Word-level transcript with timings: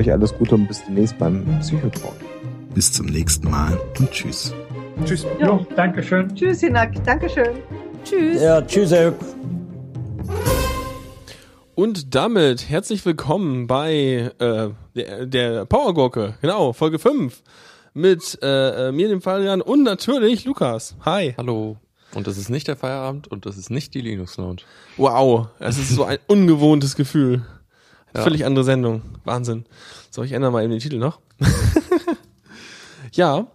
euch 0.00 0.10
alles 0.10 0.32
Gute 0.32 0.54
und 0.54 0.66
bis 0.66 0.82
demnächst 0.82 1.18
beim 1.18 1.44
Psychotalk. 1.60 2.14
Bis 2.74 2.90
zum 2.90 3.06
nächsten 3.06 3.50
Mal 3.50 3.78
und 3.98 4.10
tschüss. 4.10 4.54
Tschüss. 5.04 5.26
Ja. 5.38 5.48
Jo, 5.48 5.66
danke 5.76 6.02
schön. 6.02 6.34
Tschüss, 6.34 6.60
Hinak. 6.60 7.04
Dankeschön. 7.04 7.58
Tschüss. 8.02 8.40
Ja, 8.40 8.62
tschüss. 8.62 8.90
Herr. 8.92 9.12
Und 11.74 12.14
damit 12.14 12.70
herzlich 12.70 13.04
willkommen 13.04 13.66
bei 13.66 14.30
äh, 14.38 14.70
der, 14.94 15.26
der 15.26 15.66
Powergurke, 15.66 16.34
genau, 16.40 16.72
Folge 16.72 16.98
5. 16.98 17.42
Mit 17.92 18.38
äh, 18.42 18.88
äh, 18.88 18.92
mir, 18.92 19.08
dem 19.08 19.20
Fabian 19.20 19.60
und 19.60 19.82
natürlich 19.82 20.46
Lukas. 20.46 20.96
Hi. 21.04 21.34
Hallo. 21.36 21.76
Und 22.14 22.26
das 22.26 22.38
ist 22.38 22.48
nicht 22.48 22.68
der 22.68 22.76
Feierabend 22.76 23.28
und 23.28 23.44
das 23.44 23.58
ist 23.58 23.70
nicht 23.70 23.92
die 23.92 24.00
Linux 24.00 24.38
Lounge. 24.38 24.62
Wow, 24.96 25.48
es 25.58 25.76
ist 25.76 25.90
so 25.90 26.04
ein 26.04 26.18
ungewohntes 26.26 26.96
Gefühl. 26.96 27.42
Ja. 28.14 28.22
Völlig 28.22 28.44
andere 28.44 28.64
Sendung. 28.64 29.02
Wahnsinn. 29.24 29.66
So, 30.10 30.22
ich 30.22 30.32
ändere 30.32 30.50
mal 30.50 30.62
eben 30.62 30.70
den 30.70 30.80
Titel 30.80 30.98
noch. 30.98 31.20
ja, 33.12 33.46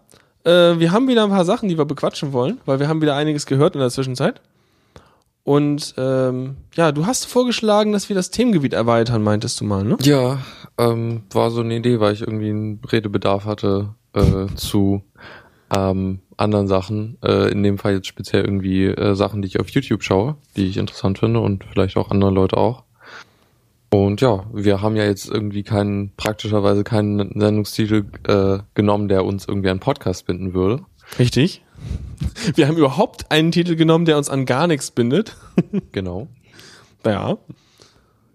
äh, 0.44 0.80
wir 0.80 0.92
haben 0.92 1.08
wieder 1.08 1.24
ein 1.24 1.30
paar 1.30 1.46
Sachen, 1.46 1.70
die 1.70 1.78
wir 1.78 1.86
bequatschen 1.86 2.32
wollen, 2.32 2.60
weil 2.66 2.80
wir 2.80 2.88
haben 2.88 3.02
wieder 3.02 3.16
einiges 3.16 3.46
gehört 3.46 3.76
in 3.76 3.82
der 3.82 3.90
Zwischenzeit. 3.90 4.42
Und 5.44 5.94
ähm, 5.98 6.58
ja, 6.74 6.92
du 6.92 7.06
hast 7.06 7.26
vorgeschlagen, 7.26 7.92
dass 7.92 8.10
wir 8.10 8.16
das 8.16 8.32
Themengebiet 8.32 8.74
erweitern, 8.74 9.22
meintest 9.22 9.62
du 9.62 9.66
mal, 9.66 9.84
ne? 9.84 9.96
Ja, 10.02 10.40
ähm, 10.80 11.24
war 11.32 11.52
so 11.52 11.62
eine 11.62 11.76
Idee, 11.76 12.00
weil 12.00 12.14
ich 12.14 12.22
irgendwie 12.22 12.50
einen 12.50 12.82
Redebedarf 12.92 13.46
hatte 13.46 13.94
äh, 14.14 14.48
zu 14.56 15.04
ähm, 15.76 16.22
anderen 16.38 16.68
Sachen. 16.68 17.18
Äh, 17.24 17.52
in 17.52 17.62
dem 17.62 17.78
Fall 17.78 17.94
jetzt 17.94 18.08
speziell 18.08 18.44
irgendwie 18.44 18.86
äh, 18.86 19.14
Sachen, 19.14 19.44
die 19.44 19.48
ich 19.48 19.60
auf 19.60 19.70
YouTube 19.70 20.04
schaue, 20.04 20.36
die 20.56 20.66
ich 20.66 20.78
interessant 20.78 21.20
finde 21.20 21.40
und 21.42 21.64
vielleicht 21.64 21.98
auch 21.98 22.10
andere 22.10 22.32
Leute 22.32 22.58
auch. 22.58 22.84
Und 23.90 24.22
ja, 24.22 24.46
wir 24.52 24.82
haben 24.82 24.96
ja 24.96 25.06
jetzt 25.06 25.30
irgendwie 25.30 25.64
keinen, 25.64 26.14
praktischerweise 26.16 26.84
keinen 26.84 27.40
Sendungstitel 27.40 28.06
äh, 28.28 28.60
genommen, 28.74 29.08
der 29.08 29.24
uns 29.26 29.48
irgendwie 29.48 29.70
an 29.70 29.80
Podcast 29.80 30.26
binden 30.26 30.54
würde. 30.54 30.84
Richtig. 31.20 31.64
Wir 32.56 32.68
haben 32.68 32.78
überhaupt 32.78 33.32
einen 33.32 33.52
Titel 33.52 33.76
genommen, 33.76 34.06
der 34.06 34.18
uns 34.18 34.30
an 34.30 34.46
gar 34.46 34.68
nichts 34.68 34.92
bindet. 34.92 35.36
Genau. 35.92 36.28
Ja. 37.06 37.38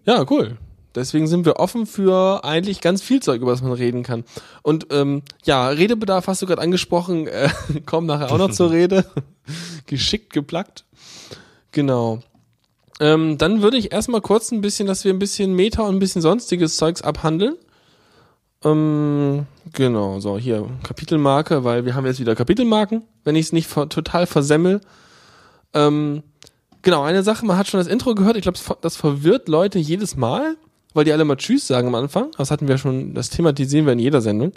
Ja, 0.05 0.25
cool. 0.29 0.57
Deswegen 0.95 1.27
sind 1.27 1.45
wir 1.45 1.57
offen 1.57 1.85
für 1.85 2.43
eigentlich 2.43 2.81
ganz 2.81 3.01
viel 3.01 3.21
Zeug, 3.21 3.41
über 3.41 3.51
das 3.51 3.61
man 3.61 3.71
reden 3.71 4.03
kann. 4.03 4.25
Und 4.61 4.87
ähm, 4.91 5.23
ja, 5.43 5.69
Redebedarf 5.69 6.27
hast 6.27 6.41
du 6.41 6.45
gerade 6.45 6.61
angesprochen, 6.61 7.27
äh, 7.27 7.49
komm 7.85 8.05
nachher 8.05 8.31
auch 8.31 8.37
noch 8.37 8.51
zur 8.51 8.71
Rede. 8.71 9.05
Geschickt 9.87 10.33
geplackt. 10.33 10.85
Genau. 11.71 12.19
Ähm, 13.01 13.39
dann 13.39 13.63
würde 13.63 13.77
ich 13.77 13.91
erstmal 13.91 14.21
kurz 14.21 14.51
ein 14.51 14.61
bisschen, 14.61 14.85
dass 14.85 15.03
wir 15.03 15.11
ein 15.11 15.17
bisschen 15.17 15.55
Meta 15.55 15.81
und 15.81 15.95
ein 15.95 15.99
bisschen 15.99 16.21
sonstiges 16.21 16.77
Zeugs 16.77 17.01
abhandeln. 17.01 17.55
Ähm, 18.63 19.47
genau, 19.73 20.19
so 20.19 20.37
hier 20.37 20.69
Kapitelmarke, 20.83 21.63
weil 21.63 21.83
wir 21.83 21.95
haben 21.95 22.05
jetzt 22.05 22.19
wieder 22.19 22.35
Kapitelmarken, 22.35 23.01
wenn 23.23 23.35
ich 23.35 23.47
es 23.47 23.53
nicht 23.53 23.71
total 23.71 24.27
versemmel. 24.27 24.81
Ähm, 25.73 26.21
genau, 26.83 27.01
eine 27.01 27.23
Sache, 27.23 27.43
man 27.43 27.57
hat 27.57 27.67
schon 27.67 27.79
das 27.79 27.87
Intro 27.87 28.13
gehört, 28.13 28.37
ich 28.37 28.43
glaube, 28.43 28.59
das 28.81 28.97
verwirrt 28.97 29.47
Leute 29.47 29.79
jedes 29.79 30.15
Mal, 30.15 30.55
weil 30.93 31.03
die 31.03 31.11
alle 31.11 31.25
mal 31.25 31.37
Tschüss 31.37 31.65
sagen 31.65 31.87
am 31.87 31.95
Anfang. 31.95 32.29
Das 32.37 32.51
hatten 32.51 32.67
wir 32.67 32.77
schon, 32.77 33.15
das 33.15 33.31
thematisieren 33.31 33.87
wir 33.87 33.93
in 33.93 33.99
jeder 33.99 34.21
Sendung. 34.21 34.51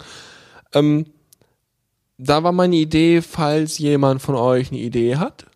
Ähm, 0.71 1.07
da 2.19 2.43
war 2.43 2.51
meine 2.51 2.75
Idee, 2.75 3.23
falls 3.23 3.79
jemand 3.79 4.21
von 4.21 4.35
euch 4.35 4.69
eine 4.69 4.81
Idee 4.81 5.15
hat, 5.15 5.47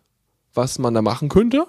was 0.54 0.80
man 0.80 0.92
da 0.92 1.02
machen 1.02 1.28
könnte, 1.28 1.68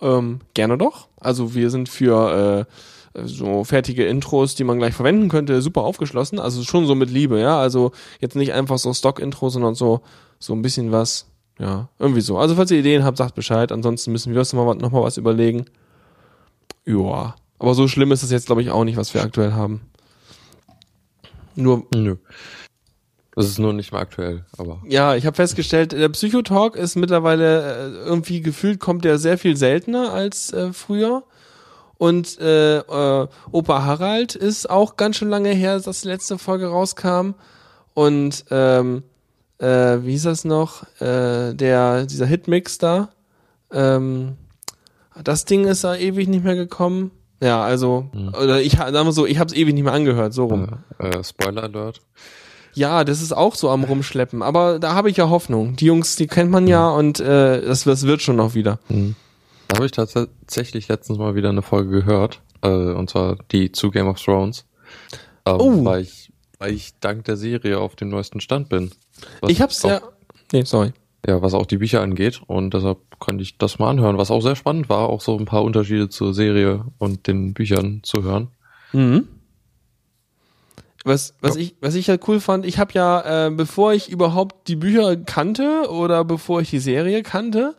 ähm, 0.00 0.40
gerne 0.54 0.78
doch. 0.78 1.08
Also 1.18 1.54
wir 1.54 1.70
sind 1.70 1.88
für 1.88 2.66
äh, 3.14 3.24
so 3.24 3.64
fertige 3.64 4.06
Intros, 4.06 4.54
die 4.54 4.64
man 4.64 4.78
gleich 4.78 4.94
verwenden 4.94 5.28
könnte, 5.28 5.60
super 5.62 5.82
aufgeschlossen. 5.82 6.38
Also 6.38 6.62
schon 6.62 6.86
so 6.86 6.94
mit 6.94 7.10
Liebe, 7.10 7.40
ja. 7.40 7.58
Also 7.58 7.92
jetzt 8.20 8.36
nicht 8.36 8.52
einfach 8.52 8.78
so 8.78 8.92
Stock-Intro, 8.92 9.48
sondern 9.48 9.74
so, 9.74 10.00
so 10.38 10.52
ein 10.52 10.62
bisschen 10.62 10.92
was, 10.92 11.26
ja, 11.58 11.88
irgendwie 11.98 12.20
so. 12.20 12.38
Also 12.38 12.54
falls 12.54 12.70
ihr 12.70 12.78
Ideen 12.78 13.04
habt, 13.04 13.16
sagt 13.18 13.34
Bescheid. 13.34 13.72
Ansonsten 13.72 14.12
müssen 14.12 14.32
wir 14.32 14.40
uns 14.40 14.52
nochmal 14.52 14.76
noch 14.76 14.92
mal 14.92 15.02
was 15.02 15.16
überlegen. 15.16 15.66
Ja. 16.86 17.34
Aber 17.58 17.74
so 17.74 17.88
schlimm 17.88 18.12
ist 18.12 18.22
es 18.22 18.30
jetzt, 18.30 18.46
glaube 18.46 18.62
ich, 18.62 18.70
auch 18.70 18.84
nicht, 18.84 18.96
was 18.96 19.12
wir 19.12 19.22
aktuell 19.22 19.52
haben. 19.52 19.82
Nur, 21.56 21.84
Nö. 21.94 22.16
Das 23.36 23.46
ist 23.46 23.58
nur 23.58 23.72
nicht 23.72 23.92
mehr 23.92 24.00
aktuell, 24.00 24.44
aber. 24.58 24.82
ja, 24.86 25.14
ich 25.14 25.24
habe 25.24 25.36
festgestellt, 25.36 25.92
der 25.92 26.08
Psychotalk 26.08 26.74
ist 26.74 26.96
mittlerweile 26.96 27.62
äh, 27.62 28.06
irgendwie 28.06 28.40
gefühlt 28.40 28.80
kommt 28.80 29.04
der 29.04 29.18
sehr 29.18 29.38
viel 29.38 29.56
seltener 29.56 30.12
als 30.12 30.52
äh, 30.52 30.72
früher. 30.72 31.22
Und 31.96 32.40
äh, 32.40 32.78
äh, 32.78 33.28
Opa 33.52 33.84
Harald 33.84 34.34
ist 34.34 34.68
auch 34.68 34.96
ganz 34.96 35.16
schön 35.16 35.28
lange 35.28 35.50
her, 35.50 35.78
dass 35.78 36.00
die 36.00 36.08
letzte 36.08 36.38
Folge 36.38 36.68
rauskam. 36.68 37.34
Und 37.94 38.46
ähm, 38.50 39.02
äh, 39.58 39.98
wie 40.02 40.12
hieß 40.12 40.22
das 40.22 40.44
noch? 40.44 40.84
Äh, 41.00 41.54
der 41.54 42.06
dieser 42.06 42.26
Hitmix 42.26 42.78
da. 42.78 43.10
Ähm, 43.70 44.38
das 45.22 45.44
Ding 45.44 45.66
ist 45.66 45.84
da 45.84 45.94
ewig 45.94 46.28
nicht 46.28 46.44
mehr 46.44 46.56
gekommen. 46.56 47.10
Ja, 47.42 47.62
also 47.62 48.10
oder 48.40 48.60
ich 48.60 48.72
sagen 48.72 48.92
wir 48.94 49.12
so, 49.12 49.26
ich 49.26 49.38
habe 49.38 49.48
es 49.48 49.56
ewig 49.56 49.74
nicht 49.74 49.84
mehr 49.84 49.92
angehört, 49.92 50.32
so 50.32 50.46
rum. 50.46 50.68
Äh, 50.98 51.08
äh, 51.08 51.24
Spoiler 51.24 51.64
Alert. 51.64 52.00
Ja, 52.74 53.04
das 53.04 53.20
ist 53.22 53.32
auch 53.32 53.54
so 53.54 53.68
am 53.70 53.84
rumschleppen, 53.84 54.42
aber 54.42 54.78
da 54.78 54.94
habe 54.94 55.10
ich 55.10 55.16
ja 55.16 55.28
Hoffnung. 55.28 55.76
Die 55.76 55.86
Jungs, 55.86 56.16
die 56.16 56.26
kennt 56.26 56.50
man 56.50 56.66
ja 56.66 56.88
und 56.90 57.18
äh, 57.20 57.62
das, 57.62 57.84
das 57.84 58.04
wird 58.06 58.22
schon 58.22 58.36
noch 58.36 58.54
wieder. 58.54 58.78
Da 58.88 59.76
habe 59.76 59.86
ich 59.86 59.92
tatsächlich 59.92 60.88
letztens 60.88 61.18
mal 61.18 61.34
wieder 61.34 61.48
eine 61.50 61.62
Folge 61.62 61.90
gehört, 61.90 62.40
äh, 62.62 62.68
und 62.68 63.10
zwar 63.10 63.36
die 63.52 63.72
zu 63.72 63.90
Game 63.90 64.06
of 64.08 64.20
Thrones, 64.22 64.64
ähm, 65.46 65.56
Oh. 65.58 65.84
weil 65.84 66.02
ich 66.02 66.32
weil 66.58 66.74
ich 66.74 66.92
dank 67.00 67.24
der 67.24 67.36
Serie 67.38 67.78
auf 67.80 67.96
dem 67.96 68.10
neuesten 68.10 68.40
Stand 68.40 68.68
bin. 68.68 68.90
Ich 69.48 69.62
hab's 69.62 69.82
auch, 69.84 69.88
ja. 69.90 70.00
Nee, 70.52 70.64
sorry. 70.64 70.92
ja, 71.26 71.40
was 71.40 71.54
auch 71.54 71.64
die 71.64 71.78
Bücher 71.78 72.02
angeht 72.02 72.42
und 72.46 72.74
deshalb 72.74 72.98
konnte 73.18 73.42
ich 73.42 73.56
das 73.56 73.78
mal 73.78 73.88
anhören, 73.88 74.18
was 74.18 74.30
auch 74.30 74.42
sehr 74.42 74.56
spannend 74.56 74.88
war, 74.90 75.08
auch 75.08 75.22
so 75.22 75.38
ein 75.38 75.46
paar 75.46 75.62
Unterschiede 75.64 76.10
zur 76.10 76.34
Serie 76.34 76.84
und 76.98 77.26
den 77.26 77.54
Büchern 77.54 78.00
zu 78.02 78.22
hören. 78.22 78.48
Mhm. 78.92 79.26
Was, 81.04 81.34
was, 81.40 81.56
ich, 81.56 81.76
was 81.80 81.94
ich 81.94 82.08
ja 82.08 82.16
cool 82.28 82.40
fand, 82.40 82.66
ich 82.66 82.78
habe 82.78 82.92
ja, 82.92 83.46
äh, 83.46 83.50
bevor 83.50 83.94
ich 83.94 84.10
überhaupt 84.10 84.68
die 84.68 84.76
Bücher 84.76 85.16
kannte 85.16 85.88
oder 85.90 86.24
bevor 86.24 86.60
ich 86.60 86.70
die 86.70 86.78
Serie 86.78 87.22
kannte, 87.22 87.74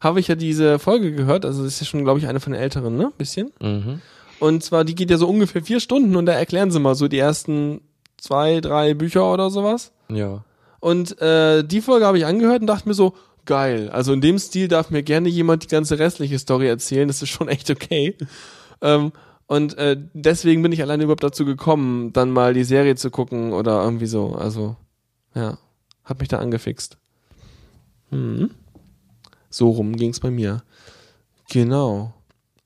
habe 0.00 0.20
ich 0.20 0.28
ja 0.28 0.34
diese 0.34 0.78
Folge 0.78 1.12
gehört. 1.12 1.46
Also 1.46 1.64
das 1.64 1.74
ist 1.74 1.80
ja 1.80 1.86
schon, 1.86 2.04
glaube 2.04 2.18
ich, 2.18 2.26
eine 2.26 2.40
von 2.40 2.52
den 2.52 2.60
älteren, 2.60 2.96
ne? 2.96 3.10
Bisschen. 3.16 3.52
Mhm. 3.60 4.02
Und 4.38 4.62
zwar, 4.62 4.84
die 4.84 4.94
geht 4.94 5.10
ja 5.10 5.16
so 5.16 5.28
ungefähr 5.28 5.62
vier 5.62 5.80
Stunden 5.80 6.14
und 6.14 6.26
da 6.26 6.32
erklären 6.32 6.70
sie 6.70 6.78
mal 6.78 6.94
so 6.94 7.08
die 7.08 7.18
ersten 7.18 7.80
zwei, 8.18 8.60
drei 8.60 8.94
Bücher 8.94 9.32
oder 9.32 9.50
sowas. 9.50 9.92
Ja. 10.08 10.44
Und 10.80 11.20
äh, 11.20 11.64
die 11.64 11.80
Folge 11.80 12.06
habe 12.06 12.18
ich 12.18 12.26
angehört 12.26 12.60
und 12.60 12.66
dachte 12.66 12.88
mir 12.88 12.94
so, 12.94 13.14
geil. 13.46 13.88
Also 13.90 14.12
in 14.12 14.20
dem 14.20 14.38
Stil 14.38 14.68
darf 14.68 14.90
mir 14.90 15.02
gerne 15.02 15.28
jemand 15.28 15.64
die 15.64 15.68
ganze 15.68 15.98
restliche 15.98 16.38
Story 16.38 16.68
erzählen. 16.68 17.08
Das 17.08 17.22
ist 17.22 17.30
schon 17.30 17.48
echt 17.48 17.70
okay. 17.70 18.14
Ähm, 18.80 19.12
und 19.48 19.76
äh, 19.78 19.96
deswegen 20.12 20.62
bin 20.62 20.72
ich 20.72 20.82
alleine 20.82 21.02
überhaupt 21.02 21.24
dazu 21.24 21.44
gekommen, 21.44 22.12
dann 22.12 22.30
mal 22.30 22.54
die 22.54 22.64
Serie 22.64 22.94
zu 22.94 23.10
gucken 23.10 23.52
oder 23.52 23.82
irgendwie 23.82 24.06
so. 24.06 24.34
Also, 24.34 24.76
ja, 25.34 25.58
hat 26.04 26.20
mich 26.20 26.28
da 26.28 26.38
angefixt. 26.38 26.98
Hm. 28.10 28.50
So 29.50 29.70
rum 29.70 29.96
ging's 29.96 30.20
bei 30.20 30.30
mir. 30.30 30.62
Genau. 31.50 32.12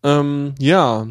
Ähm, 0.03 0.55
ja, 0.59 1.07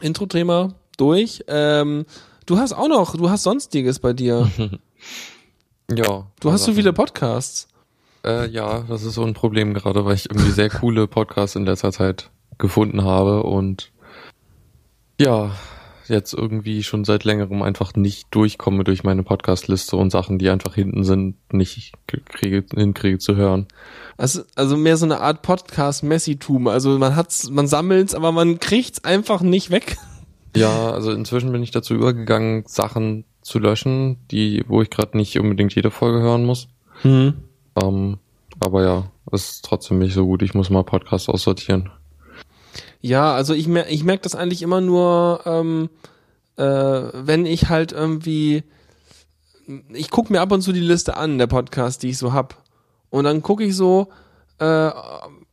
Intro-Thema 0.00 0.74
durch. 0.96 1.44
Ähm, 1.46 2.06
du 2.46 2.58
hast 2.58 2.72
auch 2.72 2.88
noch, 2.88 3.16
du 3.16 3.28
hast 3.28 3.44
Sonstiges 3.44 4.00
bei 4.00 4.12
dir. 4.12 4.50
Ja. 5.88 6.26
Du 6.40 6.50
hast 6.50 6.62
so 6.62 6.66
Sachen. 6.66 6.74
viele 6.74 6.92
Podcasts. 6.92 7.68
Äh, 8.24 8.48
ja, 8.48 8.80
das 8.88 9.04
ist 9.04 9.14
so 9.14 9.22
ein 9.22 9.34
Problem 9.34 9.72
gerade, 9.72 10.04
weil 10.04 10.16
ich 10.16 10.28
irgendwie 10.28 10.50
sehr 10.50 10.68
coole 10.68 11.06
Podcasts 11.06 11.54
in 11.54 11.64
letzter 11.64 11.92
Zeit 11.92 12.30
gefunden 12.58 13.04
habe 13.04 13.44
und 13.44 13.92
ja, 15.20 15.52
jetzt 16.08 16.32
irgendwie 16.34 16.82
schon 16.82 17.04
seit 17.04 17.24
längerem 17.24 17.62
einfach 17.62 17.94
nicht 17.94 18.28
durchkomme 18.30 18.84
durch 18.84 19.04
meine 19.04 19.22
Podcast-Liste 19.22 19.96
und 19.96 20.10
Sachen, 20.10 20.38
die 20.38 20.48
einfach 20.48 20.74
hinten 20.74 21.04
sind, 21.04 21.36
nicht 21.52 21.92
kriege, 22.06 22.64
hinkriege 22.74 23.18
zu 23.18 23.36
hören. 23.36 23.66
Also, 24.16 24.42
also 24.54 24.76
mehr 24.76 24.96
so 24.96 25.04
eine 25.04 25.20
Art 25.20 25.42
Podcast-Messitum. 25.42 26.68
Also 26.68 26.98
man 26.98 27.16
hat's, 27.16 27.50
man 27.50 27.66
sammelt's, 27.66 28.14
aber 28.14 28.32
man 28.32 28.60
kriegt's 28.60 29.04
einfach 29.04 29.42
nicht 29.42 29.70
weg. 29.70 29.96
Ja, 30.56 30.90
also 30.90 31.12
inzwischen 31.12 31.52
bin 31.52 31.62
ich 31.62 31.70
dazu 31.70 31.92
übergegangen, 31.92 32.64
Sachen 32.66 33.26
zu 33.42 33.58
löschen, 33.58 34.16
die, 34.30 34.64
wo 34.66 34.80
ich 34.80 34.88
gerade 34.88 35.14
nicht 35.14 35.38
unbedingt 35.38 35.74
jede 35.74 35.90
Folge 35.90 36.20
hören 36.20 36.46
muss. 36.46 36.68
Hm. 37.02 37.34
Ähm, 37.82 38.16
aber 38.58 38.82
ja, 38.82 39.10
es 39.30 39.50
ist 39.50 39.66
trotzdem 39.66 39.98
nicht 39.98 40.14
so 40.14 40.24
gut. 40.24 40.40
Ich 40.40 40.54
muss 40.54 40.70
mal 40.70 40.82
Podcasts 40.82 41.28
aussortieren. 41.28 41.90
Ja, 43.00 43.34
also 43.34 43.54
ich 43.54 43.68
merke 43.68 43.90
ich 43.90 44.04
merk 44.04 44.22
das 44.22 44.34
eigentlich 44.34 44.62
immer 44.62 44.80
nur, 44.80 45.40
ähm, 45.44 45.90
äh, 46.56 46.64
wenn 46.64 47.46
ich 47.46 47.68
halt 47.68 47.92
irgendwie, 47.92 48.64
ich 49.92 50.10
gucke 50.10 50.32
mir 50.32 50.40
ab 50.40 50.52
und 50.52 50.62
zu 50.62 50.72
die 50.72 50.80
Liste 50.80 51.16
an, 51.16 51.38
der 51.38 51.46
Podcast, 51.46 52.02
die 52.02 52.10
ich 52.10 52.18
so 52.18 52.32
hab. 52.32 52.62
Und 53.10 53.24
dann 53.24 53.42
gucke 53.42 53.64
ich 53.64 53.76
so, 53.76 54.08
äh, 54.58 54.90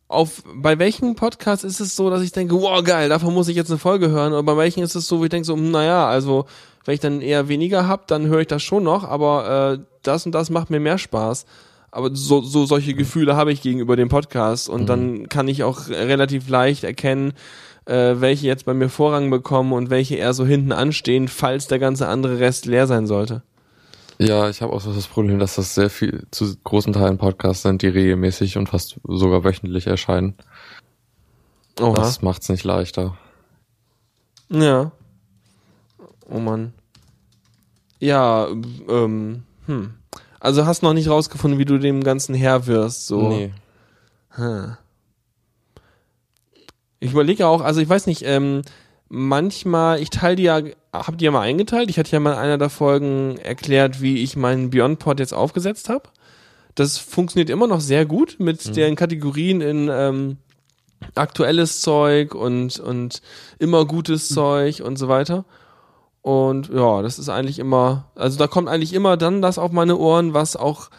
auf, 0.08 0.44
bei 0.54 0.80
welchen 0.80 1.16
Podcasts 1.16 1.64
ist 1.64 1.80
es 1.80 1.96
so, 1.96 2.10
dass 2.10 2.22
ich 2.22 2.32
denke, 2.32 2.56
wow, 2.56 2.84
geil, 2.84 3.10
davon 3.10 3.34
muss 3.34 3.48
ich 3.48 3.56
jetzt 3.56 3.72
eine 3.72 3.80
Folge 3.80 4.10
hören, 4.10 4.34
oder 4.34 4.44
bei 4.44 4.58
welchen 4.58 4.84
ist 4.84 4.96
es 4.96 5.08
so, 5.08 5.20
wo 5.20 5.24
ich 5.24 5.30
denke 5.30 5.46
so, 5.46 5.56
hm, 5.56 5.72
naja, 5.72 6.08
also, 6.08 6.46
wenn 6.86 6.94
ich 6.94 7.00
dann 7.00 7.22
eher 7.22 7.48
weniger 7.48 7.88
hab, 7.88 8.08
dann 8.08 8.28
höre 8.28 8.42
ich 8.42 8.48
das 8.48 8.62
schon 8.62 8.84
noch, 8.84 9.04
aber 9.04 9.78
äh, 9.80 9.84
das 10.04 10.26
und 10.26 10.34
das 10.34 10.50
macht 10.50 10.70
mir 10.70 10.80
mehr 10.80 10.98
Spaß. 10.98 11.46
Aber 11.94 12.10
so, 12.16 12.42
so 12.42 12.66
solche 12.66 12.96
Gefühle 12.96 13.36
habe 13.36 13.52
ich 13.52 13.62
gegenüber 13.62 13.96
dem 13.96 14.10
Podcast 14.10 14.68
und 14.68 14.88
dann 14.88 15.30
kann 15.30 15.48
ich 15.48 15.62
auch 15.62 15.90
relativ 15.90 16.50
leicht 16.50 16.84
erkennen, 16.84 17.34
äh, 17.86 18.16
welche 18.18 18.48
jetzt 18.48 18.66
bei 18.66 18.74
mir 18.74 18.90
Vorrang 18.90 19.30
bekommen 19.30 19.74
und 19.74 19.92
welche 19.92 20.16
eher 20.16 20.34
so 20.34 20.44
hinten 20.44 20.72
anstehen, 20.72 21.28
falls 21.28 21.68
der 21.68 21.78
ganze 21.78 22.08
andere 22.08 22.40
Rest 22.40 22.66
leer 22.66 22.88
sein 22.88 23.06
sollte. 23.06 23.44
Ja, 24.18 24.50
ich 24.50 24.64
habe 24.64 24.74
auch 24.74 24.82
so 24.82 24.92
das 24.92 25.06
Problem, 25.06 25.38
dass 25.38 25.54
das 25.54 25.76
sehr 25.76 25.92
viel 25.92 26.26
zu 26.32 26.56
großen 26.64 26.94
Teilen 26.94 27.20
Podcasts 27.20 27.62
sind, 27.62 27.84
die 27.84 27.90
regelmäßig 27.90 28.58
und 28.58 28.70
fast 28.70 29.00
sogar 29.04 29.44
wöchentlich 29.44 29.86
erscheinen. 29.86 30.34
Oha. 31.80 31.94
Das 31.94 32.24
macht's 32.24 32.50
nicht 32.50 32.64
leichter. 32.64 33.16
Ja. 34.50 34.92
Oh 36.28 36.40
Mann. 36.40 36.74
Ja, 38.00 38.48
ähm, 38.90 39.44
hm. 39.68 39.94
Also 40.44 40.66
hast 40.66 40.84
noch 40.84 40.94
nicht 40.94 41.08
rausgefunden, 41.08 41.58
wie 41.58 41.64
du 41.64 41.78
dem 41.78 42.04
Ganzen 42.04 42.36
Herr 42.36 42.68
wirst, 42.68 43.08
so. 43.08 43.30
Nee. 43.30 43.54
Hm. 44.32 44.76
Ich 47.00 47.14
überlege 47.14 47.48
auch, 47.48 47.62
also 47.62 47.80
ich 47.80 47.88
weiß 47.88 48.08
nicht, 48.08 48.24
ähm, 48.26 48.62
manchmal, 49.08 50.02
ich 50.02 50.10
teile 50.10 50.36
die 50.36 50.44
ja, 50.44 50.62
hab 50.92 51.18
die 51.18 51.24
ja 51.24 51.32
mal 51.32 51.44
eingeteilt. 51.44 51.90
Ich 51.90 51.98
hatte 51.98 52.12
ja 52.12 52.20
mal 52.20 52.34
in 52.34 52.40
einer 52.40 52.58
der 52.58 52.70
Folgen 52.70 53.38
erklärt, 53.38 54.02
wie 54.02 54.22
ich 54.22 54.36
meinen 54.36 54.70
Beyond-Pod 54.70 55.22
jetzt 55.22 55.34
aufgesetzt 55.34 55.88
habe. 55.88 56.10
Das 56.76 56.98
funktioniert 56.98 57.50
immer 57.50 57.68
noch 57.68 57.80
sehr 57.80 58.06
gut 58.06 58.36
mit 58.40 58.76
deren 58.76 58.98
Kategorien 58.98 59.62
in 59.62 59.90
ähm, 59.90 60.38
aktuelles 61.16 61.80
Zeug 61.80 62.36
und, 62.36 62.82
und 62.82 63.22
immer 63.60 63.86
gutes 63.86 64.28
Zeug 64.28 64.82
und 64.82 64.98
so 64.98 65.08
weiter. 65.08 65.46
Und 66.24 66.70
ja, 66.70 67.02
das 67.04 67.20
ist 67.20 67.30
eigentlich 67.30 67.60
immer, 67.60 68.06
also 68.16 68.40
da 68.40 68.48
kommt 68.48 68.70
eigentlich 68.70 68.94
immer 68.94 69.18
dann 69.18 69.42
das 69.42 69.58
auf 69.60 69.72
meine 69.72 69.98
Ohren, 69.98 70.34
was 70.34 70.56
auch 70.56 70.90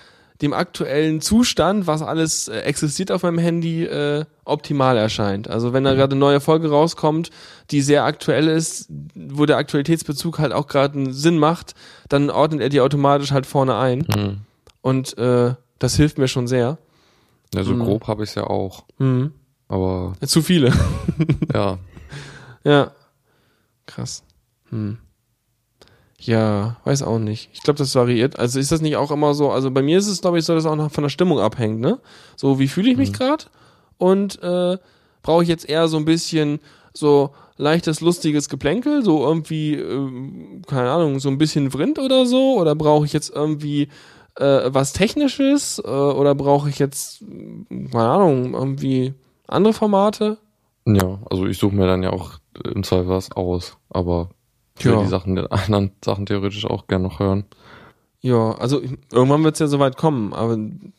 dem 0.42 0.52
aktuellen 0.52 1.20
Zustand, 1.22 1.86
was 1.86 2.02
alles 2.02 2.48
äh, 2.48 2.58
existiert 2.60 3.10
auf 3.10 3.22
meinem 3.22 3.38
Handy, 3.38 3.84
äh, 3.84 4.24
optimal 4.44 4.96
erscheint. 4.98 5.48
Also 5.48 5.72
wenn 5.72 5.84
da 5.84 5.94
gerade 5.94 6.12
eine 6.12 6.20
neue 6.20 6.40
Folge 6.40 6.68
rauskommt, 6.68 7.30
die 7.70 7.80
sehr 7.80 8.04
aktuell 8.04 8.48
ist, 8.48 8.90
wo 9.14 9.46
der 9.46 9.56
Aktualitätsbezug 9.56 10.38
halt 10.40 10.52
auch 10.52 10.66
gerade 10.66 10.98
einen 10.98 11.12
Sinn 11.14 11.38
macht, 11.38 11.74
dann 12.10 12.28
ordnet 12.30 12.60
er 12.60 12.68
die 12.68 12.80
automatisch 12.82 13.30
halt 13.32 13.46
vorne 13.46 13.76
ein. 13.76 14.06
Mhm. 14.14 14.38
Und 14.82 15.16
äh, 15.16 15.54
das 15.78 15.96
hilft 15.96 16.18
mir 16.18 16.28
schon 16.28 16.46
sehr. 16.48 16.76
Ja, 17.54 17.62
so 17.64 17.72
Mhm. 17.72 17.84
grob 17.84 18.06
habe 18.08 18.24
ich 18.24 18.34
ja 18.34 18.44
auch. 18.44 18.84
Mhm. 18.98 19.32
Aber 19.68 20.12
Zu 20.26 20.42
viele. 20.42 20.70
ja, 21.54 21.78
ja. 22.64 22.90
Krass. 23.86 24.22
Hm. 24.70 24.98
Ja, 26.26 26.76
weiß 26.84 27.02
auch 27.02 27.18
nicht. 27.18 27.50
Ich 27.52 27.60
glaube, 27.60 27.78
das 27.78 27.94
variiert. 27.94 28.38
Also 28.38 28.58
ist 28.58 28.72
das 28.72 28.80
nicht 28.80 28.96
auch 28.96 29.10
immer 29.10 29.34
so, 29.34 29.50
also 29.50 29.70
bei 29.70 29.82
mir 29.82 29.98
ist 29.98 30.06
es, 30.06 30.22
glaube 30.22 30.38
ich, 30.38 30.44
so, 30.44 30.54
dass 30.54 30.64
es 30.64 30.70
auch 30.70 30.76
noch 30.76 30.90
von 30.90 31.02
der 31.02 31.10
Stimmung 31.10 31.38
abhängt, 31.38 31.80
ne? 31.80 31.98
So, 32.36 32.58
wie 32.58 32.68
fühle 32.68 32.90
ich 32.90 32.96
mich 32.96 33.12
gerade? 33.12 33.44
Und 33.98 34.42
äh, 34.42 34.78
brauche 35.22 35.42
ich 35.42 35.48
jetzt 35.48 35.68
eher 35.68 35.86
so 35.88 35.98
ein 35.98 36.06
bisschen 36.06 36.60
so 36.94 37.30
leichtes, 37.58 38.00
lustiges 38.00 38.48
Geplänkel, 38.48 39.04
so 39.04 39.22
irgendwie, 39.24 39.74
ähm, 39.74 40.62
keine 40.66 40.90
Ahnung, 40.90 41.20
so 41.20 41.28
ein 41.28 41.38
bisschen 41.38 41.70
Vrind 41.70 41.98
oder 41.98 42.24
so? 42.24 42.58
Oder 42.58 42.74
brauche 42.74 43.04
ich 43.04 43.12
jetzt 43.12 43.30
irgendwie 43.30 43.88
äh, 44.36 44.60
was 44.66 44.94
Technisches? 44.94 45.78
Äh, 45.84 45.88
oder 45.88 46.34
brauche 46.34 46.70
ich 46.70 46.78
jetzt, 46.78 47.22
äh, 47.22 47.88
keine 47.90 48.08
Ahnung, 48.08 48.54
irgendwie 48.54 49.12
andere 49.46 49.74
Formate? 49.74 50.38
ja, 50.86 51.18
also 51.30 51.46
ich 51.46 51.58
suche 51.58 51.74
mir 51.74 51.86
dann 51.86 52.02
ja 52.02 52.10
auch 52.10 52.32
im 52.62 52.82
Zweifel 52.82 53.08
was 53.08 53.32
aus. 53.32 53.76
Aber 53.88 54.30
ich 54.78 54.84
will 54.84 54.92
Ja. 54.92 55.02
die 55.02 55.08
Sachen, 55.08 55.36
die 55.36 55.50
anderen 55.50 55.92
Sachen 56.04 56.26
theoretisch 56.26 56.64
auch 56.66 56.86
gerne 56.86 57.04
noch 57.04 57.20
hören. 57.20 57.44
Ja, 58.20 58.52
also 58.52 58.82
ich- 58.82 58.96
irgendwann 59.12 59.44
wird 59.44 59.54
es 59.54 59.60
ja 59.60 59.66
soweit 59.66 59.96
kommen, 59.96 60.32
aber 60.32 60.56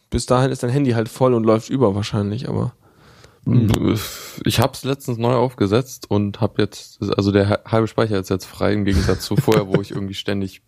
bis 0.09 0.25
dahin 0.27 0.51
ist 0.51 0.63
dein 0.63 0.69
Handy 0.69 0.91
halt 0.91 1.09
voll 1.09 1.33
und 1.33 1.43
läuft 1.43 1.69
über 1.69 1.95
wahrscheinlich, 1.95 2.47
aber. 2.47 2.73
Ich 4.43 4.59
habe 4.59 4.73
es 4.73 4.83
letztens 4.83 5.17
neu 5.19 5.33
aufgesetzt 5.33 6.09
und 6.09 6.41
habe 6.41 6.61
jetzt, 6.63 6.99
also 7.15 7.31
der 7.31 7.49
ha- 7.49 7.59
halbe 7.65 7.87
Speicher 7.87 8.19
ist 8.19 8.29
jetzt 8.29 8.45
frei 8.45 8.73
im 8.73 8.85
Gegensatz 8.85 9.25
zu 9.25 9.35
vorher, 9.35 9.67
wo 9.67 9.81
ich 9.81 9.91
irgendwie 9.91 10.15
ständig 10.15 10.63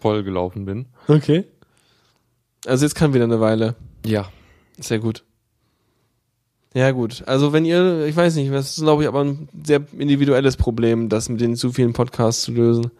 voll 0.00 0.24
gelaufen 0.24 0.64
bin. 0.64 0.86
Okay. 1.06 1.44
Also 2.66 2.84
jetzt 2.84 2.94
kann 2.96 3.14
wieder 3.14 3.24
eine 3.24 3.40
Weile. 3.40 3.76
Ja. 4.04 4.28
Sehr 4.78 4.98
gut. 4.98 5.24
Ja, 6.74 6.92
gut. 6.92 7.24
Also 7.26 7.52
wenn 7.52 7.64
ihr, 7.64 8.06
ich 8.06 8.16
weiß 8.16 8.36
nicht, 8.36 8.52
das 8.52 8.76
ist 8.76 8.82
glaube 8.82 9.02
ich 9.02 9.08
aber 9.08 9.24
ein 9.24 9.48
sehr 9.64 9.82
individuelles 9.98 10.56
Problem, 10.56 11.08
das 11.08 11.28
mit 11.28 11.40
den 11.40 11.56
zu 11.56 11.72
vielen 11.72 11.92
Podcasts 11.92 12.42
zu 12.42 12.52
lösen. 12.52 12.90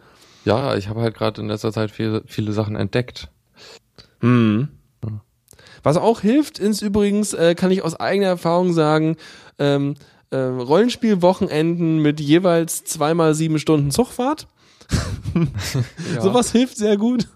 Ja, 0.43 0.75
ich 0.75 0.89
habe 0.89 1.01
halt 1.01 1.15
gerade 1.15 1.39
in 1.39 1.47
letzter 1.47 1.71
Zeit 1.71 1.91
viele, 1.91 2.23
viele 2.25 2.51
Sachen 2.51 2.75
entdeckt. 2.75 3.29
Hm. 4.19 4.69
Was 5.83 5.97
auch 5.97 6.21
hilft, 6.21 6.59
ist 6.59 6.81
übrigens, 6.81 7.33
äh, 7.33 7.55
kann 7.55 7.71
ich 7.71 7.83
aus 7.83 7.99
eigener 7.99 8.27
Erfahrung 8.27 8.73
sagen, 8.73 9.17
ähm, 9.57 9.95
äh, 10.29 10.37
Rollenspielwochenenden 10.37 11.99
mit 11.99 12.19
jeweils 12.19 12.83
zweimal 12.83 13.33
sieben 13.33 13.57
Stunden 13.57 13.89
Zugfahrt. 13.89 14.47
Sowas 16.19 16.51
hilft 16.51 16.77
sehr 16.77 16.97
gut. 16.97 17.27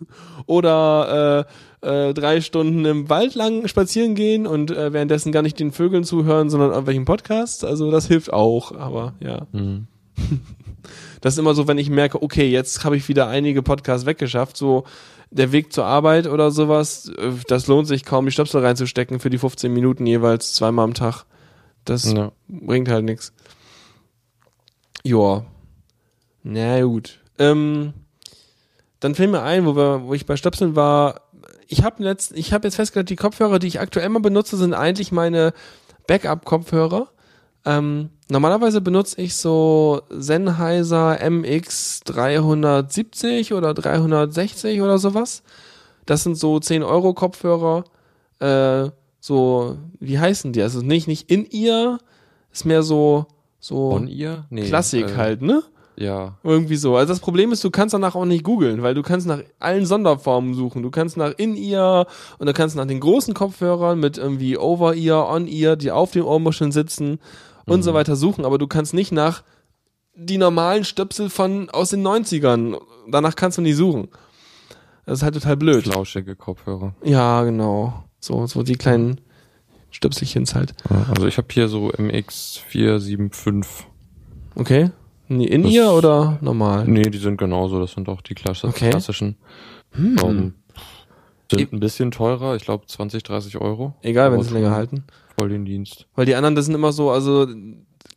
Oder 0.46 1.48
äh, 1.48 1.52
äh, 1.86 2.14
drei 2.14 2.42
Stunden 2.42 2.84
im 2.86 3.10
Wald 3.10 3.36
lang 3.36 3.68
spazieren 3.68 4.16
gehen 4.16 4.48
und 4.48 4.72
äh, 4.72 4.92
währenddessen 4.94 5.32
gar 5.32 5.42
nicht 5.42 5.60
den 5.60 5.72
Vögeln 5.72 6.04
zuhören, 6.04 6.50
sondern 6.50 6.72
irgendwelchen 6.72 7.06
Podcasts. 7.06 7.64
Also 7.64 7.92
das 7.92 8.08
hilft 8.08 8.34
auch, 8.34 8.72
aber 8.74 9.14
ja. 9.20 9.48
Mhm. 9.52 9.88
Das 11.22 11.34
ist 11.34 11.40
immer 11.40 11.56
so, 11.56 11.68
wenn 11.68 11.80
ich 11.80 11.90
merke, 11.90 12.22
okay, 12.22 12.48
jetzt 12.48 12.84
habe 12.86 12.96
ich 12.98 13.08
wieder 13.08 13.28
einige 13.28 13.64
Podcasts 13.64 14.06
weggeschafft, 14.06 14.56
so 14.58 14.84
der 15.32 15.52
Weg 15.52 15.74
zur 15.74 15.86
Arbeit 15.86 16.28
oder 16.28 16.52
sowas, 16.52 17.10
äh, 17.18 17.32
das 17.48 17.66
lohnt 17.66 17.88
sich 17.88 18.06
kaum, 18.06 18.26
die 18.26 18.32
Stöpsel 18.32 18.62
reinzustecken 18.64 19.20
für 19.20 19.32
die 19.32 19.40
15 19.40 19.74
Minuten 19.74 20.06
jeweils 20.06 20.54
zweimal 20.54 20.84
am 20.86 20.94
Tag. 20.94 21.26
Das 21.84 22.12
Ja. 22.14 22.32
bringt 22.48 22.90
halt 22.90 23.06
nichts. 23.06 23.34
Joa. 25.04 25.46
Na 26.44 26.82
gut. 26.84 27.20
Ähm, 27.40 27.94
dann 29.00 29.16
fiel 29.16 29.28
mir 29.28 29.42
ein, 29.42 29.66
wo, 29.66 29.76
wir, 29.76 30.04
wo 30.06 30.14
ich 30.14 30.26
bei 30.28 30.36
Stöpseln 30.36 30.76
war, 30.76 31.22
ich 31.68 31.84
habe 31.84 32.04
letzt, 32.04 32.32
ich 32.34 32.54
habe 32.54 32.68
jetzt 32.68 32.76
festgestellt, 32.76 33.10
die 33.10 33.16
Kopfhörer, 33.16 33.60
die 33.60 33.68
ich 33.68 33.80
aktuell 33.80 34.10
mal 34.10 34.20
benutze, 34.20 34.58
sind 34.58 34.74
eigentlich 34.74 35.12
meine 35.12 35.54
Backup-Kopfhörer. 36.08 37.08
Ähm, 37.66 38.10
normalerweise 38.30 38.82
benutze 38.82 39.22
ich 39.22 39.36
so 39.36 40.02
Sennheiser 40.10 41.20
MX 41.30 42.02
370 42.06 43.54
oder 43.54 43.74
360 43.74 44.82
oder 44.82 45.00
sowas. 45.00 45.44
Das 46.06 46.24
sind 46.24 46.38
so 46.38 46.60
10 46.60 46.84
Euro 46.84 47.14
Kopfhörer. 47.14 47.86
Äh, 48.40 48.90
so, 49.20 49.78
wie 50.00 50.20
heißen 50.20 50.54
die? 50.54 50.62
Also 50.62 50.82
nicht, 50.82 51.08
nicht 51.08 51.32
in 51.32 51.46
ihr, 51.46 51.98
ist 52.54 52.66
mehr 52.66 52.84
so, 52.84 53.26
so 53.60 53.92
Von 53.92 54.08
ihr? 54.08 54.46
Nee. 54.52 54.68
Klassik 54.68 55.10
äh, 55.10 55.16
halt, 55.16 55.42
ne? 55.42 55.64
Ja. 55.98 56.38
Irgendwie 56.44 56.76
so. 56.76 56.96
Also 56.96 57.14
das 57.14 57.20
Problem 57.20 57.52
ist, 57.52 57.64
du 57.64 57.72
kannst 57.72 57.94
danach 57.94 58.16
auch 58.16 58.26
nicht 58.26 58.44
googeln, 58.44 58.84
weil 58.84 58.94
du 58.94 59.02
kannst 59.02 59.28
nach 59.28 59.40
allen 59.60 59.86
Sonderformen 59.86 60.54
suchen. 60.54 60.84
Du 60.84 60.92
kannst 60.92 61.16
nach 61.18 61.34
In-Ear 61.38 62.08
und 62.38 62.48
du 62.48 62.54
kannst 62.54 62.76
nach 62.76 62.86
den 62.86 63.00
großen 63.00 63.34
Kopfhörern 63.34 64.00
mit 64.00 64.18
irgendwie 64.18 64.58
Over-Ear, 64.58 65.30
On-Ear, 65.30 65.76
die 65.76 65.92
auf 65.92 66.12
den 66.12 66.24
Ohrmuscheln 66.24 66.72
sitzen 66.72 67.20
und 67.66 67.84
so 67.84 67.94
weiter 67.94 68.16
suchen, 68.16 68.46
aber 68.46 68.58
du 68.58 68.68
kannst 68.68 68.94
nicht 68.94 69.12
nach 69.12 69.44
die 70.16 70.38
normalen 70.38 70.84
Stöpsel 70.84 71.30
von 71.30 71.70
aus 71.70 71.90
den 71.90 72.06
90ern. 72.06 72.78
Danach 73.10 73.36
kannst 73.36 73.58
du 73.58 73.62
nicht 73.62 73.76
suchen. 73.76 74.08
Das 75.06 75.20
ist 75.20 75.24
halt 75.24 75.36
total 75.36 75.58
blöd. 75.58 75.84
Flauschige 75.84 76.36
Kopfhörer. 76.36 76.96
Ja, 77.04 77.44
genau. 77.44 78.06
So, 78.20 78.48
so 78.48 78.64
die 78.64 78.76
kleinen 78.76 79.22
Stöpselchens 79.92 80.56
halt. 80.56 80.74
Also 81.14 81.28
ich 81.28 81.38
habe 81.38 81.48
hier 81.52 81.68
so 81.68 81.90
MX475. 81.90 83.66
Okay? 84.56 84.90
Nee, 85.28 85.46
Das- 85.48 85.56
In-Ear 85.56 85.94
oder 85.96 86.38
normal? 86.42 86.86
Nee, 86.88 87.04
die 87.10 87.18
sind 87.18 87.38
genauso, 87.38 87.80
das 87.80 87.92
sind 87.94 88.08
auch 88.10 88.22
die 88.22 88.36
Klasse, 88.36 88.68
Okay. 88.68 88.90
klassischen. 88.90 89.38
Hm. 89.92 90.16
Ähm, 90.24 90.54
sind 91.52 91.74
ein 91.74 91.80
bisschen 91.80 92.12
teurer, 92.12 92.56
ich 92.56 92.64
glaube 92.64 92.86
20, 92.88 93.24
30 93.24 93.58
Euro. 93.62 93.94
Egal, 94.02 94.32
wenn 94.32 94.42
sie 94.42 94.54
länger 94.54 94.72
halten. 94.72 95.04
Voll 95.38 95.50
den 95.50 95.66
Dienst. 95.66 96.08
Weil 96.16 96.26
die 96.26 96.36
anderen, 96.36 96.56
das 96.56 96.66
sind 96.66 96.76
immer 96.76 96.92
so, 96.92 97.12
also 97.12 97.48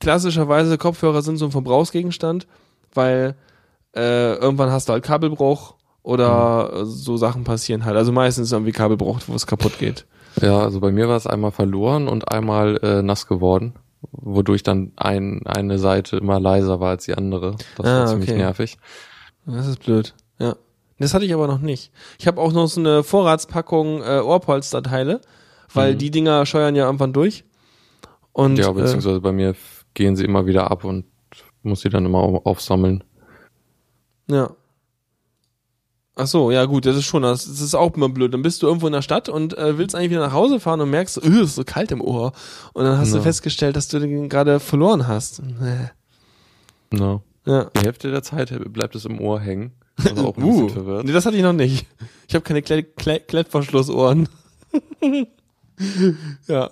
klassischerweise 0.00 0.78
Kopfhörer 0.78 1.22
sind 1.22 1.36
so 1.36 1.44
ein 1.46 1.50
Verbrauchsgegenstand, 1.50 2.46
weil 2.94 3.34
äh, 3.96 4.34
irgendwann 4.34 4.70
hast 4.70 4.88
du 4.88 4.92
halt 4.92 5.04
Kabelbruch 5.04 5.74
oder 6.02 6.70
äh, 6.72 6.84
so 6.84 7.16
Sachen 7.16 7.44
passieren 7.44 7.84
halt. 7.84 7.96
Also 7.96 8.12
meistens 8.12 8.52
irgendwie 8.52 8.72
Kabelbruch, 8.72 9.20
wo 9.26 9.34
es 9.34 9.46
kaputt 9.46 9.78
geht. 9.78 10.06
Ja, 10.40 10.60
also 10.60 10.80
bei 10.80 10.92
mir 10.92 11.08
war 11.08 11.16
es 11.16 11.26
einmal 11.26 11.50
verloren 11.50 12.06
und 12.08 12.30
einmal 12.30 12.76
äh, 12.82 13.02
nass 13.02 13.26
geworden, 13.26 13.74
wodurch 14.12 14.62
dann 14.62 14.92
ein, 14.96 15.46
eine 15.46 15.78
Seite 15.78 16.16
immer 16.16 16.38
leiser 16.40 16.80
war 16.80 16.90
als 16.90 17.04
die 17.04 17.14
andere. 17.14 17.56
Das 17.76 17.86
Ah, 17.86 17.98
war 18.00 18.06
ziemlich 18.06 18.30
okay. 18.30 18.38
nervig. 18.38 18.78
Das 19.46 19.66
ist 19.66 19.82
blöd. 19.84 20.14
Ja. 20.38 20.56
Das 20.98 21.14
hatte 21.14 21.24
ich 21.24 21.32
aber 21.34 21.46
noch 21.46 21.60
nicht. 21.60 21.92
Ich 22.18 22.26
habe 22.26 22.40
auch 22.40 22.52
noch 22.52 22.66
so 22.66 22.80
eine 22.80 23.02
Vorratspackung 23.02 24.02
äh, 24.02 24.20
Ohrpolsterteile, 24.20 25.20
weil 25.72 25.94
Mhm. 25.94 25.98
die 25.98 26.10
Dinger 26.10 26.44
scheuern 26.46 26.74
ja 26.76 26.86
irgendwann 26.86 27.12
durch. 27.12 27.44
Und 28.32 28.58
ja, 28.58 28.68
äh, 28.70 28.72
beziehungsweise 28.72 29.20
bei 29.20 29.32
mir 29.32 29.54
gehen 29.94 30.16
sie 30.16 30.24
immer 30.24 30.46
wieder 30.46 30.70
ab 30.70 30.84
und 30.84 31.04
muss 31.62 31.80
sie 31.80 31.88
dann 31.88 32.04
immer 32.06 32.18
au- 32.18 32.42
aufsammeln. 32.44 33.04
Ja. 34.30 34.50
Ach 36.20 36.26
so, 36.26 36.50
ja 36.50 36.64
gut, 36.64 36.84
das 36.84 36.96
ist 36.96 37.04
schon, 37.04 37.22
das, 37.22 37.44
das 37.46 37.60
ist 37.60 37.74
auch 37.74 37.94
immer 37.94 38.08
blöd. 38.08 38.34
Dann 38.34 38.42
bist 38.42 38.60
du 38.62 38.66
irgendwo 38.66 38.86
in 38.88 38.92
der 38.92 39.02
Stadt 39.02 39.28
und 39.28 39.56
äh, 39.56 39.78
willst 39.78 39.94
eigentlich 39.94 40.10
wieder 40.10 40.20
nach 40.26 40.32
Hause 40.32 40.58
fahren 40.58 40.80
und 40.80 40.90
merkst, 40.90 41.22
öh, 41.24 41.42
ist 41.42 41.54
so 41.54 41.62
kalt 41.64 41.92
im 41.92 42.00
Ohr. 42.00 42.32
Und 42.72 42.84
dann 42.84 42.98
hast 42.98 43.12
du 43.12 43.18
Ja. 43.18 43.22
festgestellt, 43.22 43.76
dass 43.76 43.86
du 43.88 44.00
den 44.00 44.28
gerade 44.28 44.58
verloren 44.60 45.06
hast. 45.06 45.40
Äh, 45.62 46.96
Ja. 46.98 47.20
Ja. 47.46 47.64
Die 47.76 47.80
Hälfte 47.80 48.10
der 48.10 48.22
Zeit 48.22 48.52
bleibt 48.72 48.94
es 48.96 49.04
im 49.04 49.20
Ohr 49.20 49.40
hängen. 49.40 49.72
Also 50.04 50.26
auch 50.28 50.36
ein 50.36 50.42
bisschen 50.46 50.64
Uh, 50.64 50.68
verwirrt. 50.68 51.04
nee, 51.06 51.12
das 51.12 51.24
hatte 51.24 51.36
ich 51.36 51.42
noch 51.42 51.52
nicht. 51.52 51.86
Ich 52.28 52.34
habe 52.34 52.42
keine 52.44 52.62
Kle 52.62 52.82
Kle 52.82 53.20
Klettverschlussohren. 53.20 54.28
ja, 56.46 56.70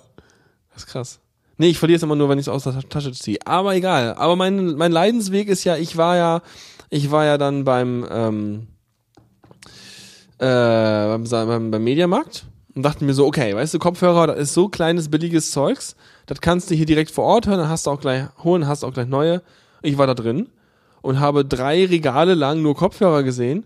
das 0.73 0.83
ist 0.83 0.87
krass. 0.87 1.19
Nee, 1.57 1.69
ich 1.69 1.79
verliere 1.79 1.97
es 1.97 2.03
immer 2.03 2.15
nur, 2.15 2.29
wenn 2.29 2.37
ich 2.37 2.43
es 2.45 2.49
aus 2.49 2.63
der 2.65 2.77
Tasche 2.87 3.11
ziehe. 3.13 3.39
Aber 3.45 3.75
egal. 3.75 4.13
Aber 4.15 4.35
mein, 4.35 4.75
mein 4.75 4.91
Leidensweg 4.91 5.47
ist 5.47 5.63
ja, 5.63 5.75
ich 5.75 5.97
war 5.97 6.15
ja, 6.15 6.41
ich 6.89 7.09
war 7.09 7.25
ja 7.25 7.37
dann 7.37 7.63
beim, 7.63 8.05
ähm, 8.11 8.67
äh, 10.39 10.45
beim, 10.45 11.23
beim, 11.23 11.71
beim 11.71 11.83
Mediamarkt 11.83 12.45
und 12.75 12.83
dachte 12.83 13.03
mir 13.03 13.13
so, 13.13 13.25
okay, 13.25 13.55
weißt 13.55 13.73
du, 13.73 13.79
Kopfhörer, 13.79 14.27
das 14.27 14.37
ist 14.37 14.53
so 14.53 14.69
kleines, 14.69 15.09
billiges 15.09 15.51
Zeugs, 15.51 15.95
das 16.27 16.41
kannst 16.41 16.69
du 16.69 16.75
hier 16.75 16.85
direkt 16.85 17.11
vor 17.11 17.25
Ort 17.25 17.47
hören, 17.47 17.59
dann 17.59 17.69
hast 17.69 17.87
du 17.87 17.91
auch 17.91 17.99
gleich 17.99 18.25
holen, 18.43 18.67
hast 18.67 18.83
auch 18.83 18.93
gleich 18.93 19.07
neue. 19.07 19.41
Ich 19.81 19.97
war 19.97 20.07
da 20.07 20.13
drin 20.13 20.49
und 21.01 21.19
habe 21.19 21.43
drei 21.43 21.85
Regale 21.85 22.35
lang 22.35 22.61
nur 22.61 22.75
Kopfhörer 22.75 23.23
gesehen 23.23 23.65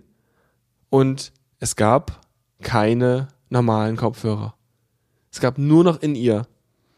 und 0.89 1.31
es 1.59 1.75
gab 1.75 2.21
keine 2.61 3.27
normalen 3.49 3.97
Kopfhörer. 3.97 4.53
Es 5.31 5.39
gab 5.39 5.57
nur 5.57 5.83
noch 5.83 6.01
in 6.01 6.15
ihr. 6.15 6.45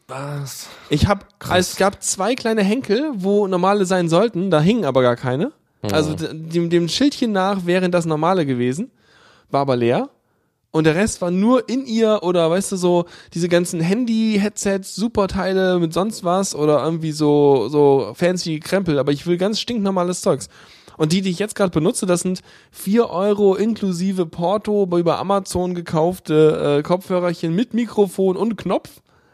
Was? 0.06 0.68
Ich 0.90 1.06
habe, 1.06 1.24
es 1.54 1.76
gab 1.76 2.02
zwei 2.02 2.34
kleine 2.34 2.62
Henkel, 2.62 3.10
wo 3.14 3.46
normale 3.46 3.86
sein 3.86 4.08
sollten, 4.08 4.50
da 4.50 4.60
hingen 4.60 4.84
aber 4.84 5.02
gar 5.02 5.16
keine. 5.16 5.52
Also 5.82 6.14
dem, 6.14 6.70
dem 6.70 6.88
Schildchen 6.88 7.32
nach 7.32 7.66
wären 7.66 7.92
das 7.92 8.06
normale 8.06 8.46
gewesen, 8.46 8.90
war 9.54 9.62
aber 9.62 9.76
leer. 9.76 10.10
Und 10.70 10.84
der 10.84 10.96
Rest 10.96 11.22
war 11.22 11.30
nur 11.30 11.68
in 11.68 11.86
ihr 11.86 12.24
oder 12.24 12.50
weißt 12.50 12.72
du 12.72 12.76
so 12.76 13.04
diese 13.32 13.48
ganzen 13.48 13.80
Handy-Headsets, 13.80 14.96
Superteile 14.96 15.78
mit 15.78 15.94
sonst 15.94 16.24
was 16.24 16.54
oder 16.54 16.84
irgendwie 16.84 17.12
so 17.12 17.68
so 17.68 18.12
fancy 18.14 18.58
Krempel. 18.58 18.98
Aber 18.98 19.12
ich 19.12 19.26
will 19.26 19.38
ganz 19.38 19.60
stinknormales 19.60 20.20
Zeugs. 20.20 20.48
Und 20.96 21.12
die, 21.12 21.22
die 21.22 21.30
ich 21.30 21.38
jetzt 21.38 21.54
gerade 21.54 21.70
benutze, 21.70 22.06
das 22.06 22.20
sind 22.20 22.40
vier 22.72 23.08
Euro 23.10 23.54
inklusive 23.54 24.26
Porto 24.26 24.88
über 24.96 25.18
Amazon 25.18 25.74
gekaufte 25.74 26.78
äh, 26.78 26.82
Kopfhörerchen 26.82 27.54
mit 27.54 27.72
Mikrofon 27.72 28.36
und 28.36 28.56
Knopf. 28.56 28.90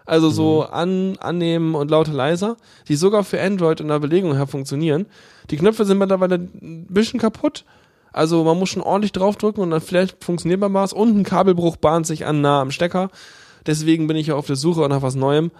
Also 0.06 0.28
so 0.28 0.64
an, 0.64 1.16
annehmen 1.20 1.74
und 1.74 1.90
lauter 1.90 2.12
leiser, 2.12 2.56
die 2.88 2.96
sogar 2.96 3.22
für 3.22 3.40
Android 3.40 3.80
in 3.80 3.88
der 3.88 4.00
Belegung 4.00 4.34
her 4.34 4.46
funktionieren. 4.46 5.06
Die 5.50 5.56
Knöpfe 5.56 5.84
sind 5.84 5.98
mittlerweile 5.98 6.34
ein 6.34 6.86
bisschen 6.88 7.20
kaputt. 7.20 7.64
Also 8.12 8.44
man 8.44 8.58
muss 8.58 8.70
schon 8.70 8.82
ordentlich 8.82 9.12
draufdrücken 9.12 9.62
und 9.62 9.70
dann 9.70 9.80
vielleicht 9.80 10.22
funktioniert 10.24 10.60
man 10.60 10.74
was. 10.74 10.92
Und 10.92 11.16
ein 11.16 11.24
Kabelbruch 11.24 11.76
bahnt 11.76 12.06
sich 12.06 12.26
an 12.26 12.40
nah 12.40 12.60
am 12.60 12.70
Stecker. 12.70 13.10
Deswegen 13.66 14.06
bin 14.06 14.16
ich 14.16 14.28
ja 14.28 14.34
auf 14.34 14.46
der 14.46 14.56
Suche 14.56 14.88
nach 14.88 15.02
was 15.02 15.14
Neuem. 15.14 15.50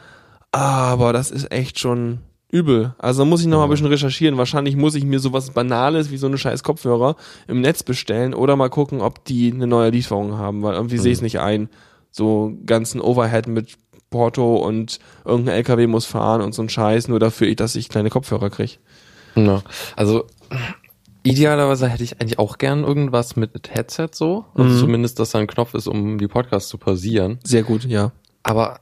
Aber 0.53 1.13
das 1.13 1.31
ist 1.31 1.53
echt 1.53 1.79
schon 1.79 2.19
übel. 2.51 2.95
Also 2.99 3.25
muss 3.25 3.41
ich 3.41 3.47
noch 3.47 3.59
mal 3.59 3.65
ein 3.65 3.71
bisschen 3.71 3.87
recherchieren. 3.87 4.37
Wahrscheinlich 4.37 4.77
muss 4.77 4.95
ich 4.95 5.05
mir 5.05 5.21
sowas 5.21 5.51
Banales 5.51 6.11
wie 6.11 6.17
so 6.17 6.27
eine 6.27 6.39
scheiß 6.39 6.63
Kopfhörer 6.63 7.17
im 7.47 7.61
Netz 7.61 7.83
bestellen 7.83 8.35
oder 8.35 8.57
mal 8.57 8.71
gucken, 8.71 9.01
ob 9.01 9.25
die 9.25 9.53
eine 9.53 9.67
neue 9.67 9.91
Lieferung 9.91 10.37
haben, 10.37 10.63
weil 10.63 10.75
irgendwie 10.75 10.99
sehe 10.99 11.13
ich 11.13 11.19
es 11.19 11.23
nicht 11.23 11.39
ein. 11.39 11.69
So 12.11 12.53
ganzen 12.67 13.01
Overhead 13.01 13.47
mit 13.47 13.77
Porto 14.11 14.57
und 14.57 14.99
irgendein 15.25 15.55
LKW 15.55 15.87
muss 15.87 16.07
fahren 16.07 16.41
und 16.41 16.53
so 16.53 16.63
ein 16.63 16.69
Scheiß, 16.69 17.07
nur 17.07 17.21
dafür, 17.21 17.55
dass 17.55 17.77
ich 17.77 17.89
kleine 17.89 18.11
Kopfhörer 18.11 18.51
krieg. 18.51 18.81
Ja. 19.37 19.63
Also 19.95 20.27
idealerweise 21.23 21.89
hätte 21.89 22.05
ich 22.05 22.21
eigentlich 22.21 22.39
auch 22.39 22.59
gern 22.59 22.85
irgendwas 22.85 23.37
mit 23.37 23.71
Headset 23.75 24.09
so. 24.13 24.45
Also 24.55 24.75
Mhm. 24.75 24.79
zumindest, 24.79 25.19
dass 25.19 25.31
da 25.31 25.39
ein 25.39 25.47
Knopf 25.47 25.75
ist, 25.75 25.87
um 25.87 26.19
die 26.19 26.29
Podcasts 26.29 26.69
zu 26.69 26.79
pausieren. 26.79 27.39
Sehr 27.45 27.63
gut, 27.63 27.85
ja. 27.85 28.13
Aber 28.43 28.81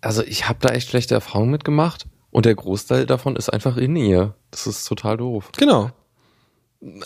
also 0.00 0.22
ich 0.22 0.48
habe 0.48 0.58
da 0.60 0.70
echt 0.70 0.88
schlechte 0.88 1.14
Erfahrungen 1.14 1.50
mitgemacht 1.50 2.06
und 2.30 2.46
der 2.46 2.54
Großteil 2.54 3.06
davon 3.06 3.36
ist 3.36 3.48
einfach 3.50 3.76
in 3.76 3.96
ihr. 3.96 4.34
Das 4.50 4.66
ist 4.66 4.84
total 4.86 5.16
doof. 5.16 5.50
Genau. 5.56 5.90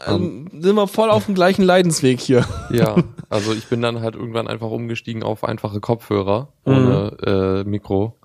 Ähm, 0.09 0.49
sind 0.61 0.75
wir 0.75 0.89
voll 0.89 1.09
auf 1.11 1.27
dem 1.27 1.35
gleichen 1.37 1.63
Leidensweg 1.63 2.21
hier. 2.21 2.45
Ja, 2.71 2.97
also 3.31 3.53
ich 3.53 3.67
bin 3.69 3.81
dann 3.81 4.01
halt 4.01 4.17
irgendwann 4.17 4.49
einfach 4.49 4.71
umgestiegen 4.71 5.23
auf 5.23 5.45
einfache 5.45 5.81
Kopfhörer 5.81 6.49
Mhm. 6.65 6.73
ohne 6.73 7.17
äh, 7.65 7.69
Mikro. 7.69 8.17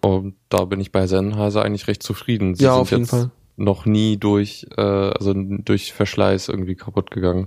Und 0.00 0.34
da 0.48 0.64
bin 0.64 0.80
ich 0.80 0.90
bei 0.90 1.06
Sennheiser 1.06 1.62
eigentlich 1.62 1.86
recht 1.88 2.02
zufrieden. 2.02 2.54
Sie 2.54 2.64
Ja, 2.64 2.74
auf 2.74 2.90
jeden 2.90 3.06
Fall. 3.06 3.30
Noch 3.56 3.86
nie 3.86 4.16
durch, 4.16 4.66
äh, 4.76 4.80
also 4.80 5.34
durch 5.34 5.92
Verschleiß 5.92 6.48
irgendwie 6.48 6.74
kaputt 6.74 7.10
gegangen. 7.10 7.46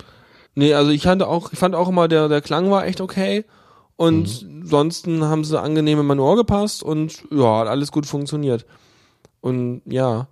Nee, 0.55 0.73
also 0.73 0.91
ich 0.91 1.03
fand 1.03 1.21
auch, 1.23 1.51
ich 1.51 1.59
fand 1.59 1.75
auch 1.75 1.89
immer, 1.89 2.07
der, 2.07 2.29
der 2.29 2.41
Klang 2.41 2.71
war 2.71 2.85
echt 2.85 3.01
okay. 3.01 3.45
Und 3.97 4.45
ansonsten 4.61 5.23
haben 5.23 5.43
sie 5.43 5.59
angenehm 5.59 5.99
in 5.99 6.05
mein 6.05 6.19
Ohr 6.19 6.35
gepasst 6.35 6.83
und 6.83 7.23
ja, 7.31 7.59
hat 7.59 7.67
alles 7.67 7.91
gut 7.91 8.05
funktioniert. 8.05 8.65
Und 9.41 9.81
ja. 9.85 10.27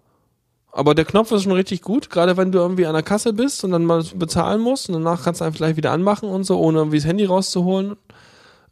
Aber 0.71 0.95
der 0.95 1.05
Knopf 1.05 1.31
ist 1.31 1.43
schon 1.43 1.51
richtig 1.51 1.81
gut, 1.81 2.09
gerade 2.09 2.35
wenn 2.35 2.51
du 2.51 2.59
irgendwie 2.59 2.87
an 2.87 2.93
der 2.93 3.03
Kasse 3.03 3.31
bist 3.31 3.63
und 3.63 3.71
dann 3.71 3.85
mal 3.85 4.03
bezahlen 4.15 4.59
musst 4.59 4.89
und 4.89 4.95
danach 4.95 5.23
kannst 5.23 5.39
du 5.39 5.45
einfach 5.45 5.57
gleich 5.57 5.77
wieder 5.77 5.91
anmachen 5.91 6.27
und 6.27 6.45
so, 6.45 6.59
ohne 6.59 6.79
irgendwie 6.79 6.97
das 6.97 7.05
Handy 7.05 7.25
rauszuholen. 7.25 7.95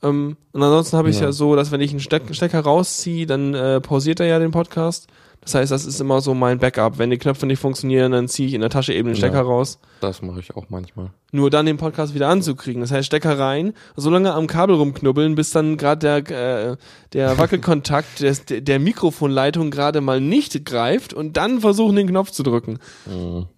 Ähm, 0.01 0.36
und 0.51 0.63
ansonsten 0.63 0.98
habe 0.98 1.10
ich 1.10 1.20
ja. 1.20 1.27
Ja. 1.27 1.31
so, 1.31 1.55
dass 1.55 1.72
wenn 1.72 1.81
ich 1.81 1.91
einen 1.91 2.00
Steck 2.00 2.24
Stecker 2.34 2.62
rausziehe, 2.62 3.27
dann 3.27 3.53
äh, 3.53 3.79
pausiert 3.81 4.20
er 4.20 4.25
ja 4.25 4.39
den 4.39 4.51
Podcast. 4.51 5.08
Das 5.43 5.55
heißt, 5.55 5.71
das 5.71 5.86
ist 5.86 6.00
immer 6.00 6.21
so 6.21 6.36
mein 6.36 6.60
Backup. 6.60 7.00
Wenn 7.00 7.10
die 7.10 7.17
Knöpfe 7.17 7.48
nicht 7.48 7.60
funktionieren, 7.60 8.12
dann 8.12 8.27
ziehe 8.27 8.48
ich 8.48 8.53
in 8.53 8.62
der 8.62 8.69
Tasche 8.69 8.93
eben 8.93 9.07
den 9.10 9.15
Stecker 9.15 9.38
Ja. 9.38 9.41
raus 9.41 9.79
Das 10.00 10.21
mache 10.21 10.39
ich 10.39 10.55
auch 10.55 10.65
manchmal. 10.69 11.10
nur 11.31 11.50
dann 11.50 11.65
den 11.65 11.77
Podcast 11.77 12.13
wieder 12.13 12.27
anzukriegen. 12.29 12.81
Das 12.81 12.91
heißt, 12.91 13.07
Stecker 13.07 13.39
rein, 13.39 13.74
so 13.95 14.12
lange 14.12 14.33
am 14.33 14.45
Kabel 14.45 14.75
rumknubbeln, 14.75 15.33
bis 15.33 15.50
dann 15.50 15.77
gerade 15.77 16.24
der, 16.27 16.69
äh, 16.71 16.77
der 17.13 17.38
Wackelkontakt 17.39 18.19
des, 18.19 18.45
der, 18.45 18.62
der 18.62 18.79
Mikrofonleitung 18.79 19.71
gerade 19.71 20.00
mal 20.00 20.21
nicht 20.21 20.63
greift 20.63 21.12
und 21.13 21.38
dann 21.38 21.60
versuchen, 21.62 21.95
den 21.95 22.07
Knopf 22.07 22.29
zu 22.29 22.43
drücken. 22.43 22.77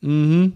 Mhm. 0.01 0.53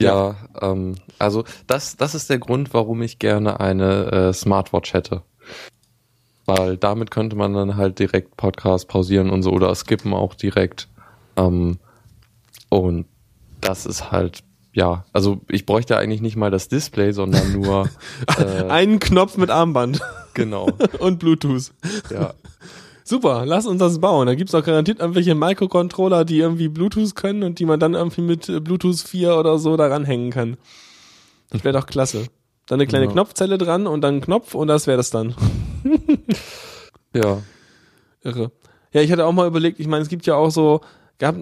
Ja, 0.00 0.36
ähm, 0.60 0.96
also 1.18 1.44
das, 1.66 1.96
das 1.96 2.14
ist 2.14 2.30
der 2.30 2.38
Grund, 2.38 2.72
warum 2.74 3.02
ich 3.02 3.18
gerne 3.18 3.60
eine 3.60 4.10
äh, 4.12 4.32
Smartwatch 4.32 4.92
hätte. 4.92 5.22
Weil 6.48 6.78
damit 6.78 7.10
könnte 7.10 7.36
man 7.36 7.52
dann 7.52 7.76
halt 7.76 7.98
direkt 7.98 8.38
Podcast 8.38 8.88
pausieren 8.88 9.28
und 9.28 9.42
so 9.42 9.50
oder 9.50 9.74
skippen 9.74 10.14
auch 10.14 10.34
direkt. 10.34 10.88
Ähm, 11.36 11.76
und 12.70 13.04
das 13.60 13.84
ist 13.84 14.10
halt, 14.10 14.42
ja, 14.72 15.04
also 15.12 15.42
ich 15.50 15.66
bräuchte 15.66 15.98
eigentlich 15.98 16.22
nicht 16.22 16.36
mal 16.36 16.50
das 16.50 16.68
Display, 16.68 17.12
sondern 17.12 17.52
nur 17.52 17.90
äh, 18.38 18.62
Einen 18.70 18.98
Knopf 18.98 19.36
mit 19.36 19.50
Armband 19.50 20.00
genau. 20.32 20.70
und 21.00 21.18
Bluetooth. 21.18 21.70
Ja. 22.10 22.32
Super, 23.04 23.44
lass 23.44 23.66
uns 23.66 23.80
das 23.80 23.98
bauen. 24.00 24.26
Da 24.26 24.34
gibt's 24.34 24.54
auch 24.54 24.64
garantiert 24.64 25.00
irgendwelche 25.00 25.34
Microcontroller, 25.34 26.24
die 26.24 26.38
irgendwie 26.38 26.68
Bluetooth 26.68 27.14
können 27.14 27.42
und 27.42 27.58
die 27.58 27.66
man 27.66 27.78
dann 27.78 27.92
irgendwie 27.92 28.22
mit 28.22 28.48
äh, 28.48 28.60
Bluetooth 28.60 29.00
4 29.00 29.36
oder 29.36 29.58
so 29.58 29.76
daran 29.76 30.06
hängen 30.06 30.30
kann. 30.30 30.56
Das 31.50 31.62
wäre 31.62 31.78
doch 31.78 31.86
klasse. 31.86 32.24
Dann 32.68 32.80
eine 32.80 32.86
kleine 32.86 33.04
Ja. 33.04 33.12
Knopfzelle 33.12 33.58
dran 33.58 33.86
und 33.86 34.00
dann 34.00 34.16
ein 34.16 34.20
Knopf 34.22 34.54
und 34.54 34.68
das 34.68 34.86
wäre 34.86 34.96
das 34.96 35.10
dann. 35.10 35.34
Ja. 37.14 37.42
Irre. 38.22 38.50
Ja, 38.92 39.00
ich 39.00 39.12
hatte 39.12 39.26
auch 39.26 39.32
mal 39.32 39.46
überlegt, 39.46 39.80
ich 39.80 39.86
meine, 39.86 40.02
es 40.02 40.08
gibt 40.08 40.26
ja 40.26 40.34
auch 40.34 40.50
so, 40.50 40.80
gab, 41.18 41.36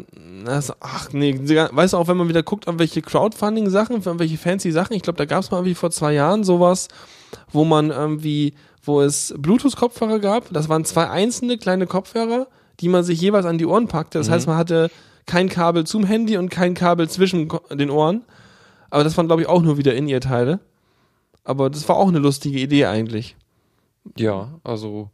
also, 0.47 0.75
ach 0.81 1.13
nee, 1.13 1.39
weißt 1.39 1.93
du 1.93 1.97
auch, 1.97 2.09
wenn 2.09 2.17
man 2.17 2.29
wieder 2.29 2.43
guckt, 2.43 2.69
an 2.69 2.79
welche 2.79 3.03
Crowdfunding-Sachen, 3.03 4.03
für 4.03 4.11
irgendwelche 4.11 4.39
fancy 4.39 4.73
Sachen, 4.73 4.95
ich 4.95 5.03
glaube, 5.03 5.19
da 5.19 5.25
gab 5.25 5.43
es 5.43 5.51
mal 5.51 5.59
irgendwie 5.59 5.75
vor 5.75 5.91
zwei 5.91 6.13
Jahren 6.13 6.45
sowas, 6.45 6.89
wo 7.53 7.65
man 7.65 7.91
irgendwie, 7.91 8.55
wo 8.83 9.01
es 9.01 9.35
Bluetooth-Kopfhörer 9.39 10.19
gab, 10.19 10.53
das 10.53 10.69
waren 10.69 10.85
zwei 10.85 11.09
einzelne 11.09 11.59
kleine 11.59 11.87
Kopfhörer, 11.87 12.49
die 12.81 12.89
man 12.89 13.05
sich 13.05 13.21
jeweils 13.21 13.47
an 13.47 13.59
die 13.59 13.67
Ohren 13.67 13.89
packte. 13.89 14.19
Das 14.19 14.29
heißt, 14.29 14.47
man 14.47 14.57
hatte 14.57 14.91
kein 15.25 15.49
Kabel 15.49 15.85
zum 15.85 16.05
Handy 16.05 16.37
und 16.37 16.51
kein 16.51 16.75
Kabel 16.75 17.09
zwischen 17.09 17.51
den 17.73 17.91
Ohren. 17.91 18.23
Aber 18.91 19.03
das 19.03 19.17
waren, 19.17 19.27
glaube 19.27 19.43
ich, 19.43 19.49
auch 19.49 19.63
nur 19.63 19.79
wieder 19.79 19.95
In-Ear-Teile. 19.95 20.61
Aber 21.43 21.71
das 21.71 21.89
war 21.89 21.97
auch 21.97 22.09
eine 22.09 22.19
lustige 22.19 22.59
Idee 22.59 22.87
eigentlich. 22.87 23.37
Ja, 24.17 24.51
also 24.63 25.11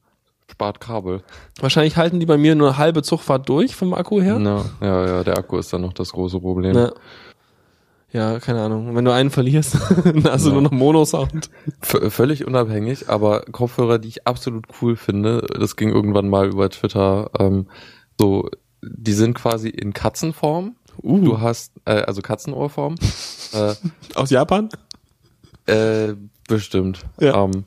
spart 0.53 0.81
Kabel. 0.81 1.23
Wahrscheinlich 1.61 1.97
halten 1.97 2.21
die 2.21 2.27
bei 2.27 2.37
mir 2.37 2.55
nur 2.55 2.69
eine 2.69 2.79
halbe 2.79 3.03
Zugfahrt 3.03 3.49
durch 3.49 3.75
vom 3.75 3.95
Akku 3.95 4.21
her. 4.21 4.39
Ja, 4.39 4.65
ja, 4.87 5.07
ja, 5.07 5.25
der 5.25 5.39
Akku 5.39 5.57
ist 5.59 5.73
dann 5.73 5.81
noch 5.81 5.93
das 5.95 6.13
große 6.13 6.39
Problem. 6.41 6.77
Ja. 6.77 6.93
ja, 8.13 8.39
keine 8.39 8.63
Ahnung. 8.63 8.95
Wenn 8.95 9.05
du 9.05 9.13
einen 9.13 9.31
verlierst, 9.31 9.75
dann 10.05 10.25
hast 10.25 10.45
du 10.45 10.49
Ja. 10.49 10.53
nur 10.55 10.63
noch 10.63 10.71
Mono-Sound. 10.71 11.51
V 11.81 12.11
völlig 12.11 12.47
unabhängig, 12.47 13.09
aber 13.09 13.43
Kopfhörer, 13.51 13.99
die 13.99 14.09
ich 14.09 14.27
absolut 14.27 14.67
cool 14.81 14.97
finde, 14.97 15.47
das 15.59 15.77
ging 15.77 15.89
irgendwann 15.89 16.29
mal 16.29 16.49
über 16.49 16.69
Twitter, 16.69 17.31
ähm, 17.39 17.67
so, 18.21 18.49
die 18.83 19.13
sind 19.15 19.35
quasi 19.35 19.69
in 19.71 19.93
Katzenform. 19.95 20.77
Uh. 21.03 21.25
Du 21.25 21.41
hast, 21.41 21.73
äh, 21.87 22.03
also 22.03 22.21
Katzenohrform. 22.21 22.97
äh, 23.55 23.75
Aus 24.15 24.29
Japan? 24.31 24.69
äh, 25.67 26.13
bestimmt. 26.49 27.01
Ja. 27.21 27.43
Ähm, 27.45 27.65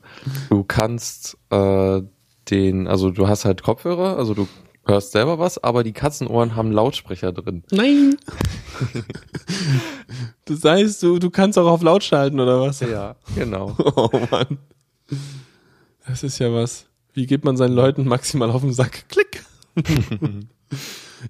du 0.50 0.62
kannst 0.62 1.36
äh, 1.50 2.02
den, 2.50 2.86
also 2.86 3.10
du 3.10 3.28
hast 3.28 3.44
halt 3.44 3.62
Kopfhörer, 3.62 4.16
also 4.16 4.34
du 4.34 4.48
hörst 4.86 5.12
selber 5.12 5.38
was, 5.38 5.62
aber 5.62 5.84
die 5.84 5.92
Katzenohren 5.92 6.56
haben 6.56 6.72
Lautsprecher 6.72 7.32
drin. 7.32 7.62
Nein! 7.70 8.16
das 10.44 10.64
heißt, 10.64 11.02
du, 11.02 11.18
du 11.18 11.30
kannst 11.30 11.58
auch 11.58 11.66
auf 11.66 11.82
laut 11.82 12.04
schalten, 12.04 12.38
oder 12.40 12.60
was? 12.60 12.80
Ja, 12.80 13.16
genau. 13.34 13.74
Oh 13.96 14.10
Mann. 14.30 14.58
Das 16.06 16.22
ist 16.22 16.38
ja 16.38 16.52
was. 16.52 16.86
Wie 17.12 17.26
geht 17.26 17.44
man 17.44 17.56
seinen 17.56 17.74
Leuten 17.74 18.06
maximal 18.06 18.48
auf 18.50 18.60
den 18.60 18.72
Sack? 18.72 19.08
Klick! 19.08 19.42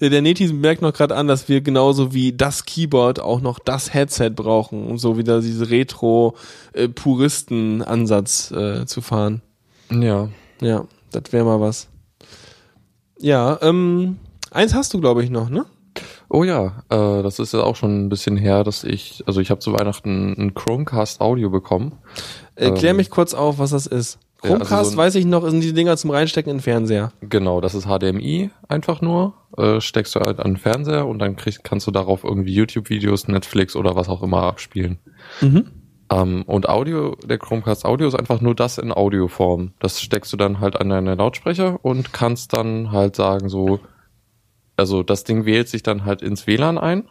ja, 0.01 0.09
der 0.09 0.23
Neti 0.23 0.53
merkt 0.53 0.83
noch 0.83 0.93
gerade 0.93 1.17
an, 1.17 1.29
dass 1.29 1.49
wir 1.49 1.63
genauso 1.63 2.13
wie 2.13 2.33
das 2.33 2.65
Keyboard 2.65 3.21
auch 3.21 3.41
noch 3.41 3.59
das 3.59 3.93
Headset 3.95 4.31
brauchen, 4.31 4.87
um 4.87 4.99
so 4.99 5.17
wieder 5.17 5.41
diese 5.41 5.71
Retro-Puristen-Ansatz 5.71 8.51
äh, 8.51 8.85
zu 8.87 9.01
fahren. 9.01 9.41
Ja. 9.91 10.29
Ja, 10.61 10.87
das 11.21 11.33
wäre 11.33 11.45
mal 11.45 11.61
was. 11.61 11.89
Ja, 13.19 13.59
ähm, 13.63 14.19
eins 14.51 14.75
hast 14.75 14.93
du, 14.95 15.01
glaube 15.01 15.23
ich, 15.25 15.31
noch, 15.31 15.49
ne? 15.49 15.65
Oh 16.29 16.45
ja, 16.45 16.83
äh, 16.91 17.23
das 17.23 17.39
ist 17.39 17.53
ja 17.55 17.61
auch 17.61 17.77
schon 17.77 18.05
ein 18.07 18.09
bisschen 18.09 18.37
her, 18.37 18.65
dass 18.65 18.85
ich, 18.85 19.23
also 19.27 19.41
ich 19.41 19.51
habe 19.51 19.61
zu 19.61 19.73
Weihnachten 19.73 20.35
ein 20.39 20.55
Chromecast 20.55 21.21
Audio 21.21 21.49
bekommen. 21.51 21.93
Äh, 22.57 22.73
klär 22.73 22.91
Ähm, 22.91 22.97
mich 22.97 23.11
kurz 23.11 23.33
auf, 23.33 23.59
was 23.59 23.71
das 23.71 23.87
ist. 23.87 24.19
ja, 24.45 24.51
also 24.51 24.65
Chromecast, 24.65 24.91
so 24.91 24.97
ein- 24.97 24.99
weiß 24.99 25.15
ich 25.15 25.25
noch, 25.25 25.49
sind 25.49 25.61
die 25.63 25.73
Dinger 25.73 25.97
zum 25.97 26.11
Reinstecken 26.11 26.51
in 26.51 26.57
den 26.59 26.63
Fernseher. 26.63 27.13
Genau, 27.21 27.61
das 27.61 27.75
ist 27.75 27.87
HDMI 27.87 28.51
einfach 28.69 29.01
nur. 29.01 29.35
Äh, 29.57 29.81
steckst 29.81 30.15
du 30.17 30.21
halt 30.21 30.39
an 30.41 30.53
den 30.53 30.57
Fernseher 30.59 31.07
und 31.07 31.21
dann 31.21 31.37
kriegst, 31.37 31.65
kannst 31.65 31.87
du 31.87 31.91
darauf 31.93 32.25
irgendwie 32.25 32.53
YouTube-Videos, 32.53 33.29
Netflix 33.29 33.75
oder 33.77 33.95
was 33.97 34.09
auch 34.11 34.23
immer 34.23 34.43
abspielen. 34.43 34.99
Mhm. 35.41 35.71
Ähm, 36.11 36.45
und 36.47 36.69
Audio, 36.69 37.17
der 37.25 37.39
Chromecast 37.39 37.85
Audio 37.85 38.09
ist 38.09 38.15
einfach 38.15 38.41
nur 38.41 38.55
das 38.55 38.79
in 38.79 38.93
Audioform. 38.93 39.73
Das 39.81 40.01
steckst 40.01 40.33
du 40.33 40.37
dann 40.37 40.61
halt 40.61 40.81
an 40.81 40.89
deine 40.89 41.15
Lautsprecher 41.15 41.85
und 41.85 42.13
kannst 42.13 42.53
dann 42.53 42.93
halt 42.93 43.17
sagen 43.17 43.49
so, 43.49 43.81
also 44.77 45.03
das 45.03 45.25
Ding 45.25 45.47
wählt 45.47 45.69
sich 45.69 45.83
dann 45.83 46.05
halt 46.05 46.23
ins 46.23 46.47
WLAN 46.47 46.79
ein. 46.79 47.09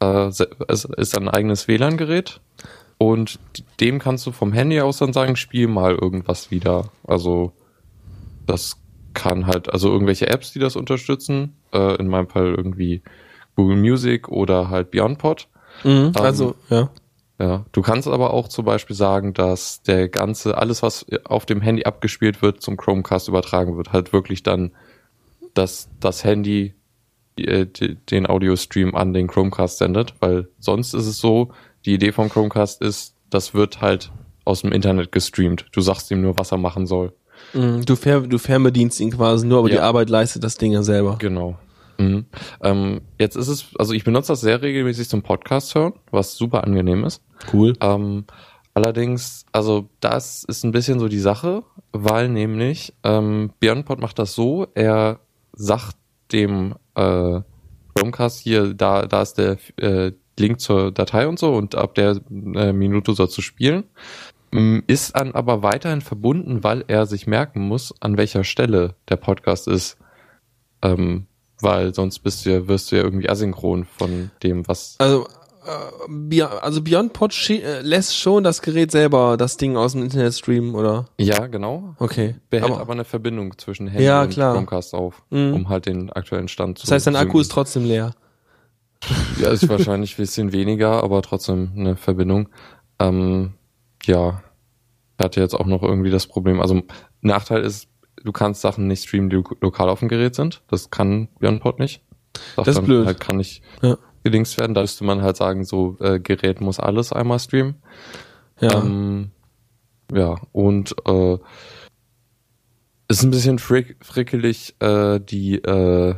Äh, 0.00 0.26
es 0.68 0.84
ist 0.84 1.16
ein 1.16 1.28
eigenes 1.28 1.68
WLAN-Gerät 1.68 2.40
und 2.98 3.38
dem 3.80 3.98
kannst 3.98 4.26
du 4.26 4.32
vom 4.32 4.52
Handy 4.52 4.80
aus 4.80 4.98
dann 4.98 5.12
sagen, 5.12 5.36
spiel 5.36 5.68
mal 5.68 5.94
irgendwas 5.94 6.50
wieder. 6.50 6.90
Also 7.06 7.52
das 8.46 8.76
kann 9.14 9.46
halt, 9.46 9.72
also 9.72 9.90
irgendwelche 9.90 10.28
Apps, 10.28 10.52
die 10.52 10.58
das 10.58 10.76
unterstützen, 10.76 11.56
äh, 11.72 11.96
in 11.96 12.08
meinem 12.08 12.28
Fall 12.28 12.54
irgendwie 12.54 13.02
Google 13.56 13.76
Music 13.76 14.28
oder 14.28 14.68
halt 14.68 14.90
BeyondPod. 14.90 15.48
Mhm. 15.84 16.12
Also, 16.14 16.54
ja. 16.68 16.90
Ja, 17.40 17.64
du 17.72 17.82
kannst 17.82 18.06
aber 18.06 18.32
auch 18.32 18.46
zum 18.48 18.64
Beispiel 18.64 18.94
sagen, 18.94 19.34
dass 19.34 19.82
der 19.82 20.08
ganze, 20.08 20.56
alles 20.56 20.82
was 20.82 21.04
auf 21.24 21.46
dem 21.46 21.60
Handy 21.60 21.84
abgespielt 21.84 22.42
wird, 22.42 22.60
zum 22.62 22.76
Chromecast 22.76 23.26
übertragen 23.28 23.76
wird, 23.76 23.92
halt 23.92 24.12
wirklich 24.12 24.42
dann, 24.44 24.70
dass 25.52 25.88
das 25.98 26.22
Handy 26.22 26.74
äh, 27.36 27.66
den 27.66 28.26
Audiostream 28.26 28.94
an 28.94 29.12
den 29.12 29.26
Chromecast 29.26 29.78
sendet, 29.78 30.14
weil 30.20 30.48
sonst 30.60 30.94
ist 30.94 31.06
es 31.06 31.18
so, 31.18 31.50
die 31.84 31.94
Idee 31.94 32.12
vom 32.12 32.28
Chromecast 32.28 32.80
ist, 32.80 33.14
das 33.30 33.52
wird 33.52 33.80
halt 33.80 34.12
aus 34.44 34.60
dem 34.62 34.70
Internet 34.70 35.10
gestreamt. 35.10 35.66
Du 35.72 35.80
sagst 35.80 36.10
ihm 36.12 36.20
nur, 36.20 36.38
was 36.38 36.52
er 36.52 36.58
machen 36.58 36.86
soll. 36.86 37.12
Mhm. 37.52 37.84
Du, 37.84 37.96
fer 37.96 38.20
du 38.20 38.38
fernbedienst 38.38 39.00
ihn 39.00 39.10
quasi 39.10 39.44
nur, 39.46 39.58
aber 39.58 39.68
Ja. 39.68 39.74
die 39.76 39.80
Arbeit 39.80 40.08
leistet 40.08 40.44
das 40.44 40.56
Ding 40.56 40.70
ja 40.70 40.82
selber. 40.84 41.16
Genau. 41.18 41.58
Mhm. 41.98 42.26
Ähm, 42.62 43.00
jetzt 43.18 43.36
ist 43.36 43.48
es, 43.48 43.66
also 43.78 43.92
ich 43.92 44.04
benutze 44.04 44.32
das 44.32 44.40
sehr 44.40 44.62
regelmäßig 44.62 45.08
zum 45.08 45.22
Podcast 45.22 45.74
hören, 45.74 45.94
was 46.10 46.36
super 46.36 46.64
angenehm 46.64 47.04
ist. 47.04 47.22
Cool. 47.52 47.74
Ähm, 47.80 48.24
allerdings, 48.74 49.46
also 49.52 49.88
das 50.00 50.44
ist 50.44 50.64
ein 50.64 50.72
bisschen 50.72 50.98
so 50.98 51.08
die 51.08 51.18
Sache, 51.18 51.62
weil 51.92 52.28
nämlich 52.28 52.92
ähm, 53.04 53.52
BeyondPod 53.60 54.00
macht 54.00 54.18
das 54.18 54.34
so, 54.34 54.66
er 54.74 55.20
sagt 55.52 55.96
dem 56.32 56.74
äh, 56.94 57.40
Chromecast 57.94 58.40
hier, 58.40 58.74
da, 58.74 59.06
da 59.06 59.22
ist 59.22 59.34
der 59.34 59.58
äh, 59.76 60.12
Link 60.38 60.60
zur 60.60 60.90
Datei 60.90 61.28
und 61.28 61.38
so 61.38 61.54
und 61.54 61.74
ab 61.74 61.94
der 61.94 62.20
äh, 62.30 62.72
Minute 62.72 63.14
soll 63.14 63.28
zu 63.28 63.40
spielen. 63.40 63.84
Mm, 64.50 64.80
Ist 64.86 65.16
dann 65.16 65.32
aber 65.32 65.62
weiterhin 65.62 66.00
verbunden, 66.00 66.64
weil 66.64 66.84
er 66.88 67.06
sich 67.06 67.26
merken 67.26 67.60
muss, 67.66 67.94
an 68.00 68.16
welcher 68.16 68.44
Stelle 68.44 68.94
der 69.08 69.16
Podcast 69.16 69.68
ist. 69.68 69.98
Ähm, 70.82 71.26
weil 71.60 71.94
sonst 71.94 72.18
bist 72.20 72.44
du 72.46 72.50
ja, 72.50 72.68
wirst 72.68 72.90
du 72.92 72.96
ja 72.96 73.02
irgendwie 73.02 73.28
asynchron 73.28 73.84
von 73.84 74.30
dem, 74.42 74.66
was 74.68 74.96
Also, 74.98 75.26
äh, 75.66 76.08
Beyond, 76.08 76.62
also 76.62 76.82
BeyondPod 76.82 77.32
äh, 77.50 77.80
lässt 77.80 78.18
schon 78.18 78.44
das 78.44 78.60
Gerät 78.60 78.90
selber 78.90 79.36
das 79.38 79.56
Ding 79.56 79.76
aus 79.76 79.92
dem 79.92 80.02
Internet 80.02 80.34
streamen, 80.34 80.74
oder? 80.74 81.06
Ja, 81.18 81.46
genau. 81.46 81.94
Okay. 81.98 82.34
behält 82.50 82.70
Aber- 82.70 82.80
aber, 82.82 82.92
eine 82.92 83.04
Verbindung 83.04 83.56
zwischen 83.56 83.86
Handy 83.86 84.04
Ja, 84.04 84.22
und 84.24 84.30
klar. 84.30 84.52
Chromecast 84.52 84.94
auf, 84.94 85.22
Mhm. 85.30 85.54
um 85.54 85.68
halt 85.70 85.86
den 85.86 86.12
aktuellen 86.12 86.48
Stand 86.48 86.78
zu 86.78 86.84
Das 86.86 86.92
heißt, 86.92 87.06
dein 87.06 87.16
Akku 87.16 87.40
ist 87.40 87.50
trotzdem 87.50 87.84
leer. 87.86 88.14
Ja, 89.40 89.48
ist 89.50 89.68
wahrscheinlich 89.68 90.14
ein 90.14 90.22
bisschen 90.22 90.52
weniger, 90.52 91.02
aber 91.02 91.20
trotzdem 91.22 91.72
eine 91.76 91.96
Verbindung. 91.96 92.48
Ähm, 92.98 93.52
ja, 94.04 94.42
hatte 95.20 95.40
jetzt 95.40 95.54
auch 95.54 95.66
noch 95.66 95.82
irgendwie 95.82 96.10
das 96.10 96.26
Problem. 96.26 96.60
Also 96.60 96.82
Nachteil 97.20 97.62
ist, 97.62 97.88
du 98.24 98.32
kannst 98.32 98.60
Sachen 98.62 98.86
nicht 98.88 99.04
streamen, 99.04 99.30
die 99.30 99.36
lo- 99.36 99.56
lokal 99.60 99.88
auf 99.88 100.00
dem 100.00 100.08
Gerät 100.08 100.34
sind. 100.34 100.62
Das 100.68 100.90
kann 100.90 101.28
BeyondPod 101.38 101.78
nicht. 101.78 102.02
Sagt 102.56 102.66
Das 102.68 102.76
ist 102.76 102.84
blöd. 102.84 103.06
Halt, 103.06 103.20
kann 103.20 103.36
nicht 103.36 103.62
Ja. 103.82 103.96
gedingst 104.24 104.58
werden. 104.58 104.74
Da 104.74 104.80
müsste 104.80 105.04
man 105.04 105.22
halt 105.22 105.36
sagen, 105.36 105.64
so 105.64 105.96
äh, 106.00 106.18
Gerät 106.18 106.60
muss 106.60 106.80
alles 106.80 107.12
einmal 107.12 107.38
streamen. 107.38 107.76
Ja. 108.60 108.82
Ähm, 108.82 109.30
ja, 110.12 110.36
und 110.52 110.94
äh, 111.06 111.38
ist 113.08 113.22
ein 113.22 113.30
bisschen 113.30 113.58
frick, 113.58 113.96
frickelig, 114.02 114.74
äh, 114.80 115.20
die 115.20 115.56
äh, 115.56 116.14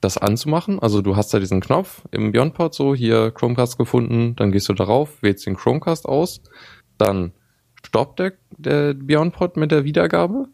das 0.00 0.18
anzumachen. 0.18 0.78
Also 0.80 1.00
du 1.00 1.16
hast 1.16 1.32
da 1.32 1.38
diesen 1.38 1.60
Knopf 1.60 2.02
im 2.10 2.32
BeyondPod 2.32 2.74
so, 2.74 2.94
hier 2.94 3.30
Chromecast 3.30 3.78
gefunden, 3.78 4.34
dann 4.36 4.52
gehst 4.52 4.68
du 4.68 4.74
darauf, 4.74 5.22
wählst 5.22 5.46
den 5.46 5.56
Chromecast 5.56 6.06
aus, 6.06 6.42
dann 6.98 7.32
stoppt 7.84 8.18
der, 8.18 8.32
der 8.56 8.94
BeyondPod 8.94 9.56
mit 9.56 9.70
der 9.70 9.84
Wiedergabe, 9.84 10.48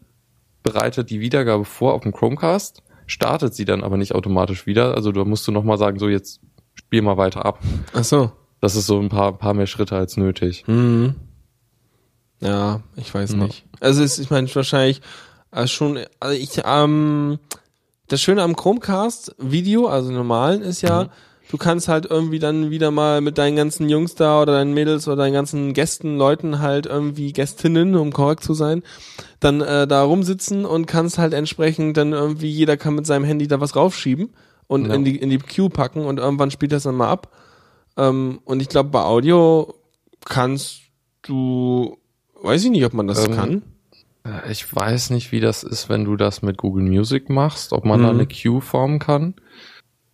bereitet 0.63 1.09
die 1.09 1.19
Wiedergabe 1.19 1.65
vor 1.65 1.93
auf 1.93 2.01
dem 2.03 2.11
Chromecast, 2.13 2.83
startet 3.07 3.53
sie 3.53 3.65
dann 3.65 3.83
aber 3.83 3.97
nicht 3.97 4.13
automatisch 4.15 4.65
wieder. 4.65 4.95
Also 4.95 5.11
da 5.11 5.23
musst 5.25 5.47
du 5.47 5.51
nochmal 5.51 5.77
sagen, 5.77 5.99
so 5.99 6.09
jetzt 6.09 6.41
spiel 6.75 7.01
mal 7.01 7.17
weiter 7.17 7.45
ab. 7.45 7.59
Ach 7.93 8.03
so. 8.03 8.31
Das 8.61 8.75
ist 8.75 8.87
so 8.87 8.99
ein 8.99 9.09
paar, 9.09 9.37
paar 9.37 9.53
mehr 9.53 9.67
Schritte 9.67 9.95
als 9.95 10.17
nötig. 10.17 10.65
Mhm. 10.67 11.15
Ja, 12.41 12.81
ich 12.95 13.13
weiß 13.13 13.31
Ja. 13.31 13.37
nicht. 13.37 13.65
Also 13.79 14.03
es, 14.03 14.19
ich 14.19 14.29
meine 14.29 14.53
wahrscheinlich 14.53 15.01
äh, 15.51 15.67
schon, 15.67 15.99
also 16.19 16.37
ich, 16.37 16.61
ähm, 16.65 17.39
das 18.07 18.21
Schöne 18.21 18.43
am 18.43 18.55
Chromecast 18.55 19.35
Video, 19.37 19.87
also 19.87 20.11
normalen, 20.11 20.61
ist 20.61 20.81
ja, 20.81 21.05
Mhm. 21.05 21.09
Du 21.49 21.57
kannst 21.57 21.87
halt 21.89 22.05
irgendwie 22.05 22.39
dann 22.39 22.69
wieder 22.69 22.91
mal 22.91 23.19
mit 23.21 23.37
deinen 23.37 23.57
ganzen 23.57 23.89
Jungs 23.89 24.15
da 24.15 24.41
oder 24.41 24.53
deinen 24.53 24.73
Mädels 24.73 25.07
oder 25.07 25.17
deinen 25.17 25.33
ganzen 25.33 25.73
Gästen, 25.73 26.17
Leuten 26.17 26.59
halt 26.59 26.85
irgendwie 26.85 27.33
Gästinnen, 27.33 27.95
um 27.95 28.13
korrekt 28.13 28.43
zu 28.43 28.53
sein, 28.53 28.83
dann 29.41 29.59
äh, 29.61 29.85
da 29.87 30.03
rumsitzen 30.03 30.65
und 30.65 30.85
kannst 30.85 31.17
halt 31.17 31.33
entsprechend 31.33 31.97
dann 31.97 32.13
irgendwie 32.13 32.49
jeder 32.49 32.77
kann 32.77 32.95
mit 32.95 33.05
seinem 33.05 33.25
Handy 33.25 33.47
da 33.47 33.59
was 33.59 33.75
raufschieben 33.75 34.29
und 34.67 34.87
Ja. 34.87 34.93
in 34.93 35.03
die 35.03 35.17
in 35.17 35.29
die 35.29 35.39
Queue 35.39 35.69
packen 35.69 36.05
und 36.05 36.19
irgendwann 36.19 36.51
spielt 36.51 36.71
das 36.71 36.83
dann 36.83 36.95
mal 36.95 37.09
ab. 37.09 37.35
Ähm, 37.97 38.39
und 38.45 38.61
ich 38.61 38.69
glaube 38.69 38.89
bei 38.89 39.01
Audio 39.03 39.73
kannst 40.25 40.81
du, 41.23 41.97
weiß 42.43 42.63
ich 42.65 42.69
nicht, 42.71 42.85
ob 42.85 42.93
man 42.93 43.07
das 43.07 43.25
Ähm, 43.25 43.31
kann. 43.35 43.63
Äh, 44.23 44.51
Ich 44.51 44.73
weiß 44.73 45.09
nicht, 45.09 45.31
wie 45.31 45.39
das 45.39 45.63
ist, 45.63 45.89
wenn 45.89 46.05
du 46.05 46.15
das 46.15 46.41
mit 46.43 46.57
Google 46.57 46.83
Music 46.83 47.29
machst, 47.29 47.73
ob 47.73 47.85
man 47.85 48.01
da 48.03 48.13
Mhm. 48.13 48.19
eine 48.19 48.27
Queue 48.27 48.61
formen 48.61 48.99
kann. 48.99 49.33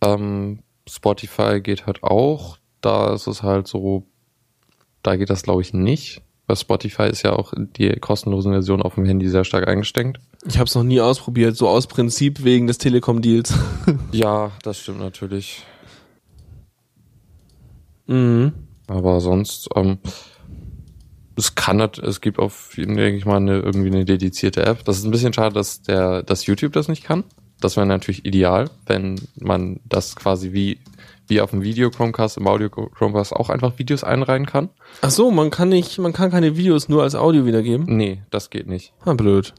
Ähm, 0.02 0.60
Spotify 0.88 1.60
geht 1.60 1.86
halt 1.86 2.02
auch. 2.02 2.58
Da 2.80 3.14
ist 3.14 3.26
es 3.26 3.42
halt 3.42 3.66
so, 3.66 4.06
da 5.02 5.16
geht 5.16 5.30
das 5.30 5.42
glaube 5.42 5.62
ich 5.62 5.72
nicht. 5.72 6.22
Bei 6.46 6.54
Spotify 6.54 7.08
ist 7.08 7.22
ja 7.22 7.32
auch 7.32 7.52
die 7.56 7.88
kostenlosen 7.98 8.52
Version 8.52 8.80
auf 8.80 8.94
dem 8.94 9.04
Handy 9.04 9.28
sehr 9.28 9.44
stark 9.44 9.66
eingeschränkt. 9.66 10.20
Ich 10.46 10.58
habe 10.58 10.66
es 10.66 10.74
noch 10.76 10.84
nie 10.84 11.00
ausprobiert, 11.00 11.56
so 11.56 11.68
aus 11.68 11.88
Prinzip 11.88 12.44
wegen 12.44 12.66
des 12.68 12.78
Telekom-Deals. 12.78 13.54
Ja, 14.12 14.52
das 14.62 14.80
stimmt 14.80 15.00
natürlich. 15.00 15.64
mhm. 18.06 18.52
Aber 18.88 19.20
sonst, 19.20 19.68
ähm, 19.74 19.98
es 21.36 21.54
kann, 21.54 21.80
es 21.80 22.20
gibt 22.20 22.38
auf, 22.38 22.72
denke 22.76 23.16
ich 23.16 23.26
mal, 23.26 23.36
eine, 23.36 23.58
irgendwie 23.58 23.88
eine 23.88 24.04
dedizierte 24.04 24.64
App. 24.64 24.84
Das 24.84 24.98
ist 24.98 25.04
ein 25.04 25.10
bisschen 25.10 25.32
schade, 25.32 25.54
dass 25.54 25.82
der, 25.82 26.22
dass 26.22 26.46
YouTube 26.46 26.72
das 26.72 26.88
nicht 26.88 27.04
kann. 27.04 27.24
Das 27.60 27.76
wäre 27.76 27.86
natürlich 27.86 28.24
ideal, 28.24 28.70
wenn 28.86 29.20
man 29.40 29.80
das 29.84 30.14
quasi 30.14 30.52
wie, 30.52 30.78
wie 31.26 31.40
auf 31.40 31.50
dem 31.50 31.62
Video 31.62 31.90
Chromecast, 31.90 32.36
im 32.36 32.46
Audio 32.46 32.68
Chromecast 32.68 33.32
auch 33.32 33.48
einfach 33.48 33.78
Videos 33.78 34.04
einreihen 34.04 34.46
kann. 34.46 34.68
Ach 35.00 35.10
so, 35.10 35.30
man 35.30 35.50
kann 35.50 35.70
nicht, 35.70 35.98
man 35.98 36.12
kann 36.12 36.30
keine 36.30 36.56
Videos 36.56 36.88
nur 36.88 37.02
als 37.02 37.14
Audio 37.14 37.46
wiedergeben. 37.46 37.86
Nee, 37.96 38.22
das 38.30 38.50
geht 38.50 38.66
nicht. 38.66 38.92
Ah, 39.04 39.14
blöd. 39.14 39.54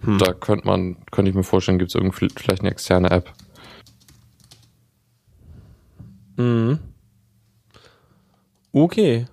Hm. 0.00 0.18
Da 0.18 0.32
könnte 0.32 0.66
man, 0.66 0.96
könnte 1.10 1.30
ich 1.30 1.36
mir 1.36 1.44
vorstellen, 1.44 1.78
gibt 1.78 1.90
es 1.90 1.94
irgendwie 1.94 2.28
vielleicht 2.36 2.60
eine 2.60 2.70
externe 2.70 3.10
App. 3.10 3.32
Mhm. 6.36 6.80
Okay. 8.72 9.26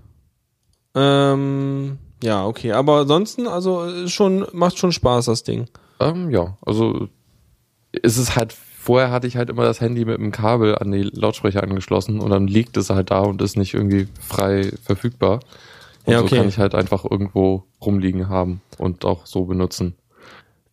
Ähm, 0.94 1.98
ja, 2.24 2.46
okay. 2.46 2.74
Aber 2.74 3.00
ansonsten, 3.00 3.48
also 3.48 3.84
ist 3.84 4.12
schon, 4.12 4.46
macht 4.54 4.78
schon 4.78 4.91
Spaß, 4.91 5.26
das 5.26 5.44
Ding. 5.44 5.67
Ähm, 6.00 6.30
ja, 6.30 6.58
also 6.62 7.10
ist 7.91 8.17
es 8.17 8.36
halt, 8.36 8.54
vorher 8.54 9.12
hatte 9.12 9.27
ich 9.27 9.38
halt 9.38 9.49
immer 9.49 9.63
das 9.63 9.82
Handy 9.82 10.06
mit 10.06 10.17
dem 10.17 10.32
Kabel 10.32 10.75
an 10.75 10.91
die 10.91 11.04
Lautsprecher 11.04 11.63
angeschlossen 11.63 12.19
und 12.19 12.30
dann 12.30 12.47
liegt 12.47 12.77
es 12.77 12.89
halt 12.89 13.12
da 13.12 13.19
und 13.19 13.41
ist 13.41 13.58
nicht 13.58 13.73
irgendwie 13.73 14.08
frei 14.19 14.71
verfügbar. 14.84 15.41
Und 16.06 16.13
Ja, 16.13 16.19
so 16.19 16.25
okay. 16.25 16.38
kann 16.38 16.47
ich 16.47 16.58
halt 16.58 16.73
einfach 16.73 17.06
irgendwo 17.10 17.63
rumliegen 17.84 18.30
haben 18.30 18.62
und 18.77 19.06
auch 19.06 19.25
so 19.25 19.45
benutzen. 19.45 19.95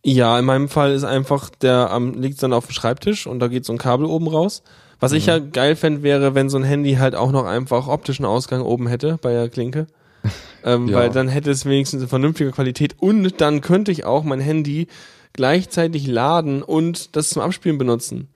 Ja, 0.03 0.39
in 0.39 0.45
meinem 0.45 0.69
Fall 0.69 0.93
ist 0.93 1.03
einfach, 1.03 1.49
der 1.49 1.91
am 1.91 2.13
liegt 2.13 2.41
dann 2.41 2.53
auf 2.53 2.67
dem 2.67 2.71
Schreibtisch 2.71 3.27
und 3.27 3.39
da 3.39 3.47
geht 3.47 3.65
so 3.65 3.73
ein 3.73 3.77
Kabel 3.77 4.05
oben 4.05 4.27
raus. 4.27 4.63
Was 5.01 5.13
ich 5.13 5.27
ja 5.27 5.39
geil 5.39 5.75
fände, 5.75 6.03
wäre, 6.03 6.35
wenn 6.35 6.49
so 6.49 6.57
ein 6.57 6.63
Handy 6.63 6.95
halt 6.95 7.15
auch 7.15 7.31
noch 7.31 7.45
einfach 7.45 7.87
optischen 7.87 8.25
Ausgang 8.25 8.61
oben 8.61 8.87
hätte 8.87 9.17
bei 9.21 9.31
der 9.31 9.49
Klinke. 9.49 9.87
ähm, 10.65 10.87
Ja. 10.87 10.97
Weil 10.97 11.09
dann 11.09 11.27
hätte 11.29 11.51
es 11.51 11.65
wenigstens 11.65 12.01
eine 12.01 12.09
vernünftige 12.09 12.51
Qualität 12.51 12.95
und 12.99 13.39
dann 13.39 13.61
könnte 13.61 13.91
ich 13.91 14.05
auch 14.05 14.23
mein 14.23 14.41
Handy 14.41 14.87
gleichzeitig 15.33 16.07
laden 16.07 16.63
und 16.63 17.15
das 17.15 17.29
zum 17.29 17.41
Abspielen 17.41 17.77
benutzen. 17.77 18.27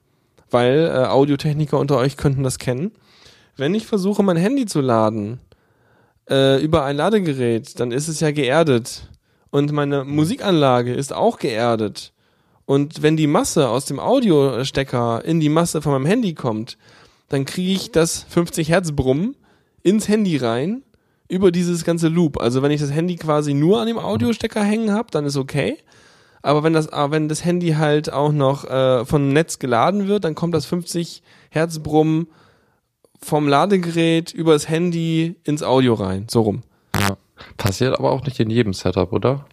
Weil 0.50 0.92
äh, 0.94 1.08
Audiotechniker 1.08 1.80
unter 1.80 1.98
euch 1.98 2.18
könnten 2.18 2.44
das 2.44 2.60
kennen. 2.60 2.92
Wenn 3.58 3.76
ich 3.76 3.86
versuche, 3.86 4.24
mein 4.24 4.38
Handy 4.38 4.66
zu 4.66 4.82
laden 4.82 5.40
äh, 6.30 6.64
über 6.64 6.84
ein 6.86 6.98
Ladegerät, 6.98 7.80
dann 7.80 7.92
ist 7.92 8.08
es 8.08 8.20
ja 8.20 8.32
geerdet. 8.32 9.10
Und 9.50 9.72
meine 9.72 10.04
Musikanlage 10.04 10.94
ist 10.94 11.14
auch 11.14 11.38
geerdet. 11.38 12.14
Und 12.66 13.02
wenn 13.02 13.18
die 13.18 13.28
Masse 13.28 13.70
aus 13.70 13.86
dem 13.86 14.00
Audiostecker 14.00 15.24
in 15.26 15.40
die 15.40 15.50
Masse 15.50 15.82
von 15.82 15.92
meinem 15.92 16.06
Handy 16.06 16.34
kommt, 16.34 16.78
dann 17.30 17.46
kriege 17.46 17.72
ich 17.72 17.92
das 17.92 18.26
50 18.30 18.70
Hertz 18.70 18.92
Brummen 18.94 19.36
ins 19.82 20.08
Handy 20.08 20.38
rein 20.38 20.84
über 21.28 21.52
dieses 21.52 21.84
ganze 21.84 22.08
Loop. 22.08 22.40
Also 22.40 22.62
wenn 22.62 22.72
ich 22.72 22.82
das 22.82 22.92
Handy 22.92 23.16
quasi 23.16 23.54
nur 23.54 23.80
an 23.82 23.88
dem 23.88 23.98
Audiostecker 23.98 24.64
hängen 24.64 24.92
habe, 24.92 25.10
dann 25.12 25.26
ist 25.26 25.38
okay. 25.38 25.78
Aber 26.44 26.62
wenn 26.62 26.74
das, 26.74 26.90
aber 26.90 27.14
wenn 27.14 27.30
das 27.30 27.46
Handy 27.46 27.70
halt 27.72 28.12
auch 28.12 28.34
noch 28.34 28.66
äh, 28.66 29.06
vom 29.06 29.30
Netz 29.30 29.60
geladen 29.60 30.08
wird, 30.08 30.26
dann 30.26 30.36
kommt 30.36 30.54
das 30.54 30.66
50 30.66 31.24
Hertz 31.50 31.80
Brummen 31.80 32.28
vom 33.22 33.48
Ladegerät 33.48 34.34
über 34.34 34.52
das 34.52 34.68
Handy 34.68 35.38
ins 35.46 35.64
Audio 35.64 35.94
rein. 35.94 36.28
So 36.30 36.42
rum. 36.42 36.64
Ja. 37.00 37.18
Passiert 37.56 37.98
aber 37.98 38.12
auch 38.12 38.24
nicht 38.26 38.40
in 38.42 38.50
jedem 38.50 38.74
Setup, 38.74 39.14
oder? 39.14 39.46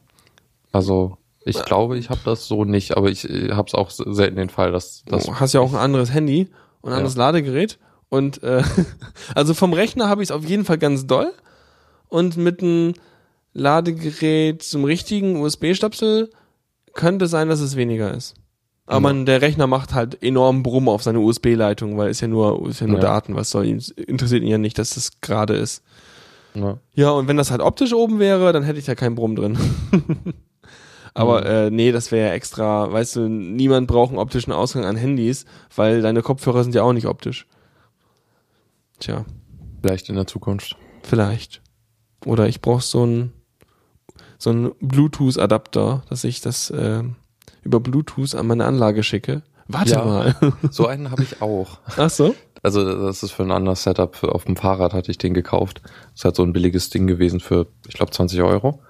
Also, 0.72 1.16
ich 1.44 1.64
glaube, 1.64 1.96
ich 1.96 2.10
habe 2.10 2.20
das 2.24 2.48
so 2.48 2.64
nicht, 2.64 2.96
aber 2.96 3.08
ich 3.08 3.28
äh, 3.30 3.52
habe 3.52 3.68
es 3.68 3.74
auch 3.74 3.90
selten 3.90 4.36
den 4.36 4.50
Fall, 4.50 4.72
dass 4.72 5.04
das. 5.06 5.26
Du 5.26 5.36
hast 5.36 5.52
ja 5.52 5.60
auch 5.60 5.72
ein 5.72 5.78
anderes 5.78 6.12
Handy 6.12 6.48
und 6.80 6.90
ein 6.90 6.96
anderes 6.96 7.16
Ladegerät. 7.16 7.78
Und 8.08 8.42
äh, 8.42 8.64
also 9.36 9.54
vom 9.54 9.72
Rechner 9.72 10.08
habe 10.08 10.24
ich 10.24 10.30
es 10.30 10.32
auf 10.32 10.44
jeden 10.44 10.64
Fall 10.64 10.78
ganz 10.78 11.06
doll. 11.06 11.32
Und 12.08 12.36
mit 12.36 12.62
einem 12.62 12.94
Ladegerät 13.52 14.64
zum 14.64 14.82
richtigen 14.82 15.36
USB-Stöpsel 15.36 16.30
könnte 16.94 17.26
sein, 17.26 17.48
dass 17.48 17.60
es 17.60 17.76
weniger 17.76 18.12
ist. 18.14 18.34
Aber 18.86 18.96
Ja. 18.96 19.00
man, 19.00 19.26
der 19.26 19.40
Rechner 19.42 19.66
macht 19.66 19.94
halt 19.94 20.22
enorm 20.22 20.62
Brumm 20.62 20.88
auf 20.88 21.02
seine 21.02 21.20
USB-Leitung, 21.20 21.96
weil 21.96 22.10
ist 22.10 22.20
ja 22.20 22.28
nur, 22.28 22.68
ist 22.68 22.80
ja 22.80 22.86
nur 22.86 22.96
Ja. 22.96 23.02
Daten, 23.02 23.36
was 23.36 23.50
soll 23.50 23.66
ihn, 23.66 23.82
interessiert 24.06 24.42
ihn 24.42 24.48
ja 24.48 24.58
nicht, 24.58 24.78
dass 24.78 24.90
das 24.94 25.20
gerade 25.20 25.54
ist. 25.54 25.82
Ja. 26.54 26.78
Ja, 26.94 27.10
und 27.10 27.28
wenn 27.28 27.36
das 27.36 27.52
halt 27.52 27.60
optisch 27.60 27.92
oben 27.92 28.18
wäre, 28.18 28.52
dann 28.52 28.64
hätte 28.64 28.78
ich 28.80 28.84
da 28.86 28.94
keinen 28.96 29.14
Brumm 29.14 29.36
drin. 29.36 29.56
Aber 31.14 31.44
äh, 31.46 31.70
nee, 31.70 31.92
das 31.92 32.10
wäre 32.12 32.28
ja 32.28 32.34
extra, 32.34 32.90
weißt 32.92 33.16
du, 33.16 33.28
niemand 33.28 33.86
braucht 33.88 34.10
einen 34.10 34.18
optischen 34.18 34.52
Ausgang 34.52 34.84
an 34.84 34.96
Handys, 34.96 35.44
weil 35.74 36.02
deine 36.02 36.22
Kopfhörer 36.22 36.62
sind 36.64 36.74
ja 36.74 36.82
auch 36.82 36.92
nicht 36.92 37.06
optisch. 37.06 37.46
Tja, 38.98 39.24
Vielleicht 39.82 40.08
in 40.08 40.14
der 40.16 40.26
Zukunft. 40.26 40.76
vielleicht. 41.02 41.62
Oder 42.26 42.48
ich 42.48 42.60
brauche 42.60 42.82
so 42.82 43.02
einen 43.02 43.32
so 44.42 44.50
einen 44.50 44.72
Bluetooth-Adapter, 44.80 46.02
dass 46.08 46.24
ich 46.24 46.40
das 46.40 46.70
äh, 46.70 47.02
über 47.62 47.78
Bluetooth 47.78 48.34
an 48.34 48.46
meine 48.46 48.64
Anlage 48.64 49.02
schicke. 49.02 49.42
Warte 49.68 49.90
Ja. 49.92 50.04
mal. 50.04 50.34
So 50.70 50.86
einen 50.86 51.10
habe 51.10 51.22
ich 51.22 51.42
auch. 51.42 51.78
Ach 51.96 52.10
so? 52.10 52.34
Also 52.62 53.06
das 53.06 53.22
ist 53.22 53.30
für 53.32 53.42
ein 53.44 53.52
anderes 53.52 53.82
Setup. 53.84 54.22
Auf 54.24 54.44
dem 54.46 54.56
Fahrrad 54.56 54.92
hatte 54.94 55.10
ich 55.10 55.18
den 55.18 55.34
gekauft. 55.34 55.82
Das 55.84 55.92
ist 56.16 56.24
halt 56.24 56.36
so 56.36 56.42
ein 56.42 56.52
billiges 56.52 56.90
Ding 56.90 57.06
gewesen 57.06 57.38
für, 57.40 57.66
ich 57.86 57.94
glaube, 57.94 58.12
20 58.12 58.42
Euro. 58.42 58.80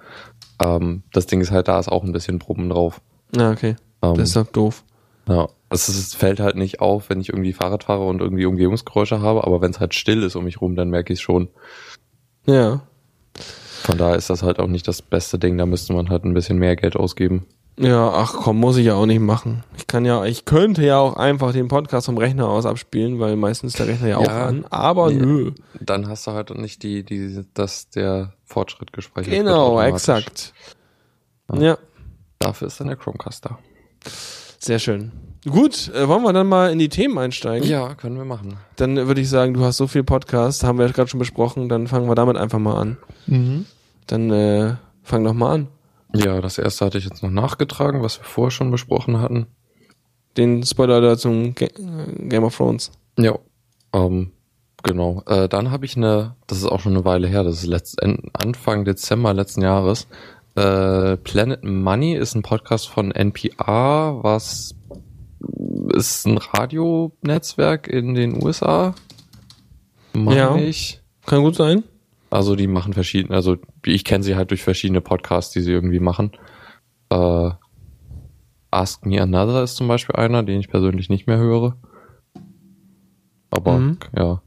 Ähm, 0.63 1.03
das 1.13 1.25
Ding 1.27 1.41
ist 1.41 1.51
halt, 1.51 1.67
da 1.67 1.79
ist 1.79 1.89
auch 1.89 2.03
ein 2.03 2.11
bisschen 2.13 2.39
Brummen 2.39 2.69
drauf. 2.69 3.01
Ja, 3.35 3.51
okay. 3.51 3.75
Ähm, 4.01 4.15
Das 4.15 4.35
ist 4.35 4.49
doof. 4.55 4.83
ja. 5.27 5.47
Es, 5.69 5.87
ist, 5.87 5.97
es 5.99 6.15
fällt 6.15 6.39
halt 6.41 6.57
nicht 6.57 6.81
auf, 6.81 7.09
wenn 7.09 7.21
ich 7.21 7.29
irgendwie 7.29 7.53
Fahrrad 7.53 7.85
fahre 7.85 8.05
und 8.05 8.19
irgendwie 8.19 8.45
Umgebungsgeräusche 8.45 9.21
habe, 9.21 9.45
aber 9.45 9.61
wenn 9.61 9.71
es 9.71 9.79
halt 9.79 9.93
still 9.93 10.23
ist 10.23 10.35
um 10.35 10.43
mich 10.43 10.59
rum, 10.59 10.75
dann 10.75 10.89
merke 10.89 11.13
ich 11.13 11.19
es 11.19 11.23
schon. 11.23 11.47
Ja. 12.45 12.81
Von 13.83 13.97
daher 13.97 14.15
ist 14.15 14.29
das 14.29 14.43
halt 14.43 14.59
auch 14.59 14.67
nicht 14.67 14.87
das 14.87 15.01
beste 15.01 15.39
Ding. 15.39 15.57
Da 15.57 15.65
müsste 15.65 15.93
man 15.93 16.09
halt 16.09 16.23
ein 16.23 16.33
bisschen 16.33 16.57
mehr 16.57 16.75
Geld 16.75 16.95
ausgeben. 16.95 17.45
Ja, 17.77 18.11
ach 18.13 18.33
komm, 18.33 18.57
muss 18.59 18.77
ich 18.77 18.85
ja 18.85 18.95
auch 18.95 19.05
nicht 19.05 19.21
machen. 19.21 19.63
Ich 19.77 19.87
kann 19.87 20.05
ja, 20.05 20.23
ich 20.25 20.45
könnte 20.45 20.85
ja 20.85 20.99
auch 20.99 21.15
einfach 21.15 21.51
den 21.53 21.67
Podcast 21.67 22.05
vom 22.05 22.17
Rechner 22.17 22.47
aus 22.47 22.65
abspielen, 22.65 23.19
weil 23.19 23.35
meistens 23.37 23.73
ist 23.73 23.79
der 23.79 23.87
Rechner 23.87 24.07
ja, 24.09 24.17
auch 24.17 24.25
Ja, 24.25 24.45
an. 24.47 24.65
Aber 24.69 25.09
nee. 25.09 25.15
nö. 25.25 25.51
Dann 25.79 26.07
hast 26.07 26.27
du 26.27 26.31
halt 26.31 26.55
nicht 26.55 26.83
die, 26.83 27.03
die, 27.03 27.43
dass 27.53 27.89
der 27.89 28.33
Fortschritt 28.45 28.93
gespeichert 28.93 29.31
wird. 29.31 29.45
Genau, 29.45 29.81
exakt. 29.81 30.53
Ja. 31.53 31.59
Ja, 31.61 31.77
Dafür 32.39 32.67
ist 32.67 32.79
dann 32.79 32.87
der 32.87 32.97
Chromecast 32.97 33.45
da. 33.45 33.59
sehr 34.59 34.79
schön. 34.79 35.11
Gut, 35.49 35.91
äh, 35.95 36.07
wollen 36.07 36.21
wir 36.21 36.33
dann 36.33 36.47
mal 36.47 36.71
in 36.71 36.77
die 36.77 36.89
Themen 36.89 37.17
einsteigen? 37.17 37.67
Ja, 37.67 37.95
können 37.95 38.15
wir 38.15 38.25
machen. 38.25 38.57
Dann 38.75 38.95
würde 38.95 39.21
ich 39.21 39.29
sagen, 39.29 39.55
du 39.55 39.63
hast 39.63 39.77
so 39.77 39.87
viel 39.87 40.03
Podcast, 40.03 40.63
haben 40.63 40.77
wir 40.77 40.87
gerade 40.89 41.09
schon 41.09 41.19
besprochen, 41.19 41.67
dann 41.67 41.87
fangen 41.87 42.07
wir 42.07 42.15
damit 42.15 42.37
einfach 42.37 42.59
mal 42.59 42.75
an. 42.75 42.97
Dann 44.05 44.29
äh, 44.31 44.75
fang 45.01 45.23
doch 45.23 45.33
mal 45.33 45.53
an. 45.53 45.67
Ja, 46.13 46.41
das 46.41 46.57
erste 46.57 46.85
hatte 46.85 46.97
ich 46.99 47.05
jetzt 47.05 47.23
noch 47.23 47.31
nachgetragen, 47.31 48.03
was 48.03 48.19
wir 48.19 48.25
vorher 48.25 48.51
schon 48.51 48.69
besprochen 48.69 49.19
hatten. 49.19 49.47
Den 50.37 50.63
Spoiler 50.63 51.01
da 51.01 51.17
zum 51.17 51.55
Ga 51.55 51.67
Game 52.19 52.43
of 52.43 52.55
Thrones. 52.55 52.91
Ja. 53.17 53.39
Ähm, 53.93 54.31
genau. 54.83 55.23
Äh, 55.25 55.49
dann 55.49 55.71
habe 55.71 55.85
ich 55.85 55.97
eine, 55.97 56.35
das 56.47 56.59
ist 56.59 56.65
auch 56.65 56.81
schon 56.81 56.93
eine 56.95 57.05
Weile 57.05 57.27
her, 57.27 57.43
das 57.43 57.55
ist 57.55 57.65
letzt, 57.65 58.01
Anfang 58.33 58.85
Dezember 58.85 59.33
letzten 59.33 59.61
Jahres. 59.61 60.07
Äh, 60.55 61.17
Planet 61.17 61.63
Money 61.63 62.15
ist 62.15 62.35
ein 62.35 62.43
Podcast 62.43 62.89
von 62.89 63.11
NPR, 63.11 64.19
was 64.21 64.75
ist 65.93 66.25
ein 66.27 66.37
Radionetzwerk 66.37 67.87
in 67.87 68.13
den 68.13 68.41
USA. 68.43 68.93
Meine 70.13 70.35
Ja. 70.35 70.55
ich. 70.55 71.01
Kann 71.25 71.43
gut 71.43 71.55
sein. 71.55 71.83
Also 72.29 72.55
die 72.55 72.67
machen 72.67 72.93
verschiedene, 72.93 73.35
also 73.35 73.57
ich 73.85 74.03
kenne 74.05 74.23
sie 74.23 74.35
halt 74.35 74.51
durch 74.51 74.63
verschiedene 74.63 75.01
Podcasts, 75.01 75.51
die 75.51 75.61
sie 75.61 75.71
irgendwie 75.71 75.99
machen. 75.99 76.31
Äh, 77.09 77.49
Ask 78.71 79.05
Me 79.05 79.21
Another 79.21 79.63
ist 79.63 79.75
zum 79.75 79.87
Beispiel 79.89 80.15
einer, 80.15 80.43
den 80.43 80.59
ich 80.59 80.69
persönlich 80.69 81.09
nicht 81.09 81.27
mehr 81.27 81.37
höre. 81.37 81.75
Aber 83.49 83.77
Mhm. 83.79 83.97
ja. 84.17 84.41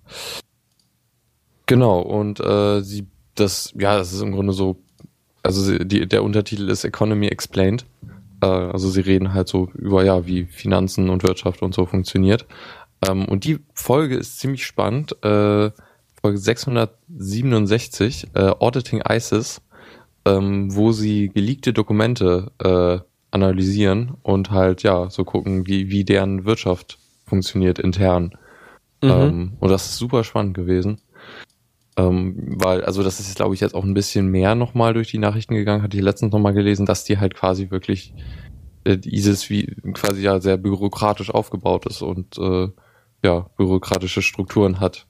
Genau, 1.67 2.01
und 2.01 2.41
äh, 2.41 2.81
sie, 2.83 3.07
das, 3.35 3.73
ja, 3.79 3.97
das 3.99 4.13
ist 4.13 4.21
im 4.23 4.33
Grunde 4.33 4.53
so, 4.53 4.77
also 5.43 5.77
die, 5.79 6.07
der 6.07 6.23
Untertitel 6.23 6.69
ist 6.71 6.85
Economy 6.85 7.27
Explained. 7.29 7.85
Äh, 8.45 8.71
also 8.73 8.91
sie 8.91 9.01
reden 9.01 9.33
halt 9.33 9.49
so 9.49 9.71
über, 9.75 10.05
ja, 10.05 10.27
wie 10.27 10.45
Finanzen 10.45 11.09
und 11.09 11.23
Wirtschaft 11.23 11.63
und 11.63 11.75
so 11.75 11.87
funktioniert. 11.87 12.47
Ähm, 13.07 13.25
und 13.27 13.45
die 13.45 13.59
Folge 13.75 14.17
ist 14.17 14.39
ziemlich 14.39 14.67
spannend. 14.67 15.13
Äh, 15.25 15.71
Folge 16.21 16.39
667, 16.39 18.29
äh, 18.35 18.51
Auditing 18.59 19.03
ISIS, 19.09 19.63
ähm, 20.25 20.75
wo 20.75 20.93
sie 20.93 21.29
geleakte 21.29 21.73
Dokumente 21.73 22.53
äh, 22.63 22.99
analysieren 23.31 24.15
und 24.23 24.51
halt, 24.51 24.83
ja, 24.85 25.11
so 25.11 25.25
gucken, 25.25 25.67
wie, 25.67 25.91
wie 25.91 26.05
deren 26.05 26.45
Wirtschaft 26.45 26.99
funktioniert 27.27 27.79
intern. 27.79 28.37
Mhm. 29.03 29.11
Ähm, 29.11 29.53
und 29.61 29.71
das 29.71 29.87
ist 29.87 29.97
super 29.99 30.25
spannend 30.25 30.55
gewesen. 30.55 31.01
Ähm, 31.97 32.35
weil, 32.57 32.85
also 32.85 33.03
das 33.03 33.21
ist, 33.21 33.37
glaube 33.37 33.55
ich, 33.55 33.61
jetzt 33.61 33.75
auch 33.75 33.85
ein 33.85 33.95
bisschen 33.95 34.27
mehr 34.29 34.55
nochmal 34.55 34.95
durch 34.95 35.11
die 35.11 35.19
Nachrichten 35.19 35.55
gegangen, 35.55 35.83
hatte 35.83 35.97
ich 35.97 36.03
letztens 36.03 36.33
nochmal 36.33 36.53
gelesen, 36.55 36.87
dass 36.87 37.05
die 37.05 37.19
halt 37.19 37.35
quasi 37.35 37.71
wirklich 37.71 38.13
äh, 38.85 38.99
ISIS 39.05 39.49
wie 39.49 39.67
quasi 39.93 40.23
ja 40.23 40.41
sehr 40.41 40.57
bürokratisch 40.57 41.31
aufgebaut 41.31 41.87
ist 41.87 42.03
und 42.03 42.37
äh, 42.39 42.69
ja, 43.23 43.47
bürokratische 43.57 44.23
Strukturen 44.23 44.81
hat. 44.81 45.07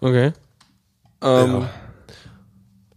Okay. 0.00 0.32
Ähm, 1.22 1.52
Ja. 1.52 1.70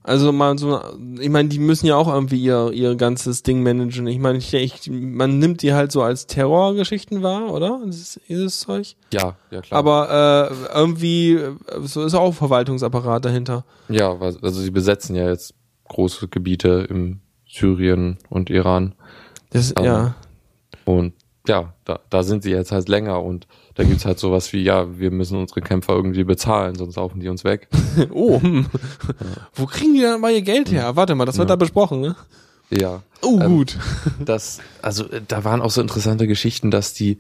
Also 0.04 0.32
mal 0.32 0.58
so, 0.58 0.82
ich 1.20 1.30
meine, 1.30 1.50
die 1.50 1.60
müssen 1.60 1.86
ja 1.86 1.96
auch 1.96 2.12
irgendwie 2.12 2.42
ihr, 2.42 2.72
ihr 2.72 2.96
ganzes 2.96 3.44
Ding 3.44 3.62
managen. 3.62 4.08
Ich 4.08 4.18
meine, 4.18 4.40
ich, 4.40 4.52
ich, 4.54 4.90
man 4.90 5.38
nimmt 5.38 5.62
die 5.62 5.74
halt 5.74 5.92
so 5.92 6.02
als 6.02 6.26
Terrorgeschichten 6.26 7.22
wahr, 7.22 7.54
oder? 7.54 7.82
Dieses, 7.86 8.20
dieses 8.28 8.62
Zeug. 8.62 8.96
Ja, 9.14 9.36
ja 9.52 9.62
klar. 9.62 9.78
Aber 9.78 10.50
äh, 10.52 10.76
irgendwie, 10.76 11.40
so 11.82 12.04
ist 12.04 12.16
auch 12.16 12.34
Verwaltungsapparat 12.34 13.26
dahinter. 13.26 13.64
ja, 13.90 14.18
also 14.20 14.50
sie 14.50 14.72
besetzen 14.72 15.16
ja 15.16 15.30
jetzt 15.30 15.54
große 15.88 16.30
Gebiete 16.30 16.88
im 16.90 17.20
Syrien 17.48 18.18
und 18.30 18.50
Iran. 18.50 18.96
Das, 19.52 19.74
Ähm, 19.78 19.84
ja. 19.86 20.16
Und 20.86 21.14
ja, 21.48 21.74
da, 21.86 22.00
da 22.10 22.24
sind 22.24 22.44
sie 22.44 22.52
jetzt 22.52 22.72
halt 22.72 22.90
länger 22.90 23.22
und 23.22 23.48
da 23.76 23.84
gibt's 23.84 24.06
halt 24.06 24.20
sowas 24.20 24.52
wie, 24.54 24.62
ja, 24.64 25.00
wir 25.00 25.12
müssen 25.12 25.38
unsere 25.38 25.62
Kämpfer 25.62 25.94
irgendwie 25.94 26.24
bezahlen, 26.24 26.76
sonst 26.76 26.96
laufen 26.98 27.20
die 27.20 27.30
uns 27.30 27.44
weg. 27.44 27.68
Oh, 28.12 28.42
hm. 28.42 28.66
wo 29.54 29.66
kriegen 29.66 29.94
die 29.94 30.02
dann 30.02 30.22
mal 30.22 30.32
ihr 30.32 30.42
Geld 30.42 30.72
her? 30.72 30.96
Warte 30.96 31.16
mal, 31.16 31.26
das 31.26 31.38
wird 31.38 31.50
Ja. 31.50 31.56
da 31.56 31.58
besprochen, 31.58 32.02
ne? 32.02 32.16
Ja. 32.70 33.02
Oh, 33.22 33.40
Ähm, 33.42 33.58
gut. 33.58 33.78
das, 34.26 34.60
also 34.82 35.10
äh, 35.10 35.22
da 35.28 35.44
waren 35.44 35.62
auch 35.62 35.72
so 35.72 35.82
interessante 35.82 36.28
Geschichten, 36.28 36.72
dass 36.72 36.94
die, 36.94 37.20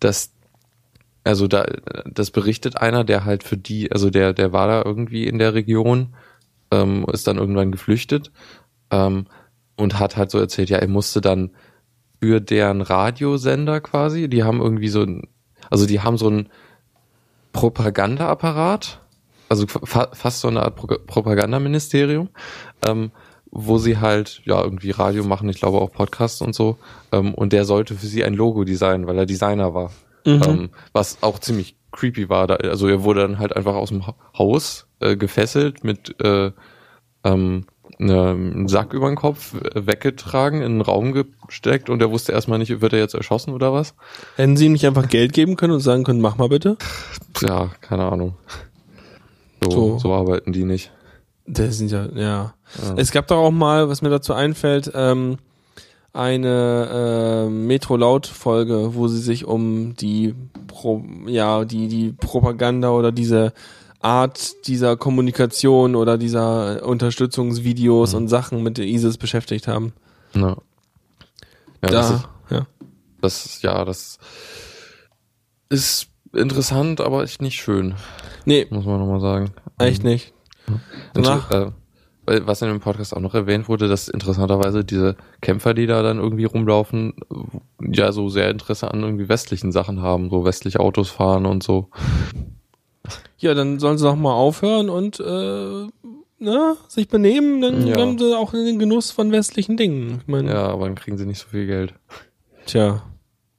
dass, 0.00 0.30
also 1.24 1.48
da, 1.48 1.66
das 2.06 2.30
berichtet 2.30 2.76
einer, 2.78 3.04
der 3.04 3.24
halt 3.24 3.42
für 3.42 3.56
die, 3.56 3.92
also 3.92 4.10
der, 4.10 4.32
der 4.32 4.52
war 4.52 4.66
da 4.68 4.82
irgendwie 4.84 5.26
in 5.26 5.38
der 5.38 5.54
Region, 5.54 6.14
ähm, 6.70 7.04
ist 7.12 7.26
dann 7.26 7.36
irgendwann 7.38 7.72
geflüchtet 7.72 8.32
ähm, 8.90 9.26
und 9.76 9.98
hat 9.98 10.16
halt 10.16 10.30
so 10.30 10.38
erzählt, 10.38 10.70
ja, 10.70 10.78
er 10.78 10.88
musste 10.88 11.20
dann 11.20 11.50
für 12.22 12.40
deren 12.40 12.80
Radiosender 12.80 13.80
quasi, 13.80 14.28
die 14.28 14.42
haben 14.44 14.60
irgendwie 14.60 14.88
so 14.88 15.02
ein, 15.02 15.28
also 15.70 15.86
die 15.86 16.00
haben 16.00 16.18
so 16.18 16.28
ein 16.28 16.48
Propagandaapparat, 17.52 19.00
also 19.48 19.66
fa 19.66 20.08
fast 20.12 20.40
so 20.40 20.48
eine 20.48 20.62
Art 20.62 20.76
Pro 20.76 20.86
Propagandaministerium, 21.06 22.28
ähm, 22.86 23.12
wo 23.50 23.78
sie 23.78 23.98
halt 23.98 24.42
ja 24.44 24.62
irgendwie 24.62 24.90
Radio 24.90 25.24
machen, 25.24 25.48
ich 25.48 25.58
glaube 25.58 25.80
auch 25.80 25.90
Podcasts 25.90 26.42
und 26.42 26.54
so. 26.54 26.76
Ähm, 27.12 27.34
und 27.34 27.52
der 27.52 27.64
sollte 27.64 27.94
für 27.94 28.06
sie 28.06 28.24
ein 28.24 28.34
Logo 28.34 28.64
designen, 28.64 29.06
weil 29.06 29.18
er 29.18 29.26
Designer 29.26 29.72
war. 29.72 29.90
Mhm. 30.26 30.42
Ähm, 30.44 30.70
was 30.92 31.22
auch 31.22 31.38
ziemlich 31.38 31.76
creepy 31.92 32.28
war. 32.28 32.46
Da, 32.46 32.56
also 32.56 32.88
er 32.88 33.04
wurde 33.04 33.22
dann 33.22 33.38
halt 33.38 33.56
einfach 33.56 33.74
aus 33.74 33.88
dem 33.88 34.06
Ha- 34.06 34.16
Haus 34.36 34.86
äh, 35.00 35.16
gefesselt 35.16 35.84
mit 35.84 36.20
äh, 36.22 36.50
ähm, 37.24 37.66
ne, 37.98 38.30
einem 38.30 38.68
Sack 38.68 38.92
über 38.92 39.08
den 39.08 39.16
Kopf 39.16 39.54
äh, 39.54 39.86
weggetragen, 39.86 40.60
in 40.60 40.72
einen 40.72 40.80
Raum 40.80 41.14
gesteckt 41.46 41.90
und 41.90 42.00
er 42.02 42.10
wusste 42.10 42.32
erstmal 42.32 42.58
nicht, 42.58 42.80
wird 42.80 42.92
er 42.92 42.98
jetzt 42.98 43.14
erschossen 43.14 43.54
oder 43.54 43.72
was. 43.72 43.94
Hätten 44.36 44.56
sie 44.56 44.66
ihm 44.66 44.72
nicht 44.72 44.86
einfach 44.86 45.08
Geld 45.08 45.32
geben 45.32 45.56
können 45.56 45.72
und 45.72 45.80
sagen 45.80 46.04
können, 46.04 46.20
mach 46.20 46.36
mal 46.36 46.48
bitte? 46.48 46.76
Ja, 47.40 47.70
keine 47.80 48.04
Ahnung. 48.10 48.34
So, 49.62 49.70
So. 49.70 49.98
so. 49.98 50.12
arbeiten 50.12 50.52
die 50.52 50.64
nicht. 50.64 50.92
Das 51.46 51.78
sind 51.78 51.90
ja, 51.90 52.06
ja. 52.14 52.54
Ja. 52.82 52.94
Es 52.96 53.12
gab 53.12 53.28
doch 53.28 53.36
auch 53.38 53.50
mal, 53.52 53.88
was 53.88 54.02
mir 54.02 54.10
dazu 54.10 54.32
einfällt, 54.34 54.90
ähm, 54.94 55.38
eine 56.12 57.46
äh, 57.46 57.50
Metro-Laut-Folge, 57.50 58.94
wo 58.94 59.06
sie 59.06 59.20
sich 59.20 59.44
um 59.44 59.94
die 59.96 60.34
Pro, 60.66 61.04
ja, 61.26 61.64
die, 61.64 61.88
die 61.88 62.12
Propaganda 62.12 62.90
oder 62.90 63.12
diese 63.12 63.52
Art 64.06 64.66
dieser 64.68 64.96
Kommunikation 64.96 65.96
oder 65.96 66.16
dieser 66.16 66.86
Unterstützungsvideos 66.86 68.14
und 68.14 68.28
Sachen 68.28 68.62
mit 68.62 68.78
der 68.78 68.86
ISIS 68.86 69.18
beschäftigt 69.18 69.66
haben. 69.68 69.92
Ja. 70.34 70.56
Ja, 71.82 71.90
das 71.90 72.10
ist, 72.10 72.28
da, 72.48 72.56
ja. 72.56 72.66
das, 73.20 73.62
ja, 73.62 73.84
das 73.84 74.18
ist 75.68 76.08
interessant, 76.32 77.00
aber 77.00 77.22
echt 77.24 77.42
nicht 77.42 77.56
schön, 77.60 77.94
Nee, 78.44 78.66
muss 78.70 78.84
man 78.84 78.98
nochmal 79.00 79.20
sagen. 79.20 79.50
echt 79.78 80.04
nicht. 80.04 80.32
Danach- 81.14 81.48
Danach, 81.48 81.72
äh, 82.26 82.40
was 82.44 82.60
in 82.62 82.68
dem 82.68 82.80
Podcast 82.80 83.14
auch 83.14 83.20
noch 83.20 83.34
erwähnt 83.34 83.68
wurde, 83.68 83.86
dass 83.88 84.08
interessanterweise 84.08 84.84
diese 84.84 85.16
Kämpfer, 85.40 85.74
die 85.74 85.86
da 85.86 86.02
dann 86.02 86.18
irgendwie 86.18 86.44
rumlaufen, 86.44 87.14
ja 87.80 88.10
so 88.12 88.28
sehr 88.28 88.50
Interesse 88.50 88.90
an 88.92 89.02
irgendwie 89.02 89.28
westlichen 89.28 89.70
Sachen 89.72 90.00
haben, 90.02 90.28
so 90.30 90.44
westliche 90.44 90.80
Autos 90.80 91.08
fahren 91.10 91.46
und 91.46 91.62
so. 91.62 91.88
Ja, 93.38 93.54
dann 93.54 93.78
sollen 93.78 93.98
sie 93.98 94.04
doch 94.04 94.16
mal 94.16 94.32
aufhören 94.32 94.88
und 94.88 95.20
äh, 95.20 95.86
ne, 96.38 96.76
sich 96.88 97.08
benehmen, 97.08 97.60
dann 97.60 97.86
Ja. 97.86 97.98
haben 98.00 98.18
sie 98.18 98.36
auch 98.36 98.52
den 98.52 98.78
Genuss 98.78 99.10
von 99.10 99.30
westlichen 99.32 99.76
Dingen. 99.76 100.18
Ich 100.22 100.28
meine, 100.28 100.50
Ja, 100.52 100.66
aber 100.68 100.86
dann 100.86 100.94
kriegen 100.94 101.18
sie 101.18 101.26
nicht 101.26 101.38
so 101.40 101.48
viel 101.48 101.66
Geld. 101.66 101.94
tja, 102.66 103.02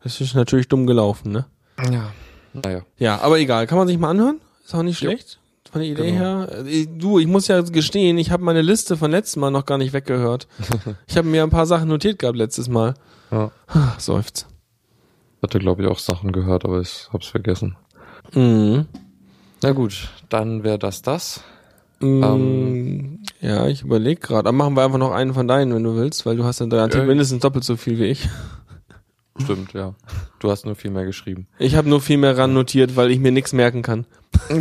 das 0.03 0.19
ist 0.21 0.33
natürlich 0.35 0.67
dumm 0.67 0.87
gelaufen, 0.87 1.31
ne? 1.31 1.45
Ja. 1.91 2.11
Naja. 2.53 2.81
Ja, 2.97 3.21
aber 3.21 3.37
egal, 3.39 3.67
kann 3.67 3.77
man 3.77 3.87
sich 3.87 3.97
mal 3.99 4.09
anhören? 4.09 4.41
Ist 4.65 4.73
auch 4.73 4.81
nicht 4.83 4.97
schlecht. 4.97 5.39
Von 5.71 5.81
der 5.81 5.89
Idee 5.91 6.11
Genau. 6.11 6.17
her. 6.47 6.65
Äh, 6.65 6.87
Du, 6.87 7.19
ich 7.19 7.27
muss 7.27 7.47
ja 7.49 7.61
gestehen, 7.61 8.17
ich 8.17 8.31
habe 8.31 8.43
meine 8.43 8.61
Liste 8.61 8.97
von 8.97 9.11
letztem 9.11 9.41
Mal 9.41 9.51
noch 9.51 9.65
gar 9.65 9.77
nicht 9.77 9.93
weggehört. 9.93 10.47
ich 11.07 11.17
habe 11.17 11.27
mir 11.27 11.43
ein 11.43 11.49
paar 11.51 11.65
Sachen 11.67 11.89
notiert 11.89 12.17
gehabt 12.19 12.37
letztes 12.37 12.67
Mal. 12.69 12.95
Ja. 13.31 13.51
Seufzt. 13.99 14.47
Hatte, 15.43 15.59
glaube 15.59 15.83
ich, 15.83 15.87
auch 15.89 15.99
Sachen 15.99 16.31
gehört, 16.31 16.65
aber 16.65 16.79
ich 16.81 17.09
hab's 17.13 17.27
vergessen. 17.27 17.75
Mhm. 18.33 18.85
Na 19.63 19.71
gut, 19.71 20.09
dann 20.29 20.63
wäre 20.63 20.77
das 20.79 21.01
das. 21.01 21.43
Mm, 21.99 22.23
Ähm. 22.23 23.19
ja, 23.41 23.67
ich 23.67 23.81
überlege 23.81 24.19
gerade. 24.21 24.47
Aber 24.49 24.51
machen 24.57 24.75
wir 24.75 24.83
einfach 24.83 24.99
noch 24.99 25.11
einen 25.11 25.33
von 25.33 25.47
deinen, 25.47 25.73
wenn 25.73 25.83
du 25.83 25.95
willst, 25.95 26.25
weil 26.25 26.37
du 26.37 26.43
hast 26.43 26.61
dann 26.61 26.69
garantiert 26.69 27.03
Äh. 27.03 27.07
mindestens 27.07 27.41
doppelt 27.41 27.63
so 27.63 27.75
viel 27.75 27.97
wie 27.99 28.05
ich. 28.05 28.27
Stimmt, 29.39 29.73
ja. 29.73 29.93
Du 30.39 30.49
hast 30.49 30.65
nur 30.65 30.75
viel 30.75 30.89
mehr 30.91 31.05
geschrieben. 31.05 31.47
Ich 31.59 31.75
habe 31.75 31.89
nur 31.89 32.01
viel 32.01 32.17
mehr 32.17 32.37
ran 32.37 32.53
notiert, 32.53 32.95
weil 32.95 33.11
ich 33.11 33.19
mir 33.19 33.31
nichts 33.31 33.53
merken 33.53 33.81
kann. 33.83 34.05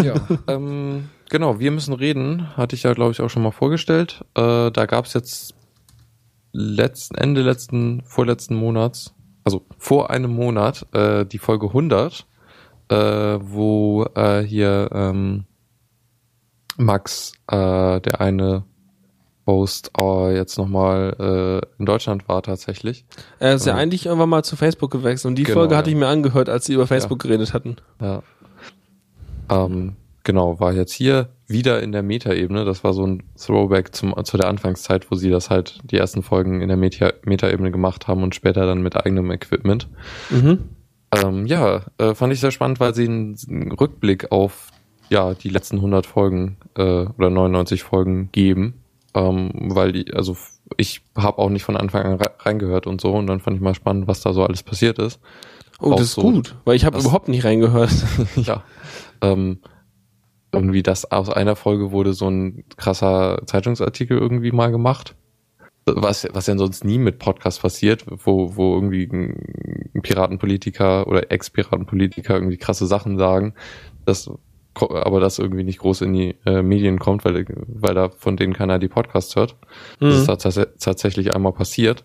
Ja. 0.02 0.14
ähm, 0.48 1.08
genau, 1.30 1.58
wir 1.58 1.70
müssen 1.70 1.94
reden, 1.94 2.54
hatte 2.56 2.76
ich 2.76 2.82
ja, 2.82 2.92
glaube 2.92 3.12
ich, 3.12 3.20
auch 3.20 3.30
schon 3.30 3.42
mal 3.42 3.52
vorgestellt. 3.52 4.22
Äh, 4.34 4.70
da 4.70 4.86
gab's 4.86 5.14
jetzt 5.14 5.54
letzten, 6.52 7.14
Ende 7.16 7.42
letzten, 7.42 8.02
vorletzten 8.04 8.54
Monats, 8.54 9.14
also 9.44 9.62
vor 9.78 10.10
einem 10.10 10.30
Monat, 10.34 10.86
äh, 10.92 11.24
die 11.26 11.38
Folge 11.38 11.66
100, 11.68 12.26
äh, 12.88 12.96
wo 13.40 14.04
äh, 14.14 14.40
hier 14.42 14.88
ähm, 14.92 15.44
Max, 16.78 17.32
äh, 17.48 18.00
der 18.00 18.20
eine 18.20 18.64
Host, 19.46 19.92
äh, 20.00 20.34
jetzt 20.34 20.58
nochmal 20.58 21.62
äh, 21.62 21.66
in 21.78 21.86
Deutschland 21.86 22.28
war 22.28 22.42
tatsächlich. 22.42 23.04
Er 23.38 23.54
ist 23.54 23.64
ja 23.66 23.74
Ja. 23.74 23.78
eigentlich 23.78 24.06
irgendwann 24.06 24.28
mal 24.28 24.42
zu 24.42 24.56
Facebook 24.56 24.90
gewechselt 24.90 25.30
und 25.30 25.36
die 25.36 25.44
Genau, 25.44 25.60
Folge 25.60 25.76
hatte 25.76 25.90
ja. 25.90 25.96
ich 25.96 26.00
mir 26.00 26.08
angehört, 26.08 26.48
als 26.48 26.66
sie 26.66 26.74
über 26.74 26.86
Facebook 26.86 27.20
geredet 27.20 27.54
hatten. 27.54 27.76
Ja. 28.00 28.22
Ähm, 29.48 29.94
genau, 30.24 30.58
war 30.58 30.72
jetzt 30.72 30.92
hier 30.92 31.28
wieder 31.46 31.80
in 31.80 31.92
der 31.92 32.02
Meta-Ebene. 32.02 32.64
Das 32.64 32.82
war 32.82 32.92
so 32.92 33.06
ein 33.06 33.22
Throwback 33.38 33.94
zum, 33.94 34.14
zu 34.24 34.36
der 34.36 34.48
Anfangszeit, 34.48 35.10
wo 35.10 35.14
sie 35.14 35.30
das 35.30 35.48
halt 35.48 35.78
die 35.84 35.96
ersten 35.96 36.22
Folgen 36.24 36.60
in 36.60 36.66
der 36.68 36.76
Meta- 36.76 37.12
Meta-Ebene 37.24 37.70
gemacht 37.70 38.08
haben 38.08 38.24
und 38.24 38.34
später 38.34 38.66
dann 38.66 38.82
mit 38.82 38.96
eigenem 38.96 39.30
Equipment. 39.30 39.88
Mhm. 40.30 40.70
Ähm, 41.12 41.46
ja, 41.46 41.82
äh, 41.98 42.14
fand 42.14 42.32
ich 42.32 42.40
sehr 42.40 42.50
spannend, 42.50 42.80
weil 42.80 42.94
sie 42.94 43.04
einen, 43.06 43.36
einen 43.48 43.72
Rückblick 43.72 44.32
auf 44.32 44.68
ja 45.08 45.34
die 45.34 45.50
letzten 45.50 45.76
100 45.76 46.04
Folgen 46.06 46.56
äh, 46.76 47.06
oder 47.06 47.30
99 47.30 47.82
Folgen 47.84 48.30
geben, 48.32 48.82
ähm, 49.14 49.50
weil 49.54 49.92
die, 49.92 50.12
also 50.12 50.36
ich 50.76 51.02
habe 51.16 51.38
auch 51.38 51.48
nicht 51.48 51.62
von 51.62 51.76
Anfang 51.76 52.02
an 52.02 52.14
re- 52.14 52.32
reingehört 52.40 52.86
und 52.88 53.00
so 53.00 53.12
und 53.12 53.28
dann 53.28 53.40
fand 53.40 53.56
ich 53.56 53.62
mal 53.62 53.74
spannend, 53.74 54.08
was 54.08 54.20
da 54.20 54.32
so 54.32 54.44
alles 54.44 54.62
passiert 54.64 54.98
ist. 54.98 55.20
Oh, 55.80 55.92
Auch 55.92 55.96
das 55.96 56.06
ist 56.06 56.14
so, 56.14 56.22
gut, 56.22 56.56
weil 56.64 56.74
ich 56.74 56.84
habe 56.84 56.98
überhaupt 56.98 57.28
nicht 57.28 57.44
reingehört. 57.44 57.92
ja. 58.36 58.64
Ähm, 59.22 59.60
irgendwie 60.52 60.82
das 60.82 61.10
aus 61.10 61.28
einer 61.28 61.54
Folge 61.54 61.92
wurde 61.92 62.14
so 62.14 62.28
ein 62.28 62.64
krasser 62.76 63.42
Zeitungsartikel 63.46 64.16
irgendwie 64.18 64.52
mal 64.52 64.70
gemacht. 64.70 65.14
Was, 65.88 66.26
was 66.32 66.48
ja 66.48 66.58
sonst 66.58 66.84
nie 66.84 66.98
mit 66.98 67.20
Podcasts 67.20 67.60
passiert, 67.60 68.04
wo, 68.08 68.56
wo 68.56 68.74
irgendwie 68.74 69.04
ein 69.04 70.02
Piratenpolitiker 70.02 71.06
oder 71.06 71.30
Ex-Piratenpolitiker 71.30 72.34
irgendwie 72.34 72.56
krasse 72.56 72.86
Sachen 72.86 73.18
sagen, 73.18 73.54
das, 74.04 74.28
ko- 74.74 74.92
aber 74.96 75.20
das 75.20 75.38
irgendwie 75.38 75.62
nicht 75.62 75.78
groß 75.78 76.00
in 76.00 76.12
die 76.12 76.34
äh, 76.44 76.62
Medien 76.62 76.98
kommt, 76.98 77.24
weil, 77.24 77.46
weil 77.68 77.94
da 77.94 78.08
von 78.08 78.36
denen 78.36 78.52
keiner 78.52 78.80
die 78.80 78.88
Podcasts 78.88 79.36
hört. 79.36 79.54
Das 80.00 80.26
Mhm. 80.26 80.32
ist 80.32 80.42
tats 80.42 80.60
tatsächlich 80.80 81.36
einmal 81.36 81.52
passiert. 81.52 82.04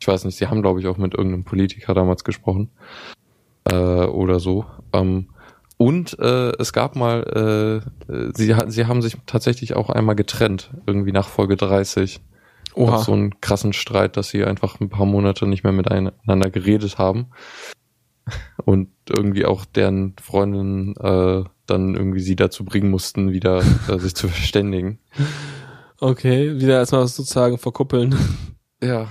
Ich 0.00 0.08
weiß 0.08 0.24
nicht, 0.24 0.36
sie 0.38 0.46
haben, 0.46 0.62
glaube 0.62 0.80
ich, 0.80 0.86
auch 0.86 0.96
mit 0.96 1.12
irgendeinem 1.14 1.44
Politiker 1.44 1.92
damals 1.92 2.24
gesprochen. 2.24 2.70
Äh, 3.64 3.74
oder 3.74 4.40
so. 4.40 4.64
Ähm, 4.94 5.28
und 5.76 6.18
äh, 6.18 6.52
es 6.58 6.72
gab 6.72 6.96
mal, 6.96 7.82
äh, 8.08 8.12
äh, 8.12 8.32
sie, 8.34 8.54
sie 8.68 8.86
haben 8.86 9.02
sich 9.02 9.16
tatsächlich 9.26 9.76
auch 9.76 9.90
einmal 9.90 10.16
getrennt, 10.16 10.70
irgendwie 10.86 11.12
nach 11.12 11.28
Folge 11.28 11.56
30. 11.56 12.20
Oha. 12.78 12.92
Gab 12.96 13.04
so 13.04 13.12
einen 13.12 13.40
krassen 13.40 13.72
Streit, 13.72 14.16
dass 14.16 14.28
sie 14.28 14.44
einfach 14.44 14.80
ein 14.80 14.88
paar 14.88 15.06
Monate 15.06 15.46
nicht 15.46 15.64
mehr 15.64 15.72
miteinander 15.72 16.50
geredet 16.50 16.98
haben. 16.98 17.26
Und 18.64 18.88
irgendwie 19.08 19.46
auch 19.46 19.64
deren 19.64 20.14
Freundin 20.22 20.94
äh, 20.96 21.44
dann 21.66 21.94
irgendwie 21.94 22.20
sie 22.20 22.36
dazu 22.36 22.64
bringen 22.64 22.90
mussten, 22.90 23.32
wieder 23.32 23.62
äh, 23.88 23.98
sich 23.98 24.14
zu 24.14 24.28
verständigen. 24.28 24.98
Okay, 26.00 26.60
wieder 26.60 26.74
erstmal 26.74 27.06
sozusagen 27.08 27.58
verkuppeln. 27.58 28.14
Ja. 28.80 29.08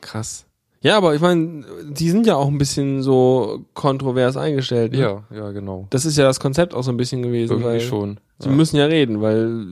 Krass. 0.00 0.46
Ja, 0.80 0.96
aber 0.96 1.14
ich 1.14 1.20
meine, 1.20 1.64
die 1.90 2.10
sind 2.10 2.26
ja 2.26 2.34
auch 2.34 2.48
ein 2.48 2.58
bisschen 2.58 3.02
so 3.04 3.64
kontrovers 3.72 4.36
eingestellt. 4.36 4.90
Ne? 4.90 4.98
Ja, 4.98 5.22
ja, 5.32 5.52
genau. 5.52 5.86
Das 5.90 6.04
ist 6.04 6.18
ja 6.18 6.24
das 6.24 6.40
Konzept 6.40 6.74
auch 6.74 6.82
so 6.82 6.90
ein 6.90 6.96
bisschen 6.96 7.22
gewesen, 7.22 7.52
Irgendwie 7.52 7.68
weil 7.68 7.80
schon. 7.80 8.18
sie 8.40 8.48
ja. 8.48 8.54
müssen 8.56 8.76
ja 8.78 8.86
reden, 8.86 9.20
weil 9.20 9.64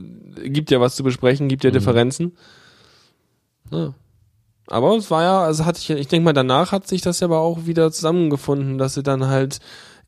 gibt 0.49 0.71
ja 0.71 0.79
was 0.79 0.95
zu 0.95 1.03
besprechen, 1.03 1.49
gibt 1.49 1.65
ja 1.65 1.69
Mhm. 1.71 1.73
Differenzen. 1.73 2.37
Ja. 3.71 3.93
Aber 4.67 4.95
es 4.95 5.09
war 5.09 5.23
ja, 5.23 5.39
also 5.41 5.65
hatte 5.65 5.79
ich, 5.79 5.89
ich 5.89 6.07
denke 6.07 6.25
mal, 6.25 6.33
danach 6.33 6.71
hat 6.71 6.87
sich 6.87 7.01
das 7.01 7.19
ja 7.19 7.27
aber 7.27 7.39
auch 7.39 7.65
wieder 7.65 7.91
zusammengefunden, 7.91 8.77
dass 8.77 8.93
sie 8.93 9.03
dann 9.03 9.27
halt 9.27 9.59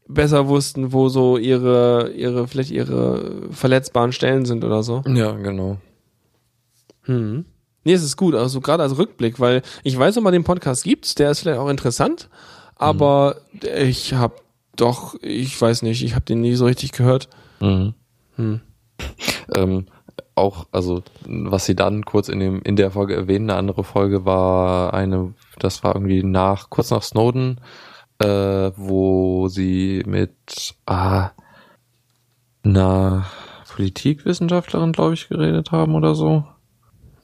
besser 0.08 0.48
wussten, 0.48 0.94
wo 0.94 1.10
so 1.10 1.38
ihre, 1.38 2.12
ihre, 2.12 2.48
vielleicht 2.48 2.72
ihre 2.72 3.50
verletzbaren 3.52 4.12
Stellen 4.12 4.46
sind 4.46 4.64
oder 4.64 4.84
so. 4.84 5.04
Ja, 5.08 5.32
genau. 5.32 5.78
Hm. 7.04 7.46
Nee, 7.84 7.94
es 7.94 8.04
ist 8.04 8.18
gut, 8.18 8.36
also 8.36 8.62
gerade 8.62 8.84
als 8.84 8.98
Rückblick, 8.98 9.40
weil 9.40 9.64
ich 9.84 9.98
weiß 9.98 10.16
noch 10.16 10.24
mal, 10.24 10.32
den 10.32 10.44
Podcast 10.44 10.84
gibt's, 10.84 11.16
der 11.16 11.32
ist 11.32 11.40
vielleicht 11.40 11.60
auch 11.60 11.70
interessant, 11.70 12.30
aber 12.76 13.38
ich 13.76 14.14
habe 14.14 14.36
doch, 14.76 15.16
ich 15.22 15.60
weiß 15.60 15.82
nicht, 15.82 16.04
ich 16.04 16.14
habe 16.14 16.26
den 16.26 16.42
nie 16.42 16.54
so 16.54 16.66
richtig 16.66 16.92
gehört. 16.92 17.28
Mhm. 17.60 17.96
Hm. 18.36 18.62
Ähm, 19.56 19.88
auch, 20.36 20.68
also 20.72 21.04
was 21.26 21.66
sie 21.66 21.76
dann 21.76 22.06
kurz 22.06 22.30
in 22.30 22.40
dem 22.40 22.62
in 22.64 22.76
der 22.76 22.92
Folge 22.92 23.16
erwähnen, 23.16 23.50
eine 23.50 23.60
andere 23.60 23.84
Folge 23.84 24.26
war 24.26 24.94
eine, 24.94 25.34
das 25.60 25.84
war 25.84 25.96
irgendwie 25.96 26.24
nach 26.24 26.70
kurz 26.70 26.92
nach 26.92 27.04
Snowden, 27.04 27.60
äh, 28.20 28.72
wo 28.76 29.48
sie 29.48 30.04
mit 30.06 30.76
ah, 30.86 31.32
einer 32.64 33.26
Politikwissenschaftlerin, 33.74 34.92
glaube 34.92 35.14
ich, 35.14 35.30
geredet 35.30 35.72
haben 35.72 35.96
oder 35.96 36.16
so. 36.16 36.46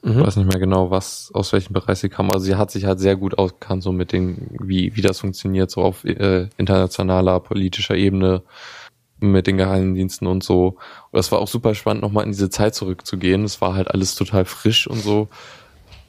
Ich 0.02 0.14
Mhm. 0.14 0.22
weiß 0.22 0.36
nicht 0.36 0.46
mehr 0.48 0.60
genau, 0.60 0.90
was 0.90 1.30
aus 1.34 1.52
welchem 1.52 1.72
Bereich 1.72 1.98
sie 1.98 2.08
kam. 2.08 2.30
Also 2.30 2.46
sie 2.46 2.56
hat 2.56 2.70
sich 2.70 2.84
halt 2.84 3.00
sehr 3.00 3.16
gut 3.16 3.36
ausgekannt, 3.38 3.82
so 3.82 3.92
mit 3.92 4.12
den, 4.12 4.48
wie, 4.62 4.94
wie 4.96 5.02
das 5.02 5.20
funktioniert, 5.20 5.70
so 5.70 5.82
auf 5.82 6.04
äh, 6.04 6.48
internationaler 6.56 7.40
politischer 7.40 7.96
Ebene 7.96 8.42
mit 9.20 9.46
den 9.46 9.56
Geheimdiensten 9.56 10.26
und 10.26 10.42
so. 10.42 10.76
Und 11.10 11.16
das 11.16 11.32
war 11.32 11.40
auch 11.40 11.48
super 11.48 11.74
spannend, 11.74 12.02
nochmal 12.02 12.24
in 12.24 12.32
diese 12.32 12.50
Zeit 12.50 12.74
zurückzugehen. 12.74 13.44
Es 13.44 13.60
war 13.60 13.74
halt 13.74 13.90
alles 13.90 14.14
total 14.14 14.44
frisch 14.44 14.86
und 14.86 15.00
so. 15.00 15.28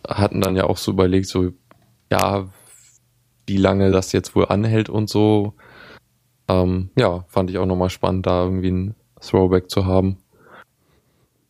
Hatten 0.07 0.41
dann 0.41 0.55
ja 0.55 0.65
auch 0.65 0.77
so 0.77 0.91
überlegt, 0.91 1.27
so, 1.27 1.51
ja, 2.11 2.47
wie 3.47 3.57
lange 3.57 3.91
das 3.91 4.11
jetzt 4.11 4.35
wohl 4.35 4.45
anhält 4.45 4.89
und 4.89 5.09
so. 5.09 5.53
Ähm, 6.47 6.89
ja, 6.95 7.25
fand 7.27 7.49
ich 7.49 7.57
auch 7.57 7.65
nochmal 7.65 7.89
spannend, 7.89 8.25
da 8.25 8.43
irgendwie 8.43 8.71
ein 8.71 8.95
Throwback 9.21 9.69
zu 9.69 9.85
haben. 9.85 10.17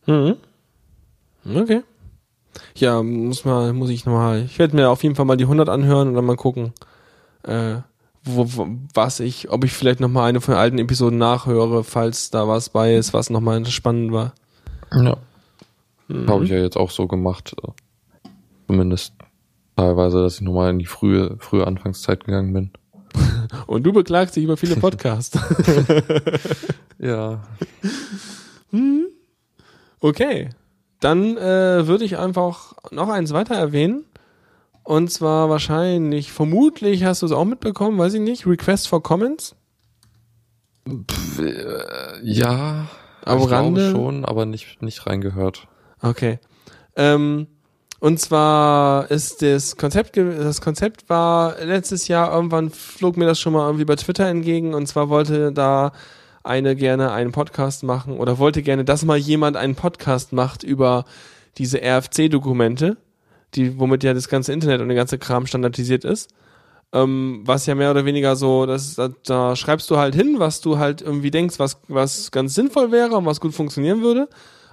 Mhm. 0.06 0.38
Okay. 1.46 1.84
Ja, 2.76 3.04
muss 3.04 3.46
mal, 3.46 3.74
muss 3.74 3.90
ich 3.90 4.06
nochmal, 4.06 4.44
ich 4.44 4.60
werde 4.60 4.76
mir 4.76 4.90
auf 4.90 5.04
jeden 5.04 5.16
Fall 5.16 5.26
mal 5.26 5.38
die 5.38 5.44
100 5.44 5.70
anhören 5.70 6.10
und 6.10 6.14
dann 6.16 6.26
mal 6.26 6.36
gucken, 6.36 6.74
äh, 7.44 7.78
wo, 8.24 8.46
wo, 8.56 8.68
was 8.94 9.20
ich, 9.20 9.50
ob 9.50 9.64
ich 9.64 9.74
vielleicht 9.74 10.00
nochmal 10.00 10.30
eine 10.30 10.42
von 10.42 10.54
den 10.54 10.60
alten 10.60 10.78
Episoden 10.80 11.18
nachhöre, 11.18 11.84
falls 11.84 12.30
da 12.30 12.48
was 12.48 12.70
bei 12.70 12.96
ist, 12.96 13.14
was 13.14 13.30
nochmal 13.30 13.66
spannend 13.66 14.12
war. 14.12 14.34
Ja. 14.94 15.18
Mhm. 16.08 16.30
Habe 16.30 16.44
ich 16.44 16.50
ja 16.50 16.58
jetzt 16.58 16.78
auch 16.78 16.92
so 16.92 17.08
gemacht. 17.08 17.56
Zumindest 18.68 19.14
teilweise, 19.76 20.22
dass 20.22 20.36
ich 20.36 20.42
nochmal 20.42 20.72
in 20.72 20.80
die 20.80 20.86
frühe, 20.86 21.38
frühe 21.40 21.66
Anfangszeit 21.66 22.26
gegangen 22.26 22.54
bin. 22.54 22.72
Und 23.68 23.84
du 23.84 23.94
beklagst 23.94 24.36
dich 24.36 24.44
über 24.44 24.58
viele 24.58 24.76
Podcasts. 24.78 25.38
Ja. 27.02 27.42
okay. 30.02 30.50
Dann 31.00 31.38
äh, 31.38 31.88
würde 31.88 32.04
ich 32.04 32.18
einfach 32.18 32.74
noch 32.92 33.08
eins 33.08 33.32
weiter 33.32 33.56
erwähnen. 33.56 34.04
Und 34.90 35.12
zwar 35.12 35.52
wahrscheinlich, 35.52 36.32
vermutlich 36.32 37.04
hast 37.04 37.22
du 37.22 37.28
es 37.28 37.32
auch 37.32 37.46
mitbekommen, 37.46 38.00
weiß 38.00 38.16
ich 38.16 38.22
nicht, 38.22 38.48
Request 38.48 38.88
for 38.88 39.04
Comments. 39.04 39.56
Ja. 42.24 42.88
Am 43.24 43.38
ich 43.38 43.52
Rande? 43.52 43.92
schon, 43.92 44.26
aber 44.26 44.48
nicht, 44.48 44.82
nicht 44.82 45.06
reingehört. 45.06 45.68
Okay. 46.02 46.40
Ähm, 46.96 47.46
und 48.00 48.20
zwar 48.20 49.12
ist 49.12 49.44
das 49.44 49.78
Konzept, 49.78 50.18
das 50.18 50.60
Konzept 50.60 51.08
war 51.08 51.64
letztes 51.64 52.08
Jahr 52.08 52.34
irgendwann 52.34 52.72
flog 52.72 53.16
mir 53.16 53.28
das 53.28 53.40
schon 53.40 53.54
mal 53.54 53.68
irgendwie 53.68 53.86
bei 53.86 53.96
Twitter 53.96 54.26
entgegen 54.26 54.74
und 54.74 54.88
zwar 54.88 55.08
wollte 55.08 55.52
da 55.52 55.92
eine 56.44 56.76
gerne 56.76 57.12
einen 57.12 57.32
Podcast 57.32 57.84
machen 57.84 58.18
oder 58.18 58.40
wollte 58.40 58.64
gerne, 58.64 58.86
dass 58.86 59.06
mal 59.06 59.20
jemand 59.20 59.56
einen 59.56 59.76
Podcast 59.76 60.34
macht 60.34 60.64
über 60.64 61.06
diese 61.60 61.78
RFC-Dokumente, 61.78 62.98
die, 63.56 63.80
womit 63.80 64.04
ja 64.04 64.14
das 64.14 64.30
ganze 64.30 64.54
Internet 64.54 64.82
und 64.82 64.88
der 64.88 64.98
ganze 64.98 65.18
Kram 65.18 65.46
standardisiert 65.46 66.06
ist. 66.06 66.30
Ähm, 66.92 67.42
was 67.46 67.68
ja 67.68 67.76
mehr 67.76 67.92
oder 67.92 68.06
weniger 68.06 68.36
so, 68.36 68.66
das, 68.66 68.96
da, 68.96 69.10
da 69.26 69.56
schreibst 69.56 69.90
du 69.92 69.98
halt 69.98 70.16
hin, 70.16 70.36
was 70.40 70.60
du 70.60 70.80
halt 70.80 71.02
irgendwie 71.02 71.30
denkst, 71.30 71.60
was, 71.60 71.80
was 71.88 72.32
ganz 72.32 72.56
sinnvoll 72.56 72.92
wäre 72.92 73.16
und 73.16 73.26
was 73.26 73.40
gut 73.40 73.54
funktionieren 73.54 74.02
würde. 74.02 74.28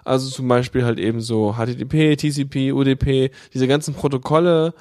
Also 0.05 0.31
zum 0.31 0.49
Beispiel 0.49 0.85
halt 0.85 0.99
eben 0.99 1.21
so 1.21 1.55
HTTP, 1.55 2.17
TCP, 2.17 2.73
UDP, 2.73 3.31
diese 3.53 3.67
ganzen 3.67 3.93
Protokolle 3.93 4.73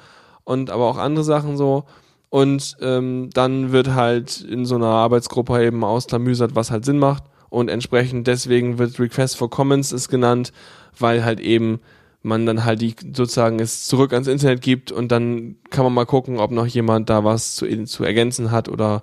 und 0.44 0.70
aber 0.70 0.84
auch 0.84 0.98
andere 0.98 1.24
Sachen 1.24 1.56
so. 1.56 1.84
Und 2.30 2.76
ähm, 2.80 3.30
dann 3.32 3.72
wird 3.72 3.94
halt 3.94 4.40
in 4.40 4.64
so 4.64 4.76
einer 4.76 4.86
Arbeitsgruppe 4.86 5.64
eben 5.64 5.84
ausklamüsert, 5.84 6.54
was 6.54 6.70
halt 6.70 6.84
Sinn 6.84 6.98
macht. 6.98 7.24
Und 7.48 7.68
entsprechend 7.68 8.26
deswegen 8.26 8.78
wird 8.78 8.98
Request 8.98 9.36
for 9.36 9.50
Comments 9.50 9.90
ist 9.92 10.08
genannt, 10.08 10.52
weil 10.98 11.24
halt 11.24 11.40
eben 11.40 11.80
man 12.26 12.44
dann 12.44 12.64
halt 12.64 12.80
die 12.82 12.94
sozusagen 13.14 13.60
es 13.60 13.86
zurück 13.86 14.12
ans 14.12 14.28
Internet 14.28 14.60
gibt 14.60 14.92
und 14.92 15.10
dann 15.12 15.56
kann 15.70 15.84
man 15.84 15.94
mal 15.94 16.04
gucken, 16.06 16.38
ob 16.38 16.50
noch 16.50 16.66
jemand 16.66 17.08
da 17.08 17.24
was 17.24 17.56
zu, 17.56 17.84
zu 17.84 18.04
ergänzen 18.04 18.50
hat 18.50 18.68
oder 18.68 19.02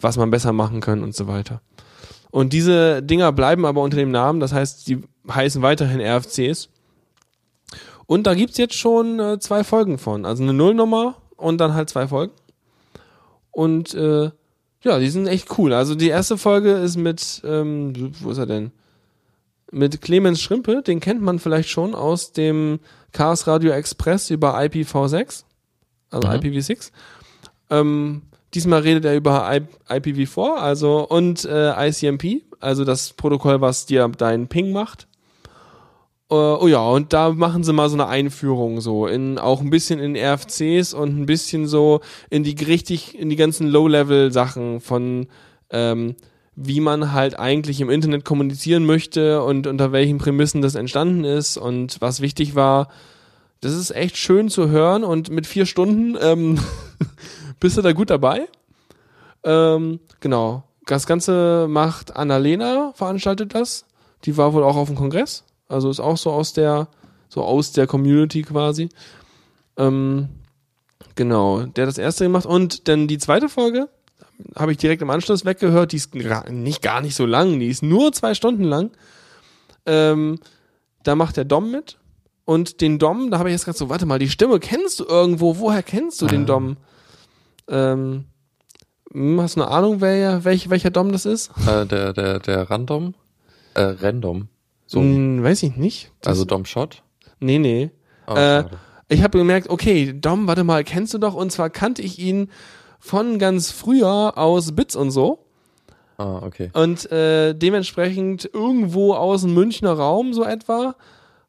was 0.00 0.16
man 0.16 0.30
besser 0.30 0.52
machen 0.52 0.80
kann 0.80 1.02
und 1.02 1.14
so 1.14 1.26
weiter. 1.26 1.62
Und 2.30 2.52
diese 2.52 3.02
Dinger 3.02 3.32
bleiben 3.32 3.64
aber 3.64 3.80
unter 3.80 3.96
dem 3.96 4.10
Namen, 4.10 4.40
das 4.40 4.52
heißt, 4.52 4.88
die 4.88 5.02
heißen 5.30 5.62
weiterhin 5.62 6.00
RFCs. 6.00 6.68
Und 8.06 8.26
da 8.26 8.34
gibt's 8.34 8.58
jetzt 8.58 8.74
schon 8.74 9.20
äh, 9.20 9.38
zwei 9.38 9.64
Folgen 9.64 9.98
von. 9.98 10.26
Also 10.26 10.42
eine 10.42 10.52
Nullnummer 10.52 11.16
und 11.36 11.58
dann 11.58 11.74
halt 11.74 11.88
zwei 11.88 12.08
Folgen. 12.08 12.32
Und 13.50 13.94
äh, 13.94 14.30
ja, 14.82 14.98
die 14.98 15.08
sind 15.08 15.28
echt 15.28 15.58
cool. 15.58 15.72
Also 15.72 15.94
die 15.94 16.08
erste 16.08 16.36
Folge 16.36 16.72
ist 16.72 16.96
mit, 16.96 17.40
ähm, 17.44 18.12
wo 18.20 18.30
ist 18.30 18.38
er 18.38 18.46
denn? 18.46 18.72
Mit 19.74 20.00
Clemens 20.00 20.40
Schrimpe, 20.40 20.82
den 20.82 21.00
kennt 21.00 21.20
man 21.20 21.40
vielleicht 21.40 21.68
schon 21.68 21.94
aus 21.96 22.32
dem 22.32 22.78
Chaos 23.12 23.46
Radio 23.48 23.72
Express 23.72 24.30
über 24.30 24.56
IPv6, 24.56 25.42
also 26.10 26.28
Mhm. 26.28 26.34
IPv6. 26.34 26.92
Ähm, 27.70 28.22
diesmal 28.54 28.82
redet 28.82 29.04
er 29.04 29.16
über 29.16 29.50
I 29.52 29.62
IPv4, 29.92 30.54
also 30.54 31.06
und 31.08 31.44
äh, 31.44 31.88
ICMP, 31.88 32.42
also 32.60 32.84
das 32.84 33.14
Protokoll, 33.14 33.60
was 33.60 33.84
dir 33.86 34.06
deinen 34.08 34.46
Ping 34.46 34.70
macht. 34.70 35.08
Äh, 36.30 36.34
oh 36.34 36.68
ja, 36.68 36.80
und 36.88 37.12
da 37.12 37.30
machen 37.30 37.64
sie 37.64 37.72
mal 37.72 37.88
so 37.88 37.96
eine 37.96 38.06
Einführung 38.06 38.80
so 38.80 39.06
in 39.08 39.38
auch 39.38 39.60
ein 39.60 39.70
bisschen 39.70 39.98
in 39.98 40.16
RFCs 40.16 40.94
und 40.94 41.18
ein 41.20 41.26
bisschen 41.26 41.66
so 41.66 42.00
in 42.30 42.44
die 42.44 42.54
richtig 42.64 43.18
in 43.18 43.28
die 43.28 43.36
ganzen 43.36 43.68
Low-Level 43.68 44.32
Sachen 44.32 44.80
von 44.80 45.26
ähm, 45.70 46.14
wie 46.56 46.80
man 46.80 47.12
halt 47.12 47.38
eigentlich 47.38 47.80
im 47.80 47.90
Internet 47.90 48.24
kommunizieren 48.24 48.86
möchte 48.86 49.42
und 49.42 49.66
unter 49.66 49.92
welchen 49.92 50.18
Prämissen 50.18 50.62
das 50.62 50.74
entstanden 50.74 51.24
ist 51.24 51.56
und 51.56 52.00
was 52.00 52.20
wichtig 52.20 52.54
war. 52.54 52.88
Das 53.60 53.72
ist 53.72 53.90
echt 53.90 54.16
schön 54.16 54.48
zu 54.48 54.68
hören 54.68 55.04
und 55.04 55.30
mit 55.30 55.46
vier 55.46 55.66
Stunden 55.66 56.16
ähm, 56.20 56.58
bist 57.60 57.76
du 57.76 57.82
da 57.82 57.92
gut 57.92 58.10
dabei. 58.10 58.46
Ähm, 59.42 60.00
genau. 60.20 60.64
Das 60.86 61.06
Ganze 61.06 61.66
macht 61.68 62.14
Annalena, 62.14 62.92
veranstaltet 62.94 63.54
das. 63.54 63.86
Die 64.24 64.36
war 64.36 64.52
wohl 64.52 64.62
auch 64.62 64.76
auf 64.76 64.88
dem 64.88 64.96
Kongress. 64.96 65.44
Also 65.66 65.90
ist 65.90 66.00
auch 66.00 66.18
so 66.18 66.30
aus 66.30 66.52
der, 66.52 66.88
so 67.28 67.42
aus 67.42 67.72
der 67.72 67.86
Community 67.86 68.42
quasi. 68.42 68.90
Ähm, 69.76 70.28
genau, 71.14 71.62
der 71.62 71.84
hat 71.84 71.88
das 71.88 71.98
erste 71.98 72.24
gemacht. 72.24 72.46
Und 72.46 72.86
dann 72.88 73.08
die 73.08 73.18
zweite 73.18 73.48
Folge 73.48 73.88
habe 74.56 74.72
ich 74.72 74.78
direkt 74.78 75.02
im 75.02 75.10
Anschluss 75.10 75.44
weggehört. 75.44 75.92
Die 75.92 75.96
ist 75.96 76.14
nicht 76.14 76.82
gar 76.82 77.00
nicht 77.00 77.14
so 77.14 77.26
lang, 77.26 77.58
die 77.60 77.68
ist 77.68 77.82
nur 77.82 78.12
zwei 78.12 78.34
Stunden 78.34 78.64
lang. 78.64 78.90
Ähm, 79.86 80.38
da 81.02 81.14
macht 81.14 81.36
der 81.36 81.44
Dom 81.44 81.70
mit. 81.70 81.98
Und 82.46 82.80
den 82.80 82.98
Dom, 82.98 83.30
da 83.30 83.38
habe 83.38 83.48
ich 83.48 83.54
jetzt 83.54 83.64
gerade 83.64 83.78
so, 83.78 83.88
warte 83.88 84.04
mal, 84.06 84.18
die 84.18 84.28
Stimme 84.28 84.58
kennst 84.60 85.00
du 85.00 85.04
irgendwo? 85.06 85.58
Woher 85.58 85.82
kennst 85.82 86.20
du 86.20 86.26
den 86.26 86.42
Ah. 86.42 86.46
Dom? 86.46 86.76
Ähm, 87.68 88.24
hm, 89.12 89.40
hast 89.40 89.56
du 89.56 89.62
eine 89.62 89.70
Ahnung, 89.70 90.00
wer, 90.00 90.44
welch, 90.44 90.68
welcher 90.68 90.90
Dom 90.90 91.12
das 91.12 91.24
ist? 91.24 91.50
Äh, 91.66 91.86
der, 91.86 92.12
der, 92.12 92.40
der 92.40 92.68
Random, 92.70 93.14
äh, 93.74 93.80
Random. 93.82 94.48
So, 94.86 95.00
Hm, 95.00 95.42
weiß 95.42 95.62
ich 95.62 95.76
nicht. 95.76 96.12
Das, 96.20 96.32
also 96.32 96.44
Dom 96.44 96.64
Shot. 96.66 97.02
nee, 97.40 97.58
nee. 97.58 97.90
Oh, 98.26 98.34
Äh, 98.34 98.64
ich 99.08 99.22
habe 99.22 99.38
gemerkt, 99.38 99.68
okay, 99.70 100.12
Dom, 100.12 100.46
warte 100.46 100.64
mal, 100.64 100.84
kennst 100.84 101.14
du 101.14 101.18
doch? 101.18 101.34
Und 101.34 101.50
zwar 101.52 101.70
kannte 101.70 102.02
ich 102.02 102.18
ihn 102.18 102.50
von 103.04 103.38
ganz 103.38 103.70
früher 103.70 104.32
aus 104.38 104.72
Bits 104.72 104.96
und 104.96 105.10
so. 105.10 105.38
Ah, 106.16 106.38
okay. 106.42 106.70
Und 106.72 107.10
äh, 107.12 107.52
dementsprechend 107.52 108.48
irgendwo 108.50 109.12
aus 109.12 109.42
dem 109.42 109.52
Münchner 109.52 109.92
Raum 109.92 110.32
so 110.32 110.42
etwa. 110.42 110.94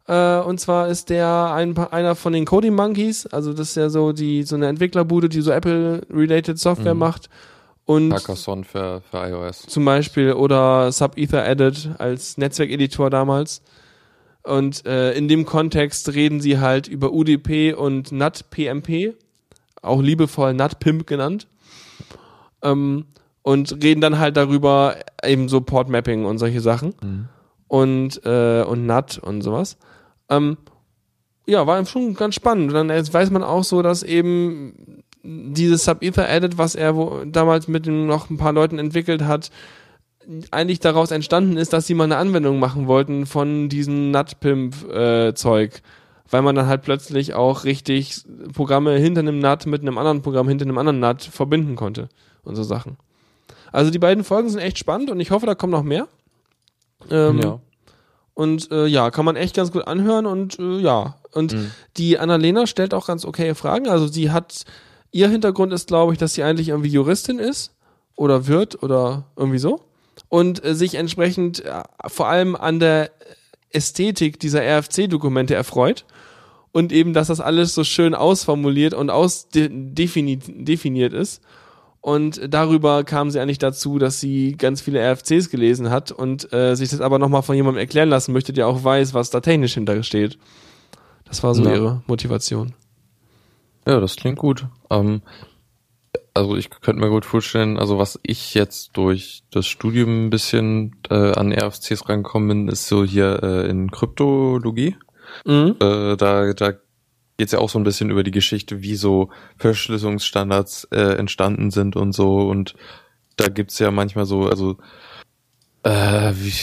Äh, 0.05 0.39
und 0.41 0.59
zwar 0.59 0.89
ist 0.89 1.09
der 1.09 1.53
ein, 1.53 1.77
einer 1.77 2.15
von 2.15 2.33
den 2.33 2.43
Coding 2.45 2.75
Monkeys, 2.75 3.25
also 3.27 3.53
das 3.53 3.69
ist 3.69 3.75
ja 3.77 3.89
so 3.89 4.11
die 4.11 4.43
so 4.43 4.55
eine 4.55 4.67
Entwicklerbude, 4.67 5.29
die 5.29 5.39
so 5.41 5.51
Apple-related 5.51 6.59
Software 6.59 6.93
Mhm. 6.93 6.99
macht. 6.99 7.29
Und 7.85 8.09
Carcassonne 8.09 8.65
für, 8.65 9.01
für 9.09 9.17
iOS. 9.29 9.61
zum 9.61 9.85
Beispiel 9.85 10.33
oder 10.33 10.91
SubEther 10.91 11.47
Edit 11.47 11.89
als 11.99 12.37
Netzwerkeditor 12.37 13.09
damals. 13.09 13.61
Und 14.43 14.85
äh, 14.85 15.13
in 15.13 15.27
dem 15.29 15.45
Kontext 15.45 16.13
reden 16.13 16.41
sie 16.41 16.59
halt 16.59 16.87
über 16.87 17.13
UDP 17.13 17.73
und 17.73 18.11
NAT-PMP, 18.11 19.13
auch 19.85 20.01
liebevoll 20.01 20.53
NAT-PIMP 20.53 21.07
genannt. 21.07 21.47
Ähm, 22.61 23.05
und 23.41 23.83
reden 23.83 24.01
dann 24.01 24.17
halt 24.17 24.37
darüber 24.37 24.95
eben 25.23 25.49
so 25.49 25.61
Port-Mapping 25.61 26.25
und 26.25 26.39
solche 26.39 26.61
Sachen 26.61 26.95
Mhm. 27.03 27.27
und, 27.67 28.25
äh, 28.25 28.63
und 28.63 28.87
NAT 28.87 29.19
und 29.19 29.41
sowas. 29.43 29.77
Ähm, 30.29 30.57
ja, 31.45 31.67
war 31.67 31.85
schon 31.85 32.15
ganz 32.15 32.33
spannend. 32.33 32.69
Und 32.69 32.73
dann 32.73 32.89
jetzt 32.89 33.13
weiß 33.13 33.29
man 33.29 33.43
auch 33.43 33.63
so, 33.63 33.83
dass 33.83 34.01
eben 34.01 35.03
dieses 35.23 35.83
Sub-Ether 35.85 36.27
Edit, 36.27 36.57
was 36.57 36.73
er 36.73 36.95
wo, 36.95 37.23
damals 37.25 37.67
mit 37.67 37.85
noch 37.85 38.29
ein 38.31 38.37
paar 38.37 38.53
Leuten 38.53 38.79
entwickelt 38.79 39.23
hat, 39.23 39.51
eigentlich 40.49 40.79
daraus 40.79 41.11
entstanden 41.11 41.57
ist, 41.57 41.71
dass 41.71 41.85
sie 41.85 41.93
mal 41.93 42.05
eine 42.05 42.17
Anwendung 42.17 42.57
machen 42.57 42.87
wollten 42.87 43.27
von 43.27 43.69
diesem 43.69 44.09
NutPimp-Zeug. 44.09 45.81
Weil 46.29 46.41
man 46.41 46.55
dann 46.55 46.67
halt 46.67 46.81
plötzlich 46.81 47.33
auch 47.33 47.63
richtig 47.63 48.23
Programme 48.53 48.97
hinter 48.97 49.19
einem 49.19 49.39
NUT 49.39 49.65
mit 49.67 49.81
einem 49.81 49.97
anderen 49.97 50.21
Programm 50.21 50.47
hinter 50.47 50.65
einem 50.65 50.77
anderen 50.77 50.99
NUT 50.99 51.21
verbinden 51.23 51.75
konnte 51.75 52.09
und 52.43 52.55
so 52.55 52.63
Sachen. 52.63 52.97
Also 53.71 53.91
die 53.91 53.99
beiden 53.99 54.23
Folgen 54.23 54.49
sind 54.49 54.61
echt 54.61 54.77
spannend 54.77 55.09
und 55.11 55.19
ich 55.19 55.31
hoffe, 55.31 55.45
da 55.45 55.55
kommt 55.55 55.71
noch 55.71 55.83
mehr. 55.83 56.07
Ähm, 57.11 57.39
ja. 57.41 57.59
Und 58.33 58.71
äh, 58.71 58.85
ja, 58.87 59.11
kann 59.11 59.25
man 59.25 59.35
echt 59.35 59.55
ganz 59.55 59.71
gut 59.71 59.87
anhören 59.87 60.25
und 60.25 60.59
äh, 60.59 60.79
ja. 60.79 61.15
Und 61.31 61.53
Mhm. 61.53 61.71
die 61.97 62.17
Annalena 62.17 62.65
stellt 62.67 62.93
auch 62.93 63.07
ganz 63.07 63.25
okay 63.25 63.53
Fragen. 63.55 63.87
Also 63.87 64.07
sie 64.07 64.31
hat, 64.31 64.63
ihr 65.11 65.29
Hintergrund 65.29 65.73
ist, 65.73 65.87
glaube 65.87 66.13
ich, 66.13 66.19
dass 66.19 66.33
sie 66.33 66.43
eigentlich 66.43 66.69
irgendwie 66.69 66.89
Juristin 66.89 67.39
ist 67.39 67.73
oder 68.15 68.47
wird 68.47 68.81
oder 68.83 69.25
irgendwie 69.35 69.59
so. 69.59 69.81
Und 70.29 70.63
äh, 70.63 70.73
sich 70.75 70.95
entsprechend 70.95 71.63
äh, 71.65 71.83
vor 72.07 72.27
allem 72.27 72.55
an 72.55 72.79
der 72.79 73.11
Ästhetik 73.71 74.39
dieser 74.39 74.61
RFC-Dokumente 74.63 75.53
erfreut. 75.53 76.05
Und 76.75 76.91
eben, 76.91 77.13
dass 77.13 77.29
das 77.29 77.39
alles 77.39 77.73
so 77.73 77.85
schön 77.85 78.13
ausformuliert 78.13 78.93
und 78.93 79.09
ausdefiniert 79.09 80.43
definiert 80.47 81.13
ist. 81.13 81.41
Und 82.01 82.53
darüber 82.53 83.05
kam 83.05 83.31
sie 83.31 83.39
eigentlich 83.39 83.59
dazu, 83.59 83.97
dass 83.97 84.19
sie 84.19 84.57
ganz 84.57 84.81
viele 84.81 84.99
RFCs 84.99 85.49
gelesen 85.49 85.89
hat 85.89 86.11
und 86.11 86.51
äh, 86.51 86.75
sich 86.75 86.89
das 86.89 86.99
aber 86.99 87.17
nochmal 87.17 87.43
von 87.43 87.55
jemandem 87.55 87.79
erklären 87.79 88.09
lassen 88.09 88.33
möchte, 88.33 88.51
der 88.51 88.67
auch 88.67 88.83
weiß, 88.83 89.13
was 89.13 89.29
da 89.29 89.39
technisch 89.39 89.75
hinter 89.75 90.03
steht. 90.03 90.37
Das 91.23 91.43
war 91.43 91.55
so 91.55 91.63
Ja. 91.63 91.75
ihre 91.75 92.03
Motivation. 92.07 92.73
Ja, 93.87 94.01
das 94.01 94.17
klingt 94.17 94.37
gut. 94.37 94.67
Ähm, 94.89 95.21
also 96.33 96.57
ich 96.57 96.69
könnte 96.69 96.99
mir 96.99 97.09
gut 97.09 97.23
vorstellen, 97.23 97.79
also 97.79 97.97
was 97.97 98.19
ich 98.21 98.53
jetzt 98.53 98.97
durch 98.97 99.43
das 99.49 99.65
Studium 99.65 100.25
ein 100.25 100.29
bisschen 100.29 100.97
äh, 101.09 101.31
an 101.31 101.53
RFCs 101.53 102.09
reingekommen 102.09 102.49
bin, 102.49 102.67
ist 102.67 102.87
so 102.87 103.05
hier 103.05 103.41
äh, 103.43 103.69
in 103.69 103.91
Kryptologie. 103.91 104.97
Mhm. 105.45 105.75
Äh, 105.79 106.15
da 106.15 106.53
da 106.53 106.73
geht's 107.37 107.51
ja 107.51 107.59
auch 107.59 107.69
so 107.69 107.79
ein 107.79 107.83
bisschen 107.83 108.09
über 108.09 108.23
die 108.23 108.31
Geschichte, 108.31 108.81
wie 108.81 108.95
so 108.95 109.29
Verschlüsselungsstandards 109.57 110.85
äh, 110.91 111.17
entstanden 111.17 111.71
sind 111.71 111.95
und 111.95 112.13
so. 112.13 112.47
Und 112.47 112.75
da 113.35 113.49
gibt's 113.49 113.79
ja 113.79 113.91
manchmal 113.91 114.25
so, 114.25 114.47
also 114.47 114.77
äh, 115.83 116.33
wie, 116.35 116.53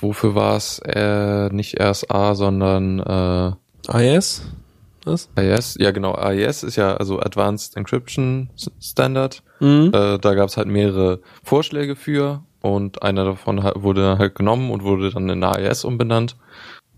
wofür 0.00 0.34
war's? 0.34 0.78
Äh, 0.80 1.48
nicht 1.50 1.80
RSA, 1.80 2.34
sondern 2.34 3.00
äh, 3.00 4.16
IS? 4.16 4.42
Was? 5.04 5.28
AES, 5.36 5.76
ja 5.78 5.90
genau, 5.90 6.14
AES 6.14 6.62
ist 6.62 6.76
ja 6.76 6.96
also 6.96 7.20
Advanced 7.20 7.76
Encryption 7.76 8.48
Standard. 8.80 9.42
Mhm. 9.60 9.90
Äh, 9.92 10.18
da 10.18 10.34
gab 10.34 10.48
es 10.48 10.56
halt 10.56 10.66
mehrere 10.68 11.20
Vorschläge 11.42 11.94
für 11.94 12.42
und 12.62 13.02
einer 13.02 13.24
davon 13.24 13.62
wurde 13.74 14.16
halt 14.18 14.34
genommen 14.34 14.70
und 14.70 14.82
wurde 14.82 15.10
dann 15.10 15.28
in 15.28 15.44
AES 15.44 15.84
umbenannt. 15.84 16.36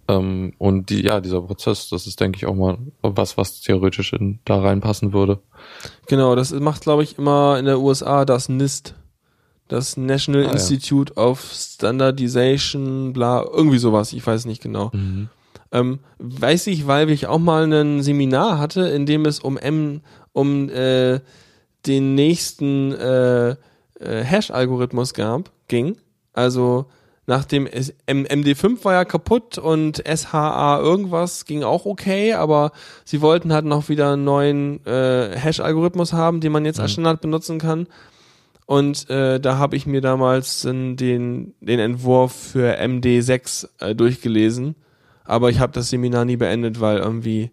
Ähm, 0.08 0.52
und 0.58 0.90
die, 0.90 1.02
ja, 1.02 1.20
dieser 1.20 1.42
Prozess, 1.42 1.88
das 1.88 2.06
ist, 2.06 2.20
denke 2.20 2.36
ich, 2.36 2.46
auch 2.46 2.54
mal 2.54 2.78
was, 3.02 3.36
was 3.36 3.60
theoretisch 3.60 4.12
in, 4.12 4.38
da 4.44 4.60
reinpassen 4.60 5.12
würde. 5.12 5.40
Genau, 6.06 6.34
das 6.36 6.52
macht, 6.52 6.82
glaube 6.82 7.02
ich, 7.02 7.18
immer 7.18 7.58
in 7.58 7.64
der 7.64 7.80
USA 7.80 8.24
das 8.24 8.48
NIST. 8.48 8.94
Das 9.68 9.96
National 9.96 10.42
Ah, 10.42 10.46
ja. 10.46 10.52
Institute 10.52 11.14
of 11.14 11.52
Standardization, 11.52 13.12
bla, 13.12 13.44
irgendwie 13.44 13.78
sowas, 13.78 14.12
ich 14.12 14.24
weiß 14.24 14.44
nicht 14.44 14.62
genau. 14.62 14.92
Ähm, 15.72 15.98
weiß 16.18 16.68
ich, 16.68 16.86
weil 16.86 17.10
ich 17.10 17.26
auch 17.26 17.40
mal 17.40 17.64
ein 17.72 18.00
Seminar 18.02 18.58
hatte, 18.60 18.82
in 18.82 19.06
dem 19.06 19.24
es 19.24 19.40
um 19.40 19.56
M, 19.58 20.02
um 20.32 20.68
äh, 20.68 21.18
den 21.86 22.14
nächsten 22.14 22.92
äh, 22.92 23.50
äh, 23.50 23.56
Hash-Algorithmus 24.22 25.14
gab, 25.14 25.50
ging. 25.66 25.96
Also 26.32 26.86
nachdem 27.26 27.66
es, 27.66 27.94
M 28.06 28.24
MD5 28.24 28.84
war 28.84 28.94
ja 28.94 29.04
kaputt 29.04 29.58
und 29.58 30.02
SHA 30.06 30.80
irgendwas 30.80 31.44
ging 31.44 31.62
auch 31.62 31.84
okay, 31.84 32.34
aber 32.34 32.72
sie 33.04 33.20
wollten 33.20 33.52
halt 33.52 33.64
noch 33.64 33.88
wieder 33.88 34.12
einen 34.12 34.24
neuen 34.24 34.86
äh, 34.86 35.36
Hash-Algorithmus 35.36 36.12
haben, 36.12 36.40
den 36.40 36.52
man 36.52 36.64
jetzt 36.64 36.80
als 36.80 36.92
Standard 36.92 37.20
benutzen 37.20 37.58
kann. 37.58 37.86
Und 38.66 39.08
äh, 39.10 39.38
da 39.38 39.58
habe 39.58 39.76
ich 39.76 39.86
mir 39.86 40.00
damals 40.00 40.62
den, 40.62 40.96
den, 40.96 41.54
den 41.60 41.78
Entwurf 41.78 42.32
für 42.32 42.80
MD6 42.80 43.68
äh, 43.78 43.94
durchgelesen. 43.94 44.74
Aber 45.24 45.50
ich 45.50 45.60
habe 45.60 45.72
das 45.72 45.90
Seminar 45.90 46.24
nie 46.24 46.36
beendet, 46.36 46.80
weil 46.80 46.98
irgendwie 46.98 47.50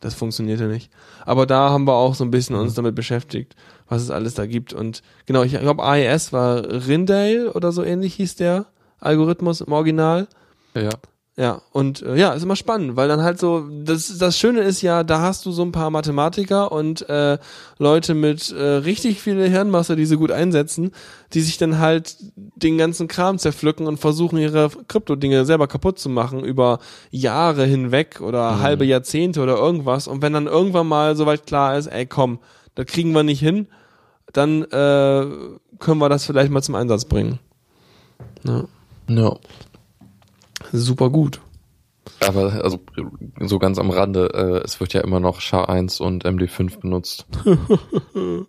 das 0.00 0.14
funktionierte 0.14 0.66
nicht. 0.66 0.90
Aber 1.24 1.46
da 1.46 1.70
haben 1.70 1.86
wir 1.86 1.94
auch 1.94 2.14
so 2.14 2.24
ein 2.24 2.30
bisschen 2.30 2.56
uns 2.56 2.74
damit 2.74 2.94
beschäftigt, 2.94 3.56
was 3.88 4.02
es 4.02 4.10
alles 4.10 4.34
da 4.34 4.46
gibt. 4.46 4.72
Und 4.72 5.02
genau, 5.24 5.42
ich 5.42 5.58
glaube, 5.58 5.82
AES 5.82 6.32
war 6.32 6.64
Rindale 6.64 7.52
oder 7.52 7.72
so 7.72 7.82
ähnlich 7.82 8.14
hieß 8.14 8.36
der 8.36 8.66
Algorithmus 9.00 9.60
im 9.60 9.72
Original. 9.72 10.28
Ja. 10.74 10.90
Ja, 11.38 11.60
und 11.70 12.00
äh, 12.00 12.16
ja, 12.16 12.32
ist 12.32 12.44
immer 12.44 12.56
spannend, 12.56 12.96
weil 12.96 13.08
dann 13.08 13.20
halt 13.22 13.38
so, 13.38 13.68
das, 13.84 14.16
das 14.16 14.38
Schöne 14.38 14.62
ist 14.62 14.80
ja, 14.80 15.04
da 15.04 15.20
hast 15.20 15.44
du 15.44 15.50
so 15.50 15.62
ein 15.62 15.72
paar 15.72 15.90
Mathematiker 15.90 16.72
und 16.72 17.06
äh, 17.10 17.36
Leute 17.76 18.14
mit 18.14 18.50
äh, 18.52 18.62
richtig 18.62 19.20
viel 19.20 19.46
Hirnmasse, 19.46 19.96
die 19.96 20.06
sie 20.06 20.16
gut 20.16 20.30
einsetzen, 20.30 20.92
die 21.34 21.42
sich 21.42 21.58
dann 21.58 21.78
halt 21.78 22.16
den 22.36 22.78
ganzen 22.78 23.06
Kram 23.06 23.36
zerpflücken 23.36 23.86
und 23.86 23.98
versuchen, 23.98 24.38
ihre 24.38 24.70
Krypto-Dinge 24.88 25.44
selber 25.44 25.66
kaputt 25.68 25.98
zu 25.98 26.08
machen 26.08 26.42
über 26.42 26.78
Jahre 27.10 27.66
hinweg 27.66 28.22
oder 28.22 28.60
halbe 28.60 28.86
Jahrzehnte 28.86 29.42
oder 29.42 29.56
irgendwas. 29.56 30.08
Und 30.08 30.22
wenn 30.22 30.32
dann 30.32 30.46
irgendwann 30.46 30.86
mal 30.86 31.16
soweit 31.16 31.46
klar 31.46 31.76
ist, 31.76 31.88
ey 31.88 32.06
komm, 32.06 32.38
das 32.76 32.86
kriegen 32.86 33.12
wir 33.12 33.24
nicht 33.24 33.40
hin, 33.40 33.68
dann 34.32 34.62
äh, 34.62 35.26
können 35.80 35.98
wir 35.98 36.08
das 36.08 36.24
vielleicht 36.24 36.50
mal 36.50 36.62
zum 36.62 36.76
Einsatz 36.76 37.04
bringen. 37.04 37.40
Ja, 38.42 38.64
Ja. 39.08 39.36
super 40.72 41.10
gut. 41.10 41.40
Aber 42.20 42.52
also 42.64 42.78
so 43.40 43.58
ganz 43.58 43.78
am 43.78 43.90
Rande, 43.90 44.30
äh, 44.32 44.64
es 44.64 44.80
wird 44.80 44.92
ja 44.92 45.00
immer 45.02 45.20
noch 45.20 45.40
SHA-1 45.40 46.00
und 46.00 46.24
MD5 46.24 46.80
benutzt. 46.80 47.26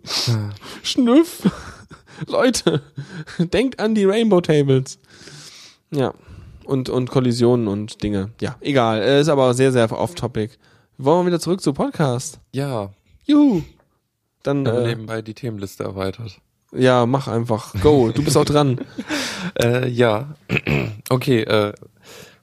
Schnüff. 0.82 1.50
Leute, 2.26 2.82
denkt 3.38 3.80
an 3.80 3.94
die 3.94 4.04
Rainbow 4.04 4.40
Tables. 4.40 4.98
Ja. 5.90 6.14
Und, 6.64 6.88
und 6.88 7.10
Kollisionen 7.10 7.68
und 7.68 8.02
Dinge. 8.02 8.30
Ja, 8.40 8.56
egal. 8.60 9.00
Äh, 9.00 9.20
Ist 9.20 9.28
aber 9.28 9.54
sehr, 9.54 9.72
sehr 9.72 9.90
off-topic. 9.90 10.54
Wollen 10.98 11.22
wir 11.24 11.26
wieder 11.28 11.40
zurück 11.40 11.60
zu 11.60 11.72
Podcast? 11.72 12.40
Ja, 12.52 12.90
Juhu. 13.24 13.62
Dann, 14.42 14.66
äh, 14.66 14.88
nebenbei 14.88 15.22
die 15.22 15.34
Themenliste 15.34 15.84
erweitert. 15.84 16.40
Ja, 16.72 17.06
mach 17.06 17.28
einfach. 17.28 17.74
Go. 17.80 18.10
Du 18.10 18.22
bist 18.22 18.36
auch 18.36 18.44
dran. 18.44 18.80
Äh, 19.54 19.88
ja, 19.88 20.34
okay, 21.10 21.42
äh, 21.42 21.72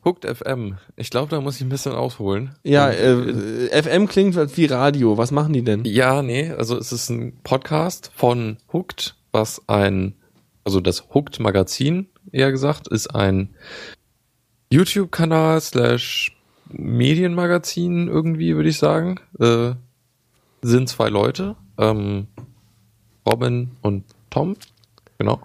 Hooked 0.05 0.25
FM. 0.25 0.77
Ich 0.95 1.09
glaube, 1.09 1.29
da 1.29 1.41
muss 1.41 1.57
ich 1.57 1.61
ein 1.61 1.69
bisschen 1.69 1.93
ausholen. 1.93 2.55
Ja, 2.63 2.89
äh, 2.89 3.81
FM 3.83 4.07
klingt 4.07 4.35
wie 4.35 4.65
Radio. 4.65 5.17
Was 5.17 5.31
machen 5.31 5.53
die 5.53 5.63
denn? 5.63 5.83
Ja, 5.85 6.21
nee, 6.21 6.51
also 6.51 6.77
es 6.77 6.91
ist 6.91 7.09
ein 7.09 7.37
Podcast 7.43 8.11
von 8.15 8.57
Hooked, 8.71 9.15
was 9.31 9.61
ein, 9.67 10.13
also 10.63 10.79
das 10.79 11.09
Hooked 11.13 11.39
Magazin, 11.39 12.07
eher 12.31 12.51
gesagt, 12.51 12.87
ist 12.87 13.07
ein 13.13 13.49
YouTube-Kanal 14.71 15.61
slash 15.61 16.35
Medienmagazin 16.69 18.07
irgendwie, 18.07 18.55
würde 18.55 18.69
ich 18.69 18.77
sagen. 18.77 19.19
Äh, 19.39 19.73
sind 20.61 20.89
zwei 20.89 21.09
Leute, 21.09 21.55
ähm, 21.77 22.27
Robin 23.25 23.71
und 23.81 24.03
Tom, 24.35 24.57
genau. 25.17 25.39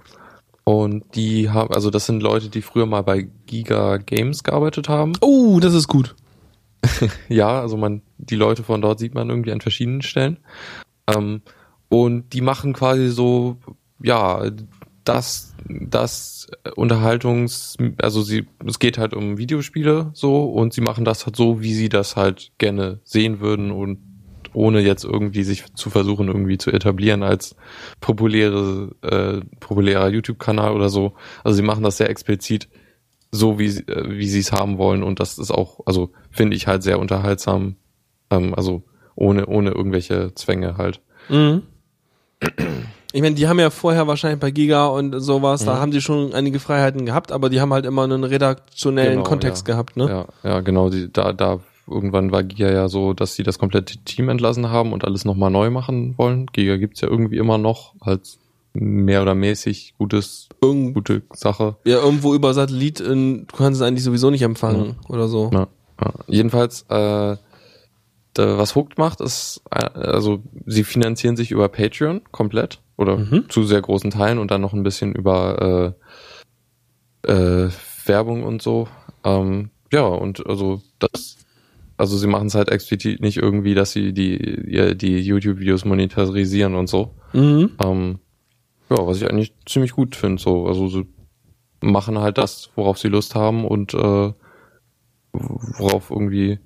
Und 0.64 1.14
die 1.14 1.49
haben, 1.49 1.72
also 1.72 1.91
das 1.91 2.07
sind 2.07 2.24
Leute, 2.24 2.49
die 2.49 2.61
früher 2.61 2.86
mal 2.86 3.05
bei 3.05 3.28
Giga 3.47 3.99
Games 3.99 4.43
gearbeitet 4.43 4.88
haben. 4.88 5.12
Oh, 5.20 5.61
das 5.61 5.74
ist 5.74 5.86
gut. 5.86 6.16
Ja, 7.28 7.61
also 7.61 7.76
man, 7.76 8.03
die 8.18 8.34
Leute 8.34 8.64
von 8.64 8.82
dort 8.82 8.99
sieht 8.99 9.14
man 9.14 9.30
irgendwie 9.30 9.53
an 9.53 9.61
verschiedenen 9.61 10.03
Stellen. 10.03 10.38
Ähm, 11.07 11.43
und 11.88 12.32
die 12.32 12.41
machen 12.41 12.72
quasi 12.72 13.11
so, 13.11 13.59
ja, 14.03 14.51
das, 15.05 15.55
das 15.68 16.49
Unterhaltungs, 16.74 17.76
also 18.03 18.22
sie, 18.22 18.49
es 18.66 18.80
geht 18.80 18.99
halt 18.99 19.14
um 19.14 19.38
Videospiele 19.38 20.11
so 20.14 20.45
und 20.47 20.72
sie 20.72 20.80
machen 20.80 21.05
das 21.05 21.26
halt 21.26 21.36
so, 21.36 21.61
wie 21.61 21.74
sie 21.74 21.88
das 21.88 22.16
halt 22.16 22.51
gerne 22.59 22.99
sehen 23.05 23.38
würden 23.38 23.70
und 23.70 23.99
ohne 24.53 24.80
jetzt 24.80 25.05
irgendwie 25.05 25.42
sich 25.44 25.64
zu 25.74 25.90
versuchen, 25.90 26.28
irgendwie 26.28 26.59
zu 26.59 26.70
etablieren 26.72 27.22
als 27.22 27.55
populäre, 28.01 28.90
äh, 29.03 29.40
populärer 29.61 30.09
YouTube-Kanal 30.09 30.72
oder 30.72 30.88
so. 30.88 31.12
Also 31.44 31.57
sie 31.57 31.62
machen 31.62 31.82
das 31.84 31.96
sehr 31.98 32.11
explizit 32.11 32.68
so, 33.30 33.59
wie, 33.59 33.68
sie- 33.68 33.86
äh, 33.86 34.11
wie 34.18 34.28
sie 34.28 34.40
es 34.40 34.53
haben 34.53 34.78
wollen 34.78 35.03
und 35.03 35.20
das 35.20 35.38
ist 35.38 35.51
auch, 35.53 35.80
also 35.86 36.11
finde 36.30 36.57
ich 36.57 36.66
halt 36.66 36.82
sehr 36.82 36.98
unterhaltsam, 36.98 37.76
ähm, 38.30 38.55
also 38.55 38.82
ohne, 39.14 39.46
ohne 39.46 39.70
irgendwelche 39.70 40.34
Zwänge 40.34 40.76
halt. 40.78 41.01
Mhm. 41.28 41.62
Ich 43.12 43.22
meine, 43.22 43.34
die 43.34 43.48
haben 43.48 43.59
ja 43.59 43.70
vorher 43.70 44.07
wahrscheinlich 44.07 44.40
bei 44.40 44.51
Giga 44.51 44.86
und 44.86 45.18
sowas, 45.20 45.64
da 45.64 45.74
Mhm. 45.74 45.78
haben 45.80 45.90
die 45.90 46.01
schon 46.01 46.32
einige 46.32 46.59
Freiheiten 46.61 47.05
gehabt, 47.07 47.32
aber 47.32 47.51
die 47.51 47.61
haben 47.61 47.72
halt 47.72 47.84
immer 47.84 48.05
einen 48.05 48.24
redaktionellen 48.24 49.14
Genau, 49.18 49.24
Kontext 49.24 49.66
ja. 49.68 49.74
gehabt, 49.74 49.96
ne? 49.96 50.26
Ja, 50.42 50.48
ja, 50.51 50.61
genau, 50.61 50.90
die, 50.90 51.12
da, 51.12 51.32
da 51.32 51.59
irgendwann 51.91 52.32
war 52.32 52.43
Giga 52.43 52.70
ja 52.70 52.88
so, 52.88 53.12
dass 53.14 53.34
sie 53.34 53.43
das 53.43 53.59
komplette 53.59 53.99
Team 53.99 54.28
entlassen 54.28 54.70
haben 54.70 54.93
und 54.93 55.05
alles 55.05 55.24
nochmal 55.24 55.51
neu 55.51 55.70
machen 55.70 56.14
wollen. 56.18 56.47
Giga 56.53 56.76
gibt's 56.76 57.01
ja 57.01 57.09
irgendwie 57.09 57.36
immer 57.38 57.59
noch 57.59 57.95
als 58.01 58.38
mehr 58.72 59.22
oder 59.22 59.34
mäßig 59.34 59.95
gutes, 59.99 60.49
Irgend, 60.62 60.95
gute 60.95 61.22
Sache. 61.32 61.76
ja, 61.84 61.99
irgendwo 62.01 62.34
über 62.34 62.55
Satellit, 62.55 63.01
in, 63.01 63.47
du 63.49 63.57
kannst 63.57 63.80
es 63.80 63.86
eigentlich 63.86 64.05
sowieso 64.05 64.30
nicht 64.30 64.43
empfangen 64.43 64.95
oder 65.09 65.26
so. 65.26 65.51
Ja, 65.53 65.66
ja. 66.01 66.12
Jedenfalls, 66.28 66.82
äh, 66.82 67.36
da, 68.34 68.59
was 68.59 68.76
Hooked 68.76 68.97
macht, 68.97 69.20
ist, 69.20 69.61
äh, 69.72 69.84
also 69.99 70.41
sie 70.66 70.84
finanzieren 70.84 71.36
sich 71.36 71.51
über 71.51 71.68
Patreon 71.68 72.20
komplett 72.30 72.78
oder 72.97 73.16
Mhm. 73.16 73.47
zu 73.49 73.64
sehr 73.64 73.80
großen 73.82 74.11
Teilen 74.11 74.38
und 74.38 74.53
dann 74.53 74.61
noch 74.61 74.72
ein 74.72 74.84
bisschen 74.84 75.14
über 75.14 75.95
äh, 77.26 77.32
äh, 77.66 77.70
Werbung 78.07 78.45
und 78.45 78.62
so. 78.62 78.88
Ähm, 79.24 79.70
ja, 79.93 80.03
und 80.07 80.47
also 80.47 80.80
das, 81.01 81.36
also 82.01 82.16
sie 82.16 82.26
machen 82.26 82.46
es 82.46 82.55
halt 82.55 82.70
explizit 82.70 83.20
nicht 83.20 83.36
irgendwie, 83.36 83.74
dass 83.74 83.92
sie 83.92 84.12
die, 84.14 84.96
die, 84.96 85.20
YouTube-Videos 85.20 85.84
monetarisieren 85.84 86.74
und 86.74 86.88
so. 86.88 87.14
Mhm. 87.34 87.72
Ähm, 87.84 88.18
ja, 88.88 89.07
was 89.07 89.18
ich 89.18 89.30
eigentlich 89.30 89.55
ziemlich 89.66 89.92
gut 89.92 90.16
finde. 90.16 90.40
So, 90.40 90.66
also 90.66 90.88
sie 90.88 91.07
machen 91.80 92.18
halt 92.18 92.38
das, 92.38 92.70
worauf 92.74 92.98
sie 92.98 93.09
Lust 93.09 93.34
haben 93.34 93.66
und 93.66 93.92
äh, 93.92 94.32
worauf 95.32 96.11
irgendwie 96.11 96.59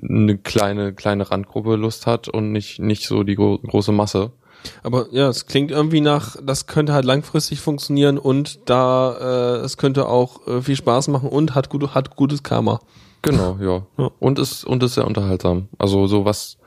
eine 0.00 0.38
kleine 0.38 0.94
kleine 0.94 1.28
Randgruppe 1.28 1.74
Lust 1.74 2.06
hat 2.06 2.28
und 2.28 2.52
nicht 2.52 2.78
nicht 2.78 3.06
so 3.06 3.24
die 3.24 3.34
gro 3.34 3.58
große 3.58 3.92
Masse. 3.92 4.30
Aber 4.84 5.06
ja, 5.10 5.28
es 5.28 5.46
klingt 5.46 5.72
irgendwie 5.72 6.00
nach, 6.00 6.36
das 6.40 6.68
könnte 6.68 6.92
halt 6.92 7.04
langfristig 7.04 7.60
funktionieren 7.60 8.16
und 8.16 8.60
da, 8.70 9.56
äh, 9.58 9.64
es 9.64 9.76
könnte 9.76 10.06
auch 10.06 10.46
äh, 10.46 10.62
viel 10.62 10.76
Spaß 10.76 11.08
machen 11.08 11.28
und 11.28 11.56
hat, 11.56 11.68
gut, 11.68 11.96
hat 11.96 12.14
gutes 12.14 12.44
Karma. 12.44 12.80
Genau, 13.22 13.56
ja. 13.60 13.86
Ja. 13.98 14.10
Und 14.18 14.38
ist 14.38 14.64
und 14.64 14.82
ist 14.82 14.94
sehr 14.94 15.06
unterhaltsam. 15.06 15.68
Also 15.78 16.06
so 16.06 16.24
was 16.24 16.58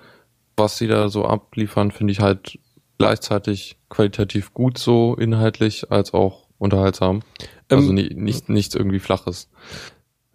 was 0.58 0.78
sie 0.78 0.88
da 0.88 1.10
so 1.10 1.26
abliefern, 1.26 1.91
finde 1.91 2.12
ich 2.14 2.22
halt 2.22 2.58
gleichzeitig 2.97 3.78
qualitativ 3.89 4.53
gut 4.53 4.78
so 4.78 5.16
inhaltlich 5.16 5.91
als 5.91 6.14
auch 6.14 6.47
unterhaltsam. 6.58 7.24
Also 7.70 7.89
Ähm, 7.89 7.95
nie, 7.95 8.14
nicht 8.16 8.47
nichts 8.47 8.74
irgendwie 8.74 8.99
flaches. 8.99 9.49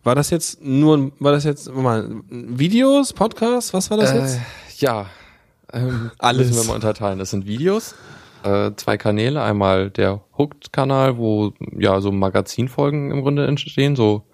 War 0.02 0.14
das 0.14 0.28
jetzt 0.30 0.62
nur, 0.62 0.96
ein- 0.96 1.12
war 1.20 1.32
das 1.32 1.44
jetzt, 1.44 1.72
mal, 1.74 2.08
Videos, 2.28 3.12
Podcasts, 3.12 3.72
was 3.74 3.90
war 3.90 3.96
das 3.98 4.12
jetzt? 4.12 4.36
Äh, 4.36 4.84
ja, 4.84 5.06
ähm, 5.72 6.10
Alles. 6.18 6.48
müssen 6.48 6.62
wir 6.62 6.68
mal 6.68 6.74
unterteilen. 6.74 7.18
Das 7.18 7.30
sind 7.30 7.46
Videos, 7.46 7.94
äh, 8.42 8.70
zwei 8.76 8.96
Kanäle. 8.98 9.42
Einmal 9.42 9.90
der 9.90 10.22
Hooked-Kanal, 10.38 11.16
wo 11.18 11.52
ja 11.78 12.00
so 12.00 12.12
Magazinfolgen 12.12 13.10
im 13.10 13.22
Grunde 13.22 13.46
entstehen, 13.46 13.94
so 13.96 14.24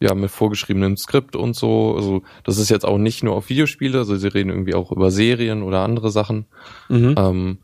ja 0.00 0.14
mit 0.14 0.30
vorgeschriebenem 0.30 0.96
Skript 0.96 1.34
und 1.36 1.56
so. 1.56 1.94
Also 1.96 2.22
das 2.44 2.58
ist 2.58 2.68
jetzt 2.70 2.84
auch 2.84 2.98
nicht 2.98 3.22
nur 3.24 3.34
auf 3.34 3.48
Videospiele, 3.48 3.98
also 3.98 4.16
sie 4.16 4.28
reden 4.28 4.50
irgendwie 4.50 4.74
auch 4.74 4.92
über 4.92 5.10
Serien 5.10 5.62
oder 5.62 5.80
andere 5.80 6.10
Sachen. 6.10 6.46
Mhm. 6.88 7.14
Ähm, 7.18 7.58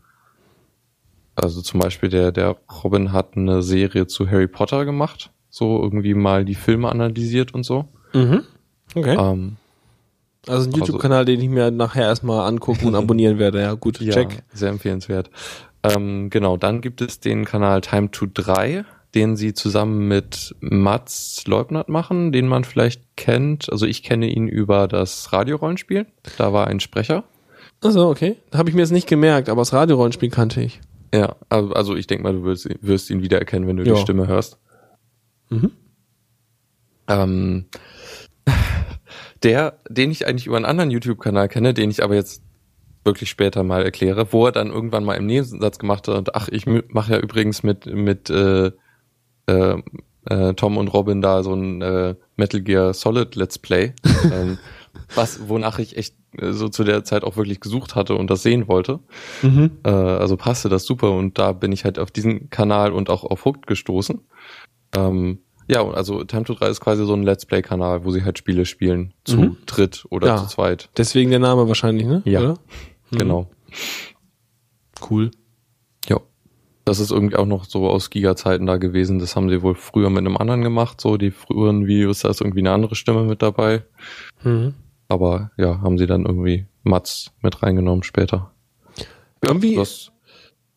also 1.35 1.61
zum 1.61 1.79
Beispiel 1.79 2.09
der 2.09 2.31
der 2.31 2.55
Robin 2.83 3.11
hat 3.11 3.35
eine 3.35 3.61
Serie 3.61 4.07
zu 4.07 4.29
Harry 4.29 4.47
Potter 4.47 4.85
gemacht, 4.85 5.31
so 5.49 5.81
irgendwie 5.81 6.13
mal 6.13 6.45
die 6.45 6.55
Filme 6.55 6.89
analysiert 6.89 7.53
und 7.53 7.63
so. 7.63 7.85
Mhm. 8.13 8.41
Okay. 8.93 9.17
Ähm, 9.19 9.57
Also 10.47 10.69
ein 10.69 10.73
also- 10.73 10.77
YouTube-Kanal, 10.77 11.25
den 11.25 11.41
ich 11.41 11.49
mir 11.49 11.71
nachher 11.71 12.03
erstmal 12.03 12.47
angucken 12.47 12.87
und 12.87 12.95
abonnieren 12.95 13.39
werde. 13.39 13.61
Ja, 13.61 13.73
gut, 13.73 13.99
check. 13.99 14.43
sehr 14.53 14.69
empfehlenswert. 14.69 15.29
Ähm, 15.83 16.29
genau, 16.29 16.57
dann 16.57 16.81
gibt 16.81 17.01
es 17.01 17.19
den 17.19 17.45
Kanal 17.45 17.81
Time 17.81 18.09
to 18.11 18.25
3, 18.33 18.85
den 19.15 19.35
sie 19.37 19.53
zusammen 19.53 20.07
mit 20.07 20.55
Mats 20.59 21.47
Leubnert 21.47 21.89
machen, 21.89 22.31
den 22.31 22.47
man 22.47 22.63
vielleicht 22.65 23.15
kennt. 23.15 23.71
Also 23.71 23.85
ich 23.85 24.03
kenne 24.03 24.27
ihn 24.27 24.47
über 24.47 24.87
das 24.87 25.31
Radiorollenspiel. 25.33 26.05
Da 26.37 26.53
war 26.53 26.67
ein 26.67 26.79
Sprecher. 26.79 27.23
Achso, 27.81 28.09
okay. 28.09 28.35
Habe 28.53 28.69
ich 28.69 28.75
mir 28.75 28.81
jetzt 28.81 28.91
nicht 28.91 29.07
gemerkt, 29.07 29.49
aber 29.49 29.61
das 29.61 29.73
Radiorollenspiel 29.73 30.29
kannte 30.29 30.61
ich. 30.61 30.81
Ja, 31.13 31.35
also 31.49 31.71
also 31.73 31.95
ich 31.95 32.07
denke 32.07 32.23
mal, 32.23 32.33
du 32.33 32.43
wirst, 32.43 32.67
wirst 32.81 33.09
ihn 33.09 33.21
wiedererkennen, 33.21 33.67
wenn 33.67 33.77
du 33.77 33.83
Ja. 33.83 33.93
die 33.95 34.01
Stimme 34.01 34.27
hörst. 34.27 34.57
Mhm. 35.49 35.71
Ähm, 37.07 37.65
der, 39.43 39.79
den 39.89 40.11
ich 40.11 40.27
eigentlich 40.27 40.47
über 40.47 40.55
einen 40.57 40.65
anderen 40.65 40.91
YouTube-Kanal 40.91 41.47
kenne, 41.47 41.73
den 41.73 41.89
ich 41.91 42.03
aber 42.03 42.15
jetzt 42.15 42.41
wirklich 43.03 43.29
später 43.29 43.63
mal 43.63 43.83
erkläre, 43.83 44.33
wo 44.33 44.47
er 44.47 44.51
dann 44.51 44.71
irgendwann 44.71 45.03
mal 45.03 45.13
im 45.13 45.27
Nebensatz 45.27 45.77
gemacht 45.77 46.07
hat, 46.07 46.35
ach, 46.35 46.47
ich 46.49 46.65
mache 46.65 47.13
ja 47.13 47.19
übrigens 47.19 47.61
mit, 47.61 47.85
mit 47.85 48.29
äh, 48.31 48.71
äh, 49.47 49.75
äh, 50.29 50.53
Tom 50.55 50.77
und 50.77 50.87
Robin 50.89 51.21
da 51.21 51.43
so 51.43 51.53
ein 51.53 51.81
äh, 51.81 52.15
Metal 52.35 52.61
Gear 52.61 52.93
Solid 52.93 53.35
Let's 53.35 53.59
Play, 53.59 53.93
ähm, 54.31 54.57
was, 55.13 55.47
wonach 55.49 55.77
ich 55.79 55.97
echt 55.97 56.15
äh, 56.37 56.51
so 56.51 56.67
zu 56.69 56.83
der 56.83 57.03
Zeit 57.03 57.23
auch 57.23 57.37
wirklich 57.37 57.59
gesucht 57.59 57.95
hatte 57.95 58.15
und 58.15 58.29
das 58.29 58.41
sehen 58.43 58.67
wollte. 58.67 58.99
Mhm. 59.43 59.71
Äh, 59.83 59.89
also 59.89 60.35
passte 60.37 60.67
das 60.69 60.85
super 60.85 61.11
und 61.11 61.37
da 61.37 61.51
bin 61.51 61.71
ich 61.71 61.85
halt 61.85 61.99
auf 61.99 62.09
diesen 62.11 62.49
Kanal 62.49 62.91
und 62.91 63.09
auch 63.09 63.23
auf 63.23 63.45
Hooked 63.45 63.67
gestoßen. 63.67 64.21
Ähm, 64.95 65.39
ja, 65.67 65.81
und 65.81 65.95
also 65.95 66.23
Time 66.23 66.43
to 66.43 66.53
3 66.53 66.67
ist 66.69 66.79
quasi 66.79 67.05
so 67.05 67.13
ein 67.13 67.23
Let's 67.23 67.45
Play-Kanal, 67.45 68.05
wo 68.05 68.11
sie 68.11 68.23
halt 68.23 68.37
Spiele 68.37 68.65
spielen, 68.65 69.13
zu 69.25 69.37
Mhm. 69.37 69.57
dritt 69.65 70.05
oder 70.11 70.27
Ja. 70.27 70.37
zu 70.37 70.47
zweit. 70.47 70.89
Deswegen 70.97 71.31
der 71.31 71.39
Name 71.39 71.67
wahrscheinlich, 71.67 72.05
ne? 72.07 72.21
Ja. 72.25 72.53
Mhm. 73.11 73.17
Genau. 73.17 73.49
Cool. 75.09 75.31
Das 76.85 76.99
ist 76.99 77.11
irgendwie 77.11 77.35
auch 77.35 77.47
noch 77.47 77.65
so 77.65 77.89
aus 77.89 78.11
Giga-Zeiten 78.11 78.67
da 78.67 78.77
gewesen. 78.77 79.17
Das 79.17 79.35
haben 79.35 79.49
sie 79.49 79.63
wohl 79.63 79.73
früher 79.73 80.11
mit 80.11 80.19
einem 80.19 80.37
anderen 80.37 80.61
gemacht. 80.61 81.01
So 81.01 81.17
die 81.17 81.31
früheren 81.31 81.87
Videos, 81.87 82.19
da 82.19 82.29
ist 82.29 82.41
irgendwie 82.41 82.59
eine 82.59 82.71
andere 82.71 82.95
Stimme 82.95 83.23
mit 83.23 83.41
dabei. 83.41 83.83
Mhm. 84.43 84.75
Aber 85.07 85.51
ja, 85.57 85.81
haben 85.81 85.97
sie 85.97 86.05
dann 86.05 86.25
irgendwie 86.25 86.65
Mats 86.83 87.31
mit 87.41 87.63
reingenommen 87.63 88.03
später. 88.03 88.51
Irgendwie, 89.41 89.75
Das, 89.75 90.11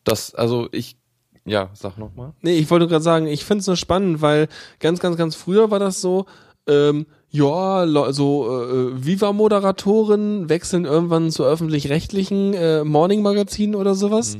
das, 0.03 0.33
also 0.33 0.67
ich, 0.71 0.97
ja, 1.45 1.69
sag 1.73 1.97
noch 1.97 2.15
mal. 2.15 2.33
nee, 2.41 2.57
ich 2.57 2.69
wollte 2.71 2.87
gerade 2.87 3.03
sagen, 3.03 3.27
ich 3.27 3.45
finde 3.45 3.61
es 3.61 3.67
nur 3.67 3.75
spannend, 3.75 4.21
weil 4.21 4.47
ganz, 4.79 4.99
ganz, 4.99 5.15
ganz 5.15 5.35
früher 5.35 5.69
war 5.71 5.79
das 5.79 6.01
so, 6.01 6.25
ähm, 6.67 7.05
ja, 7.29 7.85
so 8.11 8.63
äh, 8.63 9.05
Viva-Moderatoren 9.05 10.49
wechseln 10.49 10.85
irgendwann 10.85 11.29
zu 11.29 11.43
öffentlich-rechtlichen 11.43 12.55
äh, 12.55 12.83
Morning-Magazinen 12.83 13.75
oder 13.75 13.93
sowas 13.93 14.37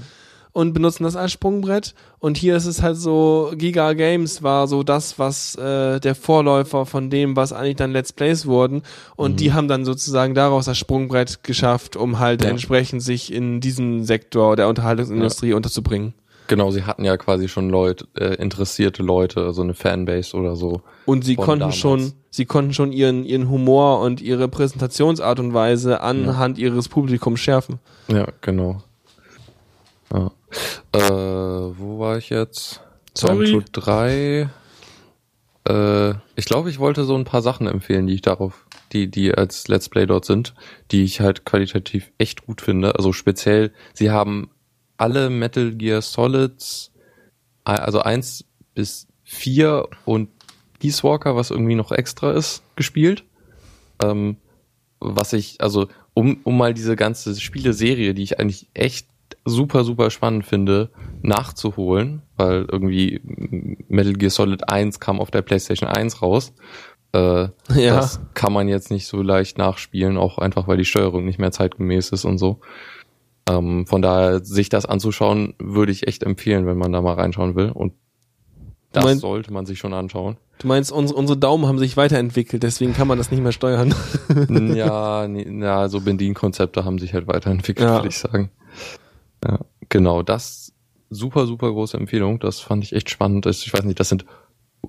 und 0.51 0.73
benutzen 0.73 1.03
das 1.03 1.15
als 1.15 1.31
Sprungbrett. 1.31 1.93
Und 2.19 2.37
hier 2.37 2.55
ist 2.55 2.65
es 2.65 2.81
halt 2.81 2.97
so, 2.97 3.51
Giga 3.55 3.93
Games 3.93 4.41
war 4.43 4.67
so 4.67 4.83
das, 4.83 5.19
was 5.19 5.55
äh, 5.55 5.99
der 5.99 6.15
Vorläufer 6.15 6.85
von 6.85 7.09
dem, 7.09 7.35
was 7.35 7.53
eigentlich 7.53 7.75
dann 7.77 7.91
Let's 7.91 8.11
Plays 8.13 8.45
wurden. 8.45 8.81
Und 9.15 9.39
die 9.39 9.53
haben 9.53 9.67
dann 9.67 9.85
sozusagen 9.85 10.33
daraus 10.33 10.65
das 10.65 10.77
Sprungbrett 10.77 11.43
geschafft, 11.43 11.95
um 11.95 12.19
halt 12.19 12.43
Ja. 12.43 12.49
entsprechend 12.49 13.01
sich 13.03 13.31
in 13.31 13.61
diesem 13.61 14.03
Sektor 14.03 14.55
der 14.55 14.67
Unterhaltungsindustrie 14.67 15.53
unterzubringen. 15.53 16.13
Genau, 16.47 16.71
sie 16.71 16.83
hatten 16.83 17.05
ja 17.05 17.15
quasi 17.15 17.47
schon 17.47 17.69
Leute, 17.69 18.07
äh, 18.17 18.33
interessierte 18.41 19.03
Leute, 19.03 19.41
also 19.41 19.61
eine 19.61 19.75
Fanbase 19.75 20.35
oder 20.35 20.55
so. 20.55 20.81
Und 21.05 21.23
sie 21.23 21.35
konnten 21.35 21.59
damals. 21.59 21.75
schon, 21.77 22.13
sie 22.31 22.45
konnten 22.45 22.73
schon 22.73 22.91
ihren, 22.91 23.23
ihren 23.23 23.49
Humor 23.51 23.99
und 24.01 24.19
ihre 24.19 24.47
Präsentationsart 24.47 25.39
und 25.39 25.53
Weise 25.53 26.01
anhand 26.01 26.57
ihres 26.57 26.89
Publikums 26.89 27.39
schärfen. 27.39 27.77
Ja, 28.07 28.25
genau. 28.41 28.81
Ja. 30.11 30.31
Äh, 30.91 30.99
wo 30.99 31.99
war 31.99 32.17
ich 32.17 32.29
jetzt? 32.29 32.81
Sorry. 33.13 33.45
Time 33.45 33.65
to 33.65 33.81
3. 33.81 34.49
Äh, 35.67 36.09
ich 36.35 36.45
glaube, 36.45 36.69
ich 36.69 36.79
wollte 36.79 37.03
so 37.03 37.15
ein 37.15 37.25
paar 37.25 37.41
Sachen 37.41 37.67
empfehlen, 37.67 38.07
die 38.07 38.15
ich 38.15 38.21
darauf, 38.21 38.65
die, 38.91 39.09
die 39.09 39.33
als 39.33 39.67
Let's 39.67 39.89
Play 39.89 40.05
dort 40.05 40.25
sind, 40.25 40.55
die 40.91 41.03
ich 41.03 41.19
halt 41.19 41.45
qualitativ 41.45 42.11
echt 42.17 42.45
gut 42.45 42.61
finde. 42.61 42.95
Also 42.95 43.13
speziell, 43.13 43.71
sie 43.93 44.09
haben 44.09 44.49
alle 44.97 45.29
Metal 45.29 45.71
Gear 45.73 46.01
Solids, 46.01 46.91
äh, 47.65 47.71
also 47.71 47.99
eins 47.99 48.45
bis 48.73 49.07
vier 49.23 49.87
und 50.05 50.29
Peace 50.79 51.03
Walker, 51.03 51.35
was 51.35 51.51
irgendwie 51.51 51.75
noch 51.75 51.91
extra 51.91 52.31
ist, 52.31 52.63
gespielt. 52.75 53.23
Ähm, 54.03 54.37
was 54.99 55.33
ich, 55.33 55.61
also 55.61 55.87
um, 56.13 56.39
um 56.43 56.57
mal 56.57 56.73
diese 56.73 56.95
ganze 56.95 57.39
Spieleserie, 57.39 58.13
die 58.13 58.23
ich 58.23 58.39
eigentlich 58.39 58.67
echt 58.73 59.07
super, 59.45 59.83
super 59.83 60.09
spannend 60.11 60.45
finde, 60.45 60.89
nachzuholen, 61.21 62.21
weil 62.37 62.65
irgendwie 62.71 63.21
Metal 63.87 64.13
Gear 64.13 64.29
Solid 64.29 64.69
1 64.69 64.99
kam 64.99 65.19
auf 65.19 65.31
der 65.31 65.41
PlayStation 65.41 65.89
1 65.89 66.21
raus. 66.21 66.53
Äh, 67.13 67.47
Ja. 67.75 67.95
Das 67.95 68.19
kann 68.33 68.53
man 68.53 68.67
jetzt 68.67 68.91
nicht 68.91 69.07
so 69.07 69.21
leicht 69.21 69.57
nachspielen, 69.57 70.17
auch 70.17 70.37
einfach 70.37 70.67
weil 70.67 70.77
die 70.77 70.85
Steuerung 70.85 71.25
nicht 71.25 71.39
mehr 71.39 71.51
zeitgemäß 71.51 72.09
ist 72.09 72.25
und 72.25 72.37
so. 72.37 72.59
Ähm, 73.49 73.87
von 73.87 74.01
daher, 74.01 74.43
sich 74.43 74.69
das 74.69 74.85
anzuschauen, 74.85 75.55
würde 75.59 75.91
ich 75.91 76.07
echt 76.07 76.23
empfehlen, 76.23 76.65
wenn 76.67 76.77
man 76.77 76.91
da 76.91 77.01
mal 77.01 77.13
reinschauen 77.15 77.55
will. 77.55 77.69
Und 77.71 77.93
das 78.91 79.03
meinst- 79.05 79.21
sollte 79.21 79.51
man 79.53 79.65
sich 79.65 79.79
schon 79.79 79.93
anschauen. 79.93 80.37
Du 80.59 80.67
meinst, 80.67 80.91
unsere, 80.91 81.17
unsere 81.17 81.37
Daumen 81.39 81.67
haben 81.67 81.79
sich 81.79 81.95
weiterentwickelt, 81.95 82.63
deswegen 82.63 82.93
kann 82.93 83.07
man 83.07 83.17
das 83.17 83.31
nicht 83.31 83.41
mehr 83.41 83.53
steuern. 83.53 83.95
ja, 84.75 85.25
nee, 85.29 85.47
ja, 85.63 85.87
so 85.87 86.01
Bedienkonzepte 86.01 86.83
haben 86.83 86.99
sich 86.99 87.13
halt 87.13 87.27
weiterentwickelt, 87.27 87.87
Ja. 87.87 87.95
würde 87.95 88.09
ich 88.09 88.17
sagen. 88.17 88.49
Ja, 89.45 89.59
genau, 89.89 90.21
das 90.23 90.73
super, 91.09 91.47
super 91.47 91.71
große 91.71 91.97
Empfehlung. 91.97 92.39
Das 92.39 92.59
fand 92.59 92.83
ich 92.83 92.93
echt 92.93 93.09
spannend. 93.09 93.45
Ich 93.45 93.73
weiß 93.73 93.83
nicht, 93.83 93.99
das 93.99 94.09
sind 94.09 94.25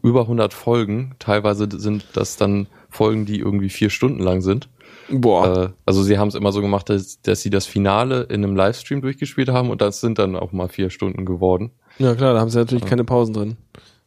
über 0.03 0.23
100 0.23 0.53
Folgen. 0.55 1.15
Teilweise 1.19 1.69
sind 1.73 2.05
das 2.15 2.37
dann 2.37 2.67
Folgen, 2.89 3.27
die 3.27 3.39
irgendwie 3.39 3.71
vier 3.71 3.91
Stunden 3.91 4.23
lang 4.23 4.41
sind. 4.41 4.69
Boah. 5.09 5.63
Äh, 5.65 5.69
also 5.87 6.03
sie 6.03 6.19
haben 6.19 6.29
es 6.29 6.35
immer 6.35 6.53
so 6.53 6.61
gemacht, 6.61 6.89
dass, 6.89 7.21
dass 7.23 7.43
sie 7.43 7.51
das 7.51 7.67
Finale 7.67 8.23
in 8.25 8.45
einem 8.45 8.55
Livestream 8.55 9.01
durchgespielt 9.01 9.49
haben 9.49 9.71
und 9.71 9.81
das 9.81 10.01
sind 10.01 10.19
dann 10.19 10.37
auch 10.37 10.53
mal 10.53 10.69
vier 10.69 10.91
Stunden 10.91 11.25
geworden. 11.25 11.71
Ja 11.99 12.15
klar, 12.15 12.35
da 12.35 12.41
haben 12.41 12.51
sie 12.51 12.59
natürlich 12.59 12.85
keine 12.87 13.05
Pausen 13.05 13.35
drin. 13.35 13.57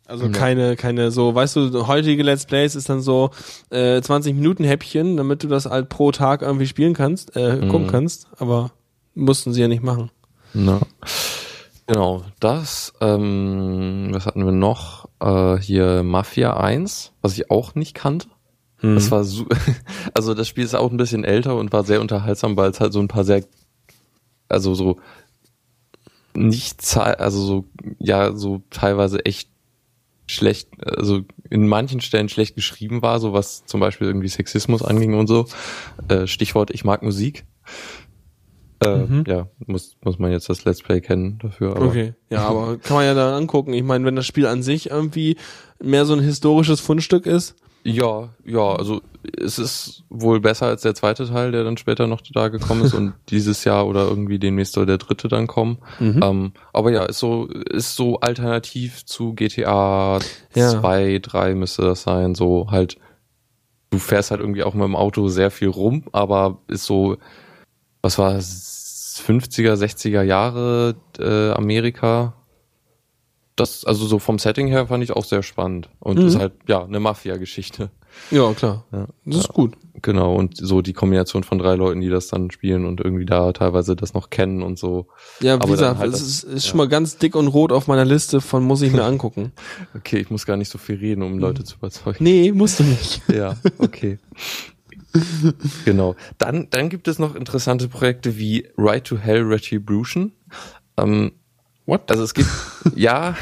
Also 0.05 0.25
Ja. 0.25 0.31
keine, 0.31 0.75
keine 0.75 1.11
so, 1.11 1.33
weißt 1.33 1.55
du, 1.55 1.87
heutige 1.87 2.23
Let's 2.23 2.45
Plays 2.45 2.75
ist 2.75 2.89
dann 2.89 3.01
so 3.01 3.31
äh, 3.69 4.01
20 4.01 4.35
Minuten 4.35 4.63
Häppchen, 4.63 5.17
damit 5.17 5.43
du 5.43 5.47
das 5.47 5.65
halt 5.65 5.89
pro 5.89 6.11
Tag 6.11 6.41
irgendwie 6.41 6.67
spielen 6.67 6.93
kannst, 6.93 7.35
äh, 7.35 7.57
gucken 7.69 7.87
Mhm. 7.87 7.91
kannst, 7.91 8.27
aber 8.37 8.71
mussten 9.15 9.53
sie 9.53 9.61
ja 9.61 9.67
nicht 9.67 9.83
machen. 9.83 10.11
Na. 10.53 10.81
Genau, 11.87 12.23
das, 12.39 12.93
ähm, 13.01 14.09
was 14.11 14.25
hatten 14.25 14.45
wir 14.45 14.53
noch? 14.53 15.09
Äh, 15.19 15.57
hier 15.57 16.03
Mafia 16.03 16.55
1, 16.57 17.11
was 17.21 17.37
ich 17.37 17.51
auch 17.51 17.75
nicht 17.75 17.93
kannte. 17.93 18.27
Mhm. 18.81 18.95
Das 18.95 19.11
war 19.11 19.23
su 19.23 19.45
also 20.13 20.33
das 20.33 20.47
Spiel 20.47 20.63
ist 20.63 20.75
auch 20.75 20.91
ein 20.91 20.97
bisschen 20.97 21.23
älter 21.23 21.55
und 21.55 21.73
war 21.73 21.83
sehr 21.83 22.01
unterhaltsam, 22.01 22.55
weil 22.55 22.71
es 22.71 22.79
halt 22.79 22.93
so 22.93 22.99
ein 22.99 23.07
paar 23.07 23.23
sehr, 23.23 23.43
also 24.47 24.73
so 24.75 24.97
nicht, 26.35 26.97
also 26.97 27.39
so, 27.45 27.65
ja, 27.99 28.33
so 28.33 28.63
teilweise 28.69 29.23
echt 29.25 29.49
schlecht, 30.25 30.69
also 30.83 31.21
in 31.49 31.67
manchen 31.67 32.01
Stellen 32.01 32.29
schlecht 32.29 32.55
geschrieben 32.55 33.01
war, 33.01 33.19
so 33.19 33.33
was 33.33 33.65
zum 33.65 33.79
Beispiel 33.79 34.07
irgendwie 34.07 34.29
Sexismus 34.29 34.81
anging 34.81 35.13
und 35.15 35.27
so. 35.27 35.47
Äh, 36.07 36.27
Stichwort, 36.27 36.71
ich 36.71 36.83
mag 36.85 37.03
Musik. 37.03 37.45
Äh, 38.85 38.97
Mhm. 39.07 39.23
Ja, 39.27 39.47
muss, 39.65 39.95
muss 40.03 40.19
man 40.19 40.31
jetzt 40.31 40.49
das 40.49 40.65
Let's 40.65 40.81
Play 40.81 41.01
kennen 41.01 41.39
dafür. 41.41 41.75
Aber 41.75 41.87
Okay, 41.87 42.13
ja, 42.29 42.41
aber 42.47 42.77
kann 42.77 42.95
man 42.97 43.05
ja 43.05 43.13
dann 43.13 43.33
angucken. 43.33 43.73
Ich 43.73 43.83
meine, 43.83 44.05
wenn 44.05 44.15
das 44.15 44.25
Spiel 44.25 44.45
an 44.47 44.63
sich 44.63 44.89
irgendwie 44.89 45.37
mehr 45.81 46.05
so 46.05 46.13
ein 46.13 46.19
historisches 46.21 46.79
Fundstück 46.79 47.25
ist, 47.25 47.55
Ja, 47.83 48.29
ja, 48.45 48.75
also 48.75 49.01
es 49.37 49.57
ist 49.59 50.03
wohl 50.09 50.39
besser 50.39 50.67
als 50.67 50.81
der 50.83 50.95
zweite 50.95 51.27
Teil, 51.27 51.51
der 51.51 51.63
dann 51.63 51.77
später 51.77 52.07
noch 52.07 52.21
da 52.33 52.47
gekommen 52.49 52.83
ist 52.85 52.93
und 52.99 53.13
dieses 53.29 53.63
Jahr 53.65 53.87
oder 53.87 54.07
irgendwie 54.07 54.39
demnächst 54.39 54.73
soll 54.73 54.85
der 54.85 54.97
dritte 54.97 55.27
dann 55.27 55.47
kommen. 55.47 55.77
Mhm. 55.99 56.19
Ähm, 56.23 56.51
aber 56.73 56.91
ja, 56.91 57.03
ist 57.03 57.19
so, 57.19 57.47
ist 57.47 57.95
so 57.95 58.19
alternativ 58.21 59.05
zu 59.05 59.33
GTA 59.33 60.19
Ja. 60.55 60.69
2, 60.81 61.19
3 61.21 61.55
müsste 61.55 61.81
das 61.83 62.03
sein, 62.03 62.35
so 62.35 62.67
halt, 62.71 62.97
du 63.91 63.97
fährst 63.97 64.31
halt 64.31 64.41
irgendwie 64.41 64.63
auch 64.63 64.73
mit 64.73 64.83
dem 64.83 64.95
Auto 64.95 65.27
sehr 65.27 65.51
viel 65.51 65.69
rum, 65.69 66.03
aber 66.13 66.59
ist 66.67 66.85
so, 66.85 67.17
was 68.03 68.17
war 68.19 68.35
es, 68.35 69.19
50er, 69.25 69.73
60er 69.75 70.21
Jahre 70.21 70.95
äh, 71.19 71.51
Amerika. 71.51 72.33
Das, 73.55 73.85
also 73.85 74.07
so 74.07 74.17
vom 74.17 74.39
Setting 74.39 74.67
her 74.67 74.87
fand 74.87 75.03
ich 75.03 75.11
auch 75.11 75.25
sehr 75.25 75.43
spannend. 75.43 75.87
Und 75.99 76.17
Mhm. 76.19 76.25
ist 76.27 76.39
halt, 76.39 76.53
ja, 76.67 76.83
eine 76.83 76.99
Mafia-Geschichte. 76.99 77.91
ja 78.31 78.51
klar, 78.53 78.85
Ja. 78.91 79.07
das 79.25 79.37
ist 79.41 79.49
gut. 79.49 79.75
Genau, 80.01 80.35
und 80.35 80.57
so 80.57 80.81
die 80.81 80.93
Kombination 80.93 81.43
von 81.43 81.59
drei 81.59 81.75
Leuten, 81.75 82.01
die 82.01 82.09
das 82.09 82.27
dann 82.27 82.49
spielen 82.51 82.85
und 82.85 82.99
irgendwie 82.99 83.25
da 83.25 83.51
teilweise 83.53 83.95
das 83.95 84.15
noch 84.15 84.31
kennen 84.31 84.63
und 84.63 84.77
so. 84.79 85.05
Ja, 85.39 85.63
wie 85.63 85.69
gesagt, 85.69 85.99
halt 85.99 86.13
es 86.13 86.19
das- 86.19 86.27
ist, 86.27 86.43
ist 86.45 86.63
ja. 86.65 86.69
schon 86.71 86.77
mal 86.79 86.87
ganz 86.87 87.17
dick 87.17 87.35
und 87.35 87.47
rot 87.47 87.71
auf 87.71 87.87
meiner 87.87 88.05
Liste 88.05 88.41
von 88.41 88.63
muss 88.63 88.81
ich 88.81 88.91
mir 88.91 89.03
angucken. 89.03 89.51
Okay, 89.95 90.17
ich 90.17 90.31
muss 90.31 90.45
gar 90.47 90.57
nicht 90.57 90.69
so 90.69 90.79
viel 90.79 90.95
reden, 90.97 91.21
um 91.21 91.37
Leute 91.37 91.63
zu 91.63 91.75
überzeugen. 91.77 92.17
Nee, 92.23 92.51
musst 92.51 92.79
du 92.79 92.83
nicht. 92.83 93.21
Ja, 93.31 93.55
okay. 93.77 94.17
genau. 95.85 96.15
Dann, 96.37 96.67
dann 96.69 96.89
gibt 96.89 97.07
es 97.07 97.19
noch 97.19 97.35
interessante 97.35 97.87
Projekte 97.87 98.37
wie 98.37 98.67
Right 98.77 99.03
to 99.05 99.17
Hell 99.17 99.43
Retribution. 99.43 100.31
Ähm, 100.97 101.33
What? 101.85 102.09
Also 102.09 102.23
es 102.23 102.33
gibt, 102.33 102.49
ja, 102.95 103.35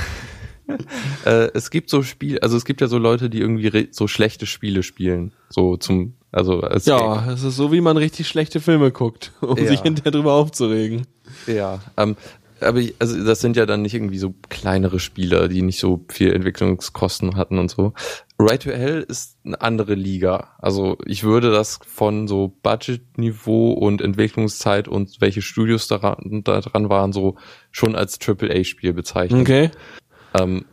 äh, 1.26 1.49
es 1.53 1.69
gibt 1.69 1.89
so 1.89 2.01
Spiel, 2.03 2.39
also 2.39 2.57
es 2.57 2.65
gibt 2.65 2.82
ja 2.82 2.88
so 2.88 2.97
Leute, 2.97 3.30
die 3.30 3.39
irgendwie 3.39 3.89
so 3.91 4.07
schlechte 4.07 4.45
Spiele 4.45 4.84
spielen. 4.84 5.34
So 5.49 5.78
zum, 5.78 6.15
also 6.32 6.61
als 6.61 6.86
Ja, 6.86 7.32
es 7.32 7.43
ist 7.43 7.55
so, 7.55 7.72
wie 7.72 7.82
man 7.82 7.97
richtig 7.97 8.28
schlechte 8.28 8.59
Filme 8.59 8.91
guckt, 8.91 9.32
um 9.41 9.57
Ja. 9.57 9.67
sich 9.67 9.82
hinterher 9.82 10.11
drüber 10.11 10.34
aufzuregen. 10.34 11.05
Ja, 11.47 11.80
ähm, 11.97 12.15
aber 12.62 12.80
ich, 12.80 12.95
also 12.99 13.24
das 13.24 13.41
sind 13.41 13.55
ja 13.55 13.66
dann 13.66 13.82
nicht 13.82 13.93
irgendwie 13.93 14.18
so 14.18 14.34
kleinere 14.49 14.99
Spiele, 14.99 15.49
die 15.49 15.62
nicht 15.62 15.80
so 15.80 16.05
viel 16.09 16.34
Entwicklungskosten 16.34 17.36
hatten 17.36 17.57
und 17.57 17.70
so. 17.70 17.93
Right 18.39 18.64
to 18.64 18.72
Hell 18.72 19.05
ist 19.07 19.38
eine 19.43 19.62
andere 19.62 19.93
Liga. 19.93 20.55
Also 20.59 20.97
ich 21.05 21.24
würde 21.24 21.51
das 21.51 21.80
von 21.86 22.28
so 22.28 22.53
Budgetniveau 22.64 23.74
und 23.74 24.01
Entwicklungszeit 24.01 24.88
und 24.88 25.20
welche 25.20 25.41
Studios 25.41 25.88
daran, 25.88 26.41
da 26.43 26.62
dran 26.62 26.89
waren, 26.89 27.14
so 27.14 27.38
schon 27.72 27.95
als 27.95 28.20
AAA-Spiel 28.20 28.93
bezeichnen. 28.93 29.41
Okay. 29.41 29.72
Ähm, 30.34 30.66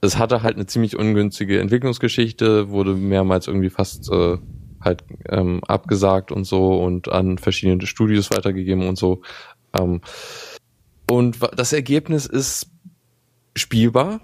es 0.00 0.18
hatte 0.18 0.42
halt 0.42 0.56
eine 0.56 0.66
ziemlich 0.66 0.96
ungünstige 0.96 1.60
Entwicklungsgeschichte, 1.60 2.70
wurde 2.70 2.94
mehrmals 2.94 3.48
irgendwie 3.48 3.70
fast 3.70 4.10
äh, 4.10 4.38
halt 4.80 5.04
ähm, 5.28 5.60
abgesagt 5.66 6.32
und 6.32 6.44
so 6.44 6.82
und 6.82 7.10
an 7.10 7.38
verschiedene 7.38 7.86
Studios 7.86 8.30
weitergegeben 8.30 8.88
und 8.88 8.96
so. 8.96 9.20
Ähm, 9.78 10.00
und 11.10 11.38
das 11.56 11.72
Ergebnis 11.72 12.24
ist 12.24 12.70
spielbar, 13.56 14.20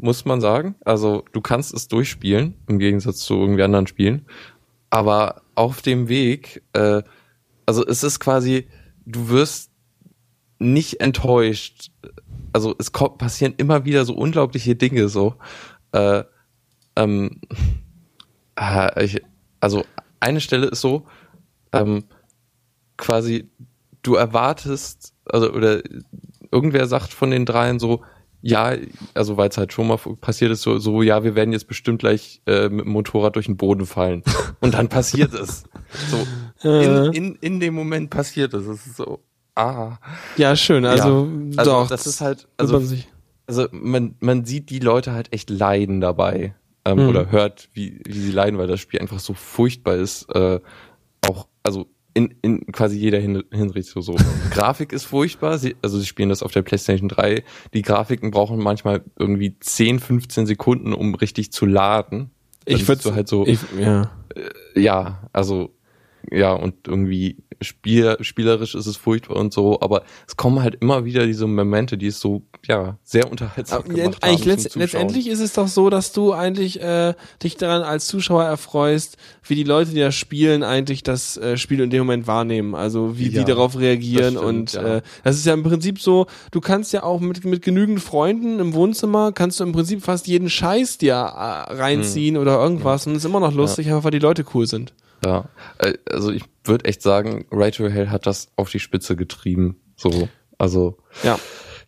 muss 0.00 0.24
man 0.24 0.40
sagen. 0.40 0.74
Also 0.84 1.24
du 1.30 1.40
kannst 1.40 1.72
es 1.72 1.86
durchspielen, 1.86 2.54
im 2.66 2.80
Gegensatz 2.80 3.18
zu 3.20 3.34
irgendwie 3.34 3.62
anderen 3.62 3.86
Spielen. 3.86 4.26
Aber 4.90 5.42
auf 5.54 5.82
dem 5.82 6.08
Weg, 6.08 6.64
äh, 6.72 7.04
also 7.64 7.86
es 7.86 8.02
ist 8.02 8.18
quasi, 8.18 8.66
du 9.04 9.28
wirst 9.28 9.70
nicht 10.58 11.00
enttäuscht. 11.00 11.92
Also 12.52 12.74
es 12.76 12.90
ko- 12.90 13.10
passieren 13.10 13.54
immer 13.56 13.84
wieder 13.84 14.04
so 14.04 14.14
unglaubliche 14.14 14.74
Dinge 14.74 15.08
so. 15.08 15.36
Äh, 15.92 16.24
ähm, 16.96 17.40
äh, 18.58 19.04
ich, 19.04 19.22
also 19.60 19.84
eine 20.18 20.40
Stelle 20.40 20.66
ist 20.66 20.80
so, 20.80 21.06
ähm, 21.72 22.02
quasi 22.96 23.48
du 24.02 24.14
erwartest, 24.14 25.12
also 25.26 25.52
oder 25.52 25.82
irgendwer 26.56 26.86
sagt 26.86 27.12
von 27.12 27.30
den 27.30 27.44
dreien 27.44 27.78
so, 27.78 28.02
ja, 28.40 28.72
also 29.14 29.36
weil 29.36 29.48
es 29.48 29.58
halt 29.58 29.72
schon 29.72 29.88
mal 29.88 29.98
passiert 30.20 30.50
ist, 30.52 30.62
so, 30.62 30.78
so 30.78 31.02
ja, 31.02 31.22
wir 31.24 31.34
werden 31.34 31.52
jetzt 31.52 31.68
bestimmt 31.68 31.98
gleich 31.98 32.40
äh, 32.46 32.68
mit 32.68 32.86
dem 32.86 32.92
Motorrad 32.92 33.36
durch 33.36 33.46
den 33.46 33.56
Boden 33.56 33.84
fallen. 33.86 34.22
Und 34.60 34.74
dann 34.74 34.88
passiert 34.88 35.34
es. 35.34 35.64
So, 36.08 36.26
in, 36.68 37.12
in, 37.12 37.34
in 37.36 37.60
dem 37.60 37.74
Moment 37.74 38.10
passiert 38.10 38.54
es. 38.54 38.66
Es 38.66 38.86
ist 38.86 38.96
so, 38.96 39.20
ah. 39.54 39.98
Ja, 40.36 40.56
schön. 40.56 40.84
Also, 40.86 41.28
Ja, 41.52 41.58
also 41.58 41.70
doch. 41.70 41.88
das 41.88 42.06
ist 42.06 42.20
halt, 42.20 42.48
also, 42.56 42.82
also, 43.46 43.68
man 43.72 44.14
man 44.20 44.44
sieht 44.44 44.70
die 44.70 44.80
Leute 44.80 45.12
halt 45.12 45.32
echt 45.32 45.50
leiden 45.50 46.00
dabei. 46.00 46.54
Ähm, 46.84 47.02
Mhm. 47.02 47.08
Oder 47.08 47.30
hört, 47.32 47.68
wie, 47.74 48.00
wie 48.06 48.20
sie 48.20 48.32
leiden, 48.32 48.58
weil 48.58 48.68
das 48.68 48.80
Spiel 48.80 49.00
einfach 49.00 49.18
so 49.18 49.34
furchtbar 49.34 49.96
ist. 49.96 50.24
Äh, 50.34 50.60
auch, 51.28 51.48
also 51.64 51.86
in, 52.16 52.34
in 52.40 52.72
quasi 52.72 52.98
jeder 52.98 53.20
Hin 53.20 53.44
Hinsicht 53.52 53.90
so. 53.90 54.00
so. 54.00 54.16
Grafik 54.50 54.92
ist 54.92 55.04
furchtbar, 55.04 55.58
sie, 55.58 55.76
also 55.82 55.98
sie 55.98 56.06
spielen 56.06 56.30
das 56.30 56.42
auf 56.42 56.50
der 56.50 56.62
PlayStation 56.62 57.10
3. 57.10 57.44
Die 57.74 57.82
Grafiken 57.82 58.30
brauchen 58.30 58.58
manchmal 58.58 59.04
irgendwie 59.18 59.58
10, 59.60 60.00
15 60.00 60.46
Sekunden, 60.46 60.94
um 60.94 61.14
richtig 61.14 61.52
zu 61.52 61.66
laden. 61.66 62.30
Dann 62.64 62.76
Ich 62.76 62.88
würde 62.88 63.02
du 63.02 63.14
halt 63.14 63.28
so, 63.28 63.46
ich, 63.46 63.60
ja. 63.78 64.10
ja, 64.74 65.28
also 65.34 65.74
ja, 66.32 66.54
und 66.54 66.88
irgendwie 66.88 67.36
spiel, 67.60 68.16
spielerisch 68.20 68.74
ist 68.74 68.86
es 68.86 68.96
furchtbar 68.96 69.36
und 69.36 69.52
so, 69.52 69.80
aber 69.80 70.02
es 70.26 70.36
kommen 70.36 70.62
halt 70.62 70.76
immer 70.80 71.04
wieder 71.04 71.26
diese 71.26 71.46
Momente, 71.46 71.96
die 71.98 72.08
es 72.08 72.20
so, 72.20 72.42
ja, 72.66 72.98
sehr 73.02 73.30
unterhaltsam 73.30 73.84
Aber 73.84 73.94
gemacht 73.94 74.24
haben. 74.24 74.42
letzt, 74.44 74.74
letztendlich 74.76 75.28
ist 75.28 75.40
es 75.40 75.52
doch 75.52 75.68
so, 75.68 75.90
dass 75.90 76.12
du 76.12 76.32
eigentlich 76.32 76.80
äh, 76.80 77.14
dich 77.42 77.56
daran 77.56 77.82
als 77.82 78.06
Zuschauer 78.06 78.44
erfreust, 78.44 79.16
wie 79.44 79.54
die 79.54 79.64
Leute, 79.64 79.92
die 79.92 80.00
das 80.00 80.14
spielen, 80.14 80.62
eigentlich 80.62 81.02
das 81.02 81.36
äh, 81.36 81.56
Spiel 81.56 81.80
in 81.80 81.90
dem 81.90 82.00
Moment 82.00 82.26
wahrnehmen. 82.26 82.74
Also 82.74 83.18
wie 83.18 83.28
Ja, 83.28 83.40
die 83.40 83.44
darauf 83.44 83.78
reagieren 83.78 84.36
stimmt, 84.36 84.44
und 84.44 84.72
ja. 84.72 84.96
äh, 84.96 85.02
das 85.24 85.36
ist 85.36 85.46
ja 85.46 85.54
im 85.54 85.62
Prinzip 85.62 86.00
so, 86.00 86.26
du 86.50 86.60
kannst 86.60 86.92
ja 86.92 87.02
auch 87.02 87.20
mit, 87.20 87.44
mit 87.44 87.62
genügend 87.62 88.00
Freunden 88.00 88.58
im 88.60 88.74
Wohnzimmer, 88.74 89.32
kannst 89.32 89.60
du 89.60 89.64
im 89.64 89.72
Prinzip 89.72 90.02
fast 90.02 90.26
jeden 90.26 90.50
Scheiß 90.50 90.98
dir 90.98 91.14
äh, 91.14 91.72
reinziehen 91.74 92.36
oder 92.36 92.60
irgendwas 92.60 93.06
und 93.06 93.12
es 93.12 93.18
ist 93.18 93.24
immer 93.24 93.40
noch 93.40 93.52
lustig, 93.52 93.88
einfach 93.88 94.04
weil 94.04 94.10
die 94.10 94.18
Leute 94.18 94.44
cool 94.54 94.66
sind. 94.66 94.92
Ja, 95.26 95.44
äh, 95.78 95.94
also 96.10 96.30
ich 96.30 96.42
würde 96.64 96.84
echt 96.84 97.02
sagen, 97.02 97.46
Right 97.50 97.74
to 97.74 97.88
Hell 97.88 98.10
hat 98.10 98.26
das 98.26 98.48
auf 98.56 98.70
die 98.70 98.78
Spitze 98.80 99.16
getrieben. 99.16 99.76
So, 99.96 100.28
also 100.58 100.98
Ja. 101.22 101.38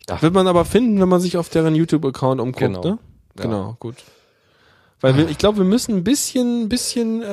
Ja. 0.09 0.21
Wird 0.23 0.33
man 0.33 0.47
aber 0.47 0.65
finden, 0.65 0.99
wenn 0.99 1.09
man 1.09 1.21
sich 1.21 1.37
auf 1.37 1.49
deren 1.49 1.75
YouTube-Account 1.75 2.41
umguckt, 2.41 2.59
Genau. 2.59 2.81
ne? 2.83 2.97
Ja. 3.37 3.43
Genau, 3.43 3.75
gut. 3.79 3.95
Weil 5.01 5.15
wir, 5.15 5.29
ich 5.29 5.37
glaube, 5.37 5.59
wir 5.59 5.65
müssen 5.65 5.95
ein 5.95 6.03
bisschen, 6.03 6.67
bisschen, 6.67 7.21
äh, 7.21 7.25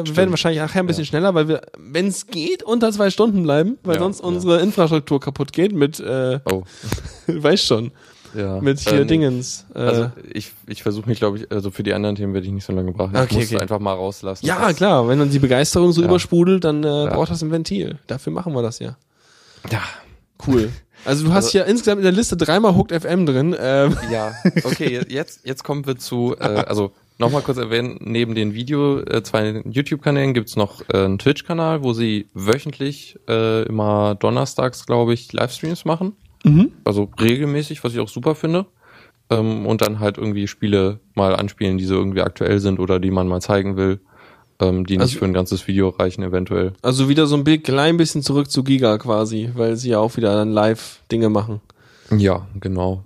äh, 0.00 0.06
wir 0.06 0.16
werden 0.16 0.30
wahrscheinlich 0.30 0.60
nachher 0.60 0.80
ein 0.80 0.86
bisschen 0.86 1.04
schneller, 1.04 1.34
weil 1.34 1.46
wir, 1.46 1.60
wenn 1.78 2.08
es 2.08 2.26
geht, 2.26 2.62
unter 2.64 2.90
zwei 2.90 3.10
Stunden 3.10 3.42
bleiben, 3.44 3.78
weil 3.84 3.96
Ja, 3.96 4.00
sonst 4.00 4.20
ja. 4.20 4.26
unsere 4.26 4.60
Infrastruktur 4.60 5.20
kaputt 5.20 5.52
geht 5.52 5.72
mit, 5.72 6.00
äh, 6.00 6.40
oh, 6.50 6.64
weißt 7.28 7.64
schon, 7.66 7.92
ja. 8.34 8.60
mit 8.60 8.80
hier 8.80 9.00
Ähm, 9.00 9.06
Dingens. 9.08 9.66
Äh, 9.74 9.78
Also 9.78 10.10
ich, 10.32 10.52
ich 10.66 10.82
versuche 10.82 11.08
mich, 11.08 11.18
glaube 11.18 11.38
ich, 11.38 11.50
also 11.52 11.70
für 11.70 11.82
die 11.82 11.92
anderen 11.94 12.16
Themen 12.16 12.34
werde 12.34 12.46
ich 12.46 12.52
nicht 12.52 12.64
so 12.64 12.72
lange 12.72 12.92
brauchen. 12.92 13.16
Okay, 13.16 13.26
ich 13.30 13.36
muss 13.36 13.46
okay. 13.52 13.60
einfach 13.60 13.78
mal 13.80 13.92
rauslassen. 13.94 14.44
ja, 14.46 14.72
klar, 14.72 15.06
wenn 15.08 15.18
dann 15.18 15.30
die 15.30 15.38
Begeisterung 15.38 15.92
so 15.92 16.00
Ja. 16.02 16.08
übersprudelt, 16.08 16.64
dann 16.64 16.84
äh, 16.84 16.86
Ja. 17.04 17.14
braucht 17.14 17.30
das 17.30 17.42
ein 17.42 17.50
Ventil. 17.50 17.98
Dafür 18.06 18.32
machen 18.32 18.52
wir 18.54 18.62
das 18.62 18.78
ja. 18.78 18.96
Ja, 19.70 19.82
Cool. 20.46 20.70
Also 21.06 21.24
du 21.24 21.32
hast 21.32 21.46
Also- 21.46 21.58
ja 21.58 21.64
insgesamt 21.64 21.98
in 21.98 22.04
der 22.04 22.12
Liste 22.12 22.36
dreimal 22.36 22.74
Hooked 22.74 22.92
FM 22.92 23.26
drin. 23.26 23.54
Ähm, 23.58 23.96
Ja, 24.12 24.32
okay, 24.64 24.90
je- 24.90 25.14
jetzt, 25.14 25.40
jetzt 25.46 25.62
kommen 25.64 25.86
wir 25.86 25.96
zu, 25.96 26.34
äh, 26.38 26.42
also 26.44 26.92
nochmal 27.18 27.42
kurz 27.42 27.58
erwähnen, 27.58 27.98
neben 28.00 28.34
den 28.34 28.52
Video, 28.54 29.00
äh, 29.00 29.22
zwei 29.22 29.62
YouTube-Kanälen 29.64 30.34
gibt's 30.34 30.56
noch 30.56 30.82
äh, 30.92 31.04
einen 31.04 31.18
Twitch-Kanal, 31.18 31.82
wo 31.82 31.92
sie 31.92 32.28
wöchentlich 32.34 33.18
äh, 33.28 33.62
immer 33.64 34.14
donnerstags, 34.16 34.86
glaube 34.86 35.14
ich, 35.14 35.32
Livestreams 35.32 35.84
machen. 35.84 36.16
Mhm. 36.44 36.70
Also 36.84 37.10
regelmäßig, 37.20 37.82
was 37.82 37.92
ich 37.94 38.00
auch 38.00 38.08
super 38.08 38.34
finde. 38.34 38.66
Ähm, 39.30 39.66
und 39.66 39.80
dann 39.80 40.00
halt 40.00 40.18
irgendwie 40.18 40.46
Spiele 40.46 41.00
mal 41.14 41.34
anspielen, 41.34 41.78
die 41.78 41.84
so 41.86 41.94
irgendwie 41.94 42.20
aktuell 42.20 42.60
sind 42.60 42.78
oder 42.78 43.00
die 43.00 43.10
man 43.10 43.26
mal 43.26 43.40
zeigen 43.40 43.76
will, 43.76 44.00
ähm, 44.60 44.84
die 44.86 44.94
nicht 44.98 45.02
Also- 45.02 45.18
für 45.20 45.24
ein 45.24 45.32
ganzes 45.32 45.66
Video 45.66 45.88
reichen 45.88 46.22
eventuell. 46.22 46.74
Also 46.82 47.08
wieder 47.08 47.26
so 47.26 47.36
ein 47.36 47.44
klein 47.62 47.96
bisschen 47.96 48.22
zurück 48.22 48.50
zu 48.50 48.62
Giga 48.62 48.98
quasi, 48.98 49.50
weil 49.54 49.76
sie 49.76 49.90
ja 49.90 49.98
auch 49.98 50.16
wieder 50.16 50.34
dann 50.36 50.52
live 50.52 51.00
Dinge 51.10 51.30
machen. 51.30 51.60
Ja, 52.14 52.46
genau. 52.60 53.02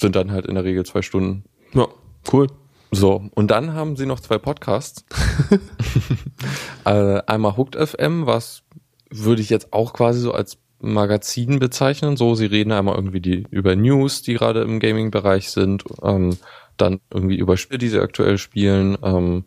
Sind 0.00 0.14
dann 0.16 0.30
halt 0.30 0.46
in 0.46 0.54
der 0.54 0.62
Regel 0.64 0.86
zwei 0.86 1.02
Stunden. 1.02 1.42
Ja, 1.74 1.88
cool. 2.32 2.46
So, 2.92 3.24
und 3.34 3.50
dann 3.50 3.74
haben 3.74 3.96
sie 3.96 4.06
noch 4.06 4.20
zwei 4.20 4.38
Podcasts. 4.38 5.04
äh, 6.84 7.22
einmal 7.26 7.56
Hooked 7.56 7.76
FM, 7.76 8.26
was 8.26 8.62
würde 9.10 9.42
ich 9.42 9.50
jetzt 9.50 9.72
auch 9.72 9.92
quasi 9.92 10.20
so 10.20 10.32
als 10.32 10.58
Magazin 10.80 11.58
bezeichnen. 11.58 12.16
So, 12.16 12.34
sie 12.34 12.46
reden 12.46 12.72
einmal 12.72 12.96
irgendwie 12.96 13.20
die, 13.20 13.46
über 13.50 13.76
News, 13.76 14.22
die 14.22 14.34
gerade 14.34 14.62
im 14.62 14.80
Gaming-Bereich 14.80 15.50
sind, 15.50 15.84
ähm, 16.02 16.36
dann 16.76 17.00
irgendwie 17.12 17.36
über 17.36 17.56
Spiele, 17.56 17.78
die 17.78 17.88
sie 17.88 18.00
aktuell 18.00 18.38
spielen, 18.38 18.96
ähm, 19.02 19.44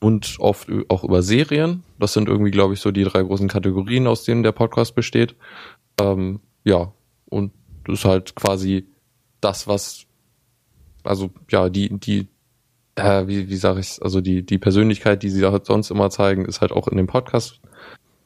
und 0.00 0.36
oft 0.38 0.68
auch 0.88 1.04
über 1.04 1.22
Serien. 1.22 1.82
Das 1.98 2.12
sind 2.12 2.28
irgendwie, 2.28 2.50
glaube 2.50 2.74
ich, 2.74 2.80
so 2.80 2.90
die 2.90 3.04
drei 3.04 3.22
großen 3.22 3.48
Kategorien, 3.48 4.06
aus 4.06 4.24
denen 4.24 4.42
der 4.42 4.52
Podcast 4.52 4.94
besteht. 4.94 5.36
Ähm, 6.00 6.40
ja, 6.64 6.92
und 7.26 7.52
das 7.84 8.00
ist 8.00 8.04
halt 8.04 8.34
quasi 8.34 8.86
das, 9.40 9.66
was, 9.66 10.06
also 11.02 11.30
ja, 11.50 11.68
die, 11.68 11.98
die, 11.98 12.28
äh, 12.96 13.26
wie, 13.26 13.48
wie 13.48 13.56
sage 13.56 13.80
ich 13.80 14.02
also 14.02 14.20
die, 14.20 14.44
die 14.44 14.58
Persönlichkeit, 14.58 15.22
die 15.22 15.30
sie 15.30 15.44
halt 15.46 15.66
sonst 15.66 15.90
immer 15.90 16.10
zeigen, 16.10 16.44
ist 16.44 16.60
halt 16.60 16.72
auch 16.72 16.88
in 16.88 16.96
dem 16.96 17.06
Podcast 17.06 17.60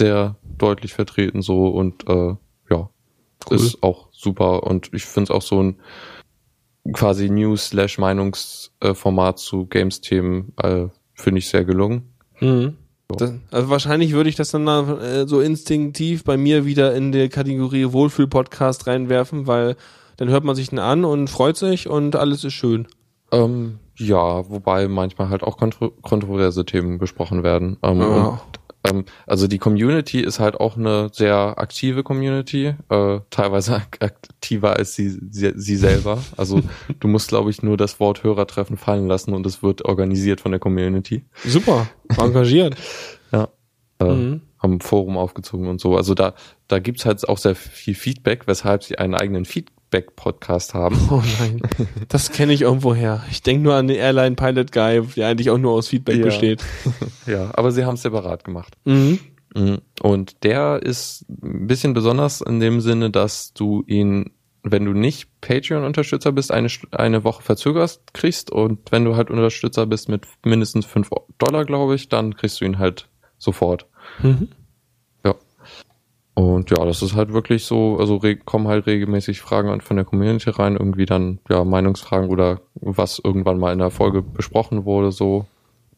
sehr 0.00 0.36
deutlich 0.58 0.94
vertreten 0.94 1.42
so 1.42 1.68
und 1.68 2.08
äh, 2.08 2.34
Cool. 3.49 3.57
ist 3.57 3.82
auch 3.82 4.09
super 4.12 4.64
und 4.64 4.91
ich 4.93 5.05
finde 5.05 5.32
es 5.32 5.36
auch 5.36 5.43
so 5.43 5.62
ein 5.62 5.76
quasi 6.93 7.30
News-Meinungsformat 7.30 9.38
zu 9.38 9.66
Games-Themen 9.66 10.53
äh, 10.62 10.86
finde 11.14 11.38
ich 11.38 11.49
sehr 11.49 11.64
gelungen. 11.64 12.12
Mhm. 12.41 12.76
Das, 13.09 13.32
also 13.51 13.70
wahrscheinlich 13.70 14.12
würde 14.12 14.30
ich 14.30 14.36
das 14.36 14.51
dann 14.51 14.66
äh, 14.68 15.26
so 15.26 15.41
instinktiv 15.41 16.24
bei 16.24 16.36
mir 16.36 16.64
wieder 16.64 16.95
in 16.95 17.12
die 17.12 17.28
Kategorie 17.28 17.93
Wohlfühl-Podcast 17.93 18.86
reinwerfen, 18.86 19.47
weil 19.47 19.76
dann 20.16 20.28
hört 20.28 20.45
man 20.45 20.55
sich 20.55 20.70
den 20.70 20.78
an 20.78 21.05
und 21.05 21.28
freut 21.28 21.57
sich 21.57 21.88
und 21.88 22.14
alles 22.14 22.45
ist 22.45 22.53
schön. 22.53 22.86
Ähm, 23.32 23.78
ja, 23.97 24.49
wobei 24.49 24.88
manchmal 24.88 25.28
halt 25.28 25.43
auch 25.43 25.57
kontro 25.57 25.91
kontroverse 26.03 26.64
Themen 26.64 26.99
besprochen 26.99 27.43
werden. 27.43 27.78
Ähm, 27.82 28.01
Ja. 28.01 28.41
Ähm, 28.85 29.05
also 29.26 29.47
die 29.47 29.59
Community 29.59 30.20
ist 30.20 30.41
halt 30.41 30.57
auch 30.57 30.76
eine 30.76 31.11
sehr 31.12 31.59
aktive 31.59 32.03
Community, 32.03 32.74
äh, 32.89 33.20
teilweise 33.31 33.76
ak 33.76 33.99
aktiver 34.01 34.76
als 34.76 34.95
sie, 34.95 35.11
sie, 35.31 35.53
sie 35.57 35.76
selber. 35.76 36.22
Also 36.37 36.62
du 37.01 37.09
musst, 37.09 37.28
glaube 37.28 37.51
ich, 37.51 37.62
nur 37.62 37.76
das 37.76 38.01
Wort 38.01 38.22
Hörertreffen 38.22 38.76
fallen 38.76 39.07
lassen 39.07 39.35
und 39.35 39.47
es 39.47 39.62
wird 39.62 39.85
organisiert 39.85 40.41
von 40.41 40.53
der 40.53 40.61
Community. 40.61 41.24
Super, 41.45 41.89
engagiert. 42.16 42.76
Äh, 44.01 44.05
Mhm. 44.05 44.41
Haben 44.59 44.74
ein 44.74 44.81
Forum 44.81 45.16
aufgezogen 45.16 45.68
und 45.68 45.81
so. 45.81 45.97
Also 45.97 46.14
da, 46.14 46.35
da 46.68 46.78
gibt's 46.78 47.07
halt 47.07 47.26
auch 47.28 47.39
sehr 47.39 47.55
viel 47.55 47.95
Feedback, 47.95 48.47
weshalb 48.47 48.83
sie 48.83 48.99
einen 48.99 49.14
eigenen 49.14 49.45
Feedback-Podcast 49.91 50.74
haben. 50.74 50.97
Oh 51.11 51.22
nein, 51.41 51.61
das 52.09 52.30
kenne 52.30 52.53
ich 52.53 52.62
irgendwo 52.62 52.95
her. 52.95 53.24
Ich 53.30 53.43
denke 53.43 53.62
nur 53.64 53.74
an 53.74 53.88
den 53.88 53.97
Airline 53.97 54.36
Pilot 54.36 54.72
Guy, 54.72 55.03
der 55.16 55.28
eigentlich 55.28 55.51
auch 55.51 55.59
nur 55.59 55.72
aus 55.72 55.88
Feedback 55.88 56.18
Ja. 56.18 56.24
besteht. 56.24 56.62
ja, 57.26 57.51
aber 57.55 57.72
sie 57.72 57.84
haben 57.84 57.95
es 57.95 58.03
separat 58.03 58.45
gemacht. 58.45 58.76
Mhm. 58.84 59.18
Mhm. 59.55 59.78
Und 60.01 60.45
der 60.45 60.80
ist 60.82 61.24
ein 61.28 61.66
bisschen 61.66 61.93
besonders 61.93 62.41
in 62.41 62.61
dem 62.61 62.80
Sinne, 62.80 63.11
dass 63.11 63.53
du 63.53 63.82
ihn, 63.86 64.30
wenn 64.62 64.84
du 64.84 64.93
nicht 64.93 65.28
Patreon-Unterstützer 65.41 66.30
bist, 66.30 66.53
eine, 66.53 66.68
eine 66.93 67.24
Woche 67.24 67.43
verzögerst 67.43 68.14
kriegst. 68.14 68.53
Und 68.53 68.93
wenn 68.93 69.05
du 69.05 69.16
halt 69.16 69.28
Unterstützer 69.30 69.86
bist 69.86 70.09
mit 70.09 70.24
mindestens 70.45 70.86
5 70.86 71.11
Dollar, 71.38 71.64
glaube 71.64 71.97
ich, 71.97 72.09
dann 72.09 72.36
kriegst 72.36 72.61
du 72.61 72.64
ihn 72.64 72.78
halt 72.78 73.09
sofort. 73.38 73.86
Mhm. 74.22 74.49
Und 76.35 76.70
ja, 76.70 76.85
das 76.85 77.03
ist 77.03 77.14
halt 77.14 77.33
wirklich 77.33 77.64
so, 77.64 77.99
also 77.99 78.20
kommen 78.45 78.68
halt 78.68 78.87
regelmäßig 78.87 79.41
Fragen 79.41 79.81
von 79.81 79.97
der 79.97 80.05
Community 80.05 80.51
rein, 80.51 80.76
irgendwie 80.76 81.07
dann, 81.07 81.41
ja, 81.49 81.64
Meinungsfragen 81.64 82.31
oder 82.31 82.61
was 82.74 83.20
irgendwann 83.22 83.59
mal 83.59 83.72
in 83.72 83.78
der 83.78 83.91
Folge 83.91 84.22
besprochen 84.22 84.85
wurde, 84.85 85.12
so. 85.12 85.47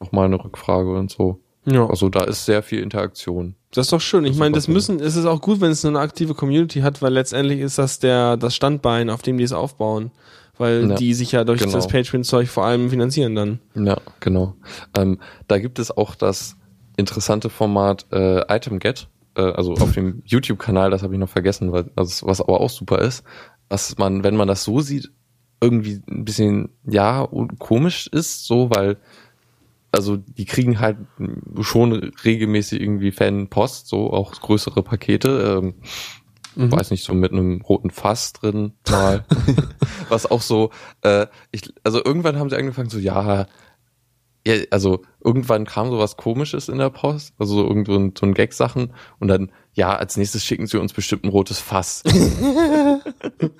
Nochmal 0.00 0.24
eine 0.24 0.42
Rückfrage 0.42 0.92
und 0.94 1.12
so. 1.12 1.38
Ja. 1.64 1.88
Also 1.88 2.08
da 2.08 2.24
ist 2.24 2.44
sehr 2.44 2.62
viel 2.62 2.80
Interaktion. 2.80 3.54
Das 3.72 3.86
ist 3.86 3.92
doch 3.92 4.00
schön. 4.00 4.24
Ich 4.24 4.36
meine, 4.36 4.54
das 4.54 4.66
müssen, 4.68 4.98
es 5.00 5.14
ist 5.14 5.26
auch 5.26 5.40
gut, 5.40 5.60
wenn 5.60 5.70
es 5.70 5.84
eine 5.84 6.00
aktive 6.00 6.34
Community 6.34 6.80
hat, 6.80 7.00
weil 7.02 7.12
letztendlich 7.12 7.60
ist 7.60 7.78
das 7.78 8.00
der, 8.00 8.36
das 8.36 8.54
Standbein, 8.54 9.10
auf 9.10 9.22
dem 9.22 9.38
die 9.38 9.44
es 9.44 9.52
aufbauen. 9.52 10.10
Weil 10.58 10.90
Ja, 10.90 10.96
die 10.96 11.14
sich 11.14 11.32
ja 11.32 11.44
durch 11.44 11.60
genau. 11.60 11.72
das 11.72 11.88
Patreon-Zeug 11.88 12.48
vor 12.48 12.64
allem 12.64 12.90
finanzieren 12.90 13.34
dann. 13.34 13.60
Ja, 13.74 13.96
genau. 14.20 14.54
Ähm, 14.96 15.18
da 15.48 15.58
gibt 15.58 15.78
es 15.78 15.96
auch 15.96 16.14
das 16.14 16.56
interessante 16.96 17.48
Format 17.48 18.06
äh, 18.12 18.42
Item 18.54 18.78
Get, 18.78 19.08
äh, 19.36 19.42
also 19.42 19.74
auf 19.74 19.92
dem 19.92 20.22
YouTube-Kanal, 20.24 20.90
das 20.90 21.02
habe 21.02 21.14
ich 21.14 21.20
noch 21.20 21.28
vergessen, 21.28 21.72
weil, 21.72 21.90
also, 21.96 22.26
was 22.26 22.40
aber 22.40 22.60
auch 22.60 22.70
super 22.70 22.98
ist, 23.00 23.24
was 23.68 23.96
man, 23.98 24.24
wenn 24.24 24.36
man 24.36 24.48
das 24.48 24.64
so 24.64 24.80
sieht, 24.80 25.10
irgendwie 25.60 26.02
ein 26.10 26.24
bisschen, 26.24 26.70
ja, 26.84 27.28
komisch 27.58 28.08
ist, 28.08 28.46
so, 28.46 28.70
weil, 28.70 28.96
also 29.92 30.16
die 30.16 30.44
kriegen 30.44 30.80
halt 30.80 30.96
schon 31.60 32.12
regelmäßig 32.24 32.80
irgendwie 32.80 33.12
Fan-Post, 33.12 33.88
so 33.88 34.12
auch 34.12 34.32
größere 34.32 34.82
Pakete, 34.82 35.60
ähm, 35.62 35.74
Mhm. 36.54 36.72
weiß 36.72 36.90
nicht, 36.90 37.04
so 37.04 37.14
mit 37.14 37.32
einem 37.32 37.62
roten 37.62 37.90
Fass 37.90 38.32
drin 38.34 38.72
mal. 38.90 39.24
Was 40.08 40.30
auch 40.30 40.42
so, 40.42 40.70
äh, 41.00 41.26
ich, 41.50 41.72
also 41.82 42.04
irgendwann 42.04 42.38
haben 42.38 42.50
sie 42.50 42.56
angefangen 42.56 42.90
so, 42.90 42.98
ja, 42.98 43.46
ja, 44.46 44.54
also 44.70 45.02
irgendwann 45.22 45.66
kam 45.66 45.90
sowas 45.90 46.16
komisches 46.16 46.68
in 46.68 46.78
der 46.78 46.90
Post, 46.90 47.34
also 47.38 47.54
so 47.54 47.66
irgend 47.66 47.86
so 47.86 47.96
ein, 47.96 48.14
so 48.18 48.26
ein 48.26 48.34
Gag-Sachen 48.34 48.92
und 49.20 49.28
dann, 49.28 49.52
ja, 49.74 49.94
als 49.94 50.16
nächstes 50.16 50.44
schicken 50.44 50.66
sie 50.66 50.80
uns 50.80 50.92
bestimmt 50.92 51.24
ein 51.24 51.30
rotes 51.30 51.58
Fass. 51.60 52.02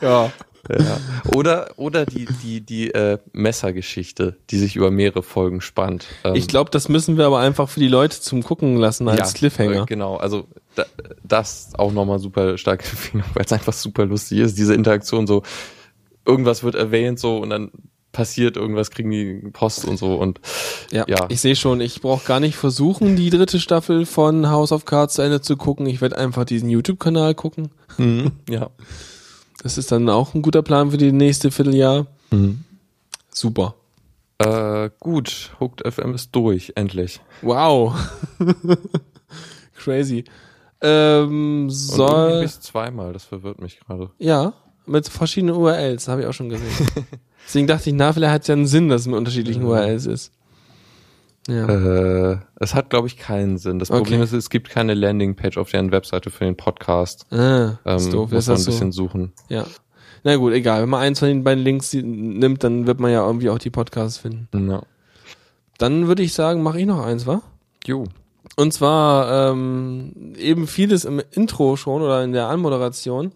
Ja. 0.01 0.31
ja. 0.69 1.01
Oder, 1.35 1.71
oder 1.77 2.07
die, 2.07 2.27
die, 2.43 2.61
die 2.61 2.93
äh, 2.95 3.19
Messergeschichte, 3.33 4.37
die 4.51 4.59
sich 4.59 4.77
über 4.77 4.93
mehrere 4.93 5.23
Folgen 5.25 5.61
spannt. 5.61 6.07
Ähm, 6.23 6.37
Ich 6.37 6.47
glaube, 6.47 6.71
das 6.71 6.89
müssen 6.89 7.17
wir 7.17 7.27
aber 7.27 7.41
einfach 7.41 7.69
für 7.69 7.81
die 7.81 7.89
Leute 7.89 8.21
zum 8.21 8.45
Gucken 8.45 8.77
lassen 8.77 9.09
als 9.09 9.35
Cliffhanger. 9.35 9.83
Äh, 9.83 9.87
genau, 9.87 10.17
also 10.17 10.47
da, 10.77 10.85
das 11.25 11.71
auch 11.77 11.93
nochmal 11.93 12.21
super 12.21 12.59
starke 12.59 12.85
Empfehlung, 12.91 13.27
weil 13.35 13.45
es 13.45 13.53
einfach 13.53 13.73
super 13.73 14.07
lustig 14.07 14.39
ist, 14.39 14.57
diese 14.57 14.75
Interaktion 14.75 15.27
so, 15.27 15.43
irgendwas 16.25 16.63
wird 16.63 16.77
erwähnt 16.77 17.19
so 17.19 17.39
und 17.39 17.51
dann 17.51 17.73
passiert 18.13 18.57
irgendwas, 18.57 18.91
kriegen 18.91 19.11
die 19.11 19.35
Post 19.53 19.85
und 19.87 19.97
so 19.97 20.17
und 20.17 20.41
Ja, 20.91 21.05
Ja. 21.09 21.27
ich 21.29 21.41
sehe 21.41 21.57
schon, 21.57 21.81
ich 21.81 22.01
brauche 22.03 22.27
gar 22.27 22.41
nicht 22.41 22.57
versuchen, 22.57 23.17
die 23.17 23.31
dritte 23.31 23.59
Staffel 23.59 24.05
von 24.07 24.49
House 24.51 24.71
of 24.73 24.85
Cards 24.85 25.15
zu 25.15 25.23
Ende 25.23 25.41
zu 25.41 25.57
gucken. 25.57 25.87
Ich 25.87 26.01
werde 26.01 26.19
einfach 26.19 26.45
diesen 26.45 26.69
YouTube-Kanal 26.69 27.35
gucken. 27.35 27.71
ja. 28.49 28.71
Das 29.63 29.79
ist 29.79 29.93
dann 29.93 30.09
auch 30.11 30.35
ein 30.35 30.43
guter 30.43 30.63
Plan 30.63 30.91
für 30.91 30.97
die 30.99 31.13
nächste 31.13 31.51
Vierteljahr. 31.53 32.07
Super. 33.31 33.75
Äh, 34.39 34.91
gut, 34.99 35.53
Hooked 35.61 35.87
FM 35.87 36.15
ist 36.15 36.31
durch, 36.35 36.73
endlich. 36.75 37.21
Wow. 37.43 37.95
Crazy. 39.77 40.25
Ähm, 40.81 41.65
Und 41.65 41.71
soll. 41.71 42.43
bis 42.43 42.61
zweimal, 42.61 43.13
das 43.13 43.25
verwirrt 43.25 43.61
mich 43.61 43.79
gerade. 43.81 44.11
Ja, 44.19 44.53
mit 44.85 45.09
verschiedenen 45.09 45.55
URLs, 45.55 46.09
habe 46.09 46.23
ich 46.23 46.27
auch 46.27 46.33
schon 46.33 46.49
gesehen. 46.49 46.69
Deswegen 47.47 47.67
dachte 47.67 47.91
ich, 47.91 47.97
na, 47.97 48.13
vielleicht 48.13 48.33
hat 48.33 48.43
es 48.43 48.49
ja 48.49 48.55
einen 48.55 48.67
Sinn, 48.67 48.89
dass 48.89 49.03
es 49.03 49.07
mit 49.07 49.17
unterschiedlichen 49.17 49.63
URLs 49.65 50.07
ist. 50.07 50.33
Ja. 51.49 51.67
Äh, 51.67 52.39
es 52.61 52.75
hat, 52.75 52.89
glaube 52.91 53.09
ich, 53.09 53.17
keinen 53.17 53.59
Sinn. 53.59 53.79
Das 53.81 53.91
Okay. 53.91 53.99
Problem 54.01 54.23
ist, 54.23 54.33
es 54.33 54.49
gibt 54.49 54.69
keine 54.71 54.95
Landingpage 54.95 55.59
auf 55.59 55.71
deren 55.71 55.91
Webseite 55.91 56.31
für 56.31 56.45
den 56.45 56.57
Podcast. 56.57 57.27
ah, 57.33 57.79
Ähm, 57.85 57.97
ist 57.97 58.13
doof. 58.13 58.31
muss 58.31 58.47
man 58.47 58.57
ein 58.59 58.65
bisschen 58.65 58.93
so? 58.93 59.03
suchen. 59.05 59.33
Ja. 59.49 59.67
Na 60.23 60.37
gut, 60.37 60.53
egal. 60.53 60.83
Wenn 60.83 60.89
man 60.89 61.01
eins 61.01 61.19
von 61.19 61.27
den 61.29 61.43
beiden 61.43 61.65
Links 61.65 61.93
nimmt, 61.95 62.63
dann 62.63 62.87
wird 62.87 63.01
man 63.01 63.11
ja 63.11 63.27
irgendwie 63.27 63.51
auch 63.51 63.59
die 63.59 63.71
Podcasts 63.71 64.19
finden. 64.19 64.71
Ja. 64.71 64.83
Dann 65.79 66.07
würde 66.07 66.23
ich 66.23 66.33
sagen, 66.33 66.63
mache 66.63 66.79
ich 66.79 66.87
noch 66.87 67.05
eins, 67.05 67.27
wa? 67.27 67.43
Jo. 67.87 68.05
Und 68.55 68.73
zwar 68.73 69.51
ähm, 69.51 70.35
eben 70.39 70.69
vieles 70.69 71.05
im 71.05 71.21
Intro 71.33 71.75
schon 71.77 72.03
oder 72.03 72.23
in 72.23 72.33
der 72.33 72.47
Anmoderation. 72.49 73.33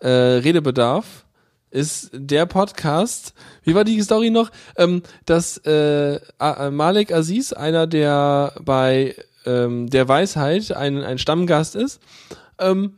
Äh, 0.00 0.08
Redebedarf 0.08 1.25
ist 1.76 2.10
der 2.12 2.46
Podcast. 2.46 3.34
Wie 3.62 3.74
war 3.74 3.84
die 3.84 4.00
Story 4.00 4.30
noch? 4.30 4.50
Ähm, 4.76 5.02
dass 5.26 5.58
äh, 5.58 6.18
A- 6.38 6.70
Malik 6.70 7.12
Aziz, 7.12 7.52
einer 7.52 7.86
der 7.86 8.54
bei 8.64 9.14
ähm, 9.44 9.88
der 9.90 10.08
Weisheit 10.08 10.72
ein, 10.72 11.02
ein 11.04 11.18
Stammgast 11.18 11.76
ist, 11.76 12.00
ähm, 12.58 12.94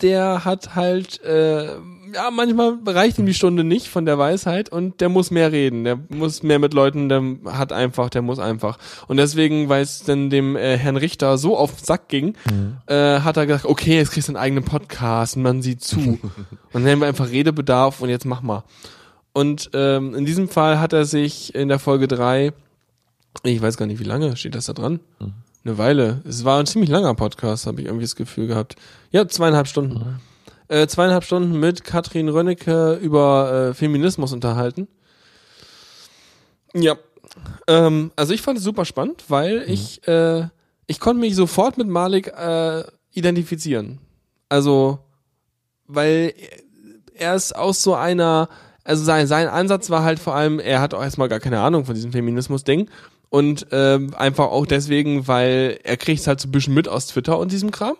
der 0.00 0.44
hat 0.44 0.74
halt 0.74 1.22
äh, 1.22 1.68
ja, 2.14 2.30
manchmal 2.30 2.78
reicht 2.86 3.18
ihm 3.18 3.26
die 3.26 3.34
Stunde 3.34 3.64
nicht 3.64 3.88
von 3.88 4.04
der 4.06 4.18
Weisheit 4.18 4.68
und 4.70 5.00
der 5.00 5.08
muss 5.08 5.30
mehr 5.30 5.52
reden, 5.52 5.84
der 5.84 5.98
muss 6.08 6.42
mehr 6.42 6.58
mit 6.58 6.74
Leuten, 6.74 7.08
der 7.08 7.22
hat 7.46 7.72
einfach, 7.72 8.10
der 8.10 8.22
muss 8.22 8.38
einfach. 8.38 8.78
Und 9.08 9.16
deswegen, 9.16 9.68
weil 9.68 9.82
es 9.82 10.02
dann 10.04 10.30
dem 10.30 10.56
äh, 10.56 10.76
Herrn 10.76 10.96
Richter 10.96 11.38
so 11.38 11.56
auf 11.56 11.74
den 11.76 11.84
Sack 11.84 12.08
ging, 12.08 12.34
Mhm. 12.50 12.76
äh, 12.86 13.20
hat 13.20 13.36
er 13.36 13.46
gesagt, 13.46 13.66
okay, 13.66 13.96
jetzt 13.96 14.12
kriegst 14.12 14.28
du 14.28 14.32
einen 14.32 14.42
eigenen 14.42 14.64
Podcast 14.64 15.36
und 15.36 15.42
man 15.42 15.62
sieht 15.62 15.82
zu. 15.82 15.98
und 16.72 16.82
dann 16.84 16.86
haben 16.86 17.00
wir 17.00 17.06
einfach 17.08 17.30
Redebedarf 17.30 18.00
und 18.00 18.08
jetzt 18.08 18.24
mach 18.26 18.42
mal. 18.42 18.64
Und 19.32 19.70
ähm, 19.72 20.14
in 20.14 20.24
diesem 20.26 20.48
Fall 20.48 20.78
hat 20.80 20.92
er 20.92 21.04
sich 21.04 21.54
in 21.54 21.68
der 21.68 21.78
Folge 21.78 22.06
drei, 22.08 22.52
ich 23.44 23.62
weiß 23.62 23.76
gar 23.78 23.86
nicht, 23.86 23.98
wie 24.00 24.04
lange 24.04 24.36
steht 24.36 24.54
das 24.54 24.66
da 24.66 24.72
dran? 24.74 25.00
Eine 25.64 25.78
Weile. 25.78 26.20
Es 26.28 26.44
war 26.44 26.58
ein 26.60 26.66
ziemlich 26.66 26.90
langer 26.90 27.14
Podcast, 27.14 27.66
habe 27.66 27.80
ich 27.80 27.86
irgendwie 27.86 28.04
das 28.04 28.16
Gefühl 28.16 28.46
gehabt. 28.48 28.76
Ja, 29.10 29.26
zweieinhalb 29.26 29.68
Stunden. 29.68 30.20
Äh, 30.72 30.86
zweieinhalb 30.86 31.22
Stunden 31.22 31.60
mit 31.60 31.84
Katrin 31.84 32.30
Rönnecke 32.30 32.94
über 32.94 33.72
äh, 33.72 33.74
Feminismus 33.74 34.32
unterhalten. 34.32 34.88
Ja. 36.72 36.96
Ähm, 37.66 38.10
also 38.16 38.32
ich 38.32 38.40
fand 38.40 38.56
es 38.56 38.64
super 38.64 38.86
spannend, 38.86 39.24
weil 39.28 39.64
ich, 39.66 40.08
äh, 40.08 40.46
ich 40.86 40.98
konnte 40.98 41.20
mich 41.20 41.34
sofort 41.34 41.76
mit 41.76 41.88
Malik 41.88 42.28
äh, 42.28 42.84
identifizieren. 43.10 43.98
Also, 44.48 45.00
weil 45.88 46.32
er 47.12 47.34
ist 47.34 47.54
aus 47.54 47.82
so 47.82 47.94
einer, 47.94 48.48
also 48.82 49.04
sein, 49.04 49.26
sein 49.26 49.48
Ansatz 49.48 49.90
war 49.90 50.04
halt 50.04 50.20
vor 50.20 50.34
allem, 50.34 50.58
er 50.58 50.80
hat 50.80 50.94
auch 50.94 51.02
erstmal 51.02 51.28
gar 51.28 51.40
keine 51.40 51.60
Ahnung 51.60 51.84
von 51.84 51.94
diesem 51.94 52.12
Feminismus-Ding. 52.12 52.88
Und 53.28 53.66
ähm, 53.72 54.14
einfach 54.14 54.46
auch 54.46 54.64
deswegen, 54.64 55.28
weil 55.28 55.80
er 55.84 55.98
kriegt 55.98 56.26
halt 56.26 56.40
so 56.40 56.48
ein 56.48 56.52
bisschen 56.52 56.72
mit 56.72 56.88
aus 56.88 57.08
Twitter 57.08 57.38
und 57.38 57.52
diesem 57.52 57.72
Kram. 57.72 57.96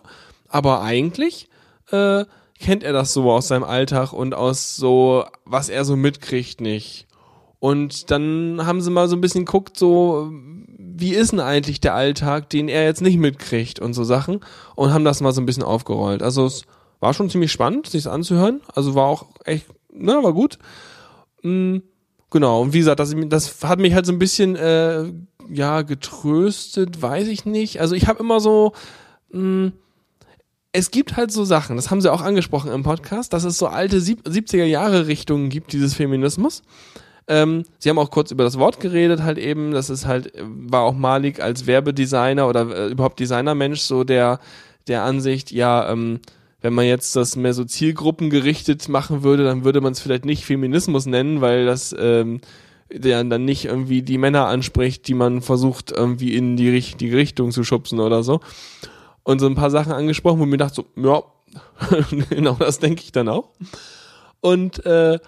Aber 0.49 0.81
eigentlich 0.81 1.51
äh, 1.91 2.25
kennt 2.63 2.83
er 2.83 2.93
das 2.93 3.13
so 3.13 3.31
aus 3.31 3.49
seinem 3.49 3.65
Alltag 3.65 4.13
und 4.13 4.35
aus 4.35 4.77
so, 4.77 5.25
was 5.45 5.69
er 5.69 5.85
so 5.85 5.97
mitkriegt, 5.97 6.61
nicht. 6.61 7.07
Und 7.59 8.11
dann 8.11 8.63
haben 8.65 8.81
sie 8.81 8.91
mal 8.91 9.09
so 9.09 9.17
ein 9.17 9.21
bisschen 9.21 9.45
geguckt, 9.45 9.77
so, 9.77 10.33
wie 10.79 11.15
ist 11.15 11.33
denn 11.33 11.41
eigentlich 11.41 11.81
der 11.81 11.95
Alltag, 11.95 12.51
den 12.51 12.69
er 12.69 12.85
jetzt 12.85 13.03
nicht 13.03 13.19
mitkriegt 13.19 13.79
und 13.79 13.95
so 13.95 14.05
Sachen 14.05 14.41
und 14.75 14.93
haben 14.93 15.05
das 15.05 15.21
mal 15.21 15.33
so 15.33 15.41
ein 15.41 15.47
bisschen 15.47 15.63
aufgerollt. 15.63 16.23
Also 16.23 16.47
es 16.47 16.63
war 17.01 17.15
schon 17.15 17.31
ziemlich 17.31 17.53
spannend, 17.53 17.87
sich's 17.87 18.07
anzuhören. 18.07 18.63
Also 18.75 18.95
war 18.95 19.07
auch 19.07 19.27
echt, 19.45 19.67
ne, 19.93 20.23
war 20.23 20.33
gut. 20.33 20.59
Mm, 21.43 21.79
genau, 22.31 22.63
und 22.63 22.73
wie 22.73 22.79
gesagt, 22.79 23.01
das, 23.01 23.15
das 23.27 23.63
hat 23.63 23.79
mich 23.79 23.95
halt 23.95 24.07
so 24.07 24.13
ein 24.13 24.19
bisschen, 24.19 24.57
äh, 24.57 25.13
ja, 25.51 25.83
getröstet, 25.83 27.03
weiß 27.03 27.29
ich 27.29 27.45
nicht. 27.45 27.81
Also 27.81 27.95
ich 27.95 28.07
habe 28.07 28.21
immer 28.21 28.41
so, 28.41 28.73
mh, 29.31 29.73
es 30.73 30.91
gibt 30.91 31.17
halt 31.17 31.31
so 31.31 31.45
Sachen, 31.45 31.77
das 31.77 31.91
haben 31.91 32.01
sie 32.01 32.11
auch 32.11 32.23
angesprochen 32.23 32.71
im 32.73 32.83
Podcast, 32.83 33.33
dass 33.33 33.45
es 33.45 33.59
so 33.59 33.67
alte 33.67 34.01
sieb 34.01 34.27
70er 34.27 34.65
Jahre 34.65 35.07
Richtungen 35.07 35.51
gibt, 35.51 35.73
dieses 35.73 35.95
Feminismus. 35.95 36.63
Ähm, 37.29 37.65
sie 37.79 37.91
haben 37.91 37.99
auch 37.99 38.11
kurz 38.11 38.31
über 38.31 38.43
das 38.43 38.59
Wort 38.59 38.81
geredet, 38.81 39.23
halt 39.23 39.39
eben, 39.39 39.71
das 39.71 39.91
ist 39.91 40.07
halt, 40.07 40.35
äh, 40.35 40.43
war 40.45 40.83
auch 40.83 40.95
Malik 40.95 41.41
als 41.41 41.67
Werbedesigner 41.67 42.49
oder 42.49 42.69
äh, 42.71 42.91
überhaupt 42.91 43.21
Designermensch 43.21 43.81
so 43.81 44.03
der, 44.03 44.41
der 44.89 45.03
Ansicht, 45.05 45.53
ja, 45.53 45.91
ähm, 45.91 46.21
wenn 46.63 46.73
man 46.75 46.87
jetzt 46.87 47.15
das 47.17 47.37
mehr 47.37 47.55
so 47.55 47.65
zielgruppengerichtet 47.65 48.89
machen 48.89 49.23
würde, 49.23 49.45
dann 49.45 49.65
würde 49.65 49.81
man 49.81 49.93
es 49.93 50.01
vielleicht 50.01 50.25
nicht 50.25 50.45
Feminismus 50.45 51.07
nennen, 51.07 51.41
weil 51.41 51.67
das 51.67 51.95
ähm, 51.99 52.41
der 52.95 53.25
dann 53.25 53.45
nicht 53.45 53.65
irgendwie 53.65 54.03
die 54.03 54.19
Männer 54.19 54.47
anspricht, 54.47 55.09
die 55.09 55.15
man 55.15 55.41
versucht 55.41 55.91
irgendwie 55.91 56.37
in 56.37 56.57
die 56.57 56.69
richtige 56.69 57.17
Richtung 57.17 57.51
zu 57.51 57.65
schubsen 57.65 58.01
oder 58.01 58.23
so. 58.23 58.41
Und 59.25 59.39
so 59.39 59.47
ein 59.47 59.55
paar 59.55 59.71
Sachen 59.71 59.93
angesprochen, 59.93 60.41
wo 60.41 60.47
mir 60.47 60.57
dachte 60.57 60.77
so, 60.77 60.85
ja, 60.97 61.23
genau 62.31 62.55
das 62.55 62.79
denke 62.79 63.03
ich 63.03 63.13
dann 63.13 63.29
auch. 63.29 63.51
Und 64.41 64.85
äh, 64.85 65.19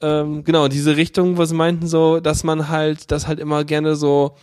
ähm, 0.00 0.44
genau, 0.44 0.68
diese 0.68 0.96
Richtung, 0.96 1.42
sie 1.46 1.54
meinten 1.54 1.86
so, 1.86 2.20
dass 2.20 2.44
man 2.44 2.68
halt, 2.68 3.10
das 3.10 3.26
halt 3.26 3.38
immer 3.38 3.64
gerne 3.64 3.94
so 3.96 4.34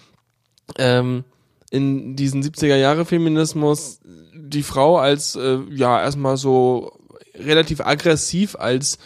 ähm, 0.78 1.24
in 1.70 2.16
diesen 2.16 2.42
70er 2.42 2.76
Jahre 2.76 3.06
Feminismus 3.06 4.00
die 4.34 4.64
Frau 4.64 4.98
als 4.98 5.36
äh, 5.36 5.60
ja 5.70 6.02
erstmal 6.02 6.38
so 6.38 6.92
relativ 7.36 7.82
aggressiv 7.82 8.56
als 8.56 8.98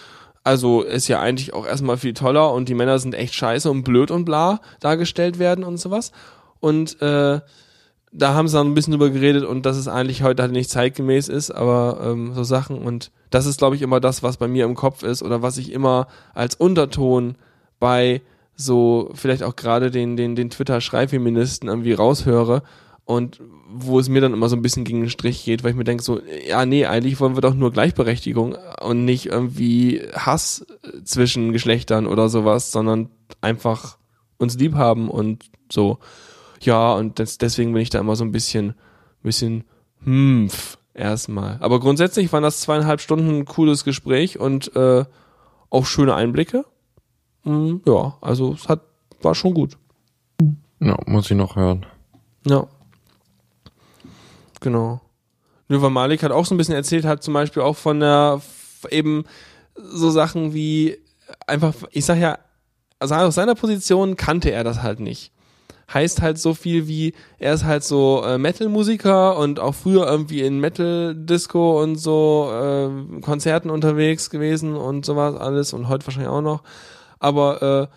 also 0.45 0.81
ist 0.81 1.07
ja 1.07 1.19
eigentlich 1.19 1.53
auch 1.53 1.65
erstmal 1.65 1.97
viel 1.97 2.13
toller 2.13 2.51
und 2.51 2.67
die 2.67 2.73
Männer 2.73 2.99
sind 2.99 3.15
echt 3.15 3.34
scheiße 3.34 3.69
und 3.71 3.84
blöd 3.84 4.11
und 4.11 4.25
bla 4.25 4.59
dargestellt 4.81 5.39
werden 5.39 5.63
und 5.63 5.77
sowas. 5.77 6.11
Und 6.59 7.01
äh, 7.01 7.39
da 8.14 8.36
haben 8.36 8.47
sie 8.47 8.57
dann 8.57 8.68
ein 8.68 8.74
bisschen 8.76 8.91
drüber 8.91 9.09
geredet 9.09 9.43
und 9.43 9.66
dass 9.66 9.76
es 9.76 9.88
eigentlich 9.88 10.22
heute 10.22 10.43
halt 10.43 10.51
nicht 10.51 10.70
zeitgemäß 10.70 11.28
ist, 11.30 11.51
aber 11.51 11.99
ähm, 12.03 12.34
so 12.34 12.43
Sachen 12.43 12.78
und 12.78 13.11
das 13.32 13.47
ist, 13.47 13.57
glaube 13.57 13.76
ich, 13.76 13.82
immer 13.82 13.99
das, 13.99 14.22
was 14.22 14.38
bei 14.38 14.47
mir 14.47 14.66
im 14.66 14.76
Kopf 14.76 15.01
ist 15.01 15.24
oder 15.24 15.41
was 15.41 15.57
ich 15.57 15.72
immer 15.72 16.07
als 16.36 16.55
Unterton 16.55 17.36
bei 17.80 18.22
so 18.55 19.09
vielleicht 19.16 19.41
auch 19.41 19.55
gerade 19.55 19.89
den, 19.89 20.16
den, 20.16 20.36
den 20.36 20.51
Twitter-Schreifeministen 20.51 21.68
irgendwie 21.68 21.93
raushöre 21.93 22.61
und 23.05 23.41
wo 23.68 23.99
es 23.99 24.09
mir 24.09 24.22
dann 24.22 24.34
immer 24.34 24.47
so 24.47 24.55
ein 24.55 24.61
bisschen 24.61 24.84
gegen 24.84 25.01
den 25.01 25.09
Strich 25.09 25.43
geht, 25.43 25.64
weil 25.64 25.72
ich 25.72 25.76
mir 25.76 25.84
denke 25.84 26.03
so, 26.03 26.22
ja, 26.47 26.66
nee, 26.68 26.86
eigentlich 26.86 27.20
wollen 27.20 27.36
wir 27.36 27.41
doch 27.41 27.55
nur 27.55 27.72
Gleichberechtigung 27.72 28.55
und 28.82 29.05
nicht 29.05 29.26
irgendwie 29.26 30.01
Hass 30.14 30.66
zwischen 31.03 31.51
Geschlechtern 31.51 32.05
oder 32.05 32.30
sowas, 32.30 32.72
sondern 32.72 33.09
einfach 33.41 33.97
uns 34.38 34.55
lieb 34.57 34.76
haben 34.76 35.09
und 35.09 35.45
so. 35.72 35.97
Ja, 36.66 36.93
und 36.93 37.20
das, 37.20 37.38
deswegen 37.38 37.74
bin 37.74 37.82
ich 37.82 37.89
da 37.89 37.99
immer 37.99 38.16
so 38.16 38.24
ein 38.24 38.32
bisschen, 38.32 38.76
bisschen, 39.22 39.64
hm, 40.03 40.49
erstmal. 40.93 41.57
Aber 41.59 41.80
grundsätzlich 41.80 42.32
waren 42.32 42.43
das 42.43 42.61
zweieinhalb 42.61 43.01
Stunden 43.01 43.39
ein 43.39 43.45
cooles 43.45 43.84
Gespräch 43.84 44.39
und 44.39 44.76
äh, 44.76 45.05
auch 45.70 45.86
schöne 45.86 46.16
Einblicke. 46.16 46.66
Mm, 47.43 47.78
ja, 47.86 48.18
also 48.22 48.53
es 48.53 48.70
hat, 48.70 48.82
war 49.22 49.36
schon 49.36 49.53
gut. 49.53 49.78
Ja, 50.80 50.97
muss 51.05 51.30
ich 51.30 51.38
noch 51.38 51.55
hören. 51.55 51.86
Ja. 52.45 52.68
Genau. 54.59 55.01
Növer 55.68 55.89
Malik 55.89 56.24
hat 56.24 56.32
auch 56.32 56.45
so 56.45 56.53
ein 56.53 56.57
bisschen 56.57 56.76
erzählt, 56.76 57.05
hat 57.05 57.24
zum 57.24 57.34
Beispiel 57.34 57.64
auch 57.64 57.76
von 57.76 57.99
der, 57.99 58.41
eben 58.89 59.26
so 59.76 60.09
Sachen 60.09 60.53
wie, 60.53 60.97
einfach, 61.47 61.74
ich 61.91 62.05
sag 62.05 62.18
ja, 62.20 62.38
also 62.99 63.16
aus 63.16 63.36
seiner 63.36 63.55
Position 63.55 64.16
kannte 64.16 64.51
er 64.51 64.64
das 64.64 64.82
halt 64.82 64.99
nicht. 64.99 65.32
Heißt 65.94 66.22
halt 66.22 66.39
so 66.39 66.54
viel 66.54 66.88
wie, 66.88 67.14
er 67.38 67.54
ist 67.54 67.66
halt 67.66 67.84
so 67.84 68.24
äh, 68.26 68.38
Metal-Musiker 68.38 69.38
und 69.38 69.60
auch 69.60 69.76
früher 69.76 70.08
irgendwie 70.08 70.41
in 70.41 70.60
Metal-Disco 70.60 71.82
und 71.82 71.98
so 71.98 72.50
äh, 72.52 73.22
Konzerten 73.22 73.70
unterwegs 73.70 74.30
gewesen 74.30 74.76
und 74.76 75.06
sowas 75.06 75.36
alles 75.36 75.74
und 75.74 75.89
heute 75.89 76.08
wahrscheinlich 76.08 76.32
auch 76.32 76.41
noch. 76.41 76.64
Aber 77.20 77.89
äh, 77.91 77.96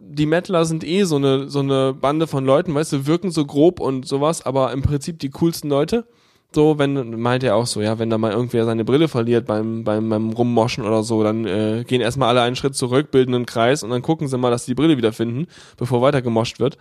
die 0.00 0.26
Metaler 0.26 0.64
sind 0.64 0.84
eh 0.84 1.04
so 1.04 1.16
eine, 1.16 1.48
so 1.48 1.60
eine 1.60 1.94
Bande 1.94 2.26
von 2.26 2.44
Leuten, 2.44 2.74
weißt 2.74 2.92
du, 2.92 3.06
wirken 3.06 3.30
so 3.30 3.44
grob 3.44 3.80
und 3.80 4.06
sowas, 4.06 4.44
aber 4.44 4.72
im 4.72 4.82
Prinzip 4.82 5.18
die 5.18 5.30
coolsten 5.30 5.68
Leute. 5.68 6.06
So, 6.54 6.78
wenn, 6.78 7.20
meint 7.20 7.44
er 7.44 7.56
auch 7.56 7.66
so, 7.66 7.82
ja, 7.82 7.98
wenn 7.98 8.08
da 8.08 8.16
mal 8.16 8.32
irgendwer 8.32 8.64
seine 8.64 8.84
Brille 8.84 9.08
verliert 9.08 9.46
beim, 9.46 9.84
beim, 9.84 10.08
beim 10.08 10.30
Rummoschen 10.30 10.84
oder 10.84 11.02
so, 11.02 11.22
dann 11.22 11.44
äh, 11.44 11.84
gehen 11.86 12.00
erstmal 12.00 12.30
alle 12.30 12.40
einen 12.40 12.56
Schritt 12.56 12.74
zurück, 12.74 13.10
bilden 13.10 13.34
einen 13.34 13.44
Kreis 13.44 13.82
und 13.82 13.90
dann 13.90 14.00
gucken 14.00 14.28
sie 14.28 14.38
mal, 14.38 14.50
dass 14.50 14.64
sie 14.64 14.70
die 14.70 14.74
Brille 14.74 14.96
wieder 14.96 15.12
finden, 15.12 15.46
bevor 15.76 16.00
weiter 16.00 16.22
gemoscht 16.22 16.58
wird. 16.58 16.78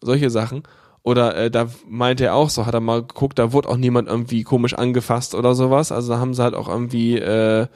Solche 0.00 0.30
Sachen. 0.30 0.62
Oder 1.02 1.36
äh, 1.36 1.50
da 1.50 1.68
meinte 1.88 2.24
er 2.24 2.34
auch 2.34 2.50
so, 2.50 2.66
hat 2.66 2.74
er 2.74 2.80
mal 2.80 3.02
geguckt, 3.02 3.38
da 3.38 3.52
wurde 3.52 3.68
auch 3.68 3.76
niemand 3.76 4.08
irgendwie 4.08 4.42
komisch 4.42 4.74
angefasst 4.74 5.34
oder 5.34 5.54
sowas. 5.54 5.90
Also 5.92 6.12
da 6.12 6.18
haben 6.18 6.34
sie 6.34 6.42
halt 6.42 6.54
auch 6.54 6.68
irgendwie 6.68 7.16
äh, 7.18 7.66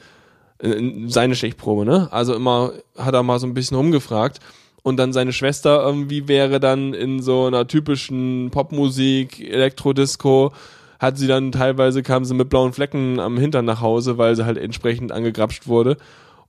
in- 0.59 1.09
seine 1.09 1.35
Stichprobe, 1.35 1.85
ne? 1.85 2.07
Also 2.11 2.35
immer 2.35 2.73
hat 2.97 3.13
er 3.13 3.23
mal 3.23 3.39
so 3.39 3.47
ein 3.47 3.53
bisschen 3.53 3.77
rumgefragt. 3.77 4.39
Und 4.83 4.97
dann 4.97 5.13
seine 5.13 5.31
Schwester 5.31 5.81
irgendwie 5.83 6.27
wäre 6.27 6.59
dann 6.59 6.93
in 6.93 7.21
so 7.21 7.45
einer 7.45 7.67
typischen 7.67 8.49
Popmusik, 8.51 9.39
Elektrodisco, 9.39 10.51
hat 10.99 11.17
sie 11.17 11.27
dann 11.27 11.53
teilweise 11.53 12.03
kam 12.03 12.25
sie 12.25 12.33
mit 12.33 12.49
blauen 12.49 12.73
Flecken 12.73 13.19
am 13.19 13.37
Hintern 13.37 13.63
nach 13.65 13.79
Hause, 13.81 14.17
weil 14.17 14.35
sie 14.35 14.45
halt 14.45 14.57
entsprechend 14.57 15.11
angegrapscht 15.13 15.67
wurde. 15.67 15.95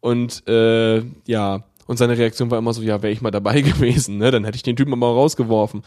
Und 0.01 0.47
äh, 0.49 1.03
ja, 1.27 1.63
und 1.87 1.97
seine 1.97 2.17
Reaktion 2.17 2.51
war 2.51 2.59
immer 2.59 2.73
so, 2.73 2.83
ja, 2.83 3.03
wäre 3.03 3.13
ich 3.13 3.21
mal 3.21 3.31
dabei 3.31 3.61
gewesen, 3.63 4.19
ne? 4.19 4.31
Dann 4.31 4.45
hätte 4.45 4.57
ich 4.57 4.63
den 4.63 4.77
Typen 4.77 4.99
mal 4.99 5.07
rausgeworfen. 5.07 5.81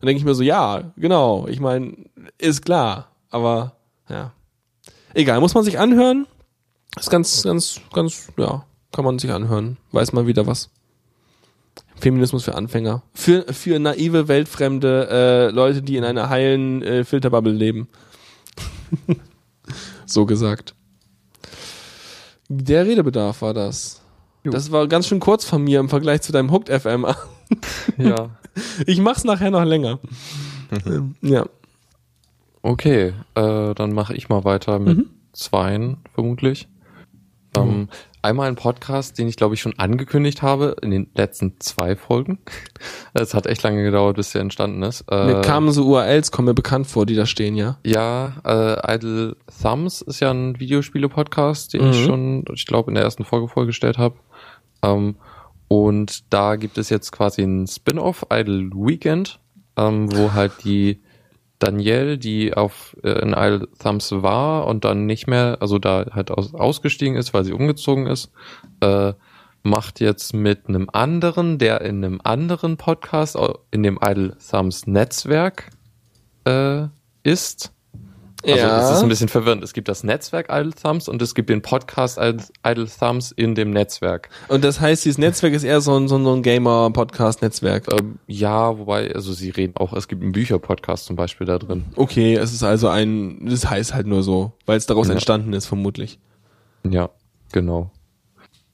Und 0.00 0.06
denke 0.06 0.18
ich 0.18 0.24
mir 0.24 0.34
so, 0.34 0.42
ja, 0.42 0.92
genau, 0.96 1.46
ich 1.48 1.60
meine, 1.60 1.94
ist 2.38 2.64
klar, 2.64 3.08
aber 3.30 3.76
ja. 4.08 4.32
Egal, 5.14 5.40
muss 5.40 5.54
man 5.54 5.64
sich 5.64 5.78
anhören. 5.78 6.26
Ist 6.98 7.10
ganz, 7.10 7.42
ganz, 7.42 7.80
ganz, 7.92 8.28
ja, 8.36 8.64
kann 8.92 9.04
man 9.04 9.18
sich 9.18 9.30
anhören. 9.30 9.76
Weiß 9.92 10.12
mal 10.12 10.26
wieder 10.26 10.46
was. 10.46 10.70
Feminismus 11.96 12.44
für 12.44 12.54
Anfänger. 12.54 13.02
Für, 13.14 13.52
für 13.52 13.78
naive, 13.78 14.28
weltfremde 14.28 15.08
äh, 15.10 15.50
Leute, 15.50 15.82
die 15.82 15.96
in 15.96 16.04
einer 16.04 16.28
heilen 16.28 16.82
äh, 16.82 17.04
Filterbubble 17.04 17.52
leben. 17.52 17.88
so 20.06 20.26
gesagt. 20.26 20.74
Der 22.48 22.84
Redebedarf 22.84 23.42
war 23.42 23.54
das. 23.54 24.03
Das 24.44 24.70
war 24.72 24.86
ganz 24.88 25.06
schön 25.06 25.20
kurz 25.20 25.44
von 25.44 25.62
mir 25.62 25.80
im 25.80 25.88
Vergleich 25.88 26.20
zu 26.22 26.32
deinem 26.32 26.50
Hooked 26.52 26.68
FM. 26.70 27.06
Ja. 27.98 28.30
Ich 28.86 29.00
mach's 29.00 29.24
nachher 29.24 29.50
noch 29.50 29.64
länger. 29.64 29.98
Ähm, 30.86 31.14
ja. 31.20 31.44
Okay, 32.62 33.12
äh, 33.34 33.74
dann 33.74 33.92
mache 33.92 34.14
ich 34.14 34.28
mal 34.28 34.44
weiter 34.44 34.78
mit 34.78 34.98
Mhm. 34.98 35.10
zweien, 35.32 35.98
vermutlich. 36.14 36.68
Ähm, 37.56 37.88
einmal 38.22 38.48
ein 38.48 38.56
Podcast, 38.56 39.18
den 39.18 39.28
ich 39.28 39.36
glaube 39.36 39.54
ich 39.54 39.60
schon 39.60 39.78
angekündigt 39.78 40.42
habe 40.42 40.74
in 40.82 40.90
den 40.90 41.08
letzten 41.14 41.60
zwei 41.60 41.94
Folgen. 41.94 42.38
Es 43.12 43.34
hat 43.34 43.46
echt 43.46 43.62
lange 43.62 43.84
gedauert, 43.84 44.16
bis 44.16 44.32
der 44.32 44.40
entstanden 44.40 44.82
ist. 44.82 45.08
Mir 45.10 45.38
Äh, 45.38 45.42
kamen 45.42 45.70
so 45.70 45.84
URLs, 45.86 46.32
kommen 46.32 46.46
mir 46.46 46.54
bekannt 46.54 46.86
vor, 46.88 47.06
die 47.06 47.14
da 47.14 47.26
stehen, 47.26 47.54
ja. 47.54 47.78
ja, 47.84 48.32
äh, 48.44 48.94
Idle 48.96 49.36
Thumbs 49.62 50.00
ist 50.00 50.18
ja 50.20 50.32
ein 50.32 50.58
Videospiele-Podcast, 50.58 51.74
den 51.74 51.90
ich 51.90 52.00
Mhm. 52.00 52.06
schon, 52.06 52.44
ich 52.54 52.66
glaube, 52.66 52.90
in 52.90 52.94
der 52.96 53.04
ersten 53.04 53.24
Folge 53.24 53.46
vorgestellt 53.48 53.98
habe. 53.98 54.16
Ähm, 54.84 55.16
und 55.68 56.32
da 56.32 56.56
gibt 56.56 56.78
es 56.78 56.90
jetzt 56.90 57.10
quasi 57.10 57.42
ein 57.42 57.66
Spin-off, 57.66 58.26
Idle 58.32 58.70
Weekend, 58.74 59.40
ähm, 59.76 60.14
wo 60.14 60.32
halt 60.32 60.52
die 60.64 61.00
Danielle, 61.58 62.18
die 62.18 62.54
auf 62.54 62.96
äh, 63.02 63.20
in 63.20 63.30
Idle 63.30 63.68
Thumbs 63.78 64.12
war 64.12 64.66
und 64.66 64.84
dann 64.84 65.06
nicht 65.06 65.26
mehr, 65.26 65.58
also 65.60 65.78
da 65.78 66.06
halt 66.12 66.30
aus, 66.30 66.54
ausgestiegen 66.54 67.16
ist, 67.16 67.32
weil 67.32 67.44
sie 67.44 67.52
umgezogen 67.52 68.06
ist, 68.06 68.30
äh, 68.80 69.14
macht 69.62 70.00
jetzt 70.00 70.34
mit 70.34 70.68
einem 70.68 70.90
anderen, 70.92 71.58
der 71.58 71.80
in 71.80 72.04
einem 72.04 72.20
anderen 72.22 72.76
Podcast, 72.76 73.38
in 73.70 73.82
dem 73.82 73.98
Idle 74.02 74.36
Thumbs 74.50 74.86
Netzwerk 74.86 75.70
äh, 76.44 76.86
ist. 77.22 77.73
Also 78.46 78.90
es 78.92 78.96
ist 78.98 79.02
ein 79.02 79.08
bisschen 79.08 79.28
verwirrend. 79.28 79.64
Es 79.64 79.72
gibt 79.72 79.88
das 79.88 80.04
Netzwerk 80.04 80.48
Idle 80.50 80.72
Thumbs 80.72 81.08
und 81.08 81.20
es 81.22 81.34
gibt 81.34 81.50
den 81.50 81.62
Podcast 81.62 82.18
Idle, 82.18 82.86
Thumbs 82.98 83.32
in 83.32 83.54
dem 83.54 83.70
Netzwerk. 83.70 84.28
Und 84.48 84.64
das 84.64 84.80
heißt, 84.80 85.04
dieses 85.04 85.18
Netzwerk 85.18 85.54
ist 85.54 85.64
eher 85.64 85.80
so 85.80 85.96
ein, 85.98 86.08
so 86.08 86.16
ein, 86.16 86.24
so 86.24 86.32
ein 86.34 86.42
Gamer-Podcast-Netzwerk. 86.42 87.92
Ähm, 87.92 88.18
ja, 88.26 88.78
wobei, 88.78 89.14
also 89.14 89.32
sie 89.32 89.50
reden 89.50 89.74
auch, 89.76 89.92
es 89.92 90.08
gibt 90.08 90.22
einen 90.22 90.32
Bücherpodcast 90.32 91.06
zum 91.06 91.16
Beispiel 91.16 91.46
da 91.46 91.58
drin. 91.58 91.84
Okay, 91.96 92.34
es 92.34 92.52
ist 92.52 92.62
also 92.62 92.88
ein, 92.88 93.46
das 93.46 93.68
heißt 93.68 93.94
halt 93.94 94.06
nur 94.06 94.22
so, 94.22 94.52
weil 94.66 94.76
es 94.76 94.86
daraus 94.86 95.08
Ja. 95.08 95.14
entstanden 95.14 95.52
ist, 95.52 95.66
vermutlich. 95.66 96.18
Ja, 96.88 97.10
genau. 97.52 97.90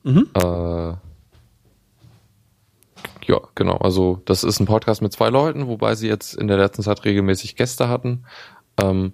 Mhm. 0.02 0.28
Äh, 0.34 0.40
ja, 3.26 3.40
genau. 3.54 3.76
Also 3.76 4.20
das 4.24 4.42
ist 4.44 4.58
ein 4.60 4.66
Podcast 4.66 5.02
mit 5.02 5.12
zwei 5.12 5.28
Leuten, 5.28 5.68
wobei 5.68 5.94
sie 5.94 6.08
jetzt 6.08 6.34
in 6.34 6.48
der 6.48 6.56
letzten 6.56 6.82
Zeit 6.82 7.04
regelmäßig 7.04 7.54
Gäste 7.56 7.88
hatten. 7.88 8.24
Ähm, 8.80 9.12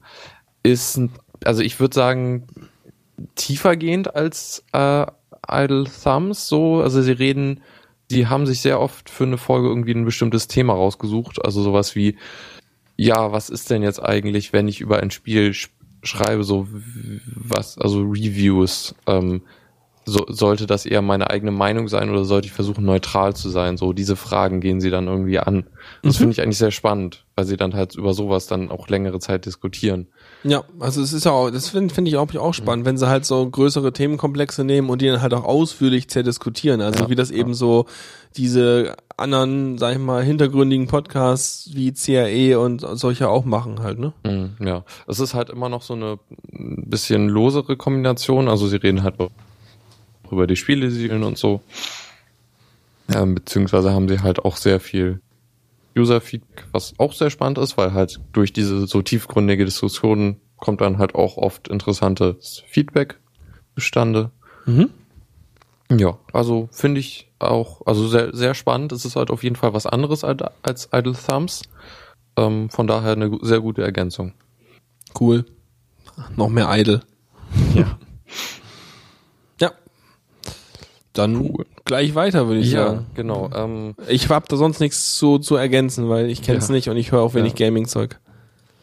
ist, 0.66 1.00
also 1.44 1.62
ich 1.62 1.78
würde 1.80 1.94
sagen, 1.94 2.46
tiefergehend 3.34 4.14
als 4.14 4.64
äh, 4.72 5.06
Idle 5.48 5.84
Thumbs. 6.02 6.48
So, 6.48 6.80
also 6.82 7.02
sie 7.02 7.12
reden, 7.12 7.62
die 8.10 8.26
haben 8.26 8.46
sich 8.46 8.60
sehr 8.60 8.80
oft 8.80 9.10
für 9.10 9.24
eine 9.24 9.38
Folge 9.38 9.68
irgendwie 9.68 9.92
ein 9.92 10.04
bestimmtes 10.04 10.48
Thema 10.48 10.74
rausgesucht. 10.74 11.44
Also 11.44 11.62
sowas 11.62 11.94
wie, 11.94 12.16
ja, 12.96 13.32
was 13.32 13.50
ist 13.50 13.70
denn 13.70 13.82
jetzt 13.82 14.02
eigentlich, 14.02 14.52
wenn 14.52 14.68
ich 14.68 14.80
über 14.80 15.00
ein 15.00 15.10
Spiel 15.10 15.54
sch 15.54 15.70
schreibe, 16.02 16.44
so 16.44 16.68
was, 17.34 17.78
also 17.78 18.00
Reviews, 18.02 18.94
ähm, 19.08 19.42
so, 20.04 20.24
sollte 20.28 20.66
das 20.66 20.86
eher 20.86 21.02
meine 21.02 21.30
eigene 21.30 21.50
Meinung 21.50 21.88
sein 21.88 22.10
oder 22.10 22.24
sollte 22.24 22.46
ich 22.46 22.52
versuchen, 22.52 22.84
neutral 22.84 23.34
zu 23.34 23.48
sein? 23.48 23.76
So, 23.76 23.92
diese 23.92 24.14
Fragen 24.14 24.60
gehen 24.60 24.80
sie 24.80 24.90
dann 24.90 25.08
irgendwie 25.08 25.40
an. 25.40 25.66
Das 26.02 26.14
Mhm. 26.14 26.18
finde 26.18 26.32
ich 26.32 26.42
eigentlich 26.42 26.58
sehr 26.58 26.70
spannend, 26.70 27.26
weil 27.34 27.44
sie 27.44 27.56
dann 27.56 27.74
halt 27.74 27.96
über 27.96 28.14
sowas 28.14 28.46
dann 28.46 28.70
auch 28.70 28.88
längere 28.88 29.18
Zeit 29.18 29.46
diskutieren. 29.46 30.06
Ja, 30.44 30.64
also 30.78 31.02
es 31.02 31.12
ist 31.12 31.24
ja 31.24 31.32
auch, 31.32 31.50
das 31.50 31.68
finde 31.68 31.92
find 31.92 32.06
ich 32.06 32.16
auch, 32.16 32.32
auch 32.34 32.54
spannend, 32.54 32.84
wenn 32.84 32.96
sie 32.96 33.08
halt 33.08 33.24
so 33.24 33.48
größere 33.48 33.92
Themenkomplexe 33.92 34.64
nehmen 34.64 34.90
und 34.90 35.02
die 35.02 35.06
dann 35.08 35.20
halt 35.22 35.34
auch 35.34 35.44
ausführlich 35.44 36.08
zerdiskutieren. 36.08 36.80
Also 36.80 37.04
Ja, 37.04 37.10
wie 37.10 37.14
das 37.14 37.30
eben 37.30 37.54
so 37.54 37.86
diese 38.36 38.94
anderen, 39.16 39.78
sag 39.78 39.94
ich 39.94 39.98
mal, 39.98 40.22
hintergründigen 40.22 40.86
Podcasts 40.86 41.70
wie 41.74 41.92
CRE 41.92 42.60
und 42.60 42.80
solche 42.80 43.28
auch 43.28 43.44
machen 43.44 43.82
halt, 43.82 43.98
ne? 43.98 44.12
Mhm, 44.24 44.56
ja, 44.64 44.84
es 45.08 45.20
ist 45.20 45.34
halt 45.34 45.50
immer 45.50 45.68
noch 45.68 45.82
so 45.82 45.94
eine 45.94 46.18
ein 46.52 46.84
bisschen 46.88 47.28
losere 47.28 47.76
Kombination. 47.76 48.48
Also 48.48 48.68
sie 48.68 48.76
reden 48.76 49.02
halt 49.02 49.14
über 50.30 50.46
die 50.46 50.56
Spiele, 50.56 50.86
und 51.24 51.38
so. 51.38 51.60
Ähm, 53.14 53.34
beziehungsweise 53.34 53.92
haben 53.92 54.08
sie 54.08 54.20
halt 54.20 54.44
auch 54.44 54.56
sehr 54.56 54.80
viel 54.80 55.20
User-Feedback, 55.96 56.66
was 56.72 56.94
auch 56.98 57.12
sehr 57.12 57.30
spannend 57.30 57.58
ist, 57.58 57.76
weil 57.76 57.92
halt 57.92 58.20
durch 58.32 58.52
diese 58.52 58.86
so 58.86 59.02
tiefgründige 59.02 59.64
Diskussionen 59.64 60.40
kommt 60.56 60.80
dann 60.80 60.98
halt 60.98 61.14
auch 61.14 61.36
oft 61.36 61.68
interessantes 61.68 62.62
Feedback 62.66 63.18
zustande. 63.74 64.30
Mhm. 64.66 64.90
Ja, 65.90 66.18
also 66.32 66.68
finde 66.72 67.00
ich 67.00 67.30
auch, 67.38 67.86
also 67.86 68.08
sehr, 68.08 68.34
sehr 68.34 68.54
spannend. 68.54 68.92
Es 68.92 69.04
ist 69.04 69.16
halt 69.16 69.30
auf 69.30 69.44
jeden 69.44 69.56
Fall 69.56 69.72
was 69.72 69.86
anderes 69.86 70.24
als, 70.24 70.42
als 70.62 70.88
Idle 70.92 71.14
Thumbs. 71.14 71.62
Ähm, 72.36 72.70
von 72.70 72.86
daher 72.86 73.12
eine 73.12 73.38
sehr 73.42 73.60
gute 73.60 73.82
Ergänzung. 73.82 74.32
Cool. 75.18 75.44
Noch 76.34 76.48
mehr 76.48 76.68
Idle. 76.70 77.00
Ja. 77.74 77.98
Ja. 79.58 79.72
Dann 81.14 81.50
gleich 81.86 82.14
weiter, 82.14 82.46
würde 82.48 82.60
ich 82.60 82.70
Ja, 82.72 82.88
sagen. 82.88 83.06
genau. 83.14 83.50
Ähm, 83.54 83.94
Ich 84.08 84.28
hab 84.28 84.48
da 84.48 84.56
sonst 84.56 84.80
nichts 84.80 85.14
zu, 85.16 85.38
zu 85.38 85.56
ergänzen, 85.56 86.08
weil 86.10 86.28
ich 86.28 86.42
kenn's 86.42 86.68
Ja. 86.68 86.74
nicht 86.74 86.88
und 86.90 86.96
ich 86.98 87.12
höre 87.12 87.22
auch 87.22 87.32
wenig 87.34 87.58
Ja. 87.58 87.66
Gaming-Zeug. 87.66 88.18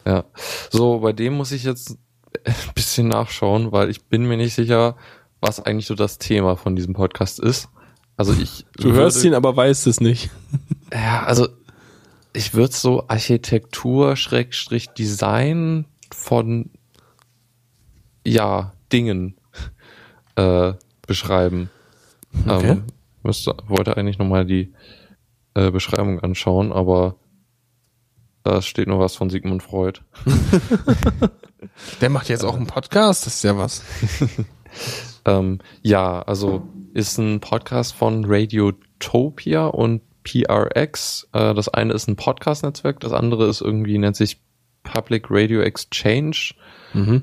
ja. 0.04 0.24
So, 0.70 0.98
bei 1.00 1.12
dem 1.12 1.34
muss 1.34 1.52
ich 1.52 1.62
jetzt 1.64 1.96
ein 2.44 2.54
bisschen 2.74 3.06
nachschauen, 3.08 3.70
weil 3.72 3.88
ich 3.90 4.04
bin 4.06 4.24
mir 4.26 4.36
nicht 4.36 4.54
sicher, 4.54 4.96
was 5.40 5.60
eigentlich 5.60 5.86
so 5.86 5.94
das 5.94 6.18
Thema 6.18 6.56
von 6.56 6.74
diesem 6.74 6.94
Podcast 6.94 7.38
ist. 7.38 7.68
Also 8.16 8.32
ich 8.32 8.64
Du 8.76 8.92
hörst 8.92 9.22
ihn, 9.24 9.34
aber 9.34 9.56
weißt 9.56 9.86
es 9.86 10.00
nicht. 10.00 10.30
Ja, 10.92 11.24
also 11.24 11.48
ich 12.32 12.54
würde 12.54 12.72
so 12.72 13.08
Architektur 13.08 14.14
Schrägstrich 14.14 14.90
Design 14.90 15.86
von 16.12 16.70
ja 18.24 18.72
Dingen 18.92 19.36
äh, 20.36 20.72
beschreiben. 21.06 21.70
Okay. 22.46 22.70
Ähm, 22.72 22.82
müsste, 23.24 23.56
wollte 23.66 23.96
eigentlich 23.96 24.18
nochmal 24.18 24.44
die 24.44 24.72
äh, 25.54 25.70
Beschreibung 25.70 26.20
anschauen, 26.20 26.72
aber 26.72 27.16
da 28.42 28.60
steht 28.60 28.88
nur 28.88 28.98
was 28.98 29.16
von 29.16 29.30
Sigmund 29.30 29.62
Freud. 29.62 30.00
Der 32.00 32.10
macht 32.10 32.28
jetzt 32.28 32.44
auch 32.44 32.56
einen 32.56 32.66
Podcast, 32.66 33.26
das 33.26 33.36
ist 33.36 33.44
ja 33.44 33.56
was. 33.56 33.82
Ähm, 35.24 35.60
ja, 35.82 36.22
also 36.22 36.68
ist 36.92 37.18
ein 37.18 37.40
Podcast 37.40 37.94
von 37.94 38.24
Radiotopia 38.26 39.66
und 39.66 40.02
PRX. 40.22 41.28
Äh, 41.32 41.54
das 41.54 41.68
eine 41.68 41.92
ist 41.92 42.08
ein 42.08 42.16
Podcast-Netzwerk, 42.16 43.00
das 43.00 43.12
andere 43.12 43.46
ist 43.48 43.60
irgendwie, 43.60 43.98
nennt 43.98 44.16
sich 44.16 44.40
Public 44.82 45.26
Radio 45.30 45.60
Exchange. 45.60 46.52
Mhm. 46.92 47.22